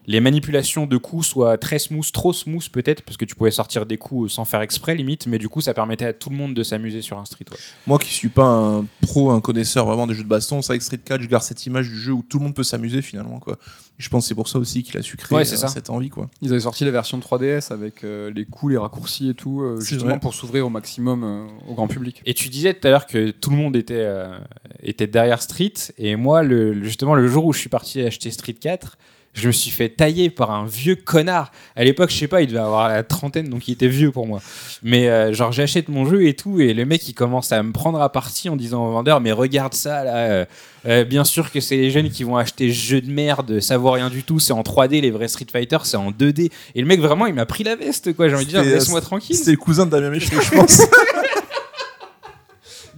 les 0.06 0.20
manipulations 0.20 0.86
de 0.86 0.96
coups 0.96 1.26
soient 1.26 1.58
très 1.58 1.78
smooth, 1.78 2.10
trop 2.12 2.32
smooth 2.32 2.68
peut-être, 2.70 3.02
parce 3.02 3.16
que 3.16 3.24
tu 3.24 3.34
pouvais 3.34 3.50
sortir 3.50 3.86
des 3.86 3.98
coups 3.98 4.32
sans 4.32 4.44
faire 4.44 4.60
exprès 4.60 4.94
limite. 4.94 5.26
Mais 5.26 5.38
du 5.38 5.48
coup, 5.48 5.60
ça 5.60 5.74
permettait 5.74 6.06
à 6.06 6.12
tout 6.12 6.30
le 6.30 6.36
monde 6.36 6.54
de 6.54 6.62
s'amuser 6.62 7.02
sur 7.02 7.18
un 7.18 7.24
street. 7.24 7.44
ouais. 7.50 7.56
Moi 7.86 7.98
qui 7.98 8.12
suis 8.12 8.28
pas 8.28 8.44
un 8.46 8.84
pro, 9.02 9.30
un 9.30 9.40
connaisseur 9.40 9.86
vraiment 9.86 10.06
des 10.06 10.14
jeux 10.14 10.24
de 10.24 10.28
baston, 10.28 10.60
c'est 10.62 10.72
avec 10.72 10.82
Street 10.82 10.98
4, 11.04 11.22
je 11.22 11.28
garde 11.28 11.44
cette 11.44 11.64
image 11.66 11.88
du 11.88 11.96
jeu 11.98 12.12
où 12.12 12.22
tout 12.28 12.38
le 12.38 12.44
monde 12.44 12.54
peut 12.54 12.64
s'amuser 12.64 13.02
finalement. 13.02 13.38
Quoi. 13.38 13.58
Je 13.98 14.08
pense 14.08 14.24
que 14.24 14.28
c'est 14.28 14.34
pour 14.34 14.48
ça 14.48 14.58
aussi 14.58 14.82
qu'il 14.82 14.98
a 14.98 15.02
su 15.02 15.16
créer 15.16 15.36
Ouais, 15.36 15.42
euh, 15.42 15.56
ça. 15.56 15.68
cette 15.68 15.88
envie. 15.90 16.08
Quoi. 16.08 16.28
Ils 16.40 16.50
avaient 16.50 16.60
sorti 16.60 16.84
la 16.84 16.90
version 16.90 17.18
3DS 17.20 17.72
avec 17.72 18.02
euh, 18.02 18.30
les 18.34 18.44
coups, 18.44 18.72
les 18.72 18.78
raccourcis 18.78 19.28
et 19.30 19.34
tout, 19.34 19.60
euh, 19.60 19.78
justement 19.80 20.10
vrai. 20.12 20.20
pour 20.20 20.34
s'ouvrir 20.34 20.66
au 20.66 20.70
maximum 20.70 21.22
euh, 21.22 21.46
au 21.68 21.74
grand 21.74 21.86
public. 21.86 22.22
Et 22.26 22.34
tu 22.34 22.48
disais 22.48 22.74
tout 22.74 22.88
à 22.88 22.90
l'heure 22.90 23.06
que 23.06 23.30
tout 23.30 23.50
le 23.50 23.56
monde 23.56 23.76
était, 23.76 23.94
euh, 23.98 24.36
était 24.82 25.06
derrière 25.06 25.40
Street. 25.42 25.72
Et 25.98 26.16
moi, 26.16 26.42
le- 26.42 26.82
justement, 26.82 27.14
le 27.14 27.28
jour 27.28 27.44
où 27.44 27.52
je 27.52 27.60
suis 27.60 27.68
parti 27.68 28.00
acheter 28.02 28.30
Street 28.32 28.54
4, 28.54 28.98
je 29.34 29.46
me 29.46 29.52
suis 29.52 29.70
fait 29.70 29.88
tailler 29.88 30.28
par 30.28 30.50
un 30.50 30.66
vieux 30.66 30.94
connard. 30.94 31.52
À 31.74 31.84
l'époque, 31.84 32.10
je 32.10 32.16
sais 32.18 32.28
pas, 32.28 32.42
il 32.42 32.48
devait 32.48 32.58
avoir 32.58 32.88
la 32.88 33.02
trentaine, 33.02 33.48
donc 33.48 33.66
il 33.66 33.72
était 33.72 33.88
vieux 33.88 34.10
pour 34.10 34.26
moi. 34.26 34.40
Mais 34.82 35.08
euh, 35.08 35.32
genre, 35.32 35.52
j'achète 35.52 35.88
mon 35.88 36.04
jeu 36.04 36.26
et 36.26 36.34
tout, 36.34 36.60
et 36.60 36.74
le 36.74 36.84
mec, 36.84 37.08
il 37.08 37.14
commence 37.14 37.50
à 37.50 37.62
me 37.62 37.72
prendre 37.72 38.00
à 38.02 38.12
partie 38.12 38.48
en 38.50 38.56
disant 38.56 38.86
au 38.86 38.92
vendeur, 38.92 39.20
mais 39.20 39.32
regarde 39.32 39.72
ça, 39.74 40.04
là. 40.04 40.16
euh, 40.16 40.44
euh, 40.86 41.04
bien 41.04 41.24
sûr 41.24 41.50
que 41.50 41.60
c'est 41.60 41.76
les 41.76 41.90
jeunes 41.90 42.10
qui 42.10 42.24
vont 42.24 42.36
acheter 42.36 42.68
ce 42.68 42.74
jeu 42.74 43.00
de 43.00 43.10
merde, 43.10 43.60
ça 43.60 43.78
vaut 43.78 43.92
rien 43.92 44.10
du 44.10 44.22
tout, 44.22 44.38
c'est 44.38 44.52
en 44.52 44.62
3D, 44.62 45.00
les 45.00 45.10
vrais 45.10 45.28
Street 45.28 45.46
Fighter, 45.50 45.78
c'est 45.84 45.96
en 45.96 46.10
2D. 46.10 46.50
Et 46.74 46.80
le 46.80 46.86
mec, 46.86 47.00
vraiment, 47.00 47.26
il 47.26 47.34
m'a 47.34 47.46
pris 47.46 47.64
la 47.64 47.76
veste, 47.76 48.14
quoi. 48.14 48.28
J'ai 48.28 48.34
envie 48.34 48.44
de 48.44 48.50
dire, 48.50 48.62
C'était- 48.62 48.74
laisse-moi 48.74 49.00
tranquille. 49.00 49.36
C'était 49.36 49.52
le 49.52 49.56
cousin 49.56 49.86
de 49.86 49.90
Damien 49.92 50.18
je 50.18 50.50
pense. 50.50 50.82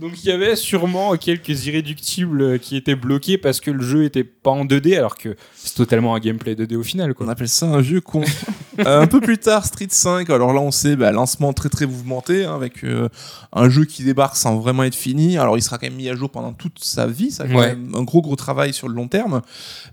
Donc 0.04 0.22
il 0.22 0.28
y 0.28 0.32
avait 0.32 0.54
sûrement 0.54 1.16
quelques 1.16 1.64
irréductibles 1.64 2.42
euh, 2.42 2.58
qui 2.58 2.76
étaient 2.76 2.94
bloqués 2.94 3.38
parce 3.38 3.58
que 3.62 3.70
le 3.70 3.82
jeu 3.82 4.04
était 4.04 4.22
pas 4.22 4.50
en 4.50 4.66
2D 4.66 4.98
alors 4.98 5.16
que 5.16 5.34
c'est 5.54 5.74
totalement 5.74 6.14
un 6.14 6.18
gameplay 6.20 6.54
2D 6.54 6.76
au 6.76 6.82
final 6.82 7.14
On 7.20 7.28
appelle 7.28 7.48
ça 7.48 7.64
un 7.66 7.80
vieux 7.80 8.02
con. 8.02 8.22
Euh, 8.80 9.02
un 9.02 9.06
peu 9.06 9.20
plus 9.20 9.38
tard, 9.38 9.64
Street 9.64 9.86
5. 9.88 10.28
Alors 10.30 10.52
là, 10.52 10.60
on 10.60 10.72
sait, 10.72 10.96
bah, 10.96 11.12
lancement 11.12 11.52
très 11.52 11.68
très 11.68 11.86
mouvementé, 11.86 12.44
hein, 12.44 12.56
avec 12.56 12.82
euh, 12.82 13.08
un 13.52 13.68
jeu 13.68 13.84
qui 13.84 14.02
débarque 14.02 14.34
sans 14.34 14.58
vraiment 14.58 14.82
être 14.82 14.96
fini. 14.96 15.38
Alors 15.38 15.56
il 15.56 15.62
sera 15.62 15.78
quand 15.78 15.86
même 15.86 15.94
mis 15.94 16.08
à 16.08 16.16
jour 16.16 16.28
pendant 16.28 16.52
toute 16.52 16.82
sa 16.82 17.06
vie, 17.06 17.30
ça 17.30 17.44
a 17.44 17.46
quand 17.46 17.54
Ouais. 17.54 17.76
même 17.76 17.94
un 17.94 18.02
gros 18.02 18.20
gros 18.20 18.34
travail 18.34 18.72
sur 18.72 18.88
le 18.88 18.94
long 18.96 19.06
terme. 19.06 19.42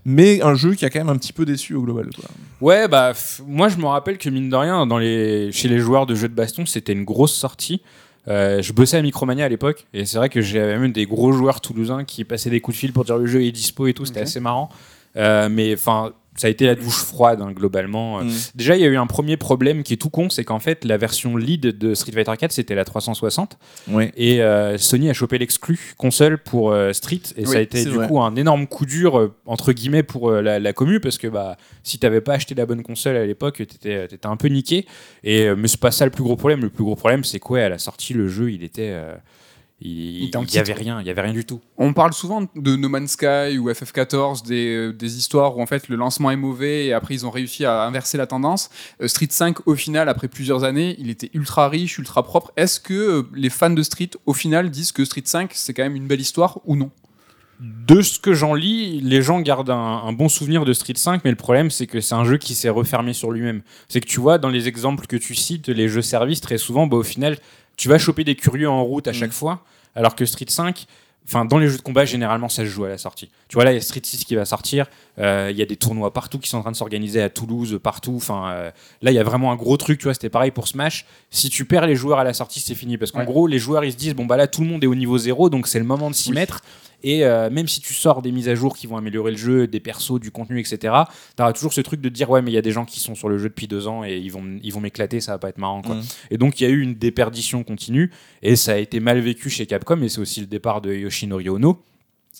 Mais 0.04 0.42
un 0.42 0.56
jeu 0.56 0.74
qui 0.74 0.84
a 0.84 0.90
quand 0.90 0.98
même 0.98 1.10
un 1.10 1.16
petit 1.16 1.32
peu 1.32 1.44
déçu 1.44 1.76
au 1.76 1.82
global. 1.82 2.10
Quoi. 2.12 2.24
Ouais 2.60 2.88
bah 2.88 3.12
moi 3.46 3.68
je 3.68 3.76
me 3.76 3.86
rappelle 3.86 4.18
que 4.18 4.28
mine 4.28 4.50
de 4.50 4.56
rien 4.56 4.84
dans 4.84 4.98
les 4.98 5.52
chez 5.52 5.68
les 5.68 5.78
joueurs 5.78 6.06
de 6.06 6.16
jeux 6.16 6.28
de 6.28 6.34
baston 6.34 6.66
c'était 6.66 6.92
une 6.92 7.04
grosse 7.04 7.34
sortie. 7.34 7.82
Euh, 8.28 8.62
je 8.62 8.72
bossais 8.72 8.96
à 8.96 9.02
Micromania 9.02 9.44
à 9.44 9.48
l'époque 9.48 9.86
et 9.92 10.04
c'est 10.04 10.16
vrai 10.16 10.28
que 10.28 10.40
j'avais 10.40 10.78
même 10.78 10.92
des 10.92 11.06
gros 11.06 11.32
joueurs 11.32 11.60
toulousains 11.60 12.04
qui 12.04 12.24
passaient 12.24 12.50
des 12.50 12.60
coups 12.60 12.76
de 12.76 12.80
fil 12.80 12.92
pour 12.92 13.04
dire 13.04 13.18
le 13.18 13.26
jeu 13.26 13.42
est 13.42 13.50
dispo 13.50 13.86
et 13.88 13.94
tout, 13.94 14.04
c'était 14.04 14.20
assez 14.20 14.40
marrant. 14.40 14.68
Euh, 15.16 15.48
mais 15.50 15.74
enfin 15.74 16.12
ça 16.34 16.46
a 16.46 16.50
été 16.50 16.64
la 16.66 16.74
douche 16.74 17.02
froide 17.04 17.40
hein, 17.42 17.52
globalement. 17.52 18.20
Euh, 18.20 18.22
Mm. 18.22 18.30
Déjà, 18.54 18.76
il 18.76 18.82
y 18.82 18.84
a 18.84 18.88
eu 18.88 18.96
un 18.96 19.06
premier 19.06 19.36
problème 19.36 19.82
qui 19.82 19.92
est 19.94 19.96
tout 19.96 20.08
con, 20.10 20.30
c'est 20.30 20.44
qu'en 20.44 20.60
fait, 20.60 20.84
la 20.84 20.96
version 20.96 21.36
lead 21.36 21.60
de 21.76 21.94
Street 21.94 22.12
Fighter 22.12 22.32
4, 22.38 22.52
c'était 22.52 22.74
la 22.74 22.84
360. 22.84 23.58
Ouais. 23.88 24.12
Et 24.16 24.42
euh, 24.42 24.78
Sony 24.78 25.10
a 25.10 25.12
chopé 25.12 25.38
l'exclu 25.38 25.94
console 25.98 26.38
pour 26.38 26.70
euh, 26.72 26.92
Street 26.92 27.20
et 27.36 27.44
ça 27.46 27.58
a 27.58 27.60
été 27.60 27.84
du 27.84 27.90
vrai. 27.90 28.06
coup 28.08 28.20
un 28.20 28.36
énorme 28.36 28.66
coup 28.66 28.86
dur 28.86 29.18
euh, 29.18 29.34
entre 29.46 29.72
guillemets 29.72 30.02
pour 30.02 30.30
la, 30.30 30.58
la 30.58 30.72
commu 30.72 31.00
parce 31.00 31.18
que 31.18 31.26
bah 31.26 31.56
si 31.82 31.98
t'avais 31.98 32.20
pas 32.20 32.34
acheté 32.34 32.54
la 32.54 32.64
bonne 32.66 32.82
console 32.82 33.16
à 33.16 33.26
l'époque 33.26 33.56
t'étais 33.58 34.04
étais 34.04 34.26
un 34.26 34.36
peu 34.36 34.48
niqué 34.48 34.86
et 35.24 35.50
mais 35.54 35.68
c'est 35.68 35.80
pas 35.80 35.90
ça 35.90 36.04
le 36.04 36.10
plus 36.10 36.22
gros 36.22 36.36
problème 36.36 36.60
le 36.62 36.70
plus 36.70 36.84
gros 36.84 36.96
problème 36.96 37.24
c'est 37.24 37.40
quoi? 37.40 37.60
À 37.60 37.68
la 37.68 37.78
sortie 37.78 38.14
le 38.14 38.28
jeu 38.28 38.52
il 38.52 38.62
était 38.62 38.94
il, 39.84 40.24
était 40.26 40.36
en 40.36 40.44
il 40.44 40.54
y 40.54 40.58
avait 40.58 40.72
rien 40.72 41.00
il 41.00 41.06
y 41.06 41.10
avait 41.10 41.22
rien 41.22 41.32
du 41.32 41.44
tout 41.44 41.60
On 41.76 41.92
parle 41.92 42.12
souvent 42.12 42.46
de 42.54 42.76
No 42.76 42.88
Man's 42.88 43.12
Sky 43.12 43.58
ou 43.58 43.68
FF14, 43.70 44.46
des, 44.46 44.74
euh, 44.74 44.92
des 44.92 45.18
histoires 45.18 45.56
où 45.56 45.62
en 45.62 45.66
fait 45.66 45.88
le 45.88 45.96
lancement 45.96 46.30
est 46.30 46.36
mauvais 46.36 46.86
et 46.86 46.92
après 46.92 47.14
ils 47.14 47.26
ont 47.26 47.30
réussi 47.30 47.64
à 47.64 47.82
inverser 47.82 48.16
la 48.16 48.26
tendance. 48.26 48.70
Euh, 49.00 49.08
Street 49.08 49.28
5, 49.28 49.66
au 49.66 49.74
final, 49.74 50.08
après 50.08 50.28
plusieurs 50.28 50.64
années, 50.64 50.94
il 50.98 51.10
était 51.10 51.30
ultra 51.34 51.68
riche, 51.68 51.98
ultra 51.98 52.22
propre. 52.22 52.52
Est-ce 52.56 52.78
que 52.80 52.94
euh, 52.94 53.22
les 53.34 53.50
fans 53.50 53.70
de 53.70 53.82
Street, 53.82 54.10
au 54.26 54.34
final, 54.34 54.70
disent 54.70 54.92
que 54.92 55.04
Street 55.04 55.22
5 55.24 55.50
c'est 55.54 55.74
quand 55.74 55.82
même 55.82 55.96
une 55.96 56.06
belle 56.06 56.20
histoire 56.20 56.60
ou 56.64 56.76
non? 56.76 56.90
De 57.60 58.02
ce 58.02 58.18
que 58.18 58.34
j'en 58.34 58.54
lis, 58.54 59.00
les 59.00 59.22
gens 59.22 59.40
gardent 59.40 59.70
un, 59.70 60.02
un 60.04 60.12
bon 60.12 60.28
souvenir 60.28 60.64
de 60.64 60.72
Street 60.72 60.94
5, 60.96 61.22
mais 61.24 61.30
le 61.30 61.36
problème 61.36 61.70
c'est 61.70 61.86
que 61.86 62.00
c'est 62.00 62.14
un 62.14 62.24
jeu 62.24 62.36
qui 62.36 62.54
s'est 62.54 62.68
refermé 62.68 63.12
sur 63.12 63.30
lui-même. 63.30 63.62
C'est 63.88 64.00
que 64.00 64.08
tu 64.08 64.20
vois, 64.20 64.38
dans 64.38 64.48
les 64.48 64.68
exemples 64.68 65.06
que 65.06 65.16
tu 65.16 65.34
cites, 65.34 65.68
les 65.68 65.88
jeux 65.88 66.02
services, 66.02 66.40
très 66.40 66.58
souvent, 66.58 66.86
bah, 66.86 66.96
au 66.96 67.02
final, 67.02 67.38
tu 67.76 67.88
vas 67.88 67.98
choper 67.98 68.24
des 68.24 68.34
curieux 68.34 68.68
en 68.68 68.82
route 68.82 69.08
à 69.08 69.12
chaque 69.12 69.32
fois, 69.32 69.64
alors 69.94 70.14
que 70.14 70.24
Street 70.24 70.46
5, 70.48 70.86
enfin 71.24 71.44
dans 71.44 71.58
les 71.58 71.68
jeux 71.68 71.76
de 71.76 71.82
combat, 71.82 72.04
généralement 72.04 72.48
ça 72.48 72.62
se 72.64 72.68
joue 72.68 72.84
à 72.84 72.88
la 72.88 72.98
sortie. 72.98 73.30
Tu 73.48 73.54
vois, 73.54 73.64
là, 73.64 73.72
il 73.72 73.74
y 73.74 73.78
a 73.78 73.80
Street 73.80 74.00
6 74.02 74.24
qui 74.24 74.34
va 74.34 74.44
sortir, 74.44 74.86
euh, 75.18 75.48
il 75.50 75.56
y 75.56 75.62
a 75.62 75.66
des 75.66 75.76
tournois 75.76 76.12
partout 76.12 76.38
qui 76.38 76.48
sont 76.48 76.58
en 76.58 76.62
train 76.62 76.72
de 76.72 76.76
s'organiser 76.76 77.22
à 77.22 77.28
Toulouse, 77.28 77.78
partout. 77.82 78.14
Enfin, 78.16 78.50
euh, 78.50 78.70
là, 79.02 79.10
il 79.10 79.14
y 79.14 79.18
a 79.18 79.22
vraiment 79.22 79.52
un 79.52 79.56
gros 79.56 79.76
truc, 79.76 79.98
tu 79.98 80.04
vois, 80.04 80.14
c'était 80.14 80.30
pareil 80.30 80.50
pour 80.50 80.66
Smash. 80.68 81.06
Si 81.30 81.48
tu 81.50 81.64
perds 81.64 81.86
les 81.86 81.94
joueurs 81.96 82.18
à 82.18 82.24
la 82.24 82.32
sortie, 82.32 82.60
c'est 82.60 82.74
fini. 82.74 82.96
Parce 82.98 83.12
qu'en 83.12 83.20
Ouais. 83.20 83.26
gros, 83.26 83.46
les 83.46 83.58
joueurs, 83.58 83.84
ils 83.84 83.92
se 83.92 83.96
disent, 83.96 84.14
bon, 84.14 84.26
bah 84.26 84.36
là, 84.36 84.46
tout 84.48 84.62
le 84.62 84.66
monde 84.66 84.82
est 84.82 84.88
au 84.88 84.94
niveau 84.94 85.16
zéro, 85.18 85.48
donc 85.50 85.68
c'est 85.68 85.78
le 85.78 85.84
moment 85.84 86.10
de 86.10 86.14
s'y 86.14 86.32
mettre. 86.32 86.60
Et 87.02 87.24
euh, 87.24 87.50
même 87.50 87.68
si 87.68 87.80
tu 87.80 87.94
sors 87.94 88.22
des 88.22 88.32
mises 88.32 88.48
à 88.48 88.54
jour 88.54 88.76
qui 88.76 88.86
vont 88.86 88.96
améliorer 88.96 89.32
le 89.32 89.36
jeu, 89.36 89.66
des 89.66 89.80
persos, 89.80 90.20
du 90.20 90.30
contenu, 90.30 90.60
etc., 90.60 90.78
tu 91.36 91.42
auras 91.42 91.52
toujours 91.52 91.72
ce 91.72 91.80
truc 91.80 92.00
de 92.00 92.08
dire 92.08 92.30
ouais, 92.30 92.42
mais 92.42 92.50
il 92.50 92.54
y 92.54 92.58
a 92.58 92.62
des 92.62 92.70
gens 92.70 92.84
qui 92.84 93.00
sont 93.00 93.14
sur 93.14 93.28
le 93.28 93.38
jeu 93.38 93.48
depuis 93.48 93.68
deux 93.68 93.88
ans 93.88 94.04
et 94.04 94.16
ils 94.16 94.30
vont, 94.30 94.58
ils 94.62 94.72
vont 94.72 94.80
m'éclater, 94.80 95.20
ça 95.20 95.32
va 95.32 95.38
pas 95.38 95.48
être 95.48 95.58
marrant. 95.58 95.82
Quoi. 95.82 95.96
Mhm. 95.96 96.02
Et 96.30 96.38
donc 96.38 96.60
il 96.60 96.64
y 96.64 96.66
a 96.66 96.70
eu 96.70 96.80
une 96.80 96.94
déperdition 96.94 97.64
continue 97.64 98.10
et 98.42 98.56
ça 98.56 98.72
a 98.72 98.76
été 98.76 99.00
mal 99.00 99.18
vécu 99.20 99.50
chez 99.50 99.66
Capcom 99.66 100.00
et 100.02 100.08
c'est 100.08 100.20
aussi 100.20 100.40
le 100.40 100.46
départ 100.46 100.80
de 100.80 100.92
Yoshinori 100.92 101.48
Ono, 101.48 101.82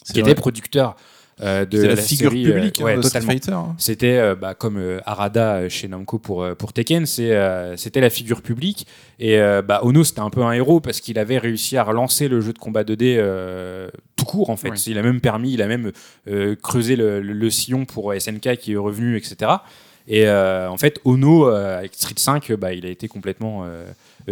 qui 0.06 0.20
vrai. 0.20 0.30
était 0.30 0.34
producteur 0.34 0.96
euh, 1.42 1.64
de 1.64 1.82
la, 1.82 1.88
la 1.94 1.96
figure 1.96 2.30
série, 2.30 2.44
publique 2.44 2.80
ouais, 2.82 3.00
totalement. 3.00 3.30
Fighter. 3.32 3.56
C'était 3.78 4.34
bah, 4.36 4.54
comme 4.54 4.80
Arada 5.04 5.68
chez 5.68 5.88
Namco 5.88 6.18
pour, 6.18 6.42
euh, 6.42 6.54
pour 6.54 6.72
Tekken, 6.72 7.04
euh, 7.20 7.74
c'était 7.76 8.00
la 8.00 8.10
figure 8.10 8.42
publique. 8.42 8.86
Et 9.18 9.38
bah, 9.66 9.80
Ono, 9.82 10.04
c'était 10.04 10.20
un 10.20 10.30
peu 10.30 10.42
un 10.42 10.52
héros 10.52 10.80
parce 10.80 11.00
qu'il 11.00 11.18
avait 11.18 11.38
réussi 11.38 11.76
à 11.76 11.84
relancer 11.84 12.28
le 12.28 12.40
jeu 12.40 12.52
de 12.52 12.58
combat 12.58 12.82
2D 12.84 13.16
euh, 13.18 13.88
tout 14.16 14.24
court, 14.24 14.50
en 14.50 14.56
fait. 14.56 14.86
Il 14.86 14.98
a 14.98 15.02
même 15.02 15.20
permis, 15.20 15.52
il 15.52 15.62
a 15.62 15.66
même 15.66 15.92
creusé 16.62 16.96
le, 16.96 17.20
le- 17.20 17.32
le 17.32 17.50
sillon 17.50 17.84
pour 17.84 18.12
SNK 18.14 18.56
qui 18.56 18.72
est 18.72 18.76
revenu, 18.76 19.16
etc. 19.16 19.50
Et 20.08 20.26
euh, 20.26 20.68
en 20.68 20.76
fait, 20.78 21.00
Ono, 21.04 21.48
euh, 21.48 21.78
avec 21.78 21.94
Street 21.94 22.14
5, 22.16 22.50
euh, 22.50 22.56
bah, 22.56 22.72
il 22.72 22.84
a 22.86 22.88
été 22.88 23.06
complètement 23.08 23.64
euh, 23.64 23.86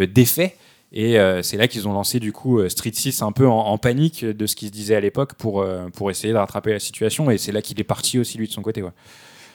défait. 0.07 0.55
Et 0.93 1.17
euh, 1.17 1.41
c'est 1.41 1.55
là 1.57 1.67
qu'ils 1.67 1.87
ont 1.87 1.93
lancé 1.93 2.19
du 2.19 2.33
coup 2.33 2.59
euh, 2.59 2.67
Street 2.67 2.91
6 2.93 3.21
un 3.21 3.31
peu 3.31 3.47
en, 3.47 3.77
panique 3.77 4.25
de 4.25 4.45
ce 4.45 4.55
qui 4.55 4.67
se 4.67 4.71
disait 4.71 4.95
à 4.95 4.99
l'époque 4.99 5.35
pour, 5.35 5.61
euh, 5.61 5.87
pour 5.95 6.11
essayer 6.11 6.33
de 6.33 6.37
rattraper 6.37 6.73
la 6.73 6.79
situation. 6.79 7.31
Et 7.31 7.37
c'est 7.37 7.53
là 7.53 7.61
qu'il 7.61 7.79
est 7.79 7.85
parti 7.85 8.19
aussi 8.19 8.37
lui 8.37 8.47
de 8.47 8.51
son 8.51 8.61
côté. 8.61 8.81
Ouais. 8.81 8.91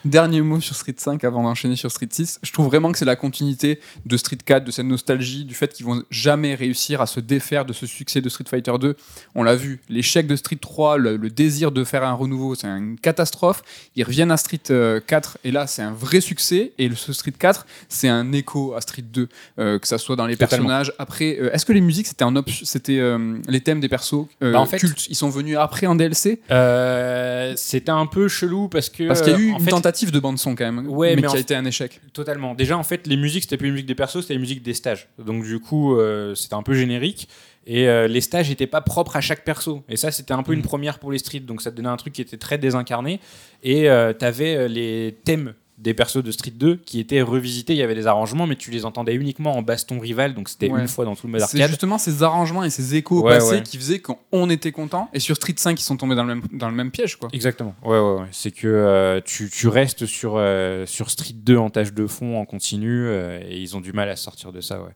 Dernier 0.04 0.40
mot 0.40 0.60
sur 0.60 0.76
Street 0.76 0.94
5 0.96 1.24
avant 1.24 1.42
d'enchaîner 1.42 1.74
sur 1.76 1.90
Street 1.90 2.08
6. 2.10 2.38
Je 2.42 2.52
trouve 2.52 2.66
vraiment 2.66 2.92
que 2.92 2.98
c'est 2.98 3.04
la 3.04 3.16
continuité 3.16 3.80
de 4.04 4.16
Street 4.16 4.38
4, 4.44 4.64
de 4.64 4.70
cette 4.70 4.86
nostalgie, 4.86 5.44
du 5.44 5.54
fait 5.54 5.72
qu'ils 5.72 5.84
vont 5.86 6.02
jamais 6.10 6.54
réussir 6.54 7.00
à 7.00 7.06
se 7.06 7.18
défaire 7.20 7.64
de 7.64 7.72
ce 7.72 7.86
succès 7.86 8.20
de 8.20 8.28
Street 8.28 8.44
Fighter 8.48 8.72
2. 8.80 8.96
On 9.34 9.42
l'a 9.42 9.56
vu, 9.56 9.80
l'échec 9.88 10.26
de 10.26 10.36
Street 10.36 10.58
3, 10.60 10.98
le, 10.98 11.16
le 11.16 11.30
désir 11.30 11.72
de 11.72 11.82
faire 11.84 12.04
un 12.04 12.12
renouveau, 12.12 12.54
c'est 12.54 12.66
une 12.68 12.98
catastrophe. 13.00 13.62
Ils 13.96 14.04
reviennent 14.04 14.30
à 14.30 14.36
Street 14.36 14.60
euh, 14.70 15.00
4 15.04 15.38
et 15.44 15.50
là 15.50 15.66
c'est 15.66 15.82
un 15.82 15.92
vrai 15.92 16.20
succès. 16.20 16.72
Et 16.78 16.88
ce 16.94 17.12
Street 17.12 17.32
4, 17.36 17.66
c'est 17.88 18.08
un 18.08 18.32
écho 18.32 18.74
à 18.74 18.80
Street 18.80 19.02
2, 19.02 19.28
euh, 19.58 19.78
que 19.78 19.88
ça 19.88 19.98
soit 19.98 20.14
dans 20.16 20.26
les 20.26 20.36
Totalement. 20.36 20.68
personnages. 20.68 20.92
Après, 20.98 21.36
euh, 21.40 21.52
est-ce 21.52 21.66
que 21.66 21.72
les 21.72 21.80
musiques 21.80 22.06
c'était 22.06 22.24
un 22.24 22.34
c'était 22.64 22.98
euh, 22.98 23.38
les 23.48 23.60
thèmes 23.60 23.80
des 23.80 23.88
persos 23.88 24.26
euh, 24.42 24.52
Bah, 24.52 24.60
en 24.60 24.66
fait- 24.66 24.78
cultes 24.78 25.06
Ils 25.08 25.16
sont 25.16 25.30
venus 25.30 25.56
après 25.58 25.86
en 25.86 25.94
DLC 25.96 26.40
Euh, 26.50 27.54
c'était 27.56 27.90
un 27.90 28.06
peu 28.06 28.28
chelou 28.28 28.68
parce 28.68 28.88
que. 28.88 29.06
parce 29.08 29.22
qu'il 29.22 29.32
y 29.32 29.36
a 29.36 29.38
eu 29.38 29.50
euh, 29.50 29.54
en 29.54 29.58
une 29.58 29.64
fait, 29.64 29.70
tentative 29.86 30.10
de 30.10 30.18
bande 30.18 30.38
son 30.38 30.54
quand 30.54 30.64
même, 30.64 30.88
Ouais, 30.88 31.14
mais, 31.14 31.22
mais 31.22 31.28
qui 31.28 31.36
a 31.36 31.40
été 31.40 31.54
un 31.54 31.64
échec. 31.64 32.00
Totalement. 32.12 32.54
Déjà, 32.54 32.76
en 32.76 32.82
fait, 32.82 33.06
les 33.06 33.16
musiques, 33.16 33.44
c'était 33.44 33.56
plus 33.56 33.66
les 33.66 33.72
musiques 33.72 33.86
des 33.86 33.94
persos, 33.94 34.22
c'était 34.22 34.34
les 34.34 34.40
musiques 34.40 34.62
des 34.62 34.74
stages. 34.74 35.08
Donc, 35.18 35.44
du 35.44 35.60
coup, 35.60 35.96
euh, 35.96 36.34
c'était 36.34 36.54
un 36.54 36.62
peu 36.62 36.74
générique. 36.74 37.28
Et 37.68 37.88
euh, 37.88 38.06
les 38.06 38.20
stages 38.20 38.48
n'étaient 38.48 38.66
pas 38.66 38.80
propres 38.80 39.16
à 39.16 39.20
chaque 39.20 39.44
perso. 39.44 39.82
Et 39.88 39.96
ça, 39.96 40.10
c'était 40.10 40.32
un 40.32 40.42
peu 40.42 40.52
une 40.52 40.62
première 40.62 40.98
pour 40.98 41.12
les 41.12 41.18
streets. 41.18 41.40
Donc, 41.40 41.62
ça 41.62 41.70
te 41.70 41.76
donnait 41.76 41.88
un 41.88 41.96
truc 41.96 42.12
qui 42.12 42.22
était 42.22 42.36
très 42.36 42.58
désincarné. 42.58 43.20
Et 43.62 43.82
tu 44.18 44.24
avais 44.24 44.68
les 44.68 45.18
thèmes 45.24 45.54
des 45.78 45.92
persos 45.92 46.22
de 46.22 46.30
Street 46.30 46.52
2 46.54 46.76
qui 46.76 47.00
étaient 47.00 47.20
revisités. 47.20 47.74
Il 47.74 47.76
y 47.78 47.82
avait 47.82 47.94
des 47.94 48.06
arrangements, 48.06 48.46
mais 48.46 48.56
tu 48.56 48.70
les 48.70 48.84
entendais 48.86 49.14
uniquement 49.14 49.56
en 49.56 49.62
baston 49.62 49.98
rival, 49.98 50.32
donc 50.34 50.48
c'était 50.48 50.70
Ouais. 50.70 50.80
une 50.80 50.88
fois 50.88 51.04
dans 51.04 51.14
tout 51.14 51.26
le 51.26 51.32
mode 51.32 51.42
C'est 51.42 51.56
arcade. 51.58 51.68
justement 51.70 51.98
ces 51.98 52.22
arrangements 52.22 52.64
et 52.64 52.70
ces 52.70 52.94
échos 52.94 53.22
Ouais, 53.22 53.34
passés 53.38 53.56
ouais. 53.56 53.62
qui 53.62 53.76
faisaient 53.76 54.00
qu'on 54.00 54.48
était 54.50 54.72
content. 54.72 55.10
Et 55.12 55.20
sur 55.20 55.36
Street 55.36 55.54
5, 55.56 55.78
ils 55.78 55.82
sont 55.84 55.96
tombés 55.96 56.14
dans 56.14 56.24
le 56.24 56.34
même, 56.36 56.42
dans 56.52 56.68
le 56.70 56.74
même 56.74 56.90
piège, 56.90 57.16
quoi. 57.16 57.28
Exactement. 57.32 57.74
Ouais, 57.84 57.98
ouais, 57.98 58.20
ouais. 58.20 58.26
C'est 58.32 58.52
que 58.52 58.66
euh, 58.66 59.20
tu, 59.24 59.50
tu 59.50 59.68
restes 59.68 60.06
sur, 60.06 60.34
euh, 60.36 60.86
sur 60.86 61.10
Street 61.10 61.34
2 61.34 61.56
en 61.58 61.68
tâche 61.70 61.92
de 61.92 62.06
fond, 62.06 62.38
en 62.40 62.46
continu, 62.46 63.06
euh, 63.06 63.38
et 63.46 63.58
ils 63.58 63.76
ont 63.76 63.80
du 63.80 63.92
mal 63.92 64.08
à 64.08 64.16
sortir 64.16 64.52
de 64.52 64.60
ça, 64.62 64.80
ouais. 64.80 64.90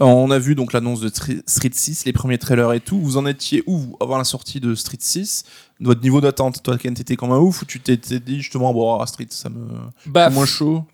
On 0.00 0.30
a 0.32 0.38
vu 0.38 0.54
donc 0.54 0.72
l'annonce 0.72 1.00
de 1.00 1.08
Street 1.46 1.70
6, 1.72 2.04
les 2.06 2.12
premiers 2.12 2.38
trailers 2.38 2.72
et 2.72 2.80
tout. 2.80 2.98
Vous 3.00 3.18
en 3.18 3.26
étiez 3.26 3.62
où 3.66 3.78
vous, 3.78 3.96
avant 4.00 4.18
la 4.18 4.24
sortie 4.24 4.58
de 4.58 4.74
Street 4.74 4.96
6 4.98 5.44
Votre 5.80 6.00
niveau 6.02 6.20
d'attente, 6.20 6.62
toi, 6.62 6.76
Ken, 6.76 6.92
t'étais 6.94 7.14
comme 7.14 7.30
un 7.30 7.38
ouf 7.38 7.62
ou 7.62 7.66
tu 7.66 7.78
t'étais 7.78 8.18
dit 8.18 8.40
justement, 8.40 8.72
bon, 8.72 8.98
ah, 8.98 9.06
Street, 9.06 9.26
ça 9.30 9.48
me. 9.48 9.66
Bah, 10.06 10.30
moins 10.30 10.46
chaud? 10.46 10.84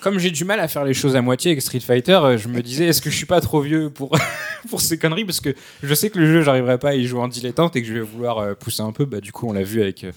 comme 0.00 0.18
j'ai 0.18 0.32
du 0.32 0.44
mal 0.44 0.58
à 0.58 0.66
faire 0.66 0.84
les 0.84 0.94
choses 0.94 1.14
à 1.14 1.22
moitié 1.22 1.52
avec 1.52 1.62
Street 1.62 1.78
Fighter, 1.78 2.14
euh, 2.24 2.36
je 2.36 2.48
me 2.48 2.60
disais 2.60 2.86
est-ce 2.86 3.00
que 3.00 3.08
je 3.08 3.14
suis 3.16 3.24
pas 3.24 3.40
trop 3.40 3.60
vieux 3.60 3.88
pour 3.88 4.10
pour 4.68 4.80
ces 4.80 4.98
conneries? 4.98 5.24
Parce 5.24 5.38
que 5.38 5.54
je 5.80 5.94
sais 5.94 6.10
que 6.10 6.18
le 6.18 6.26
jeu 6.26 6.42
j'arriverai 6.42 6.76
pas 6.78 6.88
à 6.88 6.94
y 6.96 7.06
jouer 7.06 7.20
en 7.20 7.28
dilettante 7.28 7.76
et 7.76 7.82
que 7.82 7.86
je 7.86 7.92
vais 7.94 8.00
vouloir 8.00 8.38
euh, 8.38 8.54
pousser 8.54 8.82
un 8.82 8.90
peu. 8.90 9.04
Bah 9.04 9.20
du 9.20 9.30
coup 9.30 9.46
on 9.48 9.52
l'a 9.52 9.62
vu 9.62 9.80
avec 9.80 10.02
euh, 10.02 10.10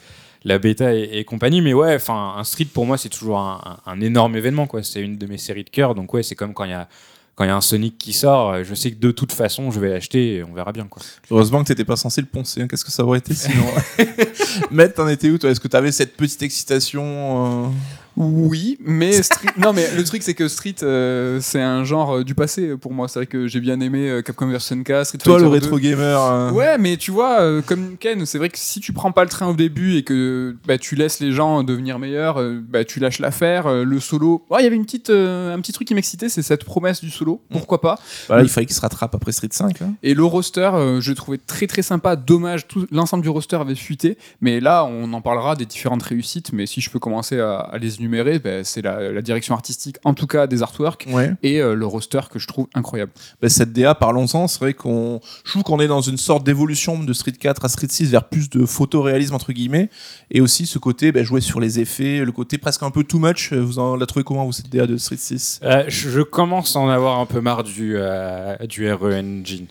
la 0.43 0.57
bêta 0.57 0.95
et, 0.95 1.19
et 1.19 1.23
compagnie, 1.23 1.61
mais 1.61 1.75
ouais, 1.75 1.93
enfin 1.93 2.33
un 2.35 2.43
Street 2.43 2.65
pour 2.65 2.87
moi 2.87 2.97
c'est 2.97 3.09
toujours 3.09 3.37
un, 3.37 3.61
un- 3.85 3.91
un 3.91 4.01
énorme 4.01 4.35
événement 4.35 4.65
quoi. 4.65 4.81
C'est 4.81 5.01
une 5.01 5.19
de 5.19 5.27
mes 5.27 5.37
séries 5.37 5.63
de 5.65 5.69
cœur, 5.69 5.93
donc 5.93 6.11
ouais 6.15 6.23
c'est 6.23 6.33
comme 6.35 6.55
quand 6.55 6.63
il 6.63 6.71
y 6.71 6.73
a 6.73 6.87
quand 7.35 7.43
il 7.43 7.47
y 7.47 7.51
a 7.51 7.55
un 7.55 7.61
Sonic 7.61 7.97
qui 7.97 8.13
sort, 8.13 8.51
euh, 8.53 8.63
je 8.63 8.73
sais 8.75 8.91
que 8.91 8.99
de 8.99 9.11
toute 9.11 9.31
façon 9.33 9.69
je 9.71 9.79
vais 9.79 9.89
l'acheter 9.89 10.35
et 10.35 10.43
on 10.43 10.53
verra 10.53 10.71
bien 10.71 10.85
quoi. 10.87 11.01
Heureusement 11.29 11.61
que 11.63 11.67
t'étais 11.67 11.83
pas 11.85 11.97
censé 11.97 12.21
le 12.21 12.27
poncer. 12.27 12.61
hein. 12.61 12.67
Qu'est-ce 12.67 12.85
que 12.85 12.91
ça 12.91 13.03
aurait 13.03 13.19
été 13.19 13.33
sinon 13.33 13.65
Matt, 14.71 14.95
t'en 14.95 15.07
étais 15.07 15.29
où 15.29 15.37
toi? 15.37 15.49
Est-ce 15.49 15.59
que 15.59 15.67
t'avais 15.67 15.91
cette 15.91 16.15
petite 16.15 16.41
excitation 16.43 17.65
euh, 17.65 17.69
Oui, 18.17 18.77
mais 18.85 19.21
Street- 19.23 19.49
non, 19.57 19.73
mais 19.73 19.85
le 19.95 20.03
truc 20.03 20.23
c'est 20.23 20.33
que 20.33 20.47
Street, 20.47 20.75
euh, 20.83 21.39
c'est 21.41 21.61
un 21.61 21.83
genre 21.83 22.17
euh, 22.17 22.23
du 22.23 22.35
passé 22.35 22.77
pour 22.77 22.93
moi. 22.93 23.07
C'est 23.07 23.19
vrai 23.19 23.25
que 23.27 23.47
j'ai 23.47 23.59
bien 23.59 23.79
aimé 23.81 24.09
euh, 24.09 24.21
Capcom 24.21 24.47
vs 24.47 24.59
SNK, 24.59 25.05
Street 25.05 25.17
Toi, 25.23 25.39
le 25.39 25.43
Fighter 25.45 25.59
2. 25.59 25.65
rétro 25.65 25.77
gamer. 25.79 26.21
euh, 26.21 26.51
Ouais, 26.51 26.77
mais 26.77 26.97
tu 26.97 27.11
vois, 27.11 27.41
euh, 27.41 27.61
comme 27.61 27.97
Ken, 27.97 28.25
c'est 28.25 28.37
vrai 28.37 28.49
que 28.49 28.57
si 28.57 28.79
tu 28.79 28.93
prends 28.93 29.11
pas 29.11 29.23
le 29.23 29.29
train 29.29 29.47
au 29.47 29.53
début 29.53 29.97
et 29.97 30.03
que 30.03 30.55
bah, 30.65 30.77
tu 30.77 30.95
laisses 30.95 31.19
les 31.19 31.31
gens 31.31 31.63
devenir 31.63 31.99
meilleurs, 31.99 32.41
bah, 32.69 32.85
tu 32.85 32.99
lâches 32.99 33.19
l'affaire. 33.19 33.67
le 33.69 33.99
solo, 33.99 34.45
Ouais, 34.49 34.61
il 34.61 34.63
y 34.63 34.67
avait 34.67 34.75
une 34.75 34.85
petite, 34.85 35.09
un 35.09 35.59
petit 35.59 35.71
truc 35.73 35.87
qui 35.87 35.95
m'excitait, 35.95 36.29
c'est 36.29 36.41
cette 36.41 36.63
promesse 36.63 37.01
du 37.01 37.09
solo. 37.09 37.41
Pourquoi 37.51 37.81
pas? 37.81 37.99
Il 38.29 38.49
fallait 38.49 38.65
qu'il 38.65 38.75
se 38.75 38.81
rattrape 38.81 39.13
après 39.15 39.31
Street 39.31 39.49
5. 39.51 39.81
hein. 39.81 39.93
Et 40.03 40.13
le 40.13 40.23
roster, 40.23 40.69
je 40.99 41.09
le 41.09 41.15
trouvais 41.15 41.37
très 41.37 41.67
très 41.67 41.81
sympa. 41.81 42.15
Dommage, 42.15 42.67
tout 42.67 42.87
l'ensemble 42.91 43.23
du 43.23 43.29
roster 43.29 43.57
avait 43.57 43.75
fuité. 43.75 44.17
Mais 44.41 44.59
là, 44.59 44.85
on 44.85 45.11
en 45.13 45.21
parlera 45.21 45.55
des 45.55 45.65
différentes 45.65 46.03
réussites. 46.03 46.53
Mais 46.53 46.65
si 46.65 46.81
je 46.81 46.89
peux 46.89 46.99
commencer 46.99 47.39
à, 47.39 47.57
à 47.59 47.77
les 47.77 48.01
énumérer, 48.05 48.39
bah, 48.39 48.63
c'est 48.63 48.81
la, 48.81 49.11
la 49.11 49.21
direction 49.21 49.55
artistique, 49.55 49.97
en 50.03 50.13
tout 50.13 50.27
cas 50.27 50.47
des 50.47 50.61
artworks, 50.63 51.05
Ouais. 51.11 51.31
et 51.43 51.59
euh, 51.61 51.73
le 51.75 51.85
roster 51.85 52.21
que 52.31 52.39
je 52.39 52.47
trouve 52.47 52.67
incroyable. 52.73 53.11
Bah, 53.41 53.49
cette 53.49 53.73
DA, 53.73 53.95
parlons-en, 53.95 54.47
c'est 54.47 54.59
vrai 54.59 54.73
qu'on. 54.73 55.19
Je 55.43 55.51
trouve 55.51 55.63
qu'on 55.63 55.79
est 55.79 55.87
dans 55.87 56.01
une 56.01 56.17
sorte 56.17 56.45
d'évolution 56.45 57.01
de 57.03 57.13
Street 57.13 57.31
4 57.33 57.65
à 57.65 57.69
Street 57.69 57.87
6 57.89 58.11
vers 58.11 58.29
plus 58.29 58.49
de 58.49 58.65
photoréalisme, 58.65 59.33
entre 59.35 59.51
guillemets. 59.53 59.89
Et 60.31 60.41
aussi 60.41 60.65
ce 60.65 60.77
côté 60.79 61.11
bah, 61.11 61.23
jouer 61.23 61.41
sur 61.41 61.59
les 61.59 61.79
effets, 61.79 62.23
le 62.23 62.31
côté 62.31 62.57
presque 62.57 62.83
un 62.83 62.91
peu 62.91 63.03
too 63.03 63.19
much. 63.19 63.53
Vous 63.53 63.79
en 63.79 63.95
la 63.95 64.05
trouvez 64.05 64.23
comment, 64.23 64.45
vous, 64.45 64.51
cette 64.53 64.69
DA 64.69 64.85
de 64.87 64.97
Street 64.97 65.17
6 65.17 65.59
Euh, 65.63 65.83
je 65.87 66.09
je 66.09 66.21
commence 66.21 66.75
à 66.75 66.79
en 66.79 66.89
avoir 66.89 67.19
un 67.19 67.25
peu 67.25 67.41
marre 67.41 67.63
du 67.63 67.95
euh, 67.97 68.55
du 68.67 68.91
RE 68.91 69.13
Engine. 69.13 69.65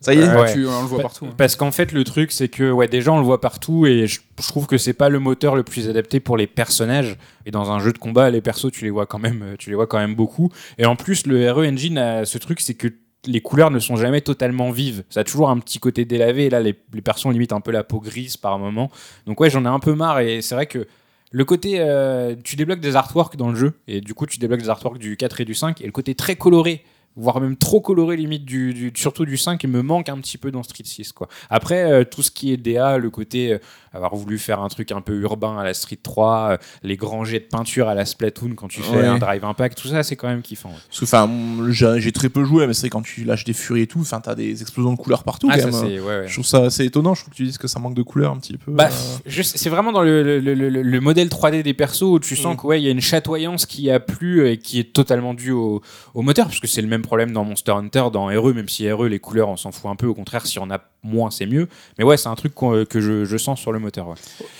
Ça 0.00 0.14
y 0.14 0.18
est 0.20 0.28
Ouais. 0.28 0.52
Tu, 0.52 0.66
on 0.66 0.82
le 0.82 0.86
voit 0.86 0.98
Pa- 0.98 1.02
partout. 1.04 1.26
hein. 1.26 1.34
Parce 1.36 1.56
qu'en 1.56 1.72
fait, 1.72 1.92
le 1.92 2.04
truc, 2.04 2.30
c'est 2.32 2.48
que 2.48 2.70
ouais, 2.70 2.86
déjà, 2.88 3.12
on 3.12 3.18
le 3.18 3.24
voit 3.24 3.40
partout 3.40 3.86
et 3.86 4.06
je, 4.06 4.20
je 4.40 4.46
trouve 4.48 4.66
que 4.66 4.78
c'est 4.78 4.92
pas 4.92 5.08
le 5.08 5.18
moteur 5.18 5.56
le 5.56 5.62
plus 5.64 5.88
adapté 5.88 6.20
pour 6.20 6.36
les 6.36 6.46
personnages. 6.46 7.16
Et 7.46 7.50
dans 7.50 7.70
un 7.72 7.78
jeu 7.80 7.92
de 7.92 7.98
combat, 7.98 8.30
les 8.30 8.40
persos, 8.40 8.70
tu 8.70 8.84
les 8.84 8.90
vois 8.90 9.06
quand 9.06 9.18
même, 9.18 9.42
euh, 9.42 9.56
tu 9.58 9.70
les 9.70 9.76
vois 9.76 9.86
quand 9.86 9.98
même 9.98 10.14
beaucoup. 10.14 10.50
Et 10.78 10.86
en 10.86 10.94
plus, 10.96 11.26
le 11.26 11.50
RE 11.50 11.66
Engine 11.66 11.98
a 11.98 12.24
ce 12.24 12.38
truc, 12.38 12.60
c'est 12.60 12.74
que 12.74 12.88
les 13.26 13.40
couleurs 13.40 13.72
ne 13.72 13.80
sont 13.80 13.96
jamais 13.96 14.20
totalement 14.20 14.70
vives. 14.70 15.02
Ça 15.10 15.20
a 15.20 15.24
toujours 15.24 15.50
un 15.50 15.58
petit 15.58 15.80
côté 15.80 16.04
délavé. 16.04 16.46
Et 16.46 16.50
là, 16.50 16.60
les, 16.60 16.76
les 16.94 17.02
persos 17.02 17.26
ont 17.26 17.30
limite 17.30 17.52
un 17.52 17.60
peu 17.60 17.72
la 17.72 17.82
peau 17.82 17.98
grise 18.00 18.36
par 18.36 18.58
moment. 18.60 18.90
Donc 19.26 19.40
ouais, 19.40 19.50
j'en 19.50 19.64
ai 19.64 19.68
un 19.68 19.80
peu 19.80 19.94
marre. 19.94 20.20
Et 20.20 20.40
c'est 20.42 20.54
vrai 20.54 20.66
que 20.66 20.86
le 21.32 21.44
côté, 21.44 21.78
euh, 21.80 22.36
tu 22.44 22.54
débloques 22.54 22.80
des 22.80 22.94
artworks 22.94 23.36
dans 23.36 23.48
le 23.50 23.56
jeu. 23.56 23.72
Et 23.88 24.00
du 24.00 24.14
coup, 24.14 24.26
tu 24.26 24.38
débloques 24.38 24.60
des 24.62 24.68
artworks 24.70 24.98
du 24.98 25.16
4 25.16 25.40
et 25.40 25.44
du 25.44 25.54
5. 25.54 25.80
Et 25.82 25.86
le 25.86 25.92
côté 25.92 26.14
très 26.14 26.36
coloré 26.36 26.84
voire 27.16 27.40
même 27.40 27.56
trop 27.56 27.80
coloré 27.80 28.16
limite 28.16 28.44
du, 28.44 28.72
du- 28.74 28.92
surtout 28.94 29.24
du 29.24 29.36
5 29.36 29.62
il 29.64 29.70
me 29.70 29.82
manque 29.82 30.08
un 30.08 30.18
petit 30.18 30.38
peu 30.38 30.50
dans 30.52 30.62
Street 30.62 30.84
6 30.84 31.12
quoi. 31.12 31.28
Après 31.50 31.82
euh, 31.90 32.04
tout 32.04 32.22
ce 32.22 32.30
qui 32.30 32.52
est 32.52 32.56
DA, 32.56 32.96
le 32.98 33.10
côté 33.10 33.52
euh, 33.54 33.58
avoir 33.92 34.14
voulu 34.14 34.38
faire 34.38 34.60
un 34.60 34.68
truc 34.68 34.92
un 34.92 35.00
peu 35.00 35.14
urbain 35.20 35.58
à 35.58 35.64
la 35.64 35.74
Street 35.74 35.98
3, 36.02 36.48
euh, 36.52 36.56
les 36.84 36.96
grands 36.96 37.24
jets 37.24 37.40
de 37.40 37.46
peinture 37.46 37.88
à 37.88 37.94
la 37.94 38.04
Splatoon 38.04 38.54
quand 38.54 38.68
tu 38.68 38.82
fais 38.82 38.96
Ouais. 38.96 39.06
un 39.06 39.18
drive 39.18 39.44
impact, 39.44 39.78
tout 39.80 39.88
ça 39.88 40.02
c'est 40.04 40.14
quand 40.16 40.28
même 40.28 40.42
kiffant. 40.42 40.68
ouais. 40.70 40.74
Enfin, 41.02 41.28
j'ai 41.70 42.12
très 42.12 42.28
peu 42.28 42.44
joué, 42.44 42.66
mais 42.66 42.74
c'est 42.74 42.88
quand 42.88 43.02
tu 43.02 43.24
lâches 43.24 43.44
des 43.44 43.52
furies 43.52 43.82
et 43.82 43.86
tout, 43.86 44.00
enfin, 44.00 44.20
t'as 44.20 44.34
des 44.34 44.62
explosions 44.62 44.92
de 44.92 44.98
couleurs 44.98 45.24
partout. 45.24 45.48
Ah, 45.50 45.58
quand 45.58 45.72
ça, 45.72 45.82
même. 45.84 45.98
hein. 46.00 46.02
ouais. 46.06 46.24
Je 46.28 46.32
trouve 46.34 46.46
ça 46.46 46.64
assez 46.64 46.84
étonnant. 46.84 47.14
Je 47.14 47.22
trouve 47.22 47.32
que 47.32 47.36
tu 47.36 47.44
dises 47.44 47.58
que 47.58 47.66
ça 47.68 47.78
manque 47.80 47.94
de 47.94 48.02
couleurs 48.02 48.32
un 48.32 48.38
petit 48.38 48.56
peu. 48.56 48.70
Bah, 48.72 48.90
c'est 48.90 49.68
vraiment 49.70 49.92
dans 49.92 50.02
le, 50.02 50.22
le- 50.22 50.40
le- 50.40 50.54
le- 50.70 50.82
le 50.82 51.00
modèle 51.00 51.28
3D 51.28 51.62
des 51.62 51.74
persos 51.74 52.02
où 52.02 52.18
tu 52.20 52.36
sens 52.36 52.54
Mm. 52.54 52.56
que 52.58 52.66
ouais, 52.66 52.80
il 52.80 52.84
y 52.84 52.88
a 52.88 52.90
une 52.92 53.00
chatoyance 53.00 53.66
qui 53.66 53.90
a 53.90 54.00
plu 54.00 54.48
et 54.48 54.58
qui 54.58 54.78
est 54.80 54.92
totalement 54.92 55.34
due 55.34 55.50
au, 55.52 55.82
au 56.14 56.22
moteur, 56.22 56.46
parce 56.46 56.60
que 56.60 56.66
c'est 56.66 56.82
le 56.82 56.88
même 56.88 57.02
problème 57.08 57.32
dans 57.32 57.42
Monster 57.44 57.72
Hunter, 57.72 58.04
dans 58.12 58.26
RE, 58.26 58.52
même 58.54 58.68
si 58.68 58.90
RE 58.90 59.04
les 59.08 59.18
couleurs 59.18 59.48
on 59.48 59.56
s'en 59.56 59.72
fout 59.72 59.90
un 59.90 59.96
peu, 59.96 60.06
au 60.06 60.14
contraire 60.14 60.46
si 60.46 60.58
on 60.60 60.70
a 60.70 60.78
moins 61.02 61.30
c'est 61.32 61.46
mieux. 61.46 61.66
Mais 61.98 62.04
ouais, 62.04 62.16
c'est 62.16 62.28
un 62.28 62.34
truc 62.36 62.54
qu'on- 62.54 62.84
que 62.84 63.00
je, 63.00 63.24
je 63.24 63.36
sens 63.36 63.58
sur 63.60 63.72
le 63.72 63.80
moteur. 63.80 64.06
ouais. 64.08 64.14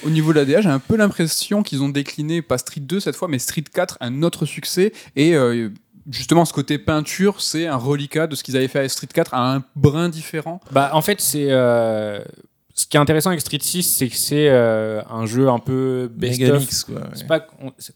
Au 0.05 0.11
niveau 0.11 0.32
de 0.32 0.38
la 0.40 0.44
DA, 0.44 0.61
j'ai 0.61 0.68
un 0.68 0.78
peu 0.80 0.96
l'impression 0.96 1.62
qu'ils 1.62 1.82
ont 1.82 1.88
décliné, 1.88 2.42
pas 2.42 2.59
Street 2.59 2.80
2 2.80 2.99
cette 3.01 3.14
fois, 3.16 3.28
mais 3.28 3.38
Street 3.38 3.64
4, 3.72 3.99
un 4.01 4.22
autre 4.22 4.44
succès. 4.46 4.92
Et 5.14 5.34
euh, 5.36 5.68
justement, 6.11 6.44
ce 6.44 6.53
côté 6.53 6.78
peinture, 6.78 7.40
c'est 7.40 7.66
un 7.66 7.76
reliquat 7.76 8.26
de 8.26 8.34
ce 8.34 8.42
qu'ils 8.42 8.57
avaient 8.57 8.68
fait 8.68 8.80
avec 8.80 8.90
Street 8.90 9.07
4 9.12 9.34
à 9.34 9.55
un 9.55 9.62
brin 9.76 10.09
différent. 10.09 10.61
Bah, 10.72 10.90
en 10.94 11.03
fait, 11.03 11.20
c'est. 11.20 11.46
euh, 11.51 12.20
Ce 12.74 12.86
qui 12.86 12.96
est 12.96 13.01
intéressant 13.01 13.30
avec 13.30 13.40
Street 13.40 13.59
6, 13.61 13.82
c'est 13.82 14.09
que 14.09 14.14
c'est 14.16 14.49
euh, 14.49 15.03
un 15.11 15.26
jeu 15.26 15.49
un 15.49 15.59
peu 15.59 16.09
best 16.14 16.40
of. 16.42 16.49
Megamix, 16.49 16.84
quoi. 16.84 16.94
ouais. 17.01 17.07
C'est 17.14 17.26
pas 17.26 17.44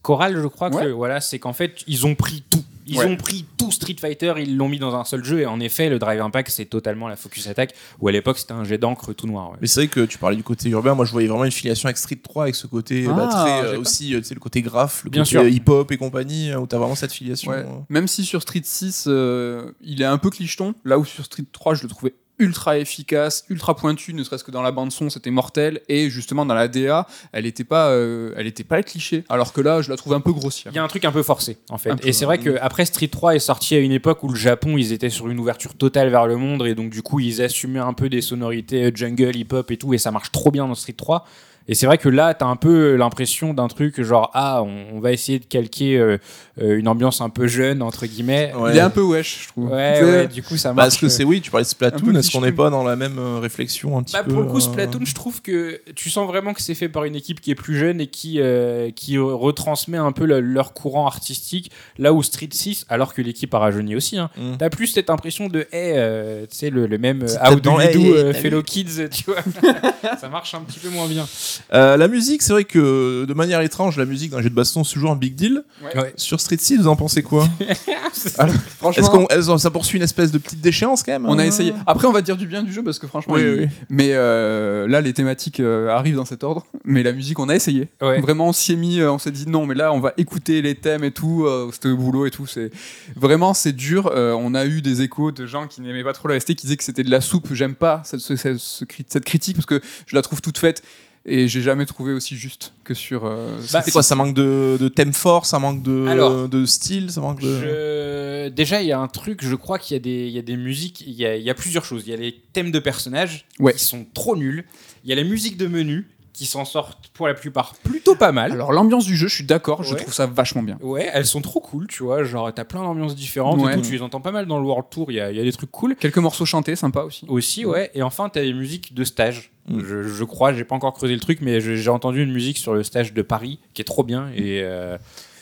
Choral, 0.02 0.36
je 0.42 0.46
crois 0.48 0.70
que 0.70 0.88
voilà, 0.90 1.20
c'est 1.20 1.38
qu'en 1.38 1.52
fait 1.52 1.82
ils 1.86 2.04
ont 2.04 2.16
pris 2.16 2.42
tout. 2.50 2.64
Ils 2.86 2.98
Ouais. 2.98 3.06
ont 3.06 3.16
pris 3.16 3.44
tout 3.58 3.70
Street 3.70 3.96
Fighter, 4.00 4.34
ils 4.38 4.56
l'ont 4.56 4.68
mis 4.68 4.78
dans 4.78 4.94
un 4.96 5.04
seul 5.04 5.24
jeu 5.24 5.40
et 5.40 5.46
en 5.46 5.60
effet 5.60 5.88
le 5.88 5.98
Drive 5.98 6.20
Impact 6.20 6.50
c'est 6.50 6.64
totalement 6.64 7.06
la 7.08 7.16
Focus 7.16 7.46
Attack 7.46 7.74
où 8.00 8.08
à 8.08 8.12
l'époque 8.12 8.38
c'était 8.38 8.52
un 8.52 8.64
jet 8.64 8.78
d'encre 8.78 9.12
tout 9.12 9.26
noir. 9.26 9.50
ouais. 9.50 9.58
Mais 9.60 9.66
c'est 9.66 9.80
vrai 9.80 9.88
que 9.88 10.00
tu 10.04 10.18
parlais 10.18 10.36
du 10.36 10.42
côté 10.42 10.68
urbain. 10.70 10.94
Moi, 10.94 11.04
je 11.04 11.12
voyais 11.12 11.28
vraiment 11.28 11.44
une 11.44 11.50
filiation 11.52 11.86
avec 11.86 11.96
Street 11.98 12.18
3, 12.22 12.44
avec 12.44 12.54
ce 12.54 12.66
côté 12.66 13.06
bah, 13.06 13.28
Ah, 13.32 13.44
très, 13.62 13.74
euh, 13.74 13.78
aussi, 13.78 14.14
euh, 14.14 14.18
tu 14.18 14.24
sais, 14.24 14.34
le 14.34 14.40
côté 14.40 14.62
graphe, 14.62 15.04
le 15.04 15.10
Bien 15.10 15.22
côté 15.24 15.36
euh, 15.36 15.48
hip-hop 15.48 15.90
et 15.92 15.96
compagnie, 15.96 16.54
où 16.54 16.66
t'as 16.66 16.78
vraiment 16.78 16.94
cette 16.96 17.12
filiation. 17.12 17.50
Ouais. 17.52 17.58
euh. 17.58 17.64
Même 17.88 18.08
si 18.08 18.24
sur 18.24 18.42
Street 18.42 18.62
6, 18.64 19.04
euh, 19.06 19.70
il 19.80 20.02
est 20.02 20.06
un 20.06 20.18
peu 20.18 20.30
clicheton, 20.30 20.74
là 20.84 20.98
où 20.98 21.04
sur 21.04 21.24
Street 21.24 21.44
3, 21.52 21.74
je 21.74 21.82
le 21.84 21.88
trouvais 21.88 22.14
ultra 22.38 22.78
efficace, 22.78 23.44
ultra 23.48 23.76
pointu, 23.76 24.14
ne 24.14 24.24
serait-ce 24.24 24.44
que 24.44 24.50
dans 24.50 24.62
la 24.62 24.72
bande 24.72 24.90
son, 24.90 25.10
c'était 25.10 25.30
mortel, 25.30 25.80
et 25.88 26.10
justement 26.10 26.44
dans 26.44 26.54
la 26.54 26.68
DA, 26.68 27.06
elle 27.32 27.46
était 27.46 27.64
pas, 27.64 27.90
euh, 27.90 28.34
elle 28.36 28.46
était 28.46 28.64
pas 28.64 28.82
cliché, 28.82 29.24
alors 29.28 29.52
que 29.52 29.60
là, 29.60 29.82
je 29.82 29.90
la 29.90 29.96
trouve 29.96 30.14
un 30.14 30.20
peu 30.20 30.32
grossière. 30.32 30.72
Il 30.72 30.76
y 30.76 30.78
a 30.78 30.82
un 30.82 30.88
truc 30.88 31.04
un 31.04 31.12
peu 31.12 31.22
forcé 31.22 31.58
en 31.70 31.78
fait. 31.78 31.90
Un 31.90 31.96
et 32.02 32.12
c'est 32.12 32.24
vrai 32.24 32.38
que 32.38 32.56
après 32.60 32.84
Street 32.84 33.08
3 33.08 33.36
est 33.36 33.40
sorti 33.40 33.74
à 33.74 33.78
une 33.78 33.92
époque 33.92 34.22
où 34.22 34.28
le 34.28 34.36
Japon 34.36 34.76
ils 34.76 34.92
étaient 34.92 35.10
sur 35.10 35.28
une 35.28 35.38
ouverture 35.38 35.74
totale 35.74 36.10
vers 36.10 36.26
le 36.26 36.36
monde 36.36 36.66
et 36.66 36.74
donc 36.74 36.90
du 36.90 37.02
coup 37.02 37.20
ils 37.20 37.42
assumaient 37.42 37.78
un 37.78 37.92
peu 37.92 38.08
des 38.08 38.20
sonorités 38.20 38.84
euh, 38.84 38.92
jungle, 38.94 39.36
hip-hop 39.36 39.70
et 39.70 39.76
tout 39.76 39.94
et 39.94 39.98
ça 39.98 40.10
marche 40.10 40.32
trop 40.32 40.50
bien 40.50 40.66
dans 40.66 40.74
Street 40.74 40.92
3. 40.92 41.26
Et 41.68 41.74
c'est 41.74 41.86
vrai 41.86 41.98
que 41.98 42.08
là, 42.08 42.34
t'as 42.34 42.46
un 42.46 42.56
peu 42.56 42.96
l'impression 42.96 43.54
d'un 43.54 43.68
truc 43.68 44.02
genre 44.02 44.30
ah, 44.34 44.62
on, 44.62 44.84
on 44.94 45.00
va 45.00 45.12
essayer 45.12 45.38
de 45.38 45.44
calquer 45.44 45.96
euh, 45.98 46.18
euh, 46.60 46.78
une 46.78 46.88
ambiance 46.88 47.20
un 47.20 47.28
peu 47.30 47.46
jeune 47.46 47.82
entre 47.82 48.06
guillemets. 48.06 48.52
Ouais. 48.56 48.72
Il 48.72 48.76
est 48.76 48.80
un 48.80 48.90
peu 48.90 49.00
wesh, 49.02 49.44
je 49.44 49.48
trouve. 49.48 49.70
Ouais, 49.70 50.26
du 50.26 50.42
coup 50.42 50.56
ça 50.56 50.72
marche. 50.72 50.86
Parce 50.86 50.96
que 50.98 51.08
c'est 51.08 51.24
oui, 51.24 51.40
tu 51.40 51.50
parlais 51.50 51.64
de 51.64 51.68
Splatoon, 51.68 52.14
est-ce 52.16 52.30
qu'on 52.30 52.40
n'est 52.40 52.52
pas 52.52 52.68
dans 52.70 52.82
la 52.84 52.96
même 52.96 53.18
euh, 53.18 53.38
réflexion 53.38 53.96
un 53.98 54.02
petit 54.02 54.12
Bah, 54.14 54.22
peu 54.24 54.32
pour 54.32 54.40
le 54.42 54.48
coup, 54.48 54.56
euh, 54.56 54.60
Splatoon, 54.60 55.04
je 55.04 55.14
trouve 55.14 55.40
que 55.42 55.80
tu 55.94 56.10
sens 56.10 56.26
vraiment 56.26 56.52
que 56.52 56.60
c'est 56.62 56.74
fait 56.74 56.88
par 56.88 57.04
une 57.04 57.14
équipe 57.14 57.40
qui 57.40 57.50
est 57.50 57.54
plus 57.54 57.78
jeune 57.78 58.00
et 58.00 58.06
qui, 58.08 58.40
euh, 58.40 58.90
qui 58.90 59.16
retransmet 59.18 59.98
un 59.98 60.12
peu 60.12 60.24
le- 60.26 60.40
leur 60.40 60.72
courant 60.74 61.06
artistique. 61.06 61.70
Là 61.98 62.12
où 62.12 62.22
Street 62.22 62.48
6, 62.50 62.86
alors 62.88 63.14
que 63.14 63.22
l'équipe 63.22 63.52
a 63.54 63.58
rajeuni 63.58 63.94
aussi, 63.96 64.18
hein, 64.18 64.30
Mm. 64.36 64.56
t'as 64.58 64.70
plus 64.70 64.86
cette 64.88 65.10
impression 65.10 65.48
de, 65.48 65.60
hey, 65.72 65.92
euh, 65.96 66.46
tu 66.50 66.56
sais, 66.56 66.70
le, 66.70 66.86
le 66.86 66.98
même 66.98 67.22
euh, 67.22 67.50
How 67.50 67.54
do 67.56 67.70
you 67.80 68.14
euh, 68.14 68.32
fellow 68.32 68.62
kids, 68.62 69.08
tu 69.10 69.24
vois. 69.26 69.36
ça 70.20 70.28
marche 70.28 70.54
un 70.54 70.60
petit 70.60 70.78
peu 70.78 70.88
moins 70.88 71.06
bien. 71.06 71.26
Euh, 71.72 71.96
la 71.96 72.08
musique, 72.08 72.42
c'est 72.42 72.52
vrai 72.52 72.64
que 72.64 73.24
de 73.24 73.34
manière 73.34 73.60
étrange, 73.60 73.96
la 73.96 74.04
musique 74.04 74.30
dans 74.30 74.38
un 74.38 74.42
jeu 74.42 74.50
de 74.50 74.54
baston, 74.54 74.84
c'est 74.84 74.94
toujours 74.94 75.10
un 75.12 75.16
big 75.16 75.34
deal. 75.34 75.62
Ouais. 75.82 76.12
Sur 76.16 76.40
Street 76.40 76.56
6, 76.58 76.78
vous 76.78 76.88
en 76.88 76.96
pensez 76.96 77.22
quoi 77.22 77.48
Alors, 78.38 78.54
Franchement, 78.78 79.02
Est-ce 79.02 79.10
qu'on 79.10 79.26
est-ce- 79.28 79.58
ça 79.62 79.70
poursuit 79.70 79.96
une 79.96 80.02
espèce 80.04 80.30
de 80.32 80.38
petite 80.38 80.60
déchéance 80.60 81.02
quand 81.02 81.12
même 81.12 81.26
on 81.26 81.38
a 81.38 81.42
hein 81.42 81.46
essayé. 81.46 81.72
Après, 81.86 82.06
on 82.06 82.12
va 82.12 82.22
dire 82.22 82.36
du 82.36 82.46
bien 82.46 82.62
du 82.62 82.72
jeu 82.72 82.82
parce 82.82 82.98
que 82.98 83.06
franchement, 83.06 83.34
Oui, 83.34 83.42
il- 83.42 83.60
oui. 83.62 83.68
mais 83.90 84.10
euh, 84.12 84.86
là, 84.88 85.00
les 85.00 85.12
thématiques 85.12 85.60
euh, 85.60 85.88
arrivent 85.88 86.16
dans 86.16 86.24
cet 86.24 86.44
ordre. 86.44 86.66
Mais 86.84 87.02
la 87.02 87.12
musique, 87.12 87.38
on 87.38 87.48
a 87.48 87.54
essayé. 87.54 87.88
Ouais. 88.00 88.20
Vraiment, 88.20 88.48
on 88.48 88.52
s'y 88.52 88.72
est 88.72 88.76
mis. 88.76 89.02
on 89.02 89.18
s'est 89.18 89.30
dit 89.30 89.48
non, 89.48 89.66
mais 89.66 89.74
là, 89.74 89.92
on 89.92 90.00
va 90.00 90.12
écouter 90.16 90.62
les 90.62 90.74
thèmes 90.74 91.04
et 91.04 91.10
tout. 91.12 91.44
Euh, 91.46 91.68
C'était 91.72 91.88
au 91.88 91.96
boulot 91.96 92.26
et 92.26 92.30
tout. 92.30 92.46
C'est 92.46 92.70
vraiment, 93.16 93.54
c'est 93.54 93.72
dur. 93.72 94.10
Euh, 94.14 94.32
on 94.38 94.54
a 94.54 94.64
eu 94.66 94.82
des 94.82 95.02
échos 95.02 95.32
de 95.32 95.46
gens 95.46 95.66
qui 95.66 95.80
n'aimaient 95.80 96.04
pas 96.04 96.12
trop 96.12 96.28
la 96.28 96.38
ST, 96.40 96.54
qui 96.54 96.66
disaient 96.66 96.76
que 96.76 96.84
c'était 96.84 97.04
de 97.04 97.10
la 97.10 97.20
soupe. 97.20 97.48
J'aime 97.52 97.74
pas 97.74 98.02
cette 98.04 99.24
critique 99.24 99.56
parce 99.56 99.66
que 99.66 99.80
je 100.06 100.14
la 100.16 100.22
trouve 100.22 100.40
toute 100.40 100.58
faite. 100.58 100.82
Et 101.24 101.46
j'ai 101.48 101.62
jamais 101.62 101.86
trouvé 101.86 102.12
aussi 102.12 102.36
juste 102.36 102.72
que 102.84 102.94
sur. 102.94 103.24
euh, 103.24 103.56
Bah, 103.72 103.82
C'est 103.84 103.90
quoi 103.92 104.02
Ça 104.02 104.14
manque 104.16 104.34
de, 104.34 104.76
de 104.80 104.88
thème 104.88 105.12
fort, 105.12 105.46
ça 105.46 105.58
manque 105.58 105.82
de, 105.82 106.06
Alors, 106.08 106.48
de 106.48 106.64
style, 106.66 107.10
ça 107.10 107.20
manque 107.20 107.40
de. 107.40 107.60
Je- 107.60 108.48
Déjà, 108.48 108.82
il 108.82 108.88
y 108.88 108.92
a 108.92 108.98
un 108.98 109.06
truc, 109.08 109.44
je 109.44 109.54
crois 109.54 109.78
qu'il 109.78 109.94
y, 109.94 109.96
a 109.96 110.00
des- 110.00 110.26
il 110.26 110.32
y 110.32 110.38
a 110.38 110.42
des 110.42 110.56
musiques, 110.56 111.00
il 111.06 111.12
y 111.14 111.24
a, 111.24 111.36
il 111.36 111.42
y 111.44 111.50
a 111.50 111.54
plusieurs 111.54 111.84
choses. 111.84 112.02
Il 112.06 112.10
y 112.10 112.12
a 112.12 112.16
les 112.16 112.40
thèmes 112.52 112.72
de 112.72 112.78
personnages 112.80 113.44
Ouais. 113.60 113.72
qui 113.72 113.84
sont 113.84 114.04
trop 114.14 114.36
nuls. 114.36 114.64
Il 115.04 115.10
y 115.10 115.12
a 115.12 115.16
les 115.16 115.24
musiques 115.24 115.56
de 115.56 115.68
menu 115.68 116.08
qui 116.32 116.46
s'en 116.46 116.64
sortent 116.64 117.08
pour 117.14 117.26
la 117.26 117.34
plupart 117.34 117.74
plutôt 117.84 118.14
pas 118.14 118.32
mal. 118.32 118.52
Alors 118.52 118.72
l'ambiance 118.72 119.04
du 119.04 119.16
jeu, 119.16 119.28
je 119.28 119.34
suis 119.34 119.44
d'accord, 119.44 119.82
je 119.82 119.94
trouve 119.94 120.12
ça 120.14 120.26
vachement 120.26 120.62
bien. 120.62 120.78
Ouais, 120.80 121.10
elles 121.12 121.26
sont 121.26 121.40
trop 121.42 121.60
cool, 121.60 121.86
tu 121.88 122.02
vois. 122.02 122.24
Genre, 122.24 122.52
t'as 122.54 122.64
plein 122.64 122.82
d'ambiances 122.82 123.14
différentes 123.14 123.60
Ouais. 123.60 123.72
et 123.72 123.76
tout. 123.76 123.82
Tu 123.82 123.92
les 123.92 124.02
entends 124.02 124.20
pas 124.20 124.32
mal 124.32 124.46
dans 124.46 124.58
le 124.58 124.64
World 124.64 124.86
Tour. 124.90 125.10
Il 125.10 125.16
y 125.16 125.20
a, 125.20 125.30
il 125.30 125.36
y 125.36 125.40
a 125.40 125.44
des 125.44 125.52
trucs 125.52 125.70
cool. 125.70 125.94
Quelques 125.96 126.18
morceaux 126.18 126.46
chantés, 126.46 126.74
sympa 126.74 127.02
aussi. 127.02 127.26
Aussi, 127.28 127.66
ouais. 127.66 127.90
Et 127.94 128.02
enfin, 128.02 128.28
t'as 128.28 128.40
les 128.42 128.54
musiques 128.54 128.94
de 128.94 129.04
stage. 129.04 129.50
Mm. 129.68 129.80
Je, 129.84 130.02
je 130.04 130.24
crois, 130.24 130.52
j'ai 130.52 130.64
pas 130.64 130.74
encore 130.74 130.94
creusé 130.94 131.14
le 131.14 131.20
truc, 131.20 131.40
mais 131.42 131.60
j'ai 131.60 131.90
entendu 131.90 132.22
une 132.22 132.32
musique 132.32 132.58
sur 132.58 132.72
le 132.74 132.82
stage 132.82 133.12
de 133.12 133.22
Paris 133.22 133.58
qui 133.74 133.82
est 133.82 133.84
trop 133.84 134.02
bien. 134.02 134.28
Et 134.34 134.62
euh, 134.62 134.96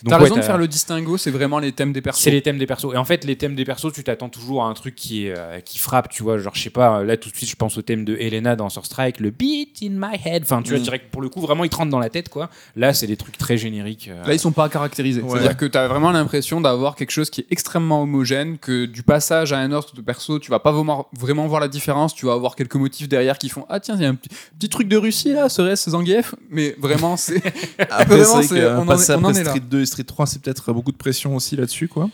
T'as 0.09 0.16
ouais, 0.16 0.22
raison 0.24 0.36
de 0.36 0.40
t'as- 0.40 0.46
faire 0.46 0.59
le 0.59 0.66
distinguo, 0.68 1.16
c'est 1.18 1.30
vraiment 1.30 1.59
les 1.59 1.72
thèmes 1.72 1.92
des 1.92 2.01
persos. 2.01 2.22
C'est 2.22 2.30
les 2.30 2.42
thèmes 2.42 2.59
des 2.59 2.66
persos. 2.66 2.92
Et 2.94 2.96
en 2.96 3.05
fait, 3.05 3.24
les 3.24 3.36
thèmes 3.36 3.55
des 3.55 3.64
persos, 3.64 3.92
tu 3.92 4.03
t'attends 4.05 4.28
toujours 4.28 4.64
à 4.64 4.66
un 4.68 4.74
truc 4.74 4.94
qui, 4.94 5.26
est, 5.26 5.34
euh, 5.36 5.61
qui 5.61 5.78
frappe, 5.78 6.09
tu 6.09 6.22
vois. 6.22 6.38
Genre, 6.38 6.55
je 6.55 6.62
sais 6.62 6.70
pas, 6.70 7.03
là 7.03 7.16
tout 7.16 7.28
de 7.30 7.36
suite, 7.36 7.51
je 7.51 7.57
pense 7.57 7.76
au 7.76 7.82
thème 7.82 8.05
de 8.05 8.16
Elena 8.16 8.57
dans 8.57 8.68
Sur 8.70 8.86
Strike, 8.86 9.20
le 9.20 9.30
beat 9.30 9.78
in 9.82 9.90
my 9.90 10.16
head. 10.24 10.42
Enfin, 10.44 10.62
tu 10.62 10.70
vois, 10.70 10.78
Mm. 10.78 10.82
direct, 10.82 11.11
pour 11.11 11.20
le 11.22 11.28
coup, 11.28 11.40
vraiment, 11.40 11.64
il 11.64 11.70
te 11.70 11.76
rentre 11.76 11.90
dans 11.90 11.98
la 11.98 12.09
tête, 12.11 12.28
quoi. 12.28 12.51
Là, 12.76 12.94
c'est 12.94 13.07
des 13.07 13.16
trucs 13.16 13.36
très 13.38 13.57
génériques. 13.57 14.09
euh. 14.09 14.24
Là, 14.26 14.32
ils 14.34 14.38
sont 14.40 14.53
pas 14.53 14.68
caractérisés. 14.68 15.20
Ouais. 15.22 15.30
C'est-à-dire 15.32 15.57
que 15.57 15.66
tu 15.66 15.76
as 15.78 15.88
vraiment 15.88 16.11
l'impression 16.12 16.61
d'avoir 16.61 16.96
quelque 16.96 17.11
chose 17.12 17.30
qui 17.30 17.42
est 17.42 17.46
extrêmement 17.51 18.03
homogène, 18.03 18.59
que 18.59 18.86
du 18.86 19.03
passage 19.03 19.53
à 19.53 19.59
un 19.59 19.72
autre 19.72 19.94
de 19.94 20.01
perso, 20.01 20.38
tu 20.38 20.51
vas 20.51 20.61
pas 20.61 20.72
vraiment, 20.72 21.09
voir 21.46 21.61
la 21.61 21.68
différence. 21.68 22.14
Tu 22.14 22.26
vas 22.26 22.32
avoir 22.32 22.57
quelques 22.57 22.74
motifs 22.76 23.09
derrière 23.09 23.38
qui 23.38 23.48
font 23.48 23.66
Ah, 23.68 23.80
tiens, 23.80 23.96
il 23.96 24.03
y 24.03 24.07
a 24.07 24.09
un 24.09 24.14
petit, 24.14 24.30
petit 24.59 24.68
truc 24.68 24.88
de 24.88 24.96
Russie 24.96 25.32
là, 25.32 25.48
serait-ce 25.48 25.90
Zangief 25.90 26.34
Mais 26.51 26.74
vraiment, 26.78 27.16
c'est. 27.16 27.42
Après, 27.78 28.05
Vraiment, 28.16 28.42
c'est 28.42 28.66
on 28.66 28.78
en 28.78 28.88
on 28.88 29.24
en 29.24 29.32
est 29.34 29.44
là. 29.44 29.51
Street 29.51 29.61
2 29.61 29.80
et 29.82 29.86
Street 29.91 30.05
3, 30.05 30.26
c'est 30.26 30.41
peut-être 30.41 30.72
beaucoup 30.72 30.93
de 30.93 30.97
pression 30.97 31.36
aussi 31.36 31.57
là-dessus, 31.57 31.88
quoi. 31.88 32.09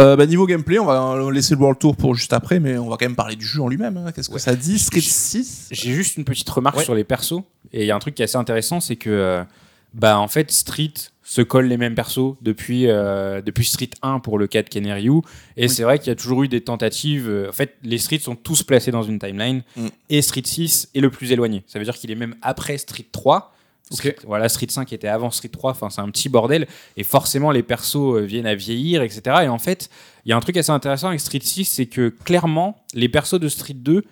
Euh, 0.00 0.16
bah, 0.16 0.26
niveau 0.26 0.46
gameplay, 0.46 0.78
on 0.78 0.86
va 0.86 1.30
laisser 1.30 1.54
le 1.54 1.60
World 1.60 1.78
Tour 1.78 1.96
pour 1.96 2.14
juste 2.14 2.32
après, 2.32 2.58
mais 2.60 2.78
on 2.78 2.88
va 2.88 2.96
quand 2.96 3.04
même 3.06 3.14
parler 3.14 3.36
du 3.36 3.44
jeu 3.46 3.60
en 3.62 3.68
lui-même. 3.68 3.96
hein. 3.96 4.10
Qu'est-ce 4.12 4.28
que 4.28 4.34
Ouais. 4.34 4.40
ça 4.40 4.56
dit 4.56 4.78
Street 4.78 5.00
6 5.00 5.68
J'ai 5.70 5.92
juste 5.92 6.16
une 6.16 6.24
petite 6.24 6.48
remarque 6.48 6.78
Ouais. 6.78 6.84
sur 6.84 6.94
les 6.94 7.04
persos. 7.04 7.42
Et 7.72 7.82
il 7.82 7.86
y 7.86 7.90
a 7.90 7.96
un 7.96 7.98
truc 7.98 8.14
qui 8.14 8.22
est 8.22 8.24
assez 8.24 8.36
intéressant, 8.36 8.80
c'est 8.80 8.96
que, 8.96 9.10
euh, 9.10 9.44
bah, 9.92 10.18
en 10.18 10.28
fait, 10.28 10.50
Street 10.50 10.92
se 11.22 11.40
colle 11.42 11.66
les 11.66 11.76
mêmes 11.76 11.94
persos 11.94 12.34
depuis, 12.42 12.86
euh, 12.88 13.40
depuis 13.42 13.64
Street 13.64 13.90
1 14.02 14.18
pour 14.20 14.38
le 14.38 14.46
cas 14.46 14.62
de 14.62 14.68
Ken 14.68 14.84
et 14.86 14.92
Ryu. 14.92 15.20
Et 15.56 15.68
c'est 15.68 15.82
vrai 15.82 15.98
qu'il 15.98 16.08
y 16.08 16.10
a 16.10 16.16
toujours 16.16 16.42
eu 16.42 16.48
des 16.48 16.60
tentatives. 16.62 17.28
euh, 17.28 17.48
en 17.48 17.52
fait, 17.52 17.76
les 17.82 17.98
Streets 17.98 18.18
sont 18.20 18.36
tous 18.36 18.62
placés 18.62 18.90
dans 18.90 19.02
une 19.02 19.18
timeline. 19.18 19.62
Mm. 19.76 19.86
Et 20.10 20.20
Street 20.22 20.42
6 20.44 20.88
est 20.94 21.00
le 21.00 21.10
plus 21.10 21.32
éloigné. 21.32 21.62
Ça 21.66 21.78
veut 21.78 21.84
dire 21.84 21.94
qu'il 21.96 22.10
est 22.10 22.14
même 22.16 22.34
après 22.42 22.76
Street 22.78 23.06
3. 23.12 23.53
Street- 23.90 24.16
voilà, 24.26 24.48
Street 24.48 24.66
5 24.70 24.92
était 24.92 25.08
avant 25.08 25.30
Street 25.30 25.48
3, 25.50 25.72
enfin 25.72 25.90
c'est 25.90 26.00
un 26.00 26.08
petit 26.10 26.28
bordel, 26.28 26.66
et 26.96 27.04
forcément 27.04 27.50
les 27.50 27.62
persos 27.62 27.96
euh, 28.16 28.20
viennent 28.20 28.46
à 28.46 28.54
vieillir, 28.54 29.02
etc. 29.02 29.22
Et 29.44 29.48
en 29.48 29.58
fait, 29.58 29.90
il 30.24 30.30
y 30.30 30.32
a 30.32 30.36
un 30.36 30.40
truc 30.40 30.56
assez 30.56 30.70
intéressant 30.70 31.08
avec 31.08 31.20
Street 31.20 31.40
6, 31.42 31.64
c'est 31.66 31.86
que 31.86 32.08
clairement, 32.24 32.82
les 32.94 33.08
persos 33.08 33.38
de 33.38 33.48
Street 33.48 33.74
2 33.74 34.02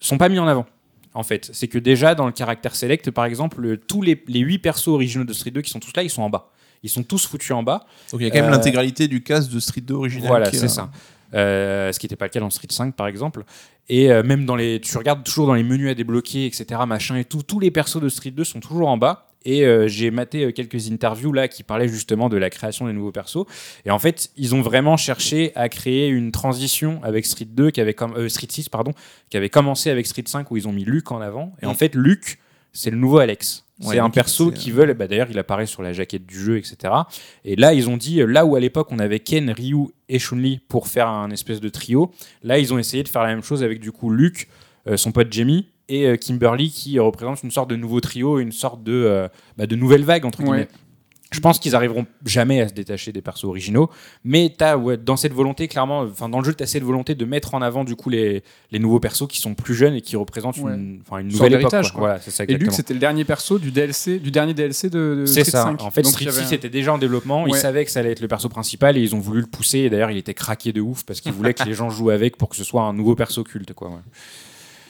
sont 0.00 0.18
pas 0.18 0.28
mis 0.28 0.38
en 0.38 0.46
avant. 0.48 0.66
En 1.14 1.22
fait, 1.22 1.48
c'est 1.52 1.68
que 1.68 1.78
déjà 1.78 2.16
dans 2.16 2.26
le 2.26 2.32
caractère 2.32 2.74
select, 2.74 3.10
par 3.12 3.24
exemple, 3.24 3.60
le- 3.60 3.76
tous 3.76 4.02
les, 4.02 4.22
les 4.26 4.40
8 4.40 4.58
persos 4.58 4.88
originaux 4.88 5.24
de 5.24 5.32
Street 5.32 5.52
2 5.52 5.62
qui 5.62 5.70
sont 5.70 5.78
tous 5.80 5.92
là, 5.94 6.02
ils 6.02 6.10
sont 6.10 6.22
en 6.22 6.30
bas. 6.30 6.50
Ils 6.82 6.90
sont 6.90 7.02
tous 7.04 7.24
foutus 7.26 7.52
en 7.52 7.62
bas. 7.62 7.86
Donc 8.12 8.20
il 8.20 8.24
y 8.24 8.26
a 8.26 8.30
quand 8.30 8.40
même 8.42 8.48
Euh, 8.52 8.56
l'intégralité 8.56 9.08
du 9.08 9.22
cast 9.22 9.50
de 9.50 9.58
Street 9.60 9.80
2 9.80 9.94
original. 9.94 10.26
Voilà, 10.28 10.46
c'est 10.58 10.68
ça. 10.68 10.90
Euh, 11.34 11.92
ce 11.92 11.98
qui 11.98 12.06
n'était 12.06 12.16
pas 12.16 12.26
le 12.26 12.30
cas 12.30 12.40
dans 12.40 12.50
Street 12.50 12.68
5 12.70 12.94
par 12.94 13.06
exemple. 13.06 13.44
Et 13.88 14.10
euh, 14.10 14.22
même 14.22 14.46
dans 14.46 14.56
les, 14.56 14.80
tu 14.80 14.96
regardes 14.96 15.24
toujours 15.24 15.46
dans 15.46 15.54
les 15.54 15.62
menus 15.64 15.90
à 15.90 15.94
débloquer, 15.94 16.46
etc. 16.46 16.80
Machin 16.86 17.16
et 17.16 17.24
tout, 17.24 17.42
tous 17.42 17.60
les 17.60 17.70
persos 17.70 18.00
de 18.00 18.08
Street 18.08 18.30
2 18.30 18.44
sont 18.44 18.60
toujours 18.60 18.88
en 18.88 18.96
bas. 18.96 19.28
Et 19.46 19.66
euh, 19.66 19.88
j'ai 19.88 20.10
maté 20.10 20.54
quelques 20.54 20.90
interviews 20.90 21.30
là 21.32 21.48
qui 21.48 21.64
parlaient 21.64 21.88
justement 21.88 22.30
de 22.30 22.38
la 22.38 22.48
création 22.48 22.86
des 22.86 22.94
nouveaux 22.94 23.12
persos. 23.12 23.44
Et 23.84 23.90
en 23.90 23.98
fait, 23.98 24.30
ils 24.38 24.54
ont 24.54 24.62
vraiment 24.62 24.96
cherché 24.96 25.52
à 25.54 25.68
créer 25.68 26.08
une 26.08 26.32
transition 26.32 26.98
avec 27.02 27.26
Street 27.26 27.44
2 27.50 27.70
qui 27.70 27.80
avait 27.82 27.92
comme 27.92 28.28
Street 28.30 28.46
6 28.48 28.70
pardon, 28.70 28.92
qui 29.28 29.36
avait 29.36 29.50
commencé 29.50 29.90
avec 29.90 30.06
Street 30.06 30.24
5 30.26 30.50
où 30.50 30.56
ils 30.56 30.66
ont 30.66 30.72
mis 30.72 30.84
Luke 30.84 31.12
en 31.12 31.20
avant. 31.20 31.52
Et 31.60 31.66
en 31.66 31.72
Mm. 31.72 31.76
fait, 31.76 31.94
Luke, 31.94 32.38
c'est 32.72 32.90
le 32.90 32.96
nouveau 32.96 33.18
Alex. 33.18 33.63
Ouais, 33.80 33.94
c'est 33.94 33.98
un 33.98 34.08
perso 34.10 34.50
c'est- 34.50 34.56
qui 34.56 34.70
veulent, 34.70 34.94
bah, 34.94 35.08
d'ailleurs, 35.08 35.26
il 35.30 35.38
apparaît 35.38 35.66
sur 35.66 35.82
la 35.82 35.92
jaquette 35.92 36.26
du 36.26 36.38
jeu, 36.38 36.58
etc. 36.58 36.94
Et 37.44 37.56
là, 37.56 37.74
ils 37.74 37.88
ont 37.88 37.96
dit, 37.96 38.20
euh, 38.20 38.26
là 38.26 38.46
où 38.46 38.54
à 38.54 38.60
l'époque 38.60 38.88
on 38.92 38.98
avait 39.00 39.18
Ken, 39.18 39.50
Ryu 39.50 39.88
et 40.08 40.18
Chun-Li 40.20 40.60
pour 40.68 40.86
faire 40.86 41.08
un 41.08 41.30
espèce 41.30 41.60
de 41.60 41.68
trio, 41.68 42.12
là 42.44 42.58
ils 42.58 42.72
ont 42.72 42.78
essayé 42.78 43.02
de 43.02 43.08
faire 43.08 43.22
la 43.22 43.28
même 43.28 43.42
chose 43.42 43.62
avec 43.64 43.80
du 43.80 43.90
coup 43.90 44.10
Luke, 44.10 44.48
euh, 44.86 44.96
son 44.96 45.10
pote 45.12 45.32
Jamie 45.32 45.66
et 45.88 46.06
euh, 46.06 46.16
Kimberly 46.16 46.70
qui 46.70 46.98
représente 47.00 47.42
une 47.42 47.50
sorte 47.50 47.68
de 47.70 47.76
nouveau 47.76 48.00
trio, 48.00 48.38
une 48.38 48.52
sorte 48.52 48.82
de, 48.84 48.92
euh, 48.92 49.28
bah, 49.56 49.66
de 49.66 49.74
nouvelle 49.76 50.04
vague 50.04 50.24
entre 50.24 50.42
Ouais. 50.44 50.68
Je 51.34 51.40
pense 51.40 51.58
qu'ils 51.58 51.74
arriveront 51.74 52.06
jamais 52.24 52.60
à 52.60 52.68
se 52.68 52.74
détacher 52.74 53.12
des 53.12 53.20
persos 53.20 53.44
originaux, 53.44 53.90
mais 54.24 54.54
ouais, 54.80 54.96
dans 54.96 55.16
cette 55.16 55.32
volonté 55.32 55.68
clairement, 55.68 56.00
enfin 56.00 56.28
dans 56.28 56.38
le 56.38 56.44
jeu 56.44 56.54
t'as 56.54 56.66
cette 56.66 56.82
volonté 56.84 57.14
de 57.14 57.24
mettre 57.24 57.54
en 57.54 57.62
avant 57.62 57.84
du 57.84 57.96
coup 57.96 58.08
les, 58.08 58.42
les 58.70 58.78
nouveaux 58.78 59.00
persos 59.00 59.26
qui 59.28 59.40
sont 59.40 59.54
plus 59.54 59.74
jeunes 59.74 59.94
et 59.94 60.00
qui 60.00 60.16
représentent 60.16 60.58
Ouais. 60.58 60.72
une, 60.74 61.02
nouvelle 61.10 61.24
époque. 61.24 61.48
d'héritage, 61.50 61.90
quoi. 61.92 62.00
quoi. 62.00 62.08
Voilà, 62.08 62.20
ça 62.20 62.44
Et 62.44 62.54
Luke, 62.54 62.72
c'était 62.72 62.94
le 62.94 63.00
dernier 63.00 63.24
perso 63.24 63.58
du 63.58 63.70
DLC, 63.72 64.18
du 64.18 64.30
dernier 64.30 64.54
DLC 64.54 64.88
de, 64.88 65.16
de 65.20 65.26
C'est 65.26 65.40
Street 65.44 65.50
ça. 65.50 65.62
5. 65.64 65.82
En 65.82 65.90
fait, 65.90 66.02
Donc, 66.02 66.12
Street 66.12 66.24
il 66.26 66.28
y 66.28 66.30
avait 66.30 66.46
6 66.46 66.52
un- 66.52 66.56
était 66.56 66.68
déjà 66.70 66.92
en 66.92 66.98
développement. 66.98 67.46
Ils 67.46 67.54
savaient 67.56 67.84
que 67.84 67.90
ça 67.90 68.00
allait 68.00 68.12
être 68.12 68.20
le 68.20 68.28
perso 68.28 68.48
principal 68.48 68.96
et 68.96 69.00
ils 69.00 69.14
ont 69.14 69.18
voulu 69.20 69.40
le 69.40 69.46
pousser. 69.46 69.80
Et 69.80 69.90
d'ailleurs, 69.90 70.10
il 70.10 70.16
était 70.18 70.34
craqué 70.34 70.72
de 70.72 70.80
ouf 70.80 71.02
parce 71.04 71.20
qu'ils 71.20 71.32
voulaient 71.32 71.54
que 71.54 71.64
les 71.64 71.74
gens 71.80 71.90
jouent 71.90 72.10
avec 72.10 72.36
pour 72.36 72.48
que 72.48 72.56
ce 72.56 72.64
soit 72.64 72.82
un 72.82 72.92
nouveau 72.92 73.14
perso 73.16 73.42
culte. 73.42 73.72
Quoi, 73.74 74.00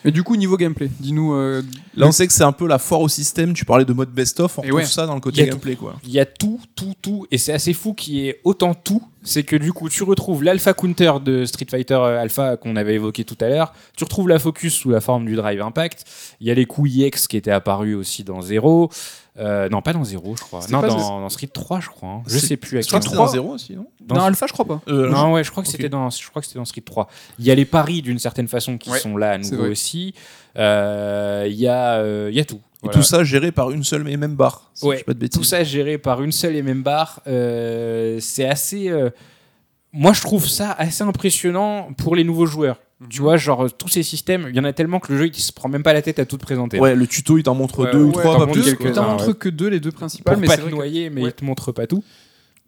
Mais 0.05 0.11
du 0.11 0.23
coup, 0.23 0.37
niveau 0.37 0.57
gameplay, 0.57 0.91
dis-nous. 1.01 1.35
euh, 1.35 1.63
Là, 1.97 2.07
on 2.07 2.13
sait 2.13 2.27
que 2.27 2.33
c'est 2.33 2.45
un 2.45 2.53
peu 2.53 2.67
la 2.67 2.79
foire 2.79 3.01
au 3.01 3.09
système. 3.09 3.55
Tu 3.55 3.65
parlais 3.65 3.85
de 3.85 3.93
mode 3.93 4.11
best-of, 4.11 4.59
on 4.59 4.63
Et 4.63 4.67
retrouve 4.67 4.81
ouais. 4.81 4.87
ça 4.87 5.07
dans 5.07 5.15
le 5.15 5.21
côté 5.21 5.47
gameplay, 5.47 5.77
quoi. 5.77 5.97
Il 6.05 6.11
y 6.11 6.21
a 6.21 6.27
tout, 6.27 6.61
tout, 6.77 6.93
tout. 7.01 7.27
Et 7.31 7.39
c'est 7.39 7.53
assez 7.53 7.73
fou 7.73 7.95
qu'il 7.95 8.15
y 8.15 8.29
ait 8.29 8.41
autant 8.45 8.75
tout. 8.75 9.03
C'est 9.23 9.43
que 9.43 9.57
du 9.57 9.73
coup, 9.73 9.89
tu 9.89 10.03
retrouves 10.03 10.43
l'Alpha 10.45 10.75
Counter 10.75 11.13
de 11.25 11.47
Street 11.47 11.67
Fighter 11.71 11.95
euh, 11.95 12.21
Alpha 12.21 12.57
qu'on 12.59 12.77
avait 12.77 12.95
évoqué 12.95 13.25
tout 13.25 13.39
à 13.41 13.49
l'heure. 13.49 13.73
Tu 13.97 14.05
retrouves 14.05 14.29
la 14.29 14.39
Focus 14.39 14.75
sous 14.75 14.91
la 14.91 15.01
forme 15.01 15.25
du 15.25 15.35
Drive 15.37 15.63
Impact. 15.63 16.05
Il 16.41 16.47
y 16.47 16.51
a 16.51 16.55
les 16.55 16.67
coups 16.67 16.91
EX 16.99 17.27
qui 17.27 17.39
étaient 17.39 17.51
apparus 17.51 17.97
aussi 17.97 18.23
dans 18.25 18.43
Zero. 18.43 18.91
Euh, 19.37 19.69
non, 19.69 19.83
pas 19.83 19.93
dans 19.93 20.05
Zero, 20.05 20.37
je 20.39 20.43
crois. 20.43 20.61
Non, 20.71 20.81
dans, 20.81 21.21
dans 21.21 21.29
Street 21.29 21.49
3, 21.53 21.81
je 21.81 21.89
crois. 21.89 22.09
hein. 22.09 22.23
Je 22.27 22.39
sais 22.39 22.57
plus. 22.57 22.81
c'était 22.85 22.99
moment. 23.09 23.25
dans 23.25 23.27
0 23.27 23.49
aussi, 23.55 23.75
non 23.75 23.87
Dans- 24.01 24.15
Non, 24.15 24.23
Alpha, 24.23 24.47
je 24.47 24.53
crois 24.53 24.65
pas. 24.65 24.81
Euh, 24.87 25.09
Non, 25.11 25.33
ouais, 25.33 25.43
je 25.43 25.51
crois 25.51 25.63
que 25.65 25.69
c'était 25.69 25.89
dans, 25.89 26.09
je 26.09 26.29
crois 26.31 26.41
que 26.41 26.47
c'était 26.47 26.61
dans 26.61 26.65
Street 26.65 26.83
3. 26.83 27.09
Il 27.41 27.45
y 27.45 27.51
a 27.51 27.55
les 27.57 27.65
paris 27.65 28.01
d'une 28.01 28.21
certaine 28.21 28.47
façon 28.47 28.79
qui 28.79 28.91
Ouais, 28.91 28.99
sont 29.01 29.17
là 29.17 29.33
à 29.33 29.39
nouveau 29.39 29.65
aussi. 29.67 30.15
Euh, 30.57 31.47
Il 31.49 31.57
y 31.57 31.67
a, 31.67 31.95
euh, 31.95 32.29
il 32.31 32.37
y 32.37 32.41
a 32.41 32.45
tout. 32.45 32.57
Et 32.57 32.87
Voilà. 32.87 32.99
tout 32.99 33.03
ça 33.03 33.25
géré 33.25 33.51
par 33.51 33.71
une 33.71 33.83
seule 33.83 34.07
et 34.09 34.17
même 34.17 34.37
barre. 34.37 34.71
si 34.75 34.85
Ouais, 34.87 34.97
je 34.97 35.01
dis 35.01 35.05
pas 35.05 35.15
de 35.15 35.19
bêtises. 35.19 35.39
Tout 35.41 35.45
ça 35.45 35.65
géré 35.65 35.99
par 35.99 36.23
une 36.23 36.33
seule 36.33 36.55
et 36.55 36.63
même 36.63 36.83
barre. 36.83 37.21
Euh, 37.27 38.19
c'est 38.21 38.47
assez. 38.47 38.89
euh, 38.89 39.11
moi, 39.93 40.13
je 40.13 40.21
trouve 40.21 40.47
ça 40.47 40.73
assez 40.73 41.03
impressionnant 41.03 41.89
pour 41.97 42.15
les 42.15 42.25
nouveaux 42.25 42.47
joueurs. 42.47 42.79
Tu 43.11 43.21
vois, 43.21 43.37
genre 43.37 43.73
tous 43.77 43.89
ces 43.89 44.03
systèmes, 44.03 44.47
il 44.51 44.57
y 44.57 44.61
en 44.61 44.65
a 44.65 44.73
tellement 44.73 45.01
que 45.01 45.13
le 45.13 45.19
jeu 45.19 45.27
il 45.27 45.35
se 45.35 45.53
prend 45.53 45.69
même 45.69 45.83
pas 45.83 45.93
la 45.93 46.03
tête 46.03 46.19
à 46.19 46.25
tout 46.27 46.37
te 46.39 46.43
présenter. 46.43 46.79
Ouais, 46.79 46.95
le 46.95 47.07
tuto, 47.07 47.39
il 47.39 47.43
t'en 47.43 47.55
montre 47.55 47.81
Ouais, 47.85 47.93
deux 47.93 48.03
ou 48.03 48.07
ouais, 48.13 48.13
trois, 48.23 48.39
pas 48.39 48.47
montre 48.47 48.53
plus. 48.53 48.63
quelques-uns, 48.65 48.83
quoi. 48.83 48.91
T'en 48.93 49.11
montres 49.11 49.29
ouais. 49.29 49.35
que 49.35 49.49
deux, 49.49 49.69
les 49.69 49.81
deux 49.81 49.93
principales, 49.93 50.35
Pour 50.35 50.41
mais 50.41 50.47
pas 50.49 50.57
te 50.57 50.69
noyer, 50.69 51.11
mais 51.11 51.23
il 51.23 51.33
te 51.33 51.45
montre 51.45 51.73
pas 51.73 51.87
tout. 51.87 52.03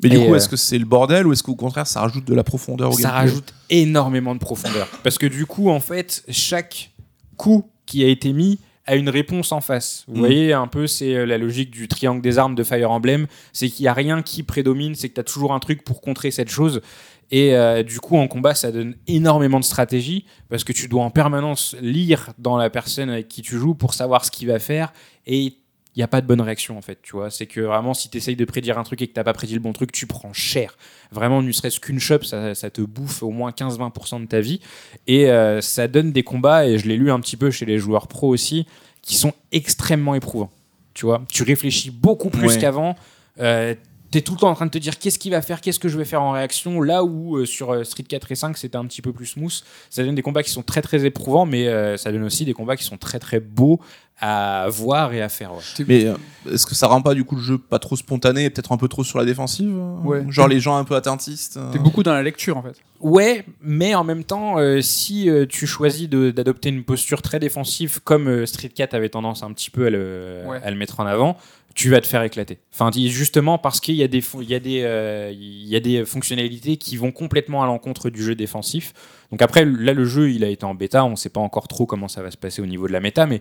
Mais 0.02 0.10
du 0.10 0.16
Et, 0.16 0.26
coup, 0.26 0.32
euh, 0.34 0.36
est-ce 0.36 0.48
que 0.48 0.56
c'est 0.56 0.78
le 0.78 0.84
bordel 0.84 1.26
ou 1.26 1.32
est-ce 1.32 1.42
qu'au 1.42 1.54
contraire, 1.54 1.86
ça 1.86 2.00
rajoute 2.00 2.24
de 2.26 2.34
la 2.34 2.44
profondeur 2.44 2.90
au 2.90 2.92
ça 2.92 3.02
gameplay 3.02 3.18
rajoute 3.20 3.54
énormément 3.70 4.34
de 4.34 4.40
profondeur. 4.40 4.88
Parce 5.02 5.16
que 5.16 5.26
du 5.26 5.46
coup, 5.46 5.70
en 5.70 5.80
fait, 5.80 6.22
chaque 6.28 6.90
coup 7.38 7.64
qui 7.86 8.04
a 8.04 8.08
été 8.08 8.32
mis 8.34 8.58
a 8.88 8.94
une 8.94 9.08
réponse 9.08 9.50
en 9.52 9.60
face. 9.60 10.04
Vous 10.06 10.16
Mm. 10.16 10.18
voyez, 10.18 10.52
un 10.52 10.66
peu, 10.68 10.86
c'est 10.86 11.14
euh, 11.14 11.24
la 11.26 11.38
logique 11.38 11.70
du 11.70 11.88
triangle 11.88 12.20
des 12.22 12.38
armes 12.38 12.54
de 12.54 12.62
Fire 12.62 12.90
Emblem. 12.90 13.26
C'est 13.52 13.68
qu'il 13.68 13.82
n'y 13.84 13.88
a 13.88 13.92
rien 13.94 14.22
qui 14.22 14.42
prédomine, 14.42 14.94
c'est 14.94 15.08
que 15.08 15.14
tu 15.14 15.20
as 15.20 15.24
toujours 15.24 15.52
un 15.54 15.58
truc 15.60 15.82
pour 15.82 16.00
contrer 16.00 16.30
cette 16.30 16.50
chose. 16.50 16.82
Et 17.30 17.54
euh, 17.56 17.82
du 17.82 17.98
coup, 18.00 18.16
en 18.16 18.28
combat, 18.28 18.54
ça 18.54 18.70
donne 18.70 18.94
énormément 19.08 19.58
de 19.58 19.64
stratégie 19.64 20.24
parce 20.48 20.64
que 20.64 20.72
tu 20.72 20.88
dois 20.88 21.02
en 21.02 21.10
permanence 21.10 21.74
lire 21.80 22.32
dans 22.38 22.56
la 22.56 22.70
personne 22.70 23.10
avec 23.10 23.28
qui 23.28 23.42
tu 23.42 23.58
joues 23.58 23.74
pour 23.74 23.94
savoir 23.94 24.24
ce 24.24 24.30
qu'il 24.30 24.46
va 24.48 24.58
faire. 24.58 24.92
Et 25.26 25.38
il 25.42 26.00
n'y 26.00 26.02
a 26.02 26.08
pas 26.08 26.20
de 26.20 26.26
bonne 26.26 26.42
réaction 26.42 26.76
en 26.76 26.82
fait, 26.82 26.98
tu 27.02 27.12
vois. 27.12 27.30
C'est 27.30 27.46
que 27.46 27.60
vraiment, 27.62 27.94
si 27.94 28.10
tu 28.10 28.18
essayes 28.18 28.36
de 28.36 28.44
prédire 28.44 28.78
un 28.78 28.82
truc 28.84 29.00
et 29.02 29.08
que 29.08 29.12
tu 29.18 29.24
pas 29.24 29.32
prédit 29.32 29.54
le 29.54 29.60
bon 29.60 29.72
truc, 29.72 29.92
tu 29.92 30.06
prends 30.06 30.32
cher. 30.34 30.76
Vraiment, 31.10 31.40
ne 31.42 31.50
serait-ce 31.50 31.80
qu'une 31.80 31.98
shop, 31.98 32.22
ça, 32.22 32.54
ça 32.54 32.68
te 32.70 32.82
bouffe 32.82 33.22
au 33.22 33.30
moins 33.30 33.50
15-20% 33.50 34.20
de 34.20 34.26
ta 34.26 34.40
vie. 34.40 34.60
Et 35.06 35.30
euh, 35.30 35.60
ça 35.62 35.88
donne 35.88 36.12
des 36.12 36.22
combats, 36.22 36.66
et 36.66 36.78
je 36.78 36.86
l'ai 36.86 36.96
lu 36.96 37.10
un 37.10 37.18
petit 37.18 37.36
peu 37.38 37.50
chez 37.50 37.64
les 37.64 37.78
joueurs 37.78 38.08
pros 38.08 38.28
aussi, 38.28 38.66
qui 39.00 39.14
sont 39.16 39.32
extrêmement 39.52 40.14
éprouvants. 40.14 40.50
Tu 40.92 41.06
vois, 41.06 41.22
tu 41.30 41.42
réfléchis 41.42 41.90
beaucoup 41.90 42.28
plus 42.30 42.48
Ouais. 42.48 42.58
qu'avant. 42.58 42.94
Euh, 43.40 43.74
T'es 44.16 44.22
tout 44.22 44.32
le 44.32 44.38
temps 44.38 44.48
en 44.48 44.54
train 44.54 44.64
de 44.64 44.70
te 44.70 44.78
dire 44.78 44.98
qu'est-ce 44.98 45.18
qu'il 45.18 45.32
va 45.32 45.42
faire, 45.42 45.60
qu'est-ce 45.60 45.78
que 45.78 45.88
je 45.88 45.98
vais 45.98 46.06
faire 46.06 46.22
en 46.22 46.30
réaction. 46.32 46.80
Là 46.80 47.04
où 47.04 47.36
euh, 47.36 47.44
sur 47.44 47.70
euh, 47.74 47.84
Street 47.84 48.02
4 48.02 48.32
et 48.32 48.34
5 48.34 48.56
c'était 48.56 48.76
un 48.78 48.86
petit 48.86 49.02
peu 49.02 49.12
plus 49.12 49.26
smooth, 49.26 49.62
ça 49.90 50.02
donne 50.04 50.14
des 50.14 50.22
combats 50.22 50.42
qui 50.42 50.50
sont 50.50 50.62
très 50.62 50.80
très 50.80 51.04
éprouvants, 51.04 51.44
mais 51.44 51.68
euh, 51.68 51.98
ça 51.98 52.10
donne 52.12 52.22
aussi 52.24 52.46
des 52.46 52.54
combats 52.54 52.76
qui 52.76 52.84
sont 52.84 52.96
très 52.96 53.18
très 53.18 53.40
beaux, 53.40 53.78
à 54.18 54.68
voir 54.70 55.12
et 55.12 55.20
à 55.20 55.28
faire. 55.28 55.52
ouais. 55.52 55.84
Mais 55.86 56.06
euh, 56.06 56.14
est-ce 56.50 56.64
que 56.64 56.74
ça 56.74 56.86
rend 56.86 57.02
pas 57.02 57.12
du 57.12 57.24
coup 57.24 57.36
le 57.36 57.42
jeu 57.42 57.58
pas 57.58 57.78
trop 57.78 57.96
spontané 57.96 58.44
et 58.46 58.50
peut-être 58.50 58.72
un 58.72 58.78
peu 58.78 58.88
trop 58.88 59.04
sur 59.04 59.18
la 59.18 59.26
défensive 59.26 59.76
Ouais. 60.02 60.24
Genre 60.30 60.48
les 60.48 60.60
gens 60.60 60.78
un 60.78 60.84
peu 60.84 60.96
attentistes 60.96 61.58
euh 61.58 61.70
T'es 61.72 61.78
beaucoup 61.78 62.02
dans 62.02 62.14
la 62.14 62.22
lecture 62.22 62.56
en 62.56 62.62
fait. 62.62 62.76
Ouais, 63.00 63.44
mais 63.60 63.94
en 63.94 64.04
même 64.04 64.24
temps, 64.24 64.58
euh, 64.58 64.80
si 64.80 65.28
euh, 65.28 65.44
tu 65.46 65.66
choisis 65.66 66.08
de- 66.08 66.30
d'adopter 66.30 66.70
une 66.70 66.82
posture 66.84 67.20
très 67.20 67.38
défensive, 67.38 68.00
comme 68.02 68.28
euh, 68.28 68.46
Street 68.46 68.70
Cat 68.70 68.88
avait 68.92 69.10
tendance 69.10 69.42
un 69.42 69.52
petit 69.52 69.70
peu 69.70 69.86
à 69.86 69.90
le, 69.90 70.40
Ouais. 70.46 70.60
à 70.64 70.70
le 70.70 70.76
mettre 70.78 71.00
en 71.00 71.04
avant, 71.06 71.36
tu 71.76 71.90
vas 71.90 72.00
te 72.00 72.06
faire 72.06 72.22
éclater. 72.22 72.58
Enfin, 72.72 72.90
justement 72.94 73.58
parce 73.58 73.78
qu'il 73.80 73.94
y 73.96 74.02
a 74.02 74.08
des, 74.08 74.22
fon- 74.22 74.40
il 74.40 74.48
y 74.48 74.54
a 74.54 74.58
des, 74.60 74.80
euh, 74.82 75.30
il 75.32 75.66
y 75.68 75.76
a 75.76 75.80
des 75.80 76.04
fonctionnalités 76.06 76.78
qui 76.78 76.96
vont 76.96 77.12
complètement 77.12 77.62
à 77.62 77.66
l'encontre 77.66 78.08
du 78.10 78.22
jeu 78.24 78.34
défensif. 78.34 78.94
Donc 79.30 79.42
après, 79.42 79.64
là, 79.64 79.92
le 79.92 80.04
jeu, 80.06 80.30
il 80.30 80.42
a 80.42 80.48
été 80.48 80.64
en 80.64 80.74
bêta, 80.74 81.04
on 81.04 81.10
ne 81.10 81.16
sait 81.16 81.28
pas 81.28 81.40
encore 81.40 81.68
trop 81.68 81.84
comment 81.86 82.08
ça 82.08 82.22
va 82.22 82.30
se 82.30 82.36
passer 82.38 82.62
au 82.62 82.66
niveau 82.66 82.88
de 82.88 82.92
la 82.92 83.00
méta, 83.00 83.26
mais 83.26 83.40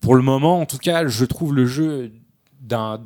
pour 0.00 0.14
le 0.14 0.22
moment, 0.22 0.60
en 0.60 0.66
tout 0.66 0.78
cas, 0.78 1.06
je 1.08 1.24
trouve 1.24 1.54
le 1.54 1.66
jeu 1.66 2.12
d'un- 2.60 2.98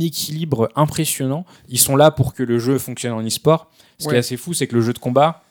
équilibre 0.00 0.68
impressionnant. 0.76 1.46
Ils 1.70 1.78
sont 1.78 1.96
là 1.96 2.10
pour 2.10 2.34
que 2.34 2.42
le 2.42 2.58
jeu 2.58 2.78
fonctionne 2.78 3.12
en 3.14 3.22
e-sport. 3.26 3.70
Ce 3.98 4.08
qui 4.08 4.14
est 4.14 4.18
assez 4.18 4.36
fou, 4.36 4.52
c'est 4.52 4.66
que 4.66 4.74
le 4.76 4.82
jeu 4.82 4.92
de 4.92 4.98
combat, 4.98 5.42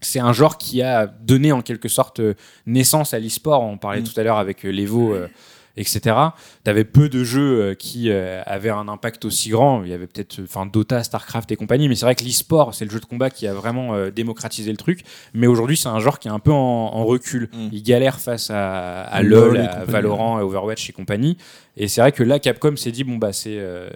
c'est 0.00 0.20
un 0.20 0.32
genre 0.32 0.58
qui 0.58 0.80
a 0.82 1.06
donné 1.06 1.50
en 1.52 1.62
quelque 1.62 1.88
sorte 1.88 2.20
euh, 2.20 2.34
naissance 2.66 3.14
à 3.14 3.18
l'e-sport. 3.18 3.62
On 3.62 3.78
parlait 3.78 4.00
Mm. 4.00 4.04
tout 4.04 4.20
à 4.20 4.22
l'heure 4.22 4.38
avec 4.38 4.64
euh, 4.64 4.70
l'Evo, 4.70 5.12
euh, 5.12 5.28
etc. 5.76 6.16
T'avais 6.64 6.84
peu 6.84 7.08
de 7.08 7.24
jeux 7.24 7.60
euh, 7.60 7.74
qui 7.74 8.10
euh, 8.10 8.42
avaient 8.46 8.70
un 8.70 8.88
impact 8.88 9.24
aussi 9.24 9.50
grand. 9.50 9.82
Il 9.84 9.90
y 9.90 9.94
avait 9.94 10.06
peut-être 10.06 10.40
enfin 10.42 10.66
Dota, 10.66 11.02
Starcraft 11.02 11.50
et 11.52 11.56
compagnie, 11.56 11.88
mais 11.88 11.94
c'est 11.94 12.04
vrai 12.04 12.14
que 12.14 12.24
l'e-sport, 12.24 12.74
c'est 12.74 12.84
le 12.84 12.90
jeu 12.90 13.00
de 13.00 13.04
combat 13.04 13.30
qui 13.30 13.46
a 13.46 13.54
vraiment 13.54 13.94
euh, 13.94 14.10
démocratisé 14.10 14.70
le 14.70 14.76
truc. 14.76 15.02
Mais 15.34 15.46
aujourd'hui, 15.46 15.76
c'est 15.76 15.88
un 15.88 16.00
genre 16.00 16.18
qui 16.18 16.28
est 16.28 16.32
un 16.32 16.38
peu 16.38 16.52
en, 16.52 16.56
en 16.56 17.04
recul. 17.04 17.48
Mm. 17.52 17.68
Il 17.72 17.82
galère 17.82 18.20
face 18.20 18.50
à, 18.50 19.02
à 19.02 19.22
LoL 19.22 19.58
à 19.58 19.84
Valorant, 19.84 20.38
à 20.38 20.44
Overwatch 20.44 20.90
et 20.90 20.92
compagnie. 20.92 21.36
Et 21.76 21.88
c'est 21.88 22.00
vrai 22.00 22.12
que 22.12 22.22
là, 22.22 22.38
Capcom 22.38 22.76
s'est 22.76 22.92
dit 22.92 23.04
bon 23.04 23.16
bah 23.16 23.32
c'est, 23.32 23.56
euh, 23.58 23.88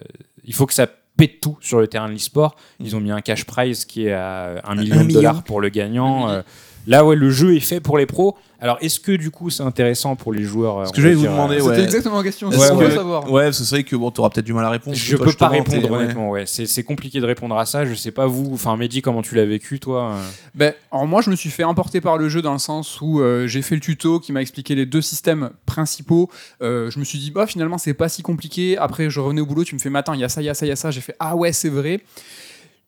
il 0.44 0.54
faut 0.54 0.66
que 0.66 0.74
ça 0.74 0.86
pète 1.16 1.40
tout 1.40 1.56
sur 1.60 1.80
le 1.80 1.88
terrain 1.88 2.08
de 2.08 2.12
l'e-sport. 2.12 2.56
Ils 2.80 2.94
ont 2.94 3.00
mis 3.00 3.10
un 3.10 3.20
cash 3.20 3.44
prize 3.44 3.84
qui 3.84 4.06
est 4.06 4.12
à 4.12 4.62
un 4.64 4.74
million 4.74 5.04
de 5.04 5.12
dollars 5.12 5.42
pour 5.44 5.60
le 5.60 5.68
gagnant. 5.68 6.28
Euh, 6.28 6.42
là, 6.86 7.04
ouais, 7.04 7.16
le 7.16 7.30
jeu 7.30 7.54
est 7.54 7.60
fait 7.60 7.80
pour 7.80 7.98
les 7.98 8.06
pros. 8.06 8.36
Alors, 8.58 8.78
est-ce 8.80 8.98
que 8.98 9.12
du 9.12 9.30
coup, 9.30 9.50
c'est 9.50 9.62
intéressant 9.62 10.16
pour 10.16 10.32
les 10.32 10.42
joueurs 10.42 10.86
Ce 10.86 10.92
que 10.92 11.02
j'allais 11.02 11.14
vous 11.14 11.26
demander, 11.26 11.56
euh, 11.56 11.62
ouais. 11.62 11.74
C'était 11.74 11.84
exactement 11.84 12.16
la 12.16 12.22
question. 12.22 12.48
Que- 12.48 12.56
veut 12.56 12.90
savoir. 12.90 13.30
Ouais, 13.30 13.44
parce 13.44 13.58
que 13.58 13.64
c'est 13.64 13.74
vrai 13.74 13.84
que 13.84 13.96
bon, 13.96 14.10
t'auras 14.10 14.30
peut-être 14.30 14.46
du 14.46 14.54
mal 14.54 14.64
à 14.64 14.70
répondre. 14.70 14.96
Je 14.96 15.16
Toi, 15.16 15.26
peux 15.26 15.32
pas 15.34 15.48
répondre 15.48 15.90
ouais. 15.90 15.98
honnêtement. 15.98 16.30
Ouais, 16.30 16.46
c'est 16.46 16.66
c'est 16.66 16.82
compliqué 16.82 17.20
de 17.20 17.26
répondre 17.26 17.56
à 17.58 17.66
ça. 17.66 17.84
Je 17.84 17.94
sais 17.94 18.12
pas 18.12 18.26
vous. 18.26 18.50
Enfin, 18.54 18.76
Mehdi, 18.76 19.02
comment 19.02 19.20
tu 19.20 19.34
l'as 19.34 19.44
vécu, 19.44 19.78
toi 19.78 20.12
euh 20.12 20.22
Ben, 20.54 20.72
alors 20.90 21.06
moi, 21.06 21.20
je 21.20 21.30
me 21.30 21.36
suis 21.36 21.50
fait 21.50 21.64
emporter 21.64 22.00
par 22.00 22.16
le 22.16 22.28
jeu 22.30 22.40
dans 22.40 22.54
le 22.54 22.58
sens 22.58 22.98
où 23.02 23.20
euh, 23.20 23.46
j'ai 23.46 23.60
fait 23.60 23.74
le 23.74 23.80
tuto 23.82 24.20
qui 24.20 24.32
m'a 24.32 24.40
expliqué 24.40 24.74
les 24.74 24.86
deux 24.86 25.02
systèmes 25.02 25.50
principaux. 25.66 26.30
Euh, 26.62 26.90
je 26.90 26.98
me 26.98 27.04
suis 27.04 27.18
dit, 27.18 27.30
bah 27.30 27.46
finalement, 27.46 27.76
c'est 27.76 27.94
pas 27.94 28.08
si 28.08 28.22
compliqué. 28.22 28.78
Après, 28.78 29.10
je 29.10 29.20
revenais 29.20 29.42
au 29.42 29.46
boulot, 29.46 29.64
tu 29.64 29.74
me 29.74 29.80
fais, 29.80 29.94
attends, 29.94 30.14
il 30.14 30.20
y 30.20 30.24
a 30.24 30.28
ça, 30.30 30.40
il 30.40 30.46
y 30.46 30.50
a 30.50 30.54
ça, 30.54 30.64
il 30.64 30.70
y 30.70 30.72
a 30.72 30.76
ça. 30.76 30.90
J'ai 30.90 31.02
fait, 31.02 31.16
ah 31.20 31.36
ouais, 31.36 31.52
c'est 31.52 31.68
vrai. 31.68 32.00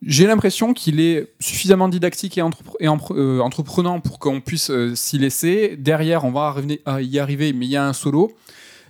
J'ai 0.07 0.27
l'impression 0.27 0.75
qu'il 0.75 1.01
est 1.01 1.29
suffisamment 1.41 1.89
didactique 1.89 2.39
et, 2.39 2.41
entrepre- 2.43 2.77
et 2.79 2.87
empre- 2.87 3.17
euh, 3.17 3.41
entreprenant 3.41 3.99
pour 4.01 4.19
qu'on 4.21 4.41
puisse 4.41 4.71
euh, 4.71 4.95
s'y 4.95 5.19
laisser. 5.19 5.77
Derrière, 5.77 6.25
on 6.25 6.31
va 6.31 6.53
revenir- 6.53 6.79
à 6.87 7.03
y 7.03 7.19
arriver, 7.19 7.53
mais 7.53 7.67
il 7.67 7.71
y 7.71 7.77
a 7.77 7.85
un 7.85 7.93
solo. 7.93 8.31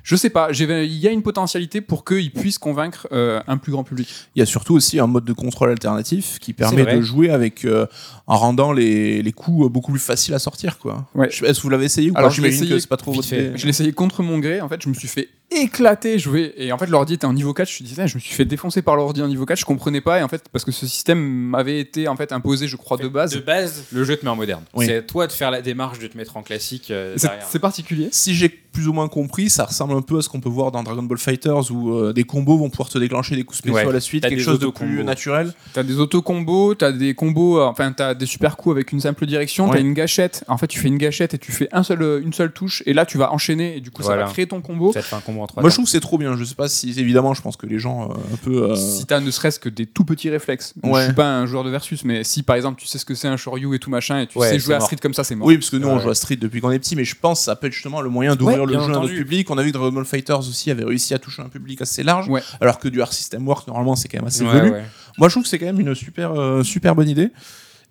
Je 0.05 0.17
sais 0.17 0.31
pas, 0.31 0.49
il 0.53 0.93
y 0.97 1.07
a 1.09 1.11
une 1.11 1.23
potentialité 1.23 1.83
pour 1.83 2.03
qu'il 2.05 2.31
puisse 2.33 2.57
convaincre 2.57 3.07
euh, 3.13 3.43
un 3.47 3.59
plus 3.59 3.73
grand 3.73 3.85
public. 3.85 4.09
Il 4.37 4.39
y 4.39 4.43
a 4.43 4.47
surtout 4.47 4.75
aussi 4.75 4.99
un 5.01 5.07
mode 5.07 5.25
de 5.27 5.35
contrôle 5.35 5.71
alternatif 5.71 6.39
qui 6.41 6.53
permet 6.55 6.83
de 6.97 7.03
jouer 7.03 7.29
avec 7.31 7.65
euh, 7.67 7.87
en 8.27 8.39
rendant 8.39 8.73
les, 8.73 9.21
les 9.23 9.33
coups 9.33 9.67
euh, 9.67 9.69
beaucoup 9.69 9.91
plus 9.93 10.01
faciles 10.01 10.33
à 10.33 10.39
sortir 10.39 10.79
quoi. 10.79 11.07
Ouais. 11.15 11.29
Je- 11.31 11.45
Est-ce 11.45 11.59
que 11.59 11.63
vous 11.63 11.69
l'avez 11.69 11.85
essayé 11.87 12.11
ou 12.11 12.15
Alors, 12.17 12.31
pas 12.31 12.35
je 12.37 12.41
l'ai 12.41 12.49
essayé 12.49 12.71
que 12.71 12.79
c'est 12.79 12.89
pas 12.89 12.97
trop 12.97 13.13
votre. 13.13 13.29
Je 13.29 13.63
l'ai 13.65 13.69
essayé 13.69 13.93
contre 13.93 14.23
mon 14.23 14.39
gré. 14.39 14.63
En 14.63 14.69
fait, 14.69 14.81
je 14.83 14.89
me 14.89 14.95
suis 14.95 15.09
fait 15.09 15.29
éclater 15.51 16.19
jouer. 16.19 16.53
Et 16.57 16.73
en 16.73 16.79
fait, 16.79 16.87
l'ordi 16.87 17.15
était 17.15 17.25
en 17.27 17.33
niveau 17.33 17.55
4. 17.55 17.69
Je 17.69 17.83
me 17.83 17.89
disais, 17.89 18.07
je 18.07 18.15
me 18.17 18.21
suis 18.21 18.35
fait 18.35 18.45
défoncer 18.45 18.83
par 18.83 18.97
l'ordi 18.97 19.23
en 19.23 19.29
niveau 19.29 19.47
4. 19.47 19.59
Je 19.59 19.65
comprenais 19.65 20.01
pas. 20.01 20.21
Et 20.21 20.23
en 20.23 20.29
fait, 20.29 20.45
parce 20.53 20.65
que 20.65 20.73
ce 20.73 20.87
système 20.87 21.19
m'avait 21.19 21.81
été 21.81 22.09
en 22.09 22.17
fait 22.17 22.33
imposé, 22.33 22.69
je 22.69 22.77
crois, 22.77 22.97
de 22.97 23.09
base. 23.09 23.33
De 23.33 23.41
base, 23.41 23.85
le 23.93 24.05
jeu 24.05 24.17
te 24.17 24.25
met 24.25 24.31
en 24.31 24.37
moderne. 24.37 24.63
Oui. 24.75 24.87
C'est 24.87 24.97
à 24.97 25.03
toi 25.03 25.27
de 25.27 25.33
faire 25.33 25.51
la 25.51 25.63
démarche 25.63 25.99
de 25.99 26.07
te 26.07 26.17
mettre 26.17 26.37
en 26.37 26.43
classique 26.43 26.91
euh, 26.91 27.17
C'est 27.49 27.59
particulier. 27.59 28.09
Si 28.13 28.35
j'ai 28.35 28.49
plus 28.49 28.87
ou 28.87 28.93
moins 28.93 29.09
compris, 29.09 29.49
ça 29.51 29.65
ressemble 29.65 29.95
un 29.95 30.03
peu 30.03 30.19
à 30.19 30.23
ce 30.23 30.29
qu'on 30.29 30.41
peut 30.41 30.49
voir 30.51 30.71
dans 30.71 30.83
Dragon 30.83 31.03
Ball 31.03 31.19
Fighters 31.19 31.71
où 31.73 31.95
euh, 31.95 32.13
des 32.13 32.25
combos 32.25 32.59
vont 32.59 32.71
pouvoir 32.71 32.91
te 32.91 32.99
déclencher 32.99 33.35
des 33.35 33.43
coups 33.43 33.59
spéciaux 33.59 33.77
Ouais. 33.79 33.89
à 33.89 33.93
la 33.93 34.01
suite, 34.01 34.23
quelque 34.29 34.41
chose 34.43 34.59
de 34.59 34.67
auto-combos. 34.67 34.93
plus 34.95 35.05
naturel. 35.05 35.53
T'as 35.73 35.83
des 35.83 35.99
auto-combos, 35.99 36.75
t'as 36.75 36.93
des 36.93 37.15
combos, 37.15 37.59
euh, 37.59 37.65
enfin, 37.65 37.93
t'as 37.93 38.15
des 38.15 38.27
super 38.27 38.57
coups 38.57 38.75
avec 38.75 38.93
une 38.93 39.01
simple 39.01 39.27
direction. 39.27 39.67
Ouais. 39.69 39.77
T'as 39.77 39.81
une 39.81 39.95
gâchette. 39.95 40.45
En 40.49 40.59
fait, 40.59 40.67
tu 40.69 40.79
fais 40.79 40.89
une 40.89 40.99
gâchette 40.99 41.35
et 41.35 41.39
tu 41.39 41.51
fais 41.51 41.69
un 41.73 41.83
seul, 41.83 42.21
une 42.23 42.33
seule 42.33 42.53
touche. 42.53 42.83
Et 42.87 42.93
là, 42.93 43.07
tu 43.07 43.19
vas 43.19 43.33
enchaîner. 43.33 43.79
Et 43.79 43.81
du 43.81 43.91
coup, 43.91 44.03
ça 44.03 44.15
va 44.17 44.25
créer 44.25 44.47
ton 44.47 44.61
combo. 44.61 44.93
Ça 44.93 45.01
te 45.01 45.07
fait 45.07 45.17
un 45.17 45.21
combo 45.21 45.38
en 45.43 45.47
Moi 45.61 45.69
je 45.71 45.75
trouve 45.75 45.85
que 45.85 45.91
c'est 45.91 46.01
trop 46.01 46.19
bien. 46.19 46.37
Je 46.37 46.45
sais 46.45 46.55
pas 46.55 46.69
si 46.69 46.91
évidemment, 46.99 47.35
je 47.35 47.43
pense 47.43 47.57
que 47.57 47.67
les 47.67 47.79
gens 47.79 48.11
euh, 48.11 48.15
un 48.35 48.37
peu. 48.37 48.71
euh, 48.71 48.75
Si 48.77 49.05
t'as 49.07 49.21
ne 49.21 49.31
serait-ce 49.31 49.59
que 49.61 49.69
des 49.69 49.87
tout 49.87 50.05
petits 50.05 50.31
réflexes. 50.31 50.75
Ouais. 50.83 51.01
Je 51.01 51.05
suis 51.07 51.15
pas 51.15 51.27
un 51.39 51.47
joueur 51.47 51.65
de 51.65 51.71
versus, 51.71 52.05
mais 52.05 52.25
si 52.25 52.43
par 52.43 52.57
exemple 52.57 52.81
tu 52.81 52.87
sais 52.87 52.99
ce 52.99 53.05
que 53.05 53.15
c'est 53.15 53.29
un 53.29 53.37
Shoryu 53.37 53.75
et 53.75 53.79
tout 53.79 53.91
machin 53.91 54.21
et 54.21 54.27
tu 54.27 54.39
Ouais, 54.39 54.51
sais 54.51 54.59
jouer 54.59 54.75
à. 54.75 54.81
Street 54.81 54.97
comme 55.03 55.15
ça, 55.15 55.25
c'est 55.25 55.35
mort. 55.35 55.47
Oui, 55.49 55.57
parce 55.59 55.71
que 55.71 55.77
nous 55.77 55.89
on 55.89 55.99
joue 55.99 56.11
à 56.11 56.15
Street 56.15 56.37
depuis 56.37 56.61
qu'on 56.61 56.71
est 56.71 56.79
petit, 56.79 56.97
mais 56.97 57.05
je 57.05 57.15
pense 57.21 57.41
que 57.41 57.45
ça 57.47 57.57
peut 57.57 57.67
être 57.67 57.73
justement 57.73 58.01
le 58.01 58.09
moyen 58.11 58.37
d'ouvrir 58.37 58.61
Ouais, 58.61 58.67
le 58.67 58.73
jeu 58.75 58.79
à 58.79 58.87
notre 58.89 58.99
entendu. 59.01 59.15
public. 59.17 59.51
On 59.51 59.59
a 59.59 59.63
vu 59.63 59.69
que 59.73 59.77
Dragon 59.79 59.93
Ball 59.93 60.05
Fighters 60.05 60.39
aussi 60.41 60.71
avait 60.71 60.85
réussi 60.85 61.15
à 61.15 61.19
toucher 61.19 61.43
un 61.43 61.49
public 61.49 61.81
assez 61.83 62.03
large, 62.03 62.29
Ouais. 62.29 62.43
alors 62.61 62.79
que 62.79 62.89
du 62.89 63.01
Art 63.03 63.13
System 63.13 63.47
Work 63.47 63.67
normalement 63.69 63.97
c'est 63.97 64.09
quand 64.09 64.19
même 64.19 64.27
assez 64.29 64.45
Ouais, 64.45 64.53
velu. 64.53 64.71
ouais. 64.73 64.85
Moi 65.19 65.29
je 65.29 65.35
trouve 65.35 65.43
que 65.43 65.49
c'est 65.49 65.59
quand 65.59 65.67
même 65.67 65.81
une 65.81 65.95
super, 65.95 66.33
euh, 66.39 66.63
super 66.63 66.95
bonne 66.95 67.09
idée. 67.09 67.31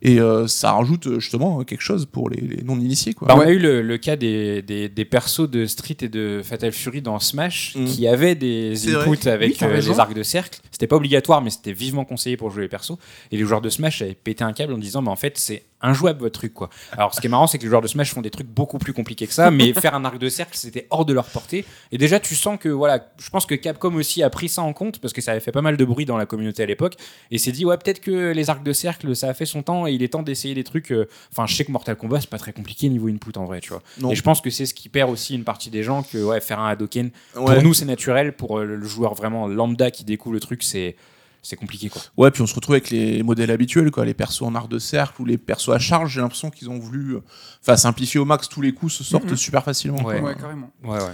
Et 0.03 0.19
euh, 0.19 0.45
ça 0.47 0.73
rajoute 0.73 1.07
euh, 1.07 1.19
justement 1.19 1.63
quelque 1.63 1.81
chose 1.81 2.05
pour 2.05 2.29
les, 2.29 2.39
les 2.39 2.61
non-initiés. 2.63 3.13
Quoi. 3.13 3.27
Bah, 3.29 3.35
On 3.35 3.39
a 3.41 3.49
eu 3.49 3.57
le, 3.57 3.81
le 3.81 3.97
cas 3.97 4.15
des, 4.15 4.61
des, 4.61 4.89
des 4.89 5.05
persos 5.05 5.49
de 5.49 5.65
Street 5.65 5.97
et 6.01 6.07
de 6.07 6.41
Fatal 6.43 6.71
Fury 6.71 7.01
dans 7.01 7.19
Smash 7.19 7.75
Mm. 7.75 7.85
qui 7.85 8.07
avaient 8.07 8.35
des 8.35 8.93
inputs 8.95 9.09
Oui, 9.09 9.17
avec 9.27 9.57
t'as 9.57 9.67
euh, 9.67 9.75
les 9.81 9.99
arcs 9.99 10.13
de 10.13 10.21
cercle. 10.23 10.59
C'était 10.77 10.85
pas 10.85 10.95
obligatoire, 10.97 11.41
mais 11.41 11.49
c'était 11.49 11.71
vivement 11.73 12.05
conseillé 12.05 12.37
pour 12.37 12.51
jouer 12.51 12.61
les 12.61 12.67
persos. 12.67 12.97
Et 13.31 13.37
les 13.37 13.43
joueurs 13.45 13.61
de 13.61 13.69
Smash 13.69 14.03
avaient 14.03 14.13
pété 14.13 14.43
un 14.43 14.53
câble 14.53 14.73
en 14.73 14.77
disant, 14.77 15.01
mais 15.01 15.09
en 15.09 15.15
fait, 15.15 15.39
c'est 15.39 15.63
injouable 15.81 16.19
votre 16.19 16.37
truc. 16.39 16.53
quoi. 16.53 16.69
Alors, 16.91 17.15
ce 17.15 17.19
qui 17.21 17.25
est 17.25 17.29
marrant, 17.31 17.47
c'est 17.47 17.57
que 17.57 17.63
les 17.63 17.69
joueurs 17.69 17.81
de 17.81 17.87
Smash 17.87 18.13
font 18.13 18.21
des 18.21 18.29
trucs 18.29 18.45
beaucoup 18.47 18.77
plus 18.77 18.93
compliqués 18.93 19.25
que 19.25 19.33
ça, 19.33 19.49
mais 19.49 19.73
faire 19.73 19.95
un 19.95 20.05
arc 20.05 20.19
de 20.19 20.29
cercle, 20.29 20.55
c'était 20.55 20.85
hors 20.91 21.03
de 21.03 21.13
leur 21.13 21.25
portée. 21.25 21.65
Et 21.91 21.97
déjà, 21.97 22.19
tu 22.19 22.35
sens 22.35 22.59
que, 22.59 22.69
voilà, 22.69 23.11
je 23.19 23.29
pense 23.31 23.47
que 23.47 23.55
Capcom 23.55 23.93
aussi 23.95 24.21
a 24.21 24.29
pris 24.29 24.49
ça 24.49 24.61
en 24.61 24.71
compte 24.73 24.99
parce 24.99 25.13
que 25.13 25.21
ça 25.21 25.31
avait 25.31 25.39
fait 25.39 25.51
pas 25.51 25.63
mal 25.63 25.77
de 25.77 25.85
bruit 25.85 26.05
dans 26.05 26.17
la 26.17 26.27
communauté 26.27 26.61
à 26.61 26.67
l'époque 26.67 26.93
et 27.31 27.39
s'est 27.39 27.51
dit, 27.51 27.65
ouais, 27.65 27.77
peut-être 27.77 27.99
que 28.01 28.31
les 28.33 28.49
arcs 28.51 28.63
de 28.63 28.73
cercle, 28.73 29.15
ça 29.15 29.29
a 29.29 29.33
fait 29.33 29.45
son 29.47 29.63
temps 29.63 29.87
et 29.87 29.93
il 29.93 30.03
est 30.03 30.09
temps 30.09 30.21
d'essayer 30.23 30.53
des 30.53 30.63
trucs. 30.63 30.91
euh, 30.91 31.07
Enfin, 31.31 31.47
je 31.47 31.55
sais 31.55 31.65
que 31.65 31.71
Mortal 31.71 31.95
Kombat, 31.95 32.21
c'est 32.21 32.29
pas 32.29 32.37
très 32.37 32.53
compliqué 32.53 32.87
niveau 32.89 33.07
input 33.07 33.35
en 33.37 33.45
vrai, 33.45 33.61
tu 33.61 33.69
vois. 33.69 33.81
Non. 33.99 34.11
Et 34.11 34.15
je 34.15 34.21
pense 34.21 34.41
que 34.41 34.51
c'est 34.51 34.67
ce 34.67 34.75
qui 34.75 34.89
perd 34.89 35.09
aussi 35.11 35.33
une 35.35 35.43
partie 35.43 35.71
des 35.71 35.81
gens 35.81 36.03
que 36.03 36.19
ouais, 36.23 36.39
faire 36.39 36.59
un 36.59 36.67
Hadoken, 36.69 37.09
Ouais. 37.35 37.53
pour 37.55 37.63
nous 37.63 37.73
c'est 37.73 37.85
naturel, 37.85 38.33
pour 38.33 38.59
euh, 38.59 38.65
le 38.65 38.83
joueur 38.85 39.13
vraiment 39.15 39.47
lambda 39.47 39.89
qui 39.91 40.03
découvre 40.03 40.33
le 40.33 40.39
truc, 40.39 40.63
c'est 40.67 40.95
c'est 41.43 41.55
compliqué 41.55 41.87
quoi. 41.87 42.01
Ouais, 42.17 42.29
puis 42.29 42.41
on 42.41 42.45
se 42.47 42.53
retrouve 42.53 42.73
avec 42.75 42.89
les 42.89 43.23
modèles 43.23 43.51
habituels, 43.51 43.89
quoi, 43.89 44.03
les 44.03 44.13
persos 44.15 44.41
en 44.41 44.53
art 44.53 44.67
de 44.67 44.79
cercle 44.79 45.21
ou 45.21 45.25
les 45.25 45.37
persos 45.37 45.69
à 45.69 45.79
charge. 45.79 46.11
J'ai 46.15 46.19
l'impression 46.19 46.49
qu'ils 46.49 46.69
ont 46.69 46.77
voulu, 46.77 47.13
euh, 47.15 47.19
enfin, 47.61 47.77
simplifier 47.77 48.19
au 48.19 48.25
max 48.25 48.49
tous 48.49 48.59
les 48.59 48.73
coups, 48.73 48.91
se 48.91 49.03
sortent 49.05 49.29
Mhm. 49.31 49.37
super 49.37 49.63
facilement. 49.63 50.03
Ouais. 50.03 50.21
carrément. 50.37 50.71
Ouais, 50.83 50.97
ouais. 50.97 51.13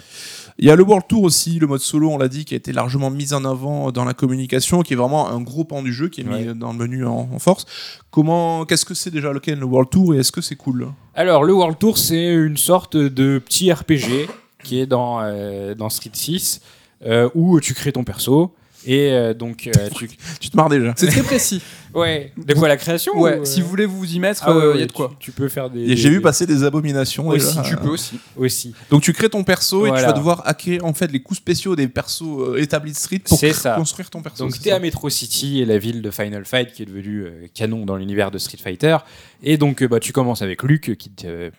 Il 0.57 0.65
y 0.65 0.71
a 0.71 0.75
le 0.75 0.81
World 0.81 1.05
Tour 1.07 1.21
aussi, 1.23 1.59
le 1.59 1.67
mode 1.67 1.81
solo, 1.81 2.09
on 2.09 2.17
l'a 2.17 2.29
dit, 2.29 2.45
qui 2.45 2.55
a 2.55 2.57
été 2.57 2.71
largement 2.71 3.11
mis 3.11 3.31
en 3.35 3.45
avant 3.45 3.91
dans 3.91 4.05
la 4.05 4.15
communication, 4.15 4.81
qui 4.81 4.93
est 4.93 4.95
vraiment 4.95 5.29
un 5.29 5.39
gros 5.39 5.65
pan 5.65 5.83
du 5.83 5.93
jeu, 5.93 6.07
qui 6.09 6.21
est 6.21 6.23
mis 6.23 6.45
dans 6.57 6.71
le 6.71 6.79
menu 6.79 7.05
en, 7.05 7.29
en 7.31 7.37
force. 7.39 7.65
Comment, 8.09 8.65
qu'est-ce 8.65 8.85
que 8.85 8.95
c'est 8.95 9.11
déjà 9.11 9.33
lequel 9.33 9.59
le 9.59 9.65
World 9.65 9.91
Tour 9.91 10.15
et 10.15 10.19
est-ce 10.19 10.31
que 10.31 10.41
c'est 10.41 10.55
cool? 10.55 10.87
Alors 11.13 11.43
le 11.43 11.53
World 11.53 11.77
Tour 11.77 11.99
c'est 11.99 12.33
une 12.33 12.57
sorte 12.57 12.97
de 12.97 13.37
petit 13.37 13.71
RPG 13.71 14.27
qui 14.63 14.79
est 14.79 14.87
dans, 14.87 15.19
euh, 15.21 15.75
dans 15.75 15.89
Street 15.91 16.09
6 16.11 16.61
euh, 17.05 17.29
où 17.35 17.59
tu 17.59 17.75
crées 17.75 17.91
ton 17.91 18.03
perso. 18.03 18.51
Et 18.85 19.11
euh, 19.11 19.33
donc, 19.33 19.67
euh, 19.67 19.89
tu... 19.95 20.09
Tu 20.39 20.49
te 20.49 20.57
marres 20.57 20.69
déjà. 20.69 20.93
C'est 20.97 21.07
très 21.07 21.23
précis. 21.23 21.61
ouais, 21.93 22.31
de 22.37 22.53
quoi 22.53 22.67
la 22.67 22.77
création 22.77 23.17
Ouais, 23.19 23.37
ou, 23.37 23.41
euh 23.41 23.45
si 23.45 23.61
vous 23.61 23.69
voulez 23.69 23.85
vous 23.85 24.05
y 24.13 24.19
mettre, 24.19 24.43
Ah 24.45 24.51
il 24.51 24.57
ouais, 24.57 24.67
ouais, 24.73 24.79
y 24.79 24.83
a 24.83 24.85
de 24.87 24.91
quoi. 24.91 25.11
Tu, 25.19 25.25
tu 25.27 25.31
peux 25.31 25.47
faire 25.47 25.69
des. 25.69 25.81
Et 25.83 25.87
des- 25.87 25.95
J'ai 25.97 26.09
vu 26.09 26.17
des- 26.17 26.21
passer 26.21 26.45
des 26.45 26.63
abominations. 26.63 27.27
Aussi, 27.29 27.47
déjà. 27.57 27.61
Tu 27.61 27.75
peux 27.77 27.89
aussi. 27.89 28.19
aussi. 28.35 28.73
Donc 28.89 29.01
tu 29.03 29.13
crées 29.13 29.29
ton 29.29 29.43
perso 29.43 29.81
et 29.85 29.89
tu 29.89 29.93
Voilà. 29.93 30.07
vas 30.07 30.13
devoir 30.13 30.41
hacker 30.45 30.83
en 30.83 30.93
fait 30.93 31.11
les 31.11 31.21
coups 31.21 31.37
spéciaux 31.39 31.75
des 31.75 31.87
persos 31.87 32.23
euh, 32.23 32.61
établis 32.61 32.91
de 32.91 32.97
Street 32.97 33.19
pour 33.19 33.37
C'est 33.37 33.51
cr- 33.51 33.53
ça. 33.53 33.75
construire 33.75 34.09
ton 34.09 34.21
perso. 34.21 34.43
Donc 34.43 34.53
c'est 34.55 34.61
t'es 34.63 34.69
ça 34.71 34.75
à 34.75 34.79
Metro 34.79 35.09
City 35.09 35.61
et 35.61 35.65
la 35.65 35.77
ville 35.77 36.01
de 36.01 36.11
Final 36.11 36.45
Fight 36.45 36.71
qui 36.73 36.83
est 36.83 36.85
devenue 36.85 37.21
euh, 37.25 37.47
canon 37.53 37.85
dans 37.85 37.95
l'univers 37.95 38.31
de 38.31 38.37
Street 38.37 38.57
Fighter. 38.61 38.97
Et 39.43 39.57
donc 39.57 39.81
euh, 39.83 39.87
bah, 39.87 39.99
tu 39.99 40.11
commences 40.13 40.41
avec 40.41 40.63
Luke 40.63 40.95
qui 40.97 41.09
te, 41.09 41.51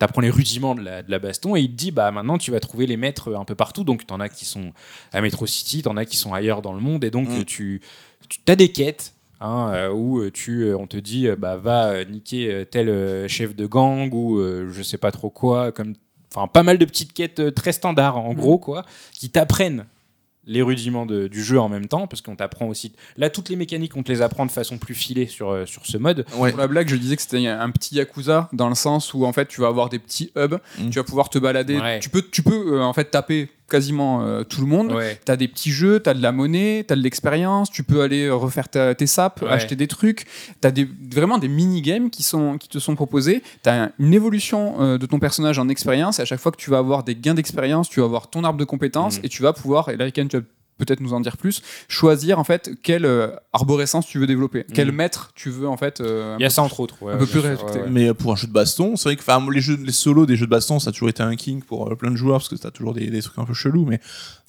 t'apprend 0.00 0.20
les 0.20 0.30
rudiments 0.30 0.74
de 0.74 0.80
la, 0.82 1.02
de 1.04 1.10
la 1.10 1.20
baston 1.20 1.54
et 1.54 1.60
il 1.60 1.70
te 1.70 1.76
dit 1.76 1.90
bah 1.92 2.10
maintenant 2.10 2.38
tu 2.38 2.50
vas 2.50 2.58
trouver 2.58 2.86
les 2.86 2.96
maîtres 2.96 3.34
un 3.36 3.44
peu 3.44 3.54
partout. 3.54 3.84
Donc 3.84 4.04
t'en 4.06 4.18
as 4.18 4.28
qui 4.28 4.44
sont 4.44 4.72
à 5.12 5.20
Metro 5.20 5.46
City, 5.46 5.82
t'en 5.82 5.96
as 5.96 6.04
qui 6.04 6.16
sont 6.16 6.34
ailleurs 6.34 6.62
dans 6.62 6.72
le 6.72 6.80
monde 6.80 7.04
et 7.04 7.10
donc 7.12 7.28
Mm. 7.28 7.44
tu, 7.44 7.80
tu 8.28 8.40
as 8.48 8.56
des 8.56 8.72
quêtes. 8.72 9.14
Hein, 9.42 9.70
euh, 9.72 9.90
où 9.90 10.20
euh, 10.20 10.30
tu, 10.30 10.64
euh, 10.64 10.76
on 10.76 10.86
te 10.86 10.98
dit 10.98 11.26
bah 11.38 11.56
va 11.56 12.04
niquer 12.04 12.66
tel 12.70 13.26
chef 13.26 13.56
de 13.56 13.64
gang 13.64 14.12
ou 14.12 14.38
je 14.70 14.82
sais 14.82 14.98
pas 14.98 15.12
trop 15.12 15.30
quoi 15.30 15.72
comme 15.72 15.94
enfin 16.34 16.46
pas 16.46 16.62
mal 16.62 16.76
de 16.76 16.84
petites 16.84 17.14
quêtes 17.14 17.54
très 17.54 17.72
standards 17.72 18.18
en 18.18 18.34
gros 18.34 18.58
quoi 18.58 18.84
qui 19.12 19.30
t'apprennent 19.30 19.86
les 20.50 20.62
rudiments 20.62 21.06
de- 21.06 21.28
du 21.28 21.42
jeu 21.44 21.60
en 21.60 21.68
même 21.68 21.86
temps, 21.86 22.06
parce 22.08 22.20
qu'on 22.22 22.34
t'apprend 22.34 22.66
aussi. 22.66 22.92
Là, 23.16 23.30
toutes 23.30 23.48
les 23.48 23.56
mécaniques, 23.56 23.96
on 23.96 24.02
te 24.02 24.10
les 24.10 24.20
apprend 24.20 24.44
de 24.46 24.50
façon 24.50 24.78
plus 24.78 24.94
filée 24.94 25.26
sur, 25.26 25.50
euh, 25.50 25.64
sur 25.64 25.86
ce 25.86 25.96
mode. 25.96 26.26
Ouais. 26.36 26.50
Pour 26.50 26.58
la 26.58 26.66
blague, 26.66 26.88
je 26.88 26.96
disais 26.96 27.14
que 27.16 27.22
c'était 27.22 27.46
un 27.46 27.70
petit 27.70 27.94
Yakuza 27.94 28.48
dans 28.52 28.68
le 28.68 28.74
sens 28.74 29.14
où 29.14 29.24
en 29.24 29.32
fait 29.32 29.46
tu 29.46 29.60
vas 29.60 29.68
avoir 29.68 29.88
des 29.88 29.98
petits 30.00 30.32
hubs, 30.36 30.58
Mm. 30.78 30.90
tu 30.90 30.98
vas 30.98 31.04
pouvoir 31.04 31.28
te 31.30 31.38
balader. 31.38 31.78
Ouais. 31.78 32.00
Tu 32.00 32.10
peux, 32.10 32.22
tu 32.22 32.42
peux 32.42 32.74
euh, 32.78 32.82
en 32.82 32.92
fait 32.92 33.04
taper 33.04 33.48
quasiment 33.70 34.22
euh, 34.22 34.42
tout 34.44 34.60
le 34.60 34.66
monde. 34.66 34.92
Ouais. 34.92 35.18
T'as 35.24 35.36
des 35.36 35.48
petits 35.48 35.70
jeux, 35.70 36.00
t'as 36.00 36.12
de 36.12 36.20
la 36.22 36.32
monnaie, 36.32 36.84
t'as 36.86 36.96
de 36.96 37.00
l'expérience, 37.00 37.70
tu 37.70 37.82
peux 37.82 38.02
aller 38.02 38.26
euh, 38.26 38.34
refaire 38.34 38.68
ta- 38.68 38.94
tes 38.94 39.06
saps, 39.06 39.40
Ouais. 39.40 39.48
acheter 39.48 39.76
des 39.76 39.86
trucs. 39.86 40.26
T'as 40.60 40.70
des, 40.70 40.86
vraiment 41.14 41.38
des 41.38 41.48
mini-games 41.48 42.10
qui, 42.10 42.22
sont, 42.22 42.58
qui 42.58 42.68
te 42.68 42.78
sont 42.78 42.94
proposés. 42.94 43.42
T'as 43.62 43.84
un- 43.84 43.92
une 43.98 44.12
évolution 44.12 44.74
euh, 44.82 44.98
de 44.98 45.06
ton 45.06 45.18
personnage 45.18 45.58
en 45.58 45.68
expérience. 45.70 46.18
Et 46.18 46.22
à 46.22 46.24
chaque 46.26 46.40
fois 46.40 46.52
que 46.52 46.58
tu 46.58 46.68
vas 46.70 46.78
avoir 46.78 47.04
des 47.04 47.14
gains 47.14 47.34
d'expérience, 47.34 47.88
tu 47.88 48.00
vas 48.00 48.06
avoir 48.06 48.28
ton 48.28 48.44
arbre 48.44 48.58
de 48.58 48.64
compétences 48.64 49.18
Mhm. 49.18 49.24
et 49.24 49.28
tu 49.30 49.42
vas 49.42 49.52
pouvoir, 49.54 49.88
et 49.88 49.96
là, 49.96 50.10
tu 50.10 50.20
vas 50.26 50.42
peut-être 50.80 51.00
nous 51.00 51.12
en 51.12 51.20
dire 51.20 51.36
plus, 51.36 51.62
choisir 51.88 52.38
en 52.38 52.44
fait 52.44 52.70
quelle 52.82 53.04
euh, 53.04 53.28
arborescence 53.52 54.06
tu 54.06 54.18
veux 54.18 54.26
développer, 54.26 54.64
quel 54.74 54.88
Mhm. 54.88 54.94
maître 54.96 55.30
tu 55.34 55.50
veux 55.50 55.68
en 55.68 55.76
fait. 55.76 56.00
euh, 56.00 56.36
Il 56.38 56.42
y 56.42 56.46
a 56.46 56.50
ça 56.50 56.62
plus- 56.62 56.66
entre 56.66 56.80
autres. 56.80 57.02
ouais, 57.02 57.12
un 57.12 57.18
peu 57.18 57.24
plus 57.26 57.32
sûr, 57.40 57.42
respecté. 57.42 57.78
ouais, 57.78 57.84
ouais. 57.84 57.90
Mais 57.90 58.08
euh, 58.08 58.14
pour 58.14 58.32
un 58.32 58.36
jeu 58.36 58.46
de 58.48 58.52
baston, 58.52 58.96
c'est 58.96 59.04
vrai 59.08 59.16
que 59.16 59.20
enfin, 59.22 59.44
les 59.52 59.60
jeux, 59.60 59.78
les 59.84 59.92
solos 59.92 60.26
des 60.26 60.36
jeux 60.36 60.46
de 60.46 60.50
baston, 60.50 60.78
ça 60.78 60.90
a 60.90 60.92
toujours 60.92 61.08
été 61.08 61.22
un 61.22 61.36
king 61.36 61.62
pour 61.62 61.90
euh, 61.90 61.94
plein 61.94 62.10
de 62.10 62.16
joueurs 62.16 62.38
parce 62.38 62.48
que 62.48 62.56
t'as 62.56 62.70
toujours 62.70 62.94
des, 62.94 63.06
des 63.08 63.22
trucs 63.22 63.38
un 63.38 63.44
peu 63.44 63.54
chelous. 63.54 63.84
Mais 63.86 64.00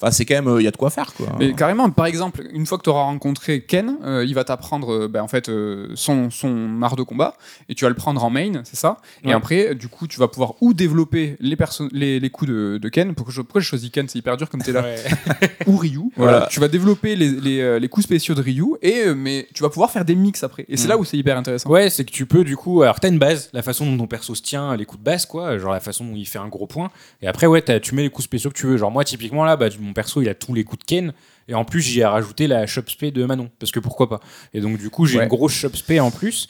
enfin, 0.02 0.12
c'est 0.12 0.26
quand 0.26 0.36
même, 0.36 0.48
euh, 0.48 0.62
il 0.62 0.66
y 0.66 0.68
a 0.68 0.72
de 0.72 0.78
quoi 0.78 0.90
faire 0.90 1.14
quoi. 1.14 1.28
Mais 1.40 1.53
carrément, 1.53 1.90
par 1.91 2.06
exemple, 2.06 2.44
une 2.53 2.66
fois 2.66 2.78
que 2.78 2.84
tu 2.84 2.90
auras 2.90 3.03
rencontré 3.03 3.62
Ken, 3.64 3.98
euh, 4.03 4.24
il 4.26 4.34
va 4.34 4.44
t'apprendre 4.44 4.94
euh, 4.94 5.08
ben, 5.08 5.22
en 5.22 5.28
fait 5.28 5.49
euh, 5.49 5.90
son, 5.95 6.30
son 6.30 6.82
art 6.82 6.95
de 6.95 7.03
combat 7.03 7.36
et 7.70 7.76
tu 7.76 7.86
vas 7.86 7.90
le 7.90 7.95
prendre 7.95 8.24
en 8.24 8.30
main, 8.30 8.62
c'est 8.64 8.76
ça? 8.78 8.98
Et 9.24 9.34
après, 9.34 9.76
du 9.76 9.88
coup, 9.88 10.08
tu 10.08 10.20
vas 10.20 10.28
pouvoir 10.28 10.53
ou 10.62 10.74
développer 10.74 11.36
les, 11.40 11.56
les, 11.91 12.20
les 12.20 12.30
coups 12.30 12.49
de, 12.52 12.80
de 12.82 12.90
Ken. 12.90 13.14
Pourquoi 13.16 13.34
je, 13.34 13.41
pourquoi 13.41 13.62
j'ai 13.62 13.68
choisi 13.68 13.91
Ken? 13.91 14.08
C'est 14.08 14.20
hyper 14.20 14.38
dur 14.38 14.49
comme 14.49 14.62
t'es 14.62 14.72
là. 14.72 14.82
Ouais. 14.82 14.95
ou 15.68 15.78
Ryu. 15.78 15.99
Voilà. 16.23 16.48
Tu 16.49 16.60
vas 16.60 16.68
développer 16.68 17.15
les, 17.15 17.30
les, 17.31 17.60
euh, 17.61 17.80
les 17.80 17.88
coups 17.89 18.06
spéciaux 18.06 18.35
de 18.35 18.41
Ryu 18.41 18.65
et 18.81 19.03
euh, 19.07 19.14
mais 19.15 19.48
tu 19.53 19.64
vas 19.64 19.69
pouvoir 19.69 19.91
faire 19.91 20.06
des 20.06 20.15
mix 20.15 20.43
après. 20.43 20.65
Et 20.69 20.77
c'est 20.77 20.85
Mm. 20.85 20.89
là 20.89 20.98
où 20.98 21.06
c'est 21.06 21.18
hyper 21.18 21.38
intéressant. 21.38 21.69
Ouais, 21.69 21.89
c'est 21.89 22.06
que 22.06 22.11
tu 22.11 22.26
peux 22.26 22.43
du 22.43 22.56
coup. 22.57 22.81
Alors, 22.84 22.99
t'as 22.99 23.10
une 23.10 23.19
base, 23.19 23.49
la 23.53 23.61
façon 23.61 23.85
dont 23.85 23.98
ton 23.98 24.07
perso 24.07 24.35
se 24.35 24.41
tient, 24.41 24.76
les 24.76 24.85
coups 24.85 24.99
de 24.99 25.06
base, 25.06 25.26
quoi. 25.26 25.57
Genre 25.57 25.72
la 25.72 25.80
façon 25.80 26.06
dont 26.06 26.15
il 26.15 26.26
fait 26.27 26.39
un 26.39 26.48
gros 26.48 26.68
point. 26.68 26.91
Et 27.22 27.27
après, 27.27 27.48
ouais, 27.48 27.61
tu 27.80 27.95
mets 27.95 28.03
les 28.03 28.10
coups 28.10 28.26
spéciaux 28.26 28.49
que 28.49 28.57
tu 28.57 28.68
veux. 28.68 28.77
Genre, 28.77 28.91
moi, 28.91 29.03
typiquement, 29.03 29.43
là, 29.45 29.56
bah, 29.57 29.68
mon 29.80 29.93
perso, 29.93 30.22
il 30.22 30.30
a 30.30 30.34
tous 30.35 30.53
les 30.53 30.64
coups 30.64 30.80
de 30.80 30.85
Ken. 30.85 31.14
Et 31.48 31.53
en 31.53 31.65
plus, 31.65 31.81
j'y 31.81 31.99
ai 31.99 32.06
rajouté 32.06 32.48
la 32.48 32.65
shop 32.68 32.84
spé 32.88 33.11
de 33.11 33.26
Manon. 33.26 33.49
Parce 33.60 33.72
que 33.72 33.80
pourquoi 33.80 34.07
pas. 34.07 34.19
Et 34.53 34.61
donc, 34.61 34.77
du 34.77 34.89
coup, 34.89 35.06
j'ai 35.06 35.18
Ouais. 35.18 35.23
une 35.23 35.30
grosse 35.30 35.53
shop 35.53 35.72
spé 35.73 35.99
en 35.99 36.11
plus. 36.11 36.48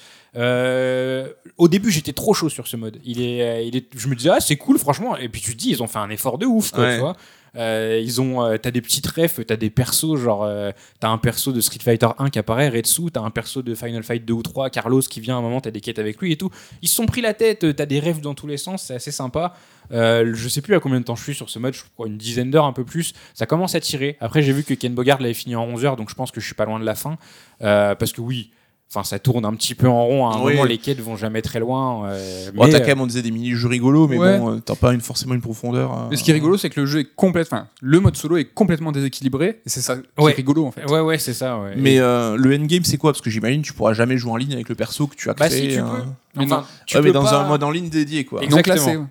Euh, 0.51 1.27
au 1.57 1.67
début, 1.67 1.91
j'étais 1.91 2.13
trop 2.13 2.33
chaud 2.33 2.49
sur 2.49 2.67
ce 2.67 2.77
mode. 2.77 2.99
Il 3.03 3.21
est, 3.21 3.67
il 3.67 3.75
est, 3.75 3.85
je 3.95 4.07
me 4.07 4.15
disais, 4.15 4.29
ah, 4.33 4.39
c'est 4.39 4.55
cool, 4.57 4.77
franchement. 4.77 5.17
Et 5.17 5.29
puis 5.29 5.41
tu 5.41 5.51
te 5.53 5.57
dis, 5.57 5.69
ils 5.71 5.81
ont 5.83 5.87
fait 5.87 5.99
un 5.99 6.09
effort 6.09 6.37
de 6.37 6.45
ouf, 6.45 6.71
quoi, 6.71 6.83
Ouais. 6.83 6.95
tu 6.95 6.99
vois. 7.01 7.15
Euh, 7.57 7.99
ils 8.01 8.21
ont, 8.21 8.43
euh, 8.43 8.57
t'as 8.57 8.71
des 8.71 8.81
petites 8.81 9.07
refs, 9.07 9.45
t'as 9.45 9.57
des 9.57 9.69
persos, 9.69 10.15
genre, 10.15 10.43
euh, 10.43 10.71
t'as 10.99 11.09
un 11.09 11.17
perso 11.17 11.51
de 11.51 11.59
Street 11.59 11.79
Fighter 11.83 12.07
1 12.17 12.29
qui 12.29 12.39
apparaît, 12.39 12.69
Retsu, 12.69 13.11
t'as 13.11 13.21
un 13.21 13.29
perso 13.29 13.61
de 13.61 13.75
Final 13.75 14.03
Fight 14.03 14.23
2 14.23 14.33
ou 14.33 14.41
3, 14.41 14.69
Carlos 14.69 15.01
qui 15.01 15.19
vient 15.19 15.35
à 15.35 15.39
un 15.39 15.41
moment, 15.41 15.59
t'as 15.59 15.71
des 15.71 15.81
quêtes 15.81 15.99
avec 15.99 16.19
lui 16.21 16.31
et 16.31 16.37
tout. 16.37 16.49
Ils 16.81 16.87
se 16.87 16.95
sont 16.95 17.05
pris 17.05 17.21
la 17.21 17.33
tête, 17.33 17.75
t'as 17.75 17.85
des 17.85 17.99
refs 17.99 18.21
dans 18.21 18.35
tous 18.35 18.47
les 18.47 18.57
sens, 18.57 18.83
c'est 18.83 18.95
assez 18.95 19.11
sympa. 19.11 19.53
Je 19.91 20.47
sais 20.47 20.61
plus 20.61 20.75
à 20.75 20.79
combien 20.79 20.99
de 20.99 21.05
temps 21.05 21.15
je 21.15 21.23
suis 21.23 21.35
sur 21.35 21.49
ce 21.49 21.59
mode, 21.59 21.73
je 21.73 21.83
crois 21.93 22.07
une 22.07 22.17
dizaine 22.17 22.51
d'heures, 22.51 22.65
un 22.65 22.73
peu 22.73 22.85
plus. 22.85 23.13
Ça 23.33 23.45
commence 23.45 23.75
à 23.75 23.81
tirer. 23.81 24.15
Après, 24.21 24.41
j'ai 24.41 24.53
vu 24.53 24.63
que 24.63 24.73
Ken 24.73 24.93
Bogard 24.93 25.19
l'avait 25.19 25.33
fini 25.33 25.55
en 25.55 25.65
11 25.65 25.85
heures, 25.85 25.95
donc 25.97 26.09
je 26.09 26.15
pense 26.15 26.31
que 26.31 26.39
je 26.39 26.45
suis 26.45 26.55
pas 26.55 26.65
loin 26.65 26.79
de 26.79 26.85
la 26.85 26.95
fin. 26.95 27.17
Parce 27.59 28.13
que 28.13 28.21
oui. 28.21 28.51
Enfin, 28.93 29.05
ça 29.05 29.19
tourne 29.19 29.45
un 29.45 29.53
petit 29.53 29.73
peu 29.73 29.87
en 29.87 30.05
rond. 30.05 30.27
À 30.27 30.35
un 30.35 30.43
Oui. 30.43 30.51
moment, 30.51 30.65
les 30.65 30.77
quêtes 30.77 30.99
vont 30.99 31.15
jamais 31.15 31.41
très 31.41 31.61
loin. 31.61 32.07
euh, 32.09 32.51
Bon, 32.53 32.65
mais, 32.65 32.71
t'as 32.71 32.77
euh, 32.77 32.79
quand 32.81 32.87
même, 32.87 32.99
on 32.99 33.07
disait 33.07 33.21
des 33.21 33.31
mini-jeux 33.31 33.69
rigolos, 33.69 34.09
mais 34.09 34.17
Ouais. 34.17 34.37
bon, 34.37 34.55
euh, 34.55 34.59
t'as 34.59 34.75
pas 34.75 34.91
une, 34.93 34.99
forcément 34.99 35.33
une 35.33 35.39
profondeur. 35.39 35.93
euh, 35.97 36.09
Et 36.11 36.17
ce 36.17 36.23
qui 36.25 36.31
est 36.31 36.33
rigolo, 36.33 36.57
c'est 36.57 36.69
que 36.69 36.77
le 36.81 36.85
jeu 36.85 36.99
est 36.99 37.07
complètement. 37.15 37.59
Enfin, 37.59 37.67
le 37.81 38.01
mode 38.01 38.17
solo 38.17 38.35
est 38.35 38.43
complètement 38.53 38.91
déséquilibré. 38.91 39.61
Et 39.65 39.69
c'est 39.69 39.79
ça 39.79 39.95
qui 39.95 40.03
Ouais. 40.17 40.31
est 40.33 40.35
rigolo 40.35 40.65
en 40.65 40.71
fait. 40.71 40.83
Ouais, 40.91 40.99
ouais, 40.99 41.17
c'est 41.19 41.33
ça. 41.33 41.57
ouais. 41.59 41.75
Mais 41.77 41.99
euh, 41.99 42.35
le 42.35 42.53
endgame, 42.53 42.83
c'est 42.83 42.97
quoi? 42.97 43.13
Parce 43.13 43.21
que 43.21 43.29
j'imagine 43.29 43.61
tu 43.61 43.71
pourras 43.71 43.93
jamais 43.93 44.17
jouer 44.17 44.31
en 44.33 44.35
ligne 44.35 44.53
avec 44.53 44.67
le 44.67 44.75
perso 44.75 45.07
que 45.07 45.15
tu 45.15 45.29
as 45.29 45.35
Bah, 45.35 45.47
créé. 45.47 45.69
si 45.69 45.75
tu 45.77 45.81
euh, 45.81 45.83
peux. 45.85 46.03
Mais 46.35 46.43
Enfin, 46.43 46.57
non. 46.57 46.63
tu 46.85 46.97
ouais, 46.97 47.01
mais 47.01 47.07
peux 47.09 47.13
dans 47.13 47.23
pas- 47.23 47.43
un 47.45 47.47
mode 47.47 47.63
en 47.63 47.71
ligne 47.71 47.87
dédié, 47.87 48.25
quoi. 48.25 48.43
Exact. 48.43 48.57
Donc 48.57 48.67
là, 48.67 48.73
Exactement. 48.75 49.07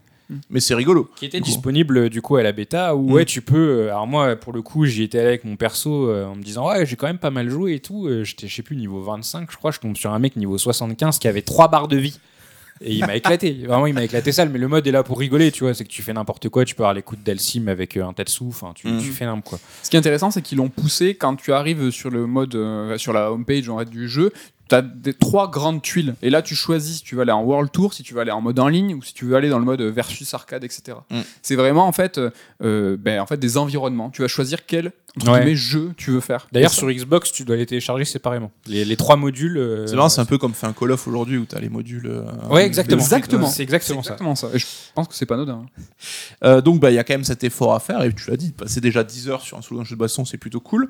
Mais 0.50 0.60
c'est 0.60 0.74
rigolo. 0.74 1.10
qui 1.16 1.26
était 1.26 1.38
Du 1.38 1.42
coup. 1.44 1.48
disponible 1.50 2.08
du 2.10 2.22
coup 2.22 2.36
à 2.36 2.42
la 2.42 2.52
bêta 2.52 2.94
où 2.96 3.08
Mm. 3.08 3.12
ouais 3.12 3.24
tu 3.24 3.42
peux 3.42 3.56
euh, 3.56 3.88
alors 3.90 4.06
moi 4.06 4.36
pour 4.36 4.52
le 4.52 4.62
coup 4.62 4.86
j'y 4.86 5.02
étais 5.02 5.18
allé 5.18 5.28
avec 5.28 5.44
mon 5.44 5.56
perso 5.56 6.08
euh, 6.08 6.26
en 6.26 6.36
me 6.36 6.42
disant 6.42 6.68
ouais 6.68 6.86
j'ai 6.86 6.96
quand 6.96 7.06
même 7.06 7.18
pas 7.18 7.30
mal 7.30 7.48
joué 7.48 7.74
et 7.74 7.80
tout 7.80 8.06
Euh, 8.06 8.24
j'étais 8.24 8.46
je 8.48 8.54
sais 8.54 8.62
plus 8.62 8.76
niveau 8.76 9.02
25 9.02 9.50
je 9.50 9.56
crois 9.56 9.70
je 9.70 9.78
tombe 9.80 9.96
sur 9.96 10.12
un 10.12 10.18
mec 10.18 10.36
niveau 10.36 10.56
75 10.58 11.18
qui 11.18 11.28
avait 11.28 11.42
3 11.42 11.68
barres 11.68 11.88
de 11.88 11.96
vie 11.96 12.18
et 12.82 12.94
il 12.94 13.04
m'a 13.04 13.14
éclaté 13.16 13.52
vraiment 13.66 13.86
il 13.86 13.92
m'a 13.94 14.04
éclaté 14.04 14.32
ça 14.32 14.46
mais 14.46 14.58
le 14.58 14.68
mode 14.68 14.86
est 14.86 14.90
là 14.92 15.02
pour 15.02 15.18
rigoler 15.18 15.50
tu 15.52 15.64
vois 15.64 15.74
c'est 15.74 15.84
que 15.84 15.90
tu 15.90 16.02
fais 16.02 16.12
n'importe 16.12 16.48
quoi 16.48 16.64
tu 16.64 16.74
peux 16.74 16.82
avoir 16.82 16.94
les 16.94 17.02
coups 17.02 17.20
de 17.20 17.24
Delsim 17.26 17.68
avec 17.68 17.96
euh, 17.96 18.04
un 18.06 18.12
Tetsu 18.12 18.44
enfin 18.48 18.72
tu, 18.74 18.88
Mm. 18.88 18.98
tu 19.00 19.10
fais 19.10 19.26
n'importe 19.26 19.48
quoi 19.48 19.58
Ce 19.82 19.90
qui 19.90 19.96
est 19.96 19.98
intéressant, 19.98 20.30
c'est 20.30 20.40
qu'ils 20.42 20.58
l'ont 20.58 20.68
poussé 20.70 21.14
quand 21.14 21.36
tu 21.36 21.52
arrives 21.52 21.90
sur 21.90 22.08
le 22.10 22.26
mode, 22.26 22.54
euh, 22.54 22.96
sur 22.98 23.12
la 23.12 23.30
homepage 23.32 23.68
en 23.68 23.78
fait, 23.78 23.90
du 23.90 24.08
jeu. 24.08 24.32
Tu 24.70 24.74
as 24.76 24.80
des 24.82 25.12
trois 25.12 25.50
grandes 25.50 25.82
tuiles. 25.82 26.14
Et 26.22 26.30
là, 26.30 26.40
tu 26.40 26.54
choisis 26.54 26.98
si 26.98 27.02
tu 27.02 27.14
veux 27.16 27.22
aller 27.22 27.32
en 27.32 27.42
World 27.42 27.70
Tour, 27.70 27.92
si 27.92 28.02
tu 28.02 28.14
veux 28.14 28.20
aller 28.20 28.30
en 28.30 28.40
mode 28.40 28.58
en 28.58 28.68
ligne 28.68 28.94
ou 28.94 29.02
si 29.02 29.12
tu 29.12 29.26
veux 29.26 29.36
aller 29.36 29.48
dans 29.50 29.58
le 29.58 29.64
mode 29.66 29.82
versus 29.82 30.32
arcade, 30.32 30.64
etc. 30.64 30.96
Mm. 31.10 31.20
C'est 31.42 31.56
vraiment 31.56 31.86
en 31.86 31.92
fait, 31.92 32.16
euh, 32.18 32.30
euh, 32.62 32.96
ben, 32.98 33.20
en 33.20 33.26
fait 33.26 33.36
des 33.36 33.58
environnements. 33.58 34.08
Tu 34.10 34.22
vas 34.22 34.28
choisir 34.28 34.64
quel 34.66 34.92
Ouais. 35.26 35.56
jeu 35.56 35.90
tu 35.96 36.12
veux 36.12 36.20
faire. 36.20 36.46
d'ailleurs 36.52 36.70
sur 36.72 36.88
Xbox 36.88 37.32
tu 37.32 37.44
dois 37.44 37.56
les 37.56 37.66
télécharger 37.66 38.04
séparément 38.04 38.52
les, 38.68 38.84
les 38.84 38.96
trois 38.96 39.16
modules 39.16 39.58
euh, 39.58 39.84
C'est 39.88 39.96
marrant, 39.96 40.08
c'est 40.08 40.20
un 40.20 40.24
peu 40.24 40.38
comme 40.38 40.54
fait 40.54 40.68
un 40.68 40.72
Call 40.72 40.92
of 40.92 41.04
aujourd'hui 41.08 41.36
où 41.36 41.46
t'as 41.46 41.58
les 41.58 41.68
modules. 41.68 42.06
euh, 42.06 42.22
ouais 42.48 42.64
exactement 42.64 43.02
Exactement. 43.02 43.48
c'est 43.48 43.64
exactement 43.64 44.04
ça 44.04 44.12
exactement 44.12 44.36
ça. 44.36 44.50
Et 44.54 44.60
je 44.60 44.66
pense 44.94 45.08
que 45.08 45.14
c'est 45.16 45.26
pas 45.26 45.34
anodin. 45.34 45.66
Euh, 46.44 46.60
donc 46.60 46.78
bah 46.78 46.92
il 46.92 46.94
y 46.94 46.98
a 47.00 47.02
quand 47.02 47.14
même 47.14 47.24
cet 47.24 47.42
effort 47.42 47.74
à 47.74 47.80
faire 47.80 48.00
et 48.04 48.12
tu 48.14 48.30
l'as 48.30 48.36
dit, 48.36 48.52
passer 48.52 48.80
déjà 48.80 49.02
10 49.02 49.28
heures 49.30 49.40
sur 49.42 49.58
un 49.58 49.62
solo 49.62 49.80
d'un 49.80 49.84
jeu 49.84 49.96
de 49.96 50.00
baston, 50.00 50.24
c'est 50.24 50.38
plutôt 50.38 50.60
cool. 50.60 50.88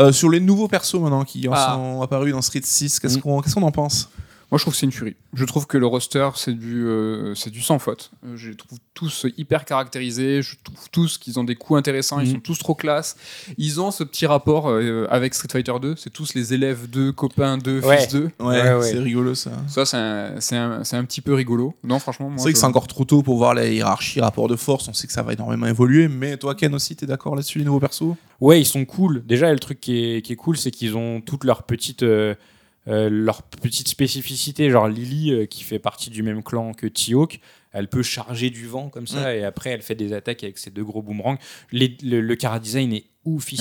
Euh, 0.00 0.10
sur 0.10 0.28
les 0.28 0.40
nouveaux 0.40 0.66
persos 0.66 0.94
maintenant 1.00 1.22
qui 1.24 1.46
en 1.46 1.52
Ah. 1.54 1.74
sont 1.76 2.02
apparus 2.02 2.32
dans 2.32 2.42
Street 2.42 2.62
6, 2.64 2.98
qu'est-ce 2.98 3.11
Qu'on 3.20 3.40
qu'est-ce 3.40 3.54
qu'on 3.54 3.62
en 3.62 3.70
pense 3.72 4.08
Moi, 4.50 4.58
je 4.58 4.64
trouve 4.64 4.74
que 4.74 4.78
c'est 4.80 4.84
une 4.86 4.92
tuerie. 4.92 5.16
Je 5.32 5.46
trouve 5.46 5.66
que 5.66 5.78
le 5.78 5.86
roster, 5.86 6.28
c'est 6.36 6.52
du, 6.52 6.84
euh, 6.86 7.34
c'est 7.34 7.48
du 7.48 7.62
sans 7.62 7.78
faute. 7.78 8.10
Euh, 8.26 8.36
je 8.36 8.50
les 8.50 8.54
trouve 8.54 8.78
tous 8.92 9.24
hyper 9.38 9.64
caractérisés. 9.64 10.42
Je 10.42 10.56
trouve 10.62 10.90
tous 10.90 11.16
qu'ils 11.16 11.40
ont 11.40 11.44
des 11.44 11.54
coups 11.56 11.78
intéressants. 11.78 12.20
Ils 12.20 12.28
Mhm. 12.28 12.34
sont 12.34 12.40
tous 12.40 12.58
trop 12.58 12.74
classe. 12.74 13.16
Ils 13.56 13.80
ont 13.80 13.90
ce 13.90 14.04
petit 14.04 14.26
rapport 14.26 14.68
euh, 14.68 15.06
avec 15.08 15.32
Street 15.32 15.48
Fighter 15.50 15.72
2. 15.80 15.94
C'est 15.96 16.10
tous 16.12 16.34
les 16.34 16.52
élèves 16.52 16.86
2, 16.90 17.12
copains 17.12 17.56
2, 17.56 17.80
Ouais. 17.80 17.96
fils 17.96 18.08
2. 18.12 18.24
Ouais, 18.40 18.46
Ouais, 18.60 18.74
ouais. 18.74 18.82
c'est 18.82 18.98
rigolo 18.98 19.34
ça. 19.34 19.52
Ça, 19.68 19.86
c'est 19.86 19.96
un, 19.96 20.38
c'est 20.40 20.56
un- 20.58 20.84
c'est 20.84 20.96
un 20.96 21.04
petit 21.06 21.22
peu 21.22 21.32
rigolo. 21.32 21.74
Non, 21.82 21.98
franchement, 21.98 22.26
moi. 22.28 22.36
C'est 22.36 22.42
vrai 22.42 22.50
je- 22.50 22.54
que 22.56 22.60
c'est 22.60 22.66
encore 22.66 22.88
trop 22.88 23.06
tôt 23.06 23.22
pour 23.22 23.38
voir 23.38 23.54
la 23.54 23.66
hiérarchie, 23.66 24.20
rapport 24.20 24.48
de 24.48 24.56
force, 24.56 24.86
on 24.86 24.92
sait 24.92 25.06
que 25.06 25.14
ça 25.14 25.22
va 25.22 25.32
énormément 25.32 25.66
évoluer, 25.66 26.08
mais 26.08 26.36
toi 26.36 26.54
Ken 26.54 26.74
aussi, 26.74 26.94
t'es 26.94 27.06
d'accord 27.06 27.36
là-dessus, 27.36 27.58
les 27.58 27.64
nouveaux 27.64 27.80
persos? 27.80 28.16
Ouais, 28.38 28.60
ils 28.60 28.66
sont 28.66 28.84
cool. 28.84 29.24
Déjà, 29.24 29.50
le 29.50 29.58
truc 29.58 29.80
qui 29.80 29.96
est, 30.16 30.20
qui 30.20 30.34
est 30.34 30.36
cool, 30.36 30.58
c'est 30.58 30.70
qu'ils 30.70 30.94
ont 30.94 31.22
toutes 31.22 31.44
leurs 31.44 31.62
petites, 31.62 32.02
euh, 32.02 32.34
euh, 32.88 33.08
leurs 33.10 33.42
petites 33.42 33.88
spécificités. 33.88 34.70
Genre 34.70 34.88
Lily, 34.88 35.32
euh, 35.32 35.46
qui 35.46 35.62
fait 35.62 35.78
partie 35.78 36.10
du 36.10 36.22
même 36.22 36.42
clan 36.42 36.72
que 36.74 36.86
T-Hawk, 36.86 37.40
elle 37.72 37.88
peut 37.88 38.02
charger 38.02 38.50
du 38.50 38.66
vent 38.66 38.88
comme 38.90 39.06
ça, 39.06 39.34
et 39.34 39.44
après, 39.44 39.70
elle 39.70 39.80
fait 39.82 39.94
des 39.94 40.12
attaques 40.12 40.44
avec 40.44 40.58
ses 40.58 40.70
deux 40.70 40.84
gros 40.84 41.00
boomerangs. 41.00 41.38
Les- 41.70 41.96
le, 42.02 42.20
le 42.20 42.36
cara 42.36 42.58
design 42.58 42.92
est 42.92 43.04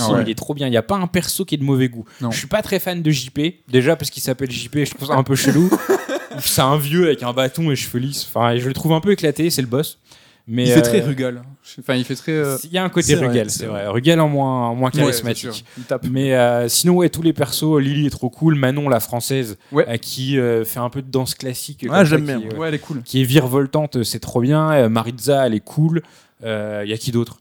Ah 0.09 0.11
ouais. 0.13 0.23
il 0.23 0.29
est 0.29 0.35
trop 0.35 0.53
bien. 0.53 0.67
Il 0.67 0.71
n'y 0.71 0.77
a 0.77 0.81
pas 0.83 0.97
un 0.97 1.07
perso 1.07 1.45
qui 1.45 1.55
est 1.55 1.57
de 1.57 1.63
mauvais 1.63 1.87
goût. 1.87 2.03
Non. 2.19 2.29
Je 2.31 2.37
suis 2.37 2.47
pas 2.47 2.61
très 2.61 2.79
fan 2.79 3.01
de 3.01 3.09
JP, 3.11 3.39
déjà 3.69 3.95
parce 3.95 4.09
qu'il 4.09 4.21
s'appelle 4.23 4.51
JP, 4.51 4.79
je 4.83 4.91
trouve 4.95 5.07
ça 5.07 5.13
un 5.13 5.23
peu 5.23 5.35
chelou. 5.35 5.69
c'est 6.39 6.61
un 6.61 6.77
vieux 6.77 7.05
avec 7.05 7.23
un 7.23 7.31
bâton 7.31 7.71
et 7.71 7.75
cheveux 7.75 7.99
lisses. 7.99 8.25
Enfin, 8.27 8.57
je 8.57 8.67
le 8.67 8.73
trouve 8.73 8.91
un 8.93 8.99
peu 9.01 9.11
éclaté, 9.11 9.49
c'est 9.49 9.61
le 9.61 9.67
boss. 9.67 9.99
Mais, 10.53 10.65
il 10.65 10.71
fait 10.71 10.81
très 10.81 11.01
euh, 11.01 11.05
rugal. 11.05 11.41
Enfin, 11.79 11.95
il 11.95 12.03
fait 12.03 12.15
très. 12.15 12.33
euh, 12.33 12.57
Il 12.65 12.71
y 12.71 12.77
a 12.77 12.83
un 12.83 12.89
côté 12.89 13.15
rugal, 13.15 13.49
c'est 13.49 13.65
vrai. 13.65 13.83
vrai. 13.83 13.87
Rugal 13.91 14.19
en 14.19 14.27
moins, 14.27 14.67
en 14.69 14.75
moins 14.75 14.91
ouais, 14.91 14.99
charismatique. 14.99 15.63
tape. 15.87 16.05
Mais 16.11 16.35
euh, 16.35 16.67
sinon, 16.67 16.95
ouais, 16.95 17.09
tous 17.09 17.21
les 17.21 17.31
persos, 17.33 17.79
Lily 17.79 18.07
est 18.07 18.09
trop 18.09 18.29
cool, 18.29 18.55
Manon, 18.55 18.89
la 18.89 18.99
française, 18.99 19.57
Ouais. 19.71 19.85
euh, 19.87 19.95
qui 19.97 20.37
euh, 20.37 20.65
fait 20.65 20.79
un 20.79 20.89
peu 20.89 21.01
de 21.01 21.09
danse 21.09 21.35
classique. 21.35 21.83
Ouais, 21.83 21.89
ça, 21.89 22.03
j'aime 22.03 22.25
bien. 22.25 22.41
euh, 22.41 22.57
Ouais, 22.57 22.67
elle 22.67 22.73
est 22.73 22.79
cool. 22.79 23.01
qui 23.03 23.21
est 23.21 23.23
virevoltante, 23.25 24.03
c'est 24.03 24.19
trop 24.19 24.41
bien. 24.41 24.71
Euh, 24.73 24.89
Maritza, 24.89 25.47
elle 25.47 25.53
est 25.53 25.59
cool. 25.63 26.01
Il 26.43 26.47
y 26.89 26.93
a 26.93 26.97
qui 26.97 27.11
d'autre? 27.11 27.39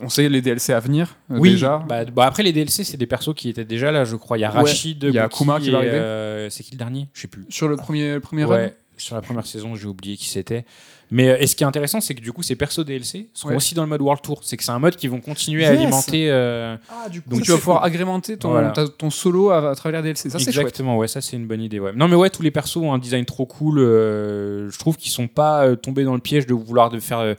On 0.00 0.08
sait 0.08 0.28
les 0.28 0.40
DLC 0.42 0.72
à 0.72 0.80
venir. 0.80 1.16
euh, 1.30 1.36
Oui, 1.38 1.50
déjà. 1.52 1.84
bah, 1.88 2.04
bah, 2.06 2.24
après 2.26 2.42
les 2.42 2.52
DLC, 2.52 2.82
c'est 2.82 2.96
des 2.96 3.06
persos 3.06 3.34
qui 3.36 3.48
étaient 3.48 3.64
déjà 3.64 3.92
là, 3.92 4.04
je 4.04 4.16
crois. 4.16 4.36
Il 4.36 4.40
y 4.40 4.44
a 4.44 4.50
Ouais. 4.52 4.60
Rachid, 4.60 5.02
Il 5.04 5.14
y 5.14 5.18
a 5.18 5.24
Akuma 5.24 5.60
qui 5.60 5.70
va 5.70 5.78
arriver. 5.78 5.92
euh, 5.94 6.50
c'est 6.50 6.64
qui 6.64 6.72
le 6.72 6.78
dernier? 6.78 7.08
Je 7.12 7.20
sais 7.20 7.28
plus. 7.28 7.44
Sur 7.50 7.68
le 7.68 7.76
premier, 7.76 8.14
le 8.14 8.20
premier 8.20 8.42
run? 8.44 8.56
Ouais, 8.56 8.76
sur 8.96 9.14
la 9.14 9.22
première 9.22 9.46
saison, 9.46 9.76
j'ai 9.76 9.86
oublié 9.86 10.16
qui 10.16 10.28
c'était. 10.28 10.64
Mais 11.12 11.28
euh, 11.28 11.36
et 11.38 11.46
ce 11.46 11.54
qui 11.54 11.62
est 11.62 11.66
intéressant, 11.66 12.00
c'est 12.00 12.14
que 12.16 12.20
du 12.22 12.32
coup, 12.32 12.42
ces 12.42 12.56
persos 12.56 12.84
DLC 12.84 13.28
seront 13.34 13.50
Ouais. 13.50 13.56
aussi 13.56 13.74
dans 13.74 13.82
le 13.82 13.88
mode 13.88 14.00
World 14.00 14.22
Tour. 14.22 14.40
C'est 14.42 14.56
que 14.56 14.64
c'est 14.64 14.72
un 14.72 14.78
mode 14.78 14.96
qui 14.96 15.06
vont 15.08 15.20
continuer 15.20 15.64
à 15.64 15.70
alimenter. 15.70 16.30
euh, 16.30 16.76
Ah, 16.88 17.08
du 17.08 17.20
coup, 17.22 17.30
Donc, 17.30 17.42
tu 17.42 17.50
vas 17.52 17.58
pouvoir 17.58 17.78
cool. 17.80 17.86
agrémenter 17.86 18.36
ton, 18.38 18.50
Voilà. 18.50 18.70
ta- 18.70 18.88
ton 18.88 19.10
solo 19.10 19.50
à, 19.50 19.70
à 19.70 19.74
travers 19.74 20.02
DLC. 20.02 20.30
Ça. 20.30 20.38
Exactement, 20.38 20.96
ouais, 20.96 21.06
ça 21.08 21.20
c'est 21.20 21.36
une 21.36 21.46
bonne 21.46 21.60
idée. 21.62 21.78
Ouais. 21.78 21.92
Non, 21.94 22.08
mais 22.08 22.16
ouais, 22.16 22.30
tous 22.30 22.42
les 22.42 22.50
persos 22.50 22.78
ont 22.78 22.92
un 22.92 22.98
design 22.98 23.24
trop 23.24 23.46
cool. 23.46 23.78
euh, 23.78 24.70
je 24.70 24.78
trouve 24.78 24.96
qu'ils 24.96 25.12
sont 25.12 25.28
pas 25.28 25.66
euh, 25.66 25.76
tombés 25.76 26.04
dans 26.04 26.14
le 26.14 26.20
piège 26.20 26.46
de 26.46 26.54
vouloir 26.54 26.90
de 26.90 26.98
faire. 26.98 27.36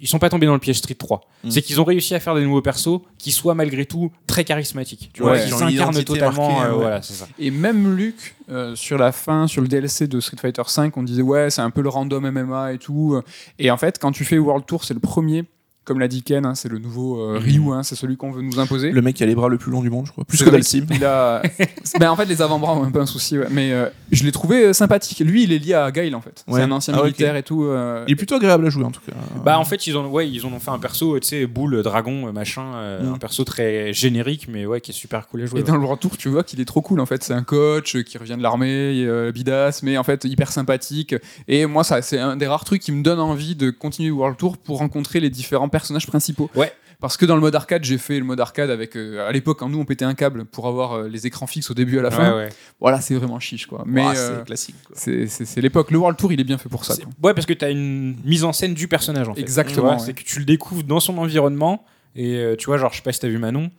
Ils 0.00 0.08
sont 0.08 0.18
pas 0.18 0.28
tombés 0.30 0.46
dans 0.46 0.54
le 0.54 0.58
piège 0.58 0.78
Street 0.78 0.94
3. 0.94 1.20
Mm. 1.44 1.50
C'est 1.50 1.62
qu'ils 1.62 1.80
ont 1.80 1.84
réussi 1.84 2.14
à 2.14 2.20
faire 2.20 2.34
des 2.34 2.42
nouveaux 2.42 2.62
persos 2.62 3.00
qui 3.18 3.30
soient 3.32 3.54
malgré 3.54 3.84
tout 3.86 4.10
très 4.26 4.44
charismatiques. 4.44 5.10
Tu 5.12 5.22
Ouais, 5.22 5.28
vois, 5.28 5.38
qui 5.38 5.48
ils 5.48 5.54
s'incarnent 5.54 6.04
totalement. 6.04 6.48
marquée, 6.50 6.66
euh, 6.68 6.72
ouais. 6.72 6.80
Voilà, 6.80 7.02
c'est 7.02 7.14
ça. 7.14 7.28
Et 7.38 7.50
même 7.50 7.94
Luc, 7.94 8.34
euh, 8.50 8.74
sur 8.74 8.98
la 8.98 9.12
fin, 9.12 9.46
sur 9.46 9.62
le 9.62 9.68
DLC 9.68 10.06
de 10.06 10.20
Street 10.20 10.36
Fighter 10.40 10.62
V, 10.76 10.90
on 10.96 11.02
disait 11.02 11.22
ouais, 11.22 11.50
c'est 11.50 11.62
un 11.62 11.70
peu 11.70 11.82
le 11.82 11.88
random 11.88 12.30
MMA 12.30 12.72
et 12.74 12.78
tout. 12.78 13.20
Et 13.58 13.70
en 13.70 13.76
fait, 13.76 13.98
quand 13.98 14.12
tu 14.12 14.24
fais 14.24 14.38
World 14.38 14.64
Tour, 14.66 14.84
c'est 14.84 14.94
le 14.94 15.00
premier. 15.00 15.44
Comme 15.86 15.98
l'a 16.00 16.08
dit 16.08 16.22
Ken, 16.22 16.44
hein, 16.44 16.54
c'est 16.54 16.68
le 16.68 16.78
nouveau 16.78 17.18
euh, 17.20 17.38
Ryu, 17.38 17.62
hein, 17.72 17.82
c'est 17.82 17.94
celui 17.94 18.16
qu'on 18.18 18.30
veut 18.30 18.42
nous 18.42 18.58
imposer. 18.60 18.90
Le 18.90 19.00
mec 19.00 19.16
qui 19.16 19.22
a 19.22 19.26
les 19.26 19.34
bras 19.34 19.48
le 19.48 19.56
plus 19.56 19.72
long 19.72 19.80
du 19.80 19.88
monde, 19.88 20.04
je 20.06 20.12
crois. 20.12 20.24
Plus 20.24 20.42
que 20.42 20.50
Dalsim. 20.50 20.84
a- 21.02 21.40
ben, 22.00 22.10
en 22.10 22.16
fait, 22.16 22.26
les 22.26 22.42
avant-bras 22.42 22.74
ont 22.74 22.82
un 22.84 22.90
peu 22.90 23.00
un 23.00 23.06
souci, 23.06 23.38
ouais. 23.38 23.46
mais 23.50 23.72
euh, 23.72 23.88
je 24.12 24.24
l'ai 24.24 24.32
trouvé 24.32 24.64
euh, 24.66 24.72
sympathique. 24.72 25.20
Lui, 25.20 25.44
il 25.44 25.52
est 25.52 25.58
lié 25.58 25.74
à 25.74 25.90
Gail 25.90 26.14
en 26.14 26.20
fait. 26.20 26.44
Ouais. 26.48 26.58
C'est 26.58 26.62
un 26.62 26.70
ancien 26.72 26.94
Ah, 26.96 27.02
militaire 27.02 27.36
et 27.36 27.42
tout. 27.42 27.64
euh, 27.64 28.04
Il 28.08 28.12
est 28.12 28.16
plutôt 28.16 28.34
agréable 28.34 28.66
à 28.66 28.70
jouer 28.70 28.84
en 28.84 28.90
tout 28.90 29.00
cas. 29.06 29.12
Bah 29.44 29.58
en 29.58 29.64
fait 29.64 29.86
ils 29.86 29.96
ont 29.96 30.06
ouais 30.08 30.28
ils 30.28 30.44
en 30.44 30.52
ont 30.52 30.58
fait 30.60 30.70
un 30.70 30.78
perso 30.78 31.18
tu 31.20 31.28
sais 31.28 31.46
boule 31.46 31.82
dragon 31.82 32.32
machin 32.32 32.62
euh, 32.74 33.02
Mm. 33.10 33.14
un 33.14 33.18
perso 33.18 33.44
très 33.44 33.92
générique 33.92 34.48
mais 34.48 34.66
ouais 34.66 34.80
qui 34.80 34.90
est 34.90 34.94
super 34.94 35.28
cool 35.28 35.42
à 35.42 35.46
jouer. 35.46 35.60
Et 35.60 35.62
ouais. 35.62 35.68
dans 35.68 35.76
le 35.76 35.84
retour, 35.86 36.16
tu 36.16 36.28
vois 36.28 36.42
qu'il 36.42 36.60
est 36.60 36.64
trop 36.64 36.80
cool 36.82 36.98
en 37.00 37.06
fait. 37.06 37.22
C'est 37.22 37.32
un 37.34 37.42
coach 37.44 37.96
qui 38.02 38.18
revient 38.18 38.36
de 38.36 38.42
l'armée, 38.42 39.04
euh, 39.06 39.30
bidasse, 39.32 39.82
mais 39.82 39.96
en 39.98 40.02
fait 40.04 40.24
hyper 40.24 40.50
sympathique. 40.50 41.14
Et 41.48 41.66
moi, 41.66 41.84
ça, 41.84 42.02
c'est 42.02 42.18
un 42.18 42.36
des 42.36 42.46
rares 42.46 42.64
trucs 42.64 42.82
qui 42.82 42.92
me 42.92 43.02
donne 43.02 43.20
envie 43.20 43.54
de 43.54 43.70
continuer 43.70 44.10
World 44.10 44.36
Tour 44.36 44.56
pour 44.58 44.78
rencontrer 44.78 45.20
les 45.20 45.30
différents 45.30 45.68
personnages 45.80 46.06
principaux. 46.06 46.50
Ouais. 46.54 46.72
Parce 46.98 47.18
que 47.18 47.26
dans 47.26 47.34
le 47.34 47.42
mode 47.42 47.54
arcade, 47.54 47.84
j'ai 47.84 47.98
fait 47.98 48.18
le 48.18 48.24
mode 48.24 48.40
arcade 48.40 48.70
avec. 48.70 48.96
euh, 48.96 49.28
à 49.28 49.30
l'époque, 49.32 49.58
quand 49.58 49.68
nous 49.68 49.78
on 49.78 49.84
pétait 49.84 50.06
un 50.06 50.14
câble 50.14 50.46
pour 50.46 50.66
avoir 50.66 50.94
euh, 50.94 51.08
les 51.08 51.26
écrans 51.26 51.46
fixes 51.46 51.70
au 51.70 51.74
début 51.74 51.96
et 51.96 51.98
à 51.98 52.02
la 52.02 52.10
fin. 52.10 52.30
Ouais, 52.32 52.36
ouais. 52.44 52.48
Voilà, 52.80 53.02
c'est 53.02 53.14
vraiment 53.14 53.38
chiche 53.38 53.66
quoi. 53.66 53.84
Mais 53.86 54.02
Ah, 54.02 54.12
euh, 54.16 54.36
c'est 54.38 54.44
classique. 54.46 54.76
c'est 54.94 55.26
c'est- 55.26 55.44
c'est 55.44 55.60
l'époque. 55.60 55.90
Le 55.90 55.98
World 55.98 56.16
Tour, 56.18 56.32
il 56.32 56.40
est 56.40 56.44
bien 56.44 56.56
fait 56.56 56.70
pour 56.70 56.86
ça. 56.86 56.94
C'est-. 56.94 57.04
Ouais 57.22 57.34
parce 57.34 57.44
que 57.46 57.52
t'as 57.52 57.70
une 57.70 58.16
mise 58.24 58.44
en 58.44 58.54
scène 58.54 58.72
du 58.72 58.88
personnage 58.88 59.28
en 59.28 59.34
fait. 59.34 59.40
Exactement, 59.42 59.96
Tu. 59.98 60.04
C'est 60.06 60.14
que 60.14 60.22
tu 60.24 60.38
le 60.38 60.46
découvres 60.46 60.84
dans 60.84 61.00
son 61.00 61.18
environnement 61.18 61.84
et 62.18 62.54
tu 62.58 62.64
vois 62.66 62.78
genre 62.78 62.90
je 62.92 62.96
sais 62.96 63.02
pas 63.02 63.12
si 63.12 63.20
t'as 63.20 63.28
vu 63.28 63.36
Manon 63.36 63.70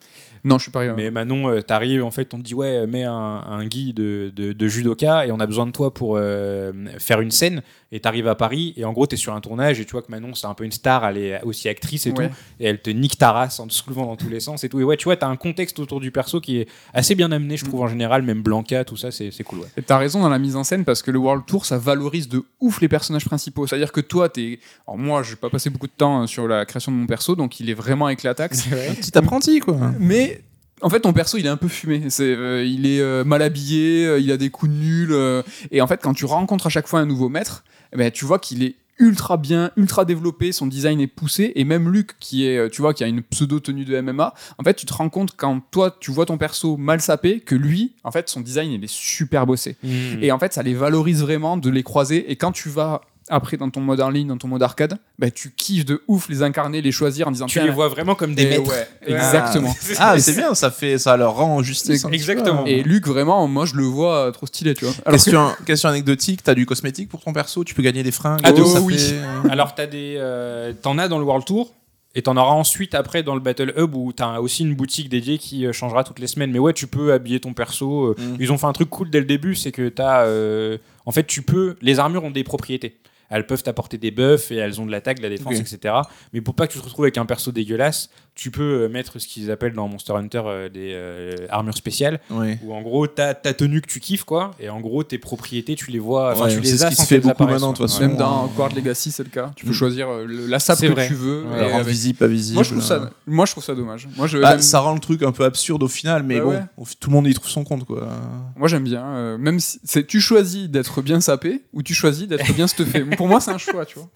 Non, 0.44 0.60
je 0.60 0.64
suis 0.66 0.72
pas 0.72 0.82
arrivé. 0.82 0.94
mais 0.96 1.10
Manon 1.10 1.50
euh, 1.50 1.62
t'arrives 1.62 2.04
en 2.04 2.12
fait 2.12 2.36
on 2.36 2.38
te 2.38 2.44
dit 2.44 2.54
ouais 2.54 2.86
mets 2.86 3.04
un, 3.04 3.12
un 3.14 3.66
guide 3.66 3.96
de, 3.96 4.32
de, 4.36 4.54
de 4.54 4.68
judoka 4.68 5.26
et 5.26 5.32
on 5.32 5.40
a 5.40 5.48
besoin 5.48 5.66
de 5.66 5.72
toi 5.72 5.92
pour 5.92 6.18
euh, 6.18 6.72
faire 7.00 7.20
une 7.22 7.32
scène 7.32 7.64
et 7.92 8.00
t'arrives 8.00 8.28
à 8.28 8.36
Paris 8.36 8.74
et 8.78 8.84
en 8.86 8.92
gros 8.94 9.08
t'es 9.08 9.16
sur 9.16 9.34
un 9.34 9.42
tournage 9.42 9.80
et 9.80 9.86
tu 9.86 9.92
vois 9.92 10.02
que 10.02 10.12
Manon 10.12 10.34
c'est 10.36 10.48
un 10.48 10.54
peu 10.54 10.66
une 10.66 10.72
star 10.72 11.06
elle 11.08 11.18
est 11.18 11.42
aussi 11.44 11.70
actrice 11.70 12.06
et 12.06 12.12
Ouais. 12.12 12.28
tout 12.30 12.34
et 12.60 12.66
elle 12.66 12.82
te 12.82 12.90
nique 12.90 13.18
ta 13.18 13.32
race 13.32 13.60
en 13.60 13.68
te 13.68 13.74
soulevant 13.74 14.06
dans 14.06 14.16
tous 14.18 14.30
les 14.30 14.40
sens 14.42 14.64
et 14.64 14.70
tout 14.70 14.80
et 14.80 14.84
ouais 14.84 14.98
tu 14.98 15.06
vois 15.06 15.16
t'as 15.16 15.28
un 15.28 15.36
contexte 15.38 15.80
autour 15.80 16.00
du 16.00 16.12
perso 16.12 16.42
qui 16.42 16.58
est 16.58 16.68
assez 16.94 17.16
bien 17.16 17.32
amené 17.32 17.56
je 17.58 17.66
trouve 17.66 17.82
en 17.82 17.88
général 17.88 18.24
même 18.24 18.42
Blanca 18.42 18.84
tout 18.84 18.98
ça 18.98 19.12
c'est 19.12 19.32
c'est 19.32 19.44
cool 19.44 19.60
ouais. 19.60 19.68
Et 19.78 19.82
T'as 19.82 19.98
raison 19.98 20.22
dans 20.22 20.30
la 20.30 20.40
mise 20.40 20.56
en 20.56 20.64
scène 20.64 20.84
parce 20.86 21.02
que 21.02 21.12
le 21.12 21.20
World 21.20 21.46
Tour 21.46 21.66
ça 21.66 21.78
valorise 21.78 22.28
de 22.28 22.44
ouf 22.60 22.82
les 22.82 22.88
personnages 22.90 23.26
principaux. 23.26 23.68
C'est-à-dire 23.68 23.92
que 23.92 24.02
toi, 24.02 24.28
t'es. 24.30 24.60
Alors 24.88 24.98
moi, 24.98 25.24
j'ai 25.24 25.36
pas 25.36 25.50
passé 25.50 25.70
beaucoup 25.70 25.88
de 25.88 25.92
temps 25.96 26.24
euh, 26.24 26.28
sur 26.28 26.48
la 26.48 26.66
création 26.66 26.92
de 26.92 26.98
mon 26.98 27.06
perso, 27.08 27.36
donc 27.36 27.60
il 27.60 27.70
est 27.70 27.74
vraiment 27.74 28.10
éclataxe. 28.10 28.68
Un 28.90 28.94
petit 28.96 29.18
apprenti 29.18 29.60
quoi. 29.60 29.78
Mais 30.00 30.42
en 30.82 30.90
fait, 30.90 31.00
ton 31.00 31.14
perso, 31.14 31.38
il 31.38 31.46
est 31.46 31.50
un 31.50 31.58
peu 31.58 31.68
fumé. 31.68 32.04
Euh, 32.20 32.64
il 32.66 32.86
est 32.86 33.02
euh, 33.02 33.24
mal 33.24 33.42
habillé, 33.42 34.06
euh, 34.06 34.20
il 34.20 34.32
a 34.32 34.38
des 34.38 34.50
coups 34.50 34.72
nuls. 34.72 35.12
euh, 35.12 35.42
et 35.72 35.82
en 35.82 35.88
fait, 35.88 36.02
quand 36.02 36.14
tu 36.14 36.26
rencontres 36.26 36.68
à 36.68 36.70
chaque 36.70 36.88
fois 36.88 37.00
un 37.00 37.06
nouveau 37.06 37.30
maître, 37.30 37.64
eh 37.94 37.98
ben, 37.98 38.12
tu 38.12 38.26
vois 38.26 38.40
qu'il 38.40 38.64
est 38.64 38.76
ultra 39.00 39.38
bien, 39.38 39.72
ultra 39.78 40.06
développé, 40.06 40.52
son 40.52 40.66
design 40.66 41.00
est 41.00 41.08
poussé. 41.08 41.52
Et 41.56 41.64
même 41.64 41.92
Luc, 41.92 42.18
qui 42.20 42.48
est, 42.48 42.70
tu 42.72 42.82
vois, 42.82 42.94
qui 42.94 43.04
a 43.04 43.08
une 43.08 43.22
pseudo 43.22 43.60
tenue 43.60 43.86
de 43.86 44.00
MMA, 44.00 44.34
en 44.58 44.64
fait, 44.64 44.74
tu 44.74 44.86
te 44.88 44.94
rends 44.94 45.10
compte 45.10 45.34
quand 45.38 45.62
toi, 45.72 45.96
tu 46.00 46.12
vois 46.12 46.26
ton 46.26 46.38
perso 46.38 46.78
mal 46.78 47.00
sapé, 47.00 47.40
que 47.40 47.54
lui, 47.54 47.94
en 48.04 48.12
fait, 48.12 48.28
son 48.28 48.42
design, 48.42 48.72
il 48.72 48.84
est 48.84 48.92
super 48.92 49.46
bossé. 49.46 49.78
Et 50.22 50.32
en 50.32 50.40
fait, 50.40 50.54
ça 50.54 50.64
les 50.64 50.74
valorise 50.74 51.22
vraiment 51.22 51.58
de 51.58 51.70
les 51.70 51.84
croiser. 51.84 52.32
Et 52.32 52.38
quand 52.38 52.52
tu 52.52 52.70
vas 52.70 53.02
après 53.30 53.58
dans 53.58 53.70
ton 53.70 53.82
mode 53.82 54.00
en 54.02 54.10
ligne, 54.10 54.28
dans 54.28 54.38
ton 54.38 54.48
mode 54.48 54.64
arcade, 54.64 54.98
bah, 55.20 55.30
tu 55.32 55.52
kiffes 55.52 55.86
de 55.86 56.02
ouf 56.08 56.30
les 56.30 56.44
incarner, 56.44 56.82
les 56.82 56.92
choisir 56.92 57.28
en 57.28 57.32
disant 57.32 57.46
tu 57.48 57.60
les 57.62 57.70
vois 57.70 57.88
vraiment 57.90 58.16
comme 58.16 58.36
des 58.36 58.46
maîtres 58.46 58.70
ouais, 58.70 58.88
exactement. 59.06 59.74
Ah, 60.00 60.20
c'est 60.20 60.36
bien, 60.36 60.54
ça 60.56 60.72
fait, 60.72 60.98
ça 60.98 61.18
leur 61.18 61.36
rend 61.36 61.62
justice. 61.62 62.06
un 62.06 62.10
petit 62.10 62.10
peu. 62.10 62.16
Exactement. 62.16 62.66
Et 62.66 62.84
Luc, 62.84 63.08
vraiment, 63.08 63.48
moi 63.48 63.66
je 63.66 63.76
le 63.76 63.84
vois 63.84 64.28
euh, 64.28 64.32
trop 64.32 64.46
stylé, 64.46 64.74
tu 64.74 64.86
vois. 64.86 64.94
Alors 65.06 65.20
que- 65.20 65.24
Question, 65.26 65.50
question 65.66 65.90
anecdotique, 65.90 66.44
t'as 66.44 66.54
du 66.54 66.66
cosmétique 66.66 67.10
pour 67.10 67.22
ton 67.22 67.34
perso, 67.34 67.64
tu 67.64 67.74
peux 67.74 67.82
gagner 67.84 68.04
des 68.04 68.12
fringues. 68.12 68.40
Ah, 68.44 68.52
de 68.52 68.62
ouf, 68.62 68.80
oui. 68.82 68.98
fait- 68.98 69.50
Alors, 69.50 69.76
t'as 69.76 69.88
des, 69.88 70.16
euh, 70.18 70.74
t'en 70.82 70.98
as 70.98 71.08
dans 71.08 71.20
le 71.20 71.26
World 71.26 71.46
Tour. 71.46 71.74
Et 72.16 72.24
t'en 72.24 72.36
auras 72.36 72.54
ensuite 72.54 72.96
après 72.96 73.22
dans 73.22 73.36
le 73.36 73.42
Battle 73.42 73.74
Hub 73.78 73.94
où 73.94 74.12
t'as 74.12 74.40
aussi 74.40 74.64
une 74.64 74.74
boutique 74.74 75.08
dédiée 75.08 75.38
qui 75.38 75.68
euh, 75.68 75.72
changera 75.72 76.04
toutes 76.04 76.18
les 76.18 76.26
semaines. 76.26 76.52
Mais 76.52 76.58
ouais, 76.58 76.74
tu 76.74 76.88
peux 76.88 77.14
habiller 77.14 77.40
ton 77.40 77.54
perso. 77.54 78.06
euh, 78.08 78.16
Mm. 78.18 78.38
Ils 78.40 78.52
ont 78.52 78.58
fait 78.58 78.66
un 78.66 78.74
truc 78.74 78.90
cool 78.90 79.12
dès 79.12 79.20
le 79.20 79.26
début, 79.26 79.54
c'est 79.54 79.72
que 79.72 79.88
t'as, 79.90 80.24
euh, 80.24 80.80
en 81.06 81.12
fait, 81.12 81.28
tu 81.28 81.44
peux. 81.44 81.76
Les 81.82 82.00
armures 82.00 82.24
ont 82.24 82.32
des 82.32 82.44
propriétés. 82.44 82.96
Elles 83.30 83.46
peuvent 83.46 83.64
t'apporter 83.64 83.98
des 83.98 84.12
buffs 84.12 84.52
et 84.52 84.56
elles 84.56 84.80
ont 84.80 84.86
de 84.86 84.92
l'attaque, 84.92 85.18
de 85.18 85.24
la 85.24 85.30
défense, 85.30 85.60
etc. 85.60 85.96
Mais 86.34 86.42
pour 86.42 86.56
pas 86.56 86.68
que 86.68 86.74
tu 86.74 86.80
te 86.80 86.84
retrouves 86.84 87.06
avec 87.06 87.18
un 87.18 87.26
perso 87.26 87.52
dégueulasse, 87.52 88.10
tu 88.38 88.52
peux 88.52 88.84
euh, 88.84 88.88
mettre 88.90 89.18
ce 89.20 89.28
qu'ils 89.28 89.50
appellent 89.52 89.74
dans 89.74 89.88
Monster 89.88 90.14
Hunter 90.14 90.44
euh, 90.46 90.70
des 90.70 90.92
euh, 90.94 91.36
armures 91.50 91.76
spéciales. 91.76 92.20
Ouais. 92.30 92.60
Où 92.64 92.72
en 92.74 92.82
gros, 92.82 93.08
t'as 93.08 93.34
ta 93.34 93.54
tenue 93.54 93.82
que 93.82 93.88
tu 93.88 94.00
kiffes, 94.00 94.24
quoi. 94.24 94.52
Et 94.60 94.70
en 94.70 94.80
gros, 94.80 95.04
tes 95.04 95.18
propriétés, 95.18 95.76
tu 95.76 95.90
les 95.92 95.98
vois. 96.00 96.32
Enfin, 96.34 96.44
Ouais, 96.46 96.50
tu 96.56 96.64
c'est 96.64 96.72
les 96.72 96.78
ce 96.78 96.84
as 96.86 96.90
qui 96.90 96.96
sans 96.96 97.04
se 97.04 97.08
fait 97.08 97.20
beaucoup 97.20 97.44
maintenant, 97.46 97.74
de 97.74 97.78
toute 97.78 97.78
quoi. 97.78 97.88
façon. 97.88 98.02
Même 98.08 98.16
dans 98.16 98.48
Quart 98.56 98.70
Legacy, 98.76 99.12
c'est 99.12 99.24
le 99.24 99.30
cas. 99.30 99.52
Tu 99.56 99.66
peux 99.66 99.72
Mm. 99.72 99.74
choisir 99.74 100.08
le- 100.26 100.46
la 100.48 100.60
sape 100.60 100.80
que 100.80 100.86
vrai. 100.88 101.08
tu 101.08 101.16
veux. 101.16 101.44
Ouais, 101.46 101.58
Alors, 101.60 101.76
avec- 101.76 101.88
visible, 101.88 102.20
pas 102.20 102.28
visible. 102.28 102.54
Moi 102.56 102.64
je, 102.64 102.70
trouve 102.70 102.84
euh. 102.84 102.86
ça, 102.86 103.10
moi, 103.26 103.46
je 103.48 103.52
trouve 103.52 103.64
ça 103.64 103.74
dommage. 103.76 104.08
Moi, 104.16 104.28
je, 104.28 104.38
Bah, 104.38 104.60
ça 104.60 104.80
rend 104.82 104.94
le 104.94 105.00
truc 105.00 105.24
un 105.24 105.32
peu 105.32 105.44
absurde 105.44 105.82
au 105.82 105.88
final, 105.88 106.22
mais 106.24 106.40
Bah 106.40 106.68
bon, 106.78 106.86
tout 107.00 107.10
le 107.10 107.16
monde 107.16 107.28
y 107.28 107.34
trouve 107.34 107.50
son 107.50 107.64
compte, 107.64 107.86
quoi. 107.86 108.08
moi, 108.56 108.68
j'aime 108.68 108.84
bien. 108.84 109.04
euh, 109.06 109.38
même 109.40 109.60
si 109.60 109.80
c'est, 109.84 110.06
tu 110.06 110.22
choisis 110.22 110.70
d'être 110.70 111.02
bien 111.02 111.20
sapé 111.22 111.64
ou 111.74 111.82
tu 111.82 111.94
choisis 111.96 112.28
d'être 112.28 112.54
bien 112.54 112.68
stuffé. 112.68 113.02
Pour 113.18 113.28
moi, 113.28 113.40
c'est 113.42 113.52
un 113.52 113.58
choix, 113.58 113.86
tu 113.86 113.98
vois. 113.98 114.10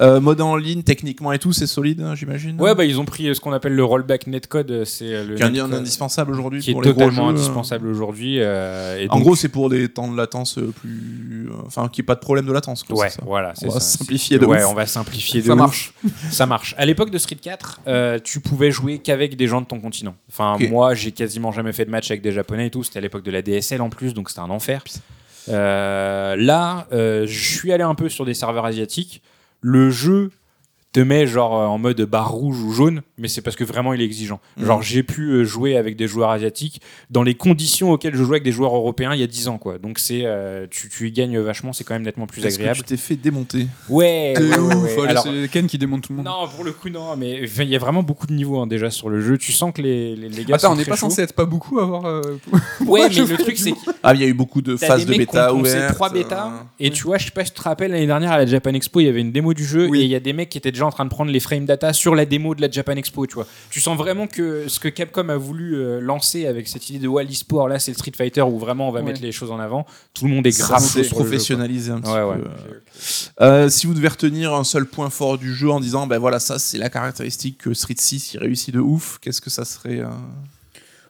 Euh, 0.00 0.20
mode 0.20 0.40
en 0.40 0.56
ligne, 0.56 0.82
techniquement 0.82 1.32
et 1.32 1.38
tout, 1.38 1.52
c'est 1.52 1.66
solide, 1.66 2.00
hein, 2.00 2.14
j'imagine. 2.16 2.60
Ouais, 2.60 2.74
bah 2.74 2.84
ils 2.84 2.98
ont 2.98 3.04
pris 3.04 3.34
ce 3.34 3.40
qu'on 3.40 3.51
appelle 3.52 3.74
le 3.74 3.84
rollback 3.84 4.26
netcode, 4.26 4.70
euh, 4.70 4.84
c'est 4.84 5.14
euh, 5.14 5.24
le 5.24 5.34
qui 5.36 5.42
est 5.42 5.60
un, 5.60 5.72
indispensable 5.72 6.32
aujourd'hui 6.32 6.60
qui 6.60 6.70
est 6.70 6.72
gros 6.72 6.82
totalement 6.82 7.10
jeux, 7.12 7.22
euh. 7.22 7.30
indispensable 7.30 7.86
aujourd'hui. 7.88 8.36
euh, 8.40 9.06
En 9.08 9.14
donc- 9.16 9.24
gros, 9.24 9.36
c'est 9.36 9.48
pour 9.48 9.68
des 9.70 9.88
temps 9.88 10.10
de 10.10 10.16
latence 10.16 10.58
plus, 10.80 11.48
enfin, 11.66 11.88
qu'il 11.88 12.02
n'y 12.02 12.04
ait 12.04 12.06
pas 12.06 12.14
de 12.14 12.20
problème 12.20 12.46
de 12.46 12.52
latence. 12.52 12.82
Quoi, 12.82 12.96
ouais, 12.98 13.10
ça. 13.10 13.22
voilà, 13.24 13.52
On 13.62 13.68
va 13.68 13.80
ça. 13.80 13.98
simplifier 13.98 14.38
de 14.38 14.46
ouais, 14.46 14.62
ouf. 14.64 14.70
on 14.70 14.74
va 14.74 14.86
simplifier 14.86 15.40
de 15.42 15.46
Ça 15.46 15.52
ouf. 15.52 15.58
marche. 15.58 15.92
Ça 16.30 16.46
marche. 16.46 16.74
À 16.78 16.84
l'époque 16.86 17.10
de 17.10 17.18
Street 17.18 17.36
4, 17.40 17.80
euh, 17.86 18.18
tu 18.22 18.40
pouvais 18.40 18.70
jouer 18.70 18.98
qu'avec 18.98 19.36
des 19.36 19.46
gens 19.46 19.60
de 19.60 19.66
ton 19.66 19.80
continent. 19.80 20.14
Enfin, 20.30 20.56
moi, 20.70 20.94
j'ai 20.94 21.12
quasiment 21.12 21.52
jamais 21.52 21.72
fait 21.72 21.84
de 21.84 21.90
match 21.90 22.10
avec 22.10 22.22
des 22.22 22.32
Japonais 22.32 22.66
et 22.66 22.70
tout. 22.70 22.82
C'était 22.82 22.98
à 22.98 23.02
l'époque 23.02 23.22
de 23.24 23.30
la 23.30 23.42
DSL 23.42 23.80
en 23.82 23.90
plus, 23.90 24.14
donc 24.14 24.28
c'était 24.30 24.40
un 24.40 24.50
enfer. 24.50 24.82
Euh, 25.48 26.36
là, 26.36 26.86
je 26.90 27.26
suis 27.26 27.72
allé 27.72 27.82
un 27.84 27.94
peu 27.94 28.08
sur 28.08 28.24
des 28.24 28.34
serveurs 28.34 28.64
asiatiques. 28.64 29.22
Le 29.60 29.90
jeu 29.90 30.30
te 30.92 31.00
met 31.00 31.26
genre 31.26 31.58
euh, 31.58 31.66
en 31.66 31.78
mode 31.78 32.00
barre 32.02 32.30
rouge 32.32 32.60
ou 32.62 32.70
jaune, 32.72 33.00
mais 33.16 33.26
c'est 33.28 33.40
parce 33.40 33.56
que 33.56 33.64
vraiment 33.64 33.94
il 33.94 34.02
est 34.02 34.04
exigeant. 34.04 34.40
Mhm. 34.58 34.66
Genre 34.66 34.82
j'ai 34.82 35.02
pu 35.02 35.30
euh, 35.30 35.44
jouer 35.44 35.76
avec 35.78 35.96
des 35.96 36.06
joueurs 36.06 36.28
asiatiques 36.30 36.82
dans 37.10 37.22
les 37.22 37.34
conditions 37.34 37.92
auxquelles 37.92 38.14
je 38.14 38.22
jouais 38.22 38.34
avec 38.36 38.42
des 38.44 38.52
joueurs 38.52 38.76
européens 38.76 39.14
il 39.14 39.20
y 39.20 39.22
a 39.22 39.26
10 39.26 39.48
ans 39.48 39.56
quoi. 39.58 39.78
Donc 39.78 39.98
c'est 39.98 40.22
euh, 40.24 40.66
tu, 40.70 40.90
tu 40.90 41.08
y 41.08 41.12
gagnes 41.12 41.38
vachement, 41.38 41.72
c'est 41.72 41.84
quand 41.84 41.94
même 41.94 42.02
nettement 42.02 42.26
plus 42.26 42.44
Est-ce 42.44 42.58
que 42.58 42.62
agréable. 42.62 42.78
tu 42.80 42.84
t'es 42.84 42.96
fait 42.98 43.16
démonter 43.16 43.66
Ouais, 43.88 44.34
ouais, 44.36 44.44
ouais, 44.44 44.58
ouais. 44.58 44.74
Ouf, 44.74 44.98
allez, 44.98 45.08
Alors, 45.08 45.24
c'est 45.24 45.48
Ken 45.50 45.66
qui 45.66 45.78
démonte 45.78 46.02
tout 46.02 46.12
le 46.12 46.16
monde. 46.18 46.26
non, 46.26 46.46
pour 46.54 46.62
le 46.64 46.72
coup, 46.72 46.90
non, 46.90 47.16
mais 47.16 47.42
il 47.58 47.64
y 47.68 47.76
a 47.76 47.78
vraiment 47.78 48.02
beaucoup 48.02 48.26
de 48.26 48.34
niveaux 48.34 48.58
hein, 48.60 48.66
déjà 48.66 48.90
sur 48.90 49.08
le 49.08 49.20
jeu. 49.22 49.38
Tu 49.38 49.52
sens 49.52 49.72
que 49.72 49.80
les, 49.80 50.14
les, 50.14 50.28
les 50.28 50.44
gars. 50.44 50.56
Attends, 50.56 50.68
sont 50.68 50.74
on 50.74 50.76
n'est 50.76 50.84
pas 50.84 50.96
censé 50.96 51.22
être 51.22 51.32
pas 51.32 51.46
beaucoup 51.46 51.78
à 51.78 51.84
avoir. 51.84 52.04
euh, 52.04 52.20
Ouais, 52.86 53.08
mais 53.08 53.14
je 53.14 53.22
le 53.22 53.36
truc, 53.38 53.56
c'est 53.56 53.72
Ah, 54.02 54.12
il 54.14 54.20
y 54.20 54.24
a 54.24 54.26
eu 54.26 54.34
beaucoup 54.34 54.60
de 54.60 54.76
phases 54.76 55.06
de 55.06 55.14
bêta 55.14 55.54
ouvertes. 55.54 55.94
trois 55.94 56.10
bêtas. 56.10 56.48
euh, 56.48 56.50
Et 56.80 56.90
tu 56.90 57.04
vois, 57.04 57.16
je 57.16 57.24
sais 57.26 57.30
pas 57.30 57.44
tu 57.44 57.50
te 57.50 57.62
rappelles, 57.62 57.92
l'année 57.92 58.06
dernière 58.06 58.32
à 58.32 58.36
la 58.38 58.46
Japan 58.46 58.74
Expo, 58.74 59.00
il 59.00 59.06
y 59.06 59.08
avait 59.08 59.20
une 59.22 59.32
démo 59.32 59.54
du 59.54 59.64
jeu 59.64 59.86
et 59.96 60.00
il 60.02 60.08
y 60.10 60.14
a 60.14 60.20
des 60.20 60.32
mecs 60.34 60.48
qui 60.50 60.58
étaient 60.58 60.70
déjà 60.72 60.81
en 60.84 60.90
train 60.90 61.04
de 61.04 61.10
prendre 61.10 61.30
les 61.30 61.40
frame 61.40 61.64
data 61.66 61.92
sur 61.92 62.14
la 62.14 62.24
démo 62.26 62.54
de 62.54 62.60
la 62.60 62.70
Japan 62.70 62.92
Expo, 62.92 63.26
tu 63.26 63.34
vois. 63.34 63.46
Tu 63.70 63.80
sens 63.80 63.96
vraiment 63.96 64.26
que 64.26 64.68
ce 64.68 64.80
que 64.80 64.88
Capcom 64.88 65.28
a 65.28 65.36
voulu 65.36 65.74
euh, 65.76 66.00
lancer 66.00 66.46
avec 66.46 66.68
cette 66.68 66.88
idée 66.90 66.98
de 66.98 67.08
ouais, 67.08 67.24
l'e-sport, 67.24 67.68
là, 67.68 67.78
c'est 67.78 67.90
le 67.92 67.96
Street 67.96 68.12
Fighter 68.16 68.42
où 68.42 68.58
vraiment 68.58 68.88
on 68.88 68.92
va 68.92 69.00
Ouais. 69.00 69.06
mettre 69.06 69.22
les 69.22 69.32
choses 69.32 69.50
en 69.50 69.58
avant. 69.58 69.86
Tout 70.14 70.24
le 70.26 70.30
monde 70.30 70.46
est 70.46 70.52
Ça 70.52 70.64
grave 70.66 70.80
s'est 70.82 70.86
chaud 70.86 70.92
sur 70.92 71.00
le 71.00 71.04
jeu, 71.04 71.10
quoi. 71.10 71.24
professionnalisé 71.24 71.90
un 71.92 72.00
petit 72.00 72.10
Ouais, 72.10 72.20
peu. 72.20 72.26
ouais. 72.28 72.44
euh. 73.40 73.64
Euh, 73.64 73.68
si 73.68 73.86
vous 73.86 73.94
devez 73.94 74.08
retenir 74.08 74.54
un 74.54 74.64
seul 74.64 74.86
point 74.86 75.10
fort 75.10 75.38
du 75.38 75.54
jeu 75.54 75.70
en 75.70 75.80
disant, 75.80 76.06
ben 76.06 76.18
voilà, 76.18 76.38
ça 76.40 76.58
c'est 76.58 76.78
la 76.78 76.90
caractéristique 76.90 77.58
que 77.58 77.74
Street 77.74 77.94
6 77.98 78.34
il 78.34 78.38
réussit 78.40 78.74
de 78.74 78.80
ouf, 78.80 79.18
qu'est-ce 79.20 79.40
que 79.40 79.50
ça 79.50 79.64
serait 79.64 80.00
euh, 80.00 80.06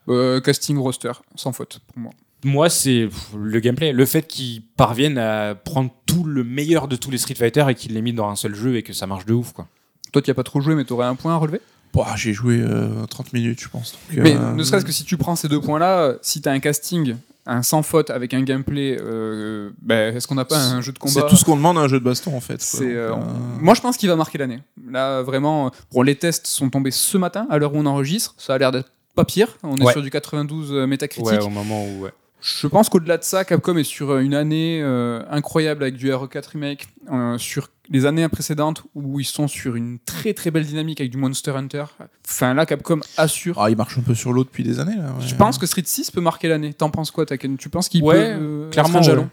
Euh, 0.09 0.41
casting 0.41 0.79
roster, 0.79 1.13
sans 1.37 1.53
faute 1.53 1.79
pour 1.87 1.99
moi. 1.99 2.13
Moi, 2.45 2.69
c'est 2.71 3.09
le 3.37 3.61
gameplay. 3.61 3.93
Le 3.93 4.05
fait 4.07 4.27
qu'ils 4.27 4.63
parviennent 4.77 5.19
à 5.19 5.55
prendre 5.55 5.91
tout 6.07 6.25
le 6.25 6.43
meilleur 6.45 6.89
de 6.89 6.97
tous 6.97 7.11
les 7.11 7.19
Street 7.19 7.35
Fighter 7.35 7.65
et 7.69 7.75
qu'ils 7.75 7.95
les 7.95 8.03
mis 8.03 8.13
dans 8.13 8.29
un 8.29 8.37
seul 8.37 8.55
jeu 8.55 8.77
et 8.77 8.83
que 8.83 8.93
ça 8.93 9.07
marche 9.07 9.27
de 9.27 9.33
ouf, 9.35 9.53
quoi. 9.53 9.69
Toi, 10.13 10.21
tu 10.23 10.31
as 10.31 10.35
pas 10.35 10.43
trop 10.43 10.61
joué, 10.61 10.75
mais 10.75 10.85
tu 10.85 10.93
aurais 10.93 11.07
un 11.07 11.15
point 11.15 11.33
à 11.35 11.37
relever? 11.37 11.61
Bah, 11.95 12.07
J'ai 12.17 12.33
joué 12.33 12.61
euh, 12.61 13.07
30 13.07 13.33
minutes, 13.33 13.61
je 13.63 13.69
pense. 13.69 13.93
donc, 13.93 14.25
Mais 14.25 14.35
euh, 14.37 14.53
ne 14.55 14.63
serait-ce 14.65 14.85
que 14.85 14.93
si 14.93 15.05
tu 15.05 15.17
prends 15.17 15.37
ces 15.37 15.49
deux 15.49 15.61
points-là, 15.61 16.15
si 16.23 16.41
tu 16.43 16.49
as 16.49 16.53
un 16.53 16.59
casting, 16.59 17.17
un 17.47 17.63
sans 17.63 17.83
faute 17.83 18.11
avec 18.11 18.35
un 18.35 18.43
gameplay, 18.43 18.99
euh, 19.01 19.71
ben, 19.81 20.15
est-ce 20.17 20.27
qu'on 20.27 20.35
n'a 20.35 20.45
pas 20.45 20.59
un 20.59 20.81
jeu 20.81 20.93
de 20.93 20.99
combat? 20.99 21.13
C'est 21.13 21.27
tout 21.29 21.37
ce 21.37 21.45
qu'on 21.45 21.57
demande 21.57 21.79
à 21.79 21.83
un 21.83 21.89
jeu 21.89 21.99
de 22.01 22.05
baston 22.05 22.37
en 22.37 22.41
fait. 22.41 22.63
euh, 22.81 23.11
euh, 23.13 23.17
Moi, 23.61 23.75
je 23.75 23.81
pense 23.81 23.97
qu'il 23.97 24.09
va 24.09 24.17
marquer 24.17 24.39
l'année. 24.39 24.61
Là, 24.91 25.23
vraiment, 25.23 25.71
bon, 25.93 26.03
les 26.03 26.17
tests 26.17 26.47
sont 26.47 26.71
tombés 26.71 26.91
ce 26.91 27.17
matin, 27.19 27.47
à 27.51 27.59
l'heure 27.59 27.75
où 27.75 27.79
on 27.79 27.87
enregistre. 27.87 28.35
Ça 28.39 28.55
a 28.55 28.59
l'air 28.59 28.73
d'être 28.73 28.91
pas 29.15 29.25
pire. 29.25 29.49
On 29.63 29.77
est 29.77 29.85
Ouais. 29.85 29.93
sur 29.93 30.03
du 30.03 30.11
92 30.11 30.73
euh, 30.73 30.87
métacritique. 30.87 31.27
Ouais, 31.31 31.39
au 31.43 31.51
moment 31.51 31.85
où. 31.87 32.03
ouais. 32.05 32.11
Je 32.43 32.67
pense 32.67 32.89
qu'au-delà 32.89 33.19
de 33.19 33.23
ça, 33.23 33.45
Capcom 33.45 33.77
est 33.77 33.85
sur 33.85 34.11
euh, 34.11 34.19
une 34.21 34.35
année 34.35 34.81
euh, 34.83 35.23
incroyable 35.31 35.85
avec 35.85 35.97
du 35.97 36.11
RE4 36.11 36.49
Remake, 36.53 36.89
euh, 37.13 37.39
sur 37.39 37.69
les 37.89 38.05
années 38.05 38.29
précédentes 38.29 38.83
où 38.97 39.21
ils 39.21 39.25
sont 39.25 39.47
sur 39.47 39.77
une 39.77 39.99
très 40.01 40.35
très 40.35 40.51
belle 40.51 40.65
dynamique 40.67 41.01
avec 41.01 41.13
du 41.13 41.19
Monster 41.19 41.53
Hunter. 41.53 41.85
Enfin 42.27 42.53
là, 42.55 42.67
Capcom 42.67 42.99
assure. 43.17 43.61
Ah, 43.61 43.71
il 43.71 43.77
marche 43.77 43.97
un 43.99 44.03
peu 44.03 44.15
sur 44.15 44.33
l'eau 44.33 44.43
depuis 44.45 44.65
des 44.65 44.81
années 44.81 44.97
là. 44.97 45.13
ouais. 45.13 45.27
Je 45.27 45.35
pense 45.37 45.57
que 45.59 45.67
Street 45.67 45.83
6 45.85 46.11
peut 46.11 46.21
marquer 46.21 46.49
l'année. 46.49 46.73
T'en 46.75 46.91
penses 46.91 47.11
quoi, 47.13 47.27
Taken? 47.27 47.57
Tu 47.59 47.69
penses 47.69 47.89
qu'il 47.89 48.03
Ouais, 48.03 48.35
peut 48.35 48.41
euh, 48.43 48.71
Clairement, 48.71 49.03
jalon? 49.03 49.23
ouais. 49.23 49.29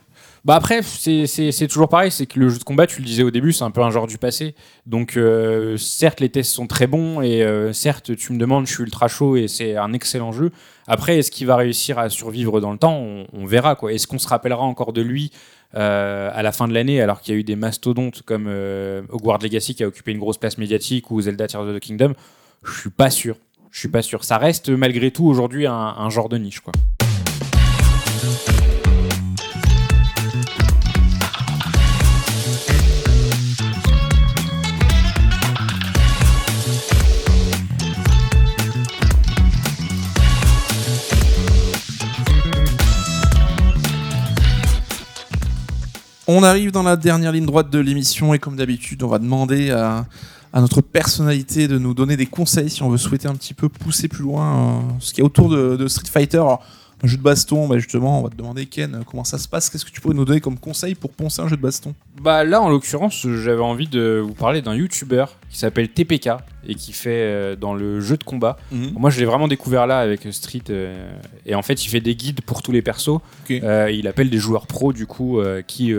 Bah 0.45 0.55
après, 0.55 0.81
c'est- 0.81 1.67
toujours 1.67 1.89
pareil, 1.89 2.11
c'est 2.11 2.25
que 2.25 2.39
le 2.39 2.49
jeu 2.49 2.57
de 2.59 2.63
combat, 2.63 2.87
tu 2.87 2.99
le 3.01 3.05
disais 3.05 3.23
au 3.23 3.31
début, 3.31 3.51
c'est 3.51 3.63
un 3.65 3.71
peu 3.71 3.81
un 3.81 3.91
genre 3.91 4.07
du 4.07 4.17
passé. 4.17 4.55
Donc 4.85 5.17
euh, 5.17 5.75
certes, 5.77 6.21
les 6.21 6.29
tests 6.29 6.53
sont 6.53 6.67
très 6.67 6.87
bons 6.87 7.21
et 7.21 7.43
euh, 7.43 7.73
certes, 7.73 8.15
tu 8.15 8.33
me 8.33 8.37
demandes, 8.37 8.65
je 8.65 8.73
suis 8.73 8.83
ultra 8.83 9.07
chaud 9.07 9.35
et 9.35 9.47
c'est 9.47 9.75
un 9.75 9.91
excellent 9.93 10.31
jeu. 10.31 10.51
Après, 10.87 11.17
est-ce 11.17 11.29
qu'il 11.29 11.45
va 11.45 11.55
réussir 11.57 11.99
à 11.99 12.09
survivre 12.09 12.61
dans 12.61 12.71
le 12.71 12.77
temps? 12.77 13.03
On, 13.33 13.45
verra 13.45 13.75
quoi. 13.75 13.91
Est-ce 13.93 14.07
qu'on 14.07 14.17
se 14.17 14.27
rappellera 14.27 14.63
encore 14.63 14.93
de 14.93 15.01
lui 15.01 15.31
euh, 15.75 16.31
à 16.33 16.41
la 16.41 16.51
fin 16.51 16.67
de 16.67 16.73
l'année 16.73 17.01
alors 17.01 17.21
qu'il 17.21 17.33
y 17.33 17.37
a 17.37 17.39
eu 17.39 17.43
des 17.43 17.55
mastodontes 17.55 18.21
comme 18.23 18.47
Hogwarts 19.09 19.39
Legacy 19.43 19.75
qui 19.75 19.83
a 19.83 19.87
occupé 19.87 20.11
une 20.11 20.19
grosse 20.19 20.37
place 20.37 20.57
médiatique 20.57 21.11
ou 21.11 21.21
Zelda 21.21 21.47
Tears 21.47 21.61
of 21.61 21.75
the 21.75 21.79
Kingdom? 21.79 22.13
Je 22.63 22.79
suis 22.79 22.89
pas 22.89 23.09
sûr. 23.09 23.35
Je 23.71 23.79
suis 23.79 23.89
pas 23.89 24.01
sûr. 24.01 24.23
Ça 24.23 24.37
reste 24.37 24.69
malgré 24.69 25.11
tout 25.11 25.25
aujourd'hui 25.27 25.67
un, 25.67 25.73
un 25.73 26.09
genre 26.09 26.29
de 26.29 26.37
niche 26.37 26.61
quoi. 26.61 26.73
On 46.31 46.43
arrive 46.43 46.71
dans 46.71 46.83
la 46.83 46.95
dernière 46.95 47.31
ligne 47.31 47.47
droite 47.47 47.71
de 47.71 47.79
l'émission 47.79 48.35
et 48.35 48.37
comme 48.37 48.55
d'habitude, 48.55 49.01
on 49.01 49.07
va 49.07 49.17
demander 49.17 49.71
à, 49.71 50.05
notre 50.53 50.79
personnalité 50.81 51.67
de 51.67 51.79
nous 51.79 51.95
donner 51.95 52.17
des 52.17 52.27
conseils 52.27 52.69
si 52.69 52.83
on 52.83 52.89
veut 52.91 52.99
souhaiter 52.99 53.27
un 53.27 53.33
petit 53.33 53.55
peu 53.55 53.67
pousser 53.67 54.07
plus 54.07 54.21
loin 54.21 54.53
euh, 54.53 54.81
ce 54.99 55.11
qu'il 55.11 55.21
y 55.21 55.23
a 55.23 55.25
autour 55.25 55.49
de, 55.49 55.87
Street 55.87 56.05
Fighter. 56.07 56.37
Un 57.01 57.07
jeu 57.07 57.17
de 57.17 57.23
baston, 57.23 57.67
bah 57.67 57.79
justement, 57.79 58.19
on 58.19 58.23
va 58.23 58.29
te 58.29 58.35
demander 58.35 58.67
Ken, 58.67 59.03
comment 59.07 59.23
ça 59.23 59.39
se 59.39 59.47
passe? 59.47 59.71
Qu'est-ce 59.71 59.85
que 59.85 59.89
tu 59.89 60.01
pourrais 60.01 60.13
nous 60.13 60.25
donner 60.25 60.39
comme 60.39 60.59
conseil 60.59 60.93
pour 60.93 61.09
poncer 61.09 61.41
un 61.41 61.47
jeu 61.47 61.57
de 61.57 61.63
baston? 61.63 61.95
Bah 62.21 62.43
là, 62.43 62.61
en 62.61 62.69
l'occurrence, 62.69 63.25
j'avais 63.25 63.63
envie 63.63 63.87
de 63.87 64.21
vous 64.23 64.35
parler 64.35 64.61
d'un 64.61 64.75
YouTuber 64.75 65.25
qui 65.49 65.57
s'appelle 65.57 65.89
TPK 65.89 66.29
et 66.67 66.75
qui 66.75 66.93
fait 66.93 67.09
euh, 67.09 67.55
dans 67.55 67.73
le 67.73 68.01
jeu 68.01 68.17
de 68.17 68.23
combat. 68.23 68.57
Moi, 68.71 69.09
je 69.09 69.19
l'ai 69.19 69.25
vraiment 69.25 69.47
découvert 69.47 69.87
là 69.87 69.99
avec 69.99 70.27
Street 70.31 70.63
euh, 70.69 71.11
et 71.45 71.55
en 71.55 71.61
fait, 71.61 71.85
il 71.85 71.89
fait 71.89 72.01
des 72.01 72.15
guides 72.15 72.41
pour 72.41 72.61
tous 72.61 72.71
les 72.71 72.81
persos. 72.81 73.19
Euh, 73.51 73.91
il 73.91 74.07
appelle 74.07 74.29
des 74.29 74.37
joueurs 74.37 74.67
pros 74.67 74.93
du 74.93 75.05
coup 75.05 75.39
euh, 75.39 75.61
qui 75.61 75.93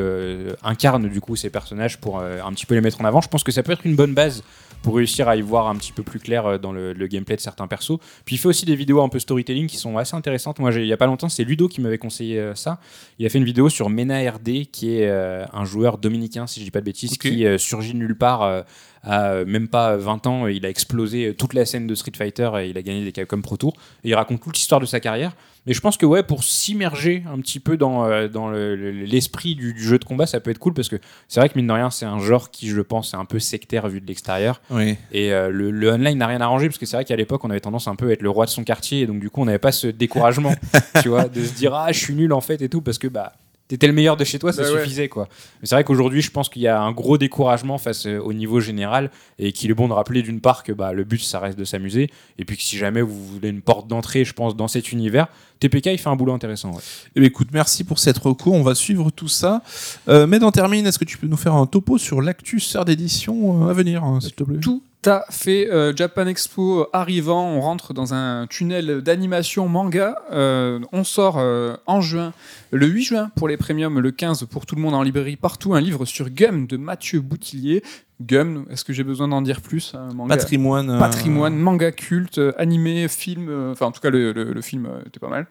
incarnent 0.62 1.09
du 1.09 1.20
coup 1.20 1.37
ces 1.37 1.51
personnages 1.51 1.99
pour 1.99 2.20
un 2.20 2.53
petit 2.53 2.66
peu 2.66 2.74
les 2.74 2.81
mettre 2.81 3.01
en 3.01 3.05
avant. 3.05 3.20
Je 3.20 3.28
pense 3.28 3.45
que 3.45 3.53
ça 3.53 3.62
peut 3.62 3.73
être 3.73 3.87
une 3.87 3.97
bonne 3.97 4.15
base 4.15 4.43
pour 4.82 4.97
réussir 4.97 5.28
à 5.28 5.37
y 5.37 5.43
voir 5.43 5.69
un 5.69 5.77
petit 5.77 5.93
peu 5.93 6.03
plus 6.03 6.19
clair 6.19 6.59
dans 6.59 6.73
le, 6.73 6.95
le 6.95 7.07
gameplay 7.07 7.37
de 7.37 7.41
certains 7.41 7.66
persos. 7.66 7.99
Puis 8.24 8.37
il 8.37 8.39
fait 8.39 8.49
aussi 8.49 8.65
des 8.65 8.74
vidéos 8.74 9.03
un 9.03 9.11
peu 9.11 9.19
storytelling 9.19 9.66
qui 9.66 9.77
sont 9.77 9.99
assez 9.99 10.16
intéressantes. 10.16 10.59
Moi, 10.59 10.73
il 10.73 10.87
y 10.87 10.93
a 10.93 10.97
pas 10.97 11.07
longtemps, 11.07 11.28
c'est 11.28 11.45
Ludo 11.45 11.69
qui 11.69 11.82
m'avait 11.82 11.99
conseillé 11.99 12.53
ça. 12.55 12.78
Il 13.19 13.27
a 13.27 13.28
fait 13.28 13.39
une 13.39 13.45
vidéo 13.45 13.69
sur 13.69 13.91
Mena 13.91 14.19
RD, 14.31 14.70
qui 14.73 14.95
est 14.95 15.11
un 15.11 15.65
joueur 15.65 15.99
dominicain, 15.99 16.47
si 16.47 16.61
je 16.61 16.65
dis 16.65 16.70
pas 16.70 16.81
de 16.81 16.87
bêtises, 16.87 17.19
qui 17.19 17.45
surgit 17.59 17.95
nulle 17.95 18.16
part. 18.16 18.65
À 19.02 19.31
euh, 19.31 19.44
même 19.47 19.68
pas 19.68 19.97
20 19.97 20.27
ans, 20.27 20.47
il 20.47 20.66
a 20.66 20.68
explosé 20.68 21.28
euh, 21.28 21.35
toute 21.35 21.55
la 21.55 21.64
scène 21.64 21.86
de 21.86 21.94
Street 21.94 22.12
Fighter 22.16 22.51
et 22.60 22.68
il 22.68 22.77
a 22.77 22.82
gagné 22.82 23.05
des 23.05 23.12
Capcom 23.12 23.40
Pro 23.40 23.56
Tour. 23.56 23.74
Et 24.05 24.10
il 24.10 24.14
raconte 24.14 24.43
toute 24.43 24.56
l'histoire 24.56 24.81
de 24.81 24.86
sa 24.86 25.01
carrière. 25.01 25.32
Mais 25.66 25.74
je 25.74 25.81
pense 25.82 25.97
que 25.98 26.06
ouais, 26.06 26.22
pour 26.22 26.43
s'immerger 26.43 27.22
un 27.31 27.39
petit 27.39 27.60
peu 27.60 27.77
dans, 27.77 28.06
euh, 28.06 28.28
dans 28.28 28.48
le- 28.48 28.77
le- 28.77 28.90
l'esprit 28.93 29.55
du, 29.55 29.74
du 29.74 29.82
jeu 29.82 29.98
de 29.98 30.05
combat, 30.05 30.24
ça 30.27 30.40
peut 30.40 30.51
être 30.51 30.59
cool 30.59 30.72
parce 30.72 30.89
que 30.89 30.97
c'est 31.28 31.39
vrai 31.40 31.48
que 31.51 31.59
mine 31.59 31.66
de 31.66 31.72
rien, 31.72 31.90
c'est 31.90 32.06
un 32.06 32.18
genre 32.18 32.51
qui, 32.51 32.68
je 32.68 32.81
pense, 32.81 33.12
est 33.12 33.16
un 33.18 33.27
peu 33.27 33.39
sectaire 33.39 33.86
vu 33.89 34.01
de 34.01 34.06
l'extérieur. 34.06 34.60
Oui. 34.70 34.97
Et 35.12 35.32
euh, 35.35 35.51
le, 35.51 35.70
le 35.70 35.90
online 35.93 36.16
n'a 36.18 36.27
rien 36.27 36.40
arrangé 36.40 36.66
parce 36.68 36.78
que 36.78 36.86
c'est 36.86 36.97
vrai 36.97 37.05
qu'à 37.05 37.16
l'époque, 37.16 37.44
on 37.44 37.51
avait 37.51 37.60
tendance 37.60 37.89
un 37.89 37.94
peu 37.97 38.09
à 38.09 38.12
être 38.12 38.22
le 38.22 38.31
roi 38.31 38.47
de 38.47 38.51
son 38.51 38.64
quartier 38.64 39.01
et 39.02 39.06
donc 39.06 39.20
du 39.20 39.28
coup, 39.28 39.43
on 39.43 39.44
n'avait 39.47 39.59
pas 39.59 39.72
ce 39.72 39.86
découragement, 39.86 40.55
tu 41.02 41.09
vois, 41.10 41.24
de 41.28 41.43
se 41.44 41.52
dire 41.52 41.74
ah, 41.74 41.93
je 41.93 41.98
suis 41.98 42.14
nul 42.14 42.32
en 42.32 42.40
fait 42.40 42.62
et 42.62 42.68
tout 42.70 42.81
parce 42.81 42.97
que 42.98 43.09
bah 43.09 43.32
t'étais 43.70 43.86
le 43.86 43.92
meilleur 43.92 44.16
de 44.16 44.24
chez 44.24 44.38
toi, 44.40 44.52
ça 44.52 44.62
Bah 44.62 44.72
ouais. 44.72 44.82
suffisait 44.82 45.09
quoi. 45.09 45.28
Mais 45.60 45.66
c'est 45.68 45.76
vrai 45.76 45.84
qu'aujourd'hui, 45.84 46.20
je 46.22 46.30
pense 46.32 46.48
qu'il 46.48 46.62
y 46.62 46.66
a 46.66 46.80
un 46.80 46.90
gros 46.90 47.18
découragement 47.18 47.78
face 47.78 48.06
euh, 48.06 48.18
au 48.18 48.32
niveau 48.32 48.59
général 48.60 49.10
et 49.38 49.52
qu'il 49.52 49.70
est 49.70 49.74
bon 49.74 49.86
de 49.86 49.92
rappeler 49.92 50.22
d'une 50.22 50.40
part 50.40 50.64
que 50.64 50.72
bah, 50.72 50.92
le 50.92 51.05
but 51.05 51.22
ça 51.22 51.38
reste 51.38 51.56
de 51.59 51.64
s'amuser 51.64 52.10
et 52.38 52.44
puis 52.44 52.56
que 52.56 52.62
si 52.64 52.76
jamais 52.76 53.01
vous 53.01 53.24
voulez 53.26 53.48
une 53.48 53.62
porte 53.62 53.86
d'entrée, 53.86 54.24
je 54.24 54.32
pense, 54.34 54.56
dans 54.56 54.68
cet 54.68 54.90
univers, 54.90 55.28
TPK 55.61 55.87
il 55.93 55.99
fait 55.99 56.09
un 56.09 56.16
boulot 56.16 56.32
intéressant. 56.32 56.73
ouais. 56.73 56.81
Eh 57.15 57.20
bien, 57.20 57.28
écoute, 57.28 57.49
merci 57.53 57.85
pour 57.85 57.99
cette 57.99 58.19
recours. 58.19 58.55
On 58.55 58.62
va 58.62 58.74
suivre 58.74 59.11
tout 59.11 59.28
ça. 59.28 59.62
Euh, 60.09 60.27
mais 60.27 60.39
d'en 60.39 60.51
termine, 60.51 60.87
est-ce 60.87 60.99
que 60.99 61.05
tu 61.05 61.19
peux 61.19 61.27
nous 61.27 61.37
faire 61.37 61.55
un 61.55 61.66
topo 61.66 61.99
sur 61.99 62.20
l'actu 62.23 62.59
sœur 62.61 62.85
d'édition 62.85 63.66
euh, 63.66 63.70
à 63.70 63.73
venir, 63.73 64.03
hein, 64.03 64.19
s'il 64.20 64.32
te 64.35 64.43
plaît? 64.43 64.59
Tout 64.59 64.82
à 65.07 65.24
fait. 65.31 65.70
euh, 65.70 65.95
Japan 65.97 66.27
Expo 66.27 66.87
arrivant, 66.93 67.47
on 67.49 67.61
rentre 67.61 67.95
dans 67.95 68.12
un 68.12 68.47
tunnel 68.47 69.01
d'animation 69.03 69.69
manga. 69.69 70.16
Euh, 70.32 70.78
on 70.93 71.05
sort 71.05 71.37
euh, 71.39 71.77
en 71.87 72.01
juin, 72.01 72.32
le 72.70 72.87
8 72.87 73.03
juin 73.03 73.31
pour 73.37 73.49
les 73.49 73.57
premiums, 73.57 73.99
le 74.01 74.11
15 74.11 74.47
pour 74.51 74.66
tout 74.66 74.74
le 74.77 74.82
monde 74.82 74.95
en 74.95 75.03
librairie 75.03 75.37
partout, 75.37 75.74
un 75.74 75.81
livre 75.81 76.05
sur 76.05 76.28
Gum 76.31 76.66
de 76.66 76.77
Mathieu 76.77 77.20
Boutillier. 77.20 77.82
Gum, 78.20 78.66
est-ce 78.70 78.84
que 78.84 78.92
j'ai 78.92 79.02
besoin 79.05 79.28
d'en 79.28 79.40
dire 79.40 79.60
plus 79.62 79.94
manga 80.14 80.36
Patrimoine. 80.36 80.90
euh, 80.90 80.98
patrimoine, 80.98 81.56
manga 81.56 81.90
culte, 81.90 82.36
euh, 82.38 82.52
animé, 82.59 83.09
film, 83.09 83.48
euh, 83.48 83.72
enfin 83.72 83.86
en 83.86 83.92
tout 83.92 84.01
cas 84.01 84.10
le, 84.10 84.32
le- 84.32 84.52
le 84.52 84.60
film 84.60 84.84
euh, 84.86 85.01
était 85.06 85.18
pas 85.18 85.28
mal, 85.30 85.47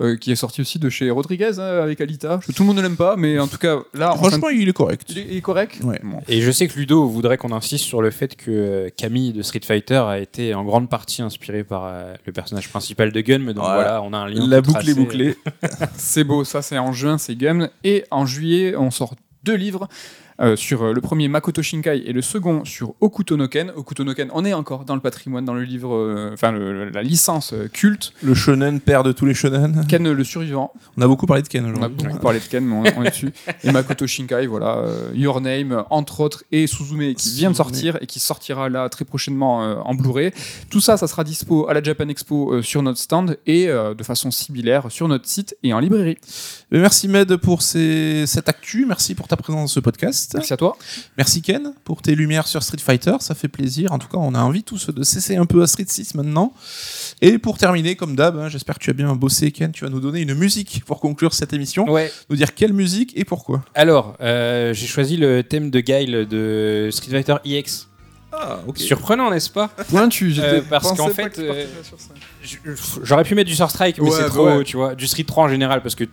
euh, 0.00 0.16
qui 0.16 0.32
est 0.32 0.36
sorti 0.36 0.62
aussi 0.62 0.78
de 0.78 0.88
chez 0.88 1.10
Rodriguez 1.10 1.58
hein, 1.58 1.82
avec 1.82 2.00
Alita. 2.00 2.40
Je- 2.46 2.52
tout 2.52 2.62
le 2.62 2.66
monde 2.68 2.78
ne 2.78 2.82
l'aime 2.82 2.96
pas, 2.96 3.16
mais 3.16 3.38
en 3.38 3.46
tout 3.46 3.58
cas 3.58 3.76
là, 3.92 4.12
en 4.14 4.16
Franchement, 4.16 4.48
il 4.48 4.66
est 4.68 4.72
correct. 4.72 5.10
il 5.10 5.36
est 5.36 5.40
correct. 5.42 5.80
Ouais. 5.84 6.00
Bon. 6.02 6.20
Et 6.26 6.40
je 6.40 6.50
sais 6.50 6.66
que 6.66 6.78
Ludo 6.78 7.06
voudrait 7.06 7.36
qu'on 7.36 7.52
insiste 7.52 7.84
sur 7.84 8.00
le 8.00 8.10
fait 8.10 8.36
que 8.36 8.50
euh, 8.50 8.88
Camille 8.96 9.34
de 9.34 9.42
Street 9.42 9.60
Fighter 9.62 9.96
a 10.06 10.18
été 10.18 10.54
en 10.54 10.64
grande 10.64 10.88
partie 10.88 11.20
inspirée 11.20 11.62
par 11.62 11.84
euh, 11.84 12.14
le 12.26 12.32
personnage 12.32 12.70
principal 12.70 13.12
de 13.12 13.20
Gun, 13.20 13.40
donc 13.40 13.56
Voilà. 13.56 13.74
voilà, 13.74 14.02
on 14.02 14.14
a 14.14 14.18
un 14.18 14.28
lien. 14.28 14.46
La 14.48 14.62
boucle 14.62 14.88
est 14.88 14.94
bouclée. 14.94 15.36
C'est 15.96 16.24
beau, 16.24 16.42
ça 16.44 16.62
c'est 16.62 16.78
en 16.78 16.92
juin, 16.92 17.18
c'est 17.18 17.34
Gum. 17.36 17.68
Et 17.84 18.04
en 18.10 18.24
juillet, 18.24 18.74
on 18.76 18.90
sort 18.90 19.14
deux 19.42 19.56
livres. 19.56 19.88
Euh, 20.40 20.56
sur 20.56 20.82
euh, 20.82 20.92
le 20.92 21.00
premier 21.00 21.28
Makoto 21.28 21.62
Shinkai 21.62 22.02
et 22.06 22.12
le 22.12 22.22
second 22.22 22.64
sur 22.64 22.94
Okuto 23.00 23.36
no 23.36 23.48
Ken. 23.48 23.70
Okuto 23.76 24.04
no 24.04 24.14
Ken, 24.14 24.30
on 24.34 24.44
est 24.44 24.52
encore 24.52 24.84
dans 24.84 24.94
le 24.94 25.00
patrimoine, 25.00 25.44
dans 25.44 25.54
le 25.54 25.62
livre, 25.62 25.94
euh, 25.94 26.30
enfin 26.32 26.52
la 26.52 27.02
licence 27.02 27.52
euh, 27.52 27.68
culte. 27.68 28.12
Le 28.22 28.34
shonen, 28.34 28.80
père 28.80 29.02
de 29.02 29.12
tous 29.12 29.26
les 29.26 29.34
shonen. 29.34 29.84
Ken 29.88 30.10
le 30.10 30.24
survivant, 30.24 30.72
On 30.96 31.02
a 31.02 31.06
beaucoup 31.06 31.26
parlé 31.26 31.42
de 31.42 31.48
Ken 31.48 31.64
On 31.64 31.68
a 31.68 31.72
aujourd'hui. 31.76 32.06
beaucoup 32.08 32.18
parlé 32.18 32.40
de 32.40 32.44
Ken, 32.44 32.64
mais 32.64 32.74
on, 32.74 32.98
on 33.00 33.04
est 33.04 33.10
dessus. 33.10 33.32
Et 33.62 33.70
Makoto 33.70 34.06
Shinkai, 34.06 34.46
voilà, 34.46 34.84
Your 35.14 35.40
Name, 35.40 35.84
entre 35.90 36.20
autres, 36.20 36.44
et 36.52 36.66
Suzume 36.66 37.14
qui 37.14 37.30
vient 37.36 37.50
de 37.50 37.56
sortir 37.56 37.98
et 38.00 38.06
qui 38.06 38.20
sortira 38.20 38.68
là 38.68 38.88
très 38.88 39.04
prochainement 39.04 39.58
en 39.86 39.94
Blu-ray. 39.94 40.32
Tout 40.70 40.80
ça, 40.80 40.96
ça 40.96 41.06
sera 41.06 41.24
dispo 41.24 41.68
à 41.68 41.74
la 41.74 41.82
Japan 41.82 42.08
Expo 42.08 42.62
sur 42.62 42.82
notre 42.82 42.98
stand 42.98 43.38
et 43.46 43.66
de 43.66 44.02
façon 44.02 44.30
similaire 44.30 44.86
sur 44.90 45.08
notre 45.08 45.26
site 45.28 45.56
et 45.62 45.72
en 45.72 45.78
librairie. 45.78 46.18
Merci 46.70 47.08
Med 47.08 47.36
pour 47.36 47.62
ces- 47.62 48.24
cette 48.26 48.48
actu. 48.48 48.84
Merci 48.86 49.14
pour 49.14 49.28
ta 49.28 49.36
présence 49.36 49.60
dans 49.60 49.66
ce 49.66 49.80
podcast. 49.80 50.23
Merci 50.34 50.52
à 50.52 50.56
toi. 50.56 50.76
Merci 51.18 51.42
Ken 51.42 51.74
pour 51.84 52.00
tes 52.02 52.14
lumières 52.14 52.46
sur 52.46 52.62
Street 52.62 52.78
Fighter, 52.78 53.16
ça 53.20 53.34
fait 53.34 53.48
plaisir. 53.48 53.92
En 53.92 53.98
tout 53.98 54.08
cas, 54.08 54.16
on 54.18 54.34
a 54.34 54.40
envie 54.40 54.62
tous 54.62 54.88
de 54.90 55.02
cesser 55.02 55.36
un 55.36 55.46
peu 55.46 55.62
à 55.62 55.66
Street 55.66 55.84
6 55.86 56.14
maintenant. 56.14 56.52
Et 57.20 57.38
pour 57.38 57.58
terminer, 57.58 57.96
comme 57.96 58.16
d'hab, 58.16 58.38
hein, 58.38 58.48
j'espère 58.48 58.78
que 58.78 58.84
tu 58.84 58.90
as 58.90 58.94
bien 58.94 59.14
bossé 59.14 59.50
Ken, 59.52 59.72
tu 59.72 59.84
vas 59.84 59.90
nous 59.90 60.00
donner 60.00 60.20
une 60.20 60.34
musique 60.34 60.82
pour 60.86 61.00
conclure 61.00 61.34
cette 61.34 61.52
émission. 61.52 61.88
Ouais. 61.90 62.10
Nous 62.30 62.36
dire 62.36 62.54
quelle 62.54 62.72
musique 62.72 63.12
et 63.16 63.24
pourquoi. 63.24 63.62
Alors, 63.74 64.16
euh, 64.20 64.72
j'ai 64.72 64.86
choisi 64.86 65.16
le 65.16 65.42
thème 65.42 65.70
de 65.70 65.80
Guile 65.80 66.26
de 66.28 66.88
Street 66.92 67.10
Fighter 67.10 67.36
EX. 67.44 67.88
Ah, 68.36 68.58
ok. 68.66 68.78
Surprenant, 68.78 69.30
n'est-ce 69.30 69.48
pas? 69.50 69.68
Pointu, 69.88 70.34
Euh, 70.40 70.60
parce 70.68 70.92
qu'en 70.96 71.08
fait, 71.10 71.38
euh, 71.38 71.66
J'aurais 73.02 73.22
pu 73.24 73.34
mettre 73.34 73.48
du 73.48 73.54
Star 73.54 73.70
Strike, 73.70 73.98
mais 73.98 74.04
Ouais, 74.10 74.16
c'est 74.16 74.22
bah 74.24 74.28
trop, 74.28 74.46
ouais. 74.46 74.64
tu 74.64 74.76
vois. 74.76 74.94
Du 74.94 75.06
Street 75.06 75.24
3 75.24 75.44
en 75.44 75.48
général, 75.48 75.82
parce 75.82 75.94
que 75.94 76.04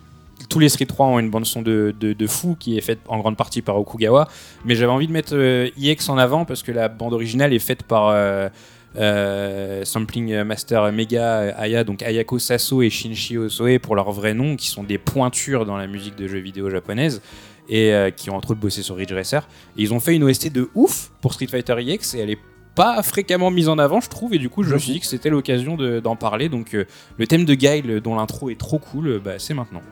tous 0.48 0.58
les 0.58 0.68
Street 0.68 0.86
3 0.86 1.06
ont 1.06 1.18
une 1.18 1.30
bande 1.30 1.46
son 1.46 1.62
de, 1.62 1.94
de, 1.98 2.12
de 2.12 2.26
fou 2.26 2.56
qui 2.58 2.76
est 2.76 2.80
faite 2.80 2.98
en 3.08 3.18
grande 3.18 3.36
partie 3.36 3.62
par 3.62 3.76
Okugawa. 3.78 4.28
Mais 4.64 4.74
j'avais 4.74 4.92
envie 4.92 5.06
de 5.06 5.12
mettre 5.12 5.34
euh, 5.34 5.68
EX 5.80 6.08
en 6.08 6.18
avant 6.18 6.44
parce 6.44 6.62
que 6.62 6.72
la 6.72 6.88
bande 6.88 7.12
originale 7.14 7.52
est 7.52 7.58
faite 7.58 7.84
par 7.84 8.08
euh, 8.08 8.48
euh, 8.96 9.84
Sampling 9.84 10.42
Master 10.44 10.92
Mega 10.92 11.54
Aya, 11.56 11.84
donc 11.84 12.02
Ayako 12.02 12.38
Saso 12.38 12.82
et 12.82 12.90
Shinji 12.90 13.38
Osoe 13.38 13.78
pour 13.80 13.96
leurs 13.96 14.10
vrais 14.12 14.34
noms, 14.34 14.56
qui 14.56 14.66
sont 14.68 14.84
des 14.84 14.98
pointures 14.98 15.64
dans 15.64 15.76
la 15.76 15.86
musique 15.86 16.16
de 16.16 16.28
jeux 16.28 16.38
vidéo 16.40 16.68
japonaise 16.70 17.22
et 17.68 17.94
qui 18.16 18.28
ont 18.28 18.36
entre 18.36 18.50
autres 18.50 18.60
bossé 18.60 18.82
sur 18.82 18.96
Ridge 18.96 19.12
Racer. 19.12 19.48
Et 19.78 19.82
ils 19.82 19.94
ont 19.94 20.00
fait 20.00 20.14
une 20.14 20.24
OST 20.24 20.52
de 20.52 20.68
ouf 20.74 21.10
pour 21.22 21.32
Street 21.32 21.46
Fighter 21.46 21.76
EX 21.78 22.14
et 22.14 22.18
elle 22.18 22.30
est 22.30 22.38
pas 22.74 23.02
fréquemment 23.02 23.50
mise 23.50 23.68
en 23.68 23.78
avant, 23.78 24.00
je 24.00 24.08
trouve, 24.08 24.34
et 24.34 24.38
du 24.38 24.48
coup, 24.48 24.62
je 24.62 24.72
me 24.74 24.78
suis 24.78 24.92
dit 24.94 25.00
que 25.00 25.06
c'était 25.06 25.28
l'occasion 25.30 25.76
de- 25.76 26.00
d'en 26.00 26.16
parler. 26.16 26.48
Donc, 26.48 26.72
le 26.72 27.26
thème 27.26 27.44
de 27.44 27.54
Guile, 27.54 28.00
dont 28.02 28.14
l'intro 28.16 28.48
est 28.50 28.58
trop 28.58 28.78
cool, 28.78 29.20
bah, 29.22 29.32
c'est 29.38 29.52
maintenant. 29.54 29.82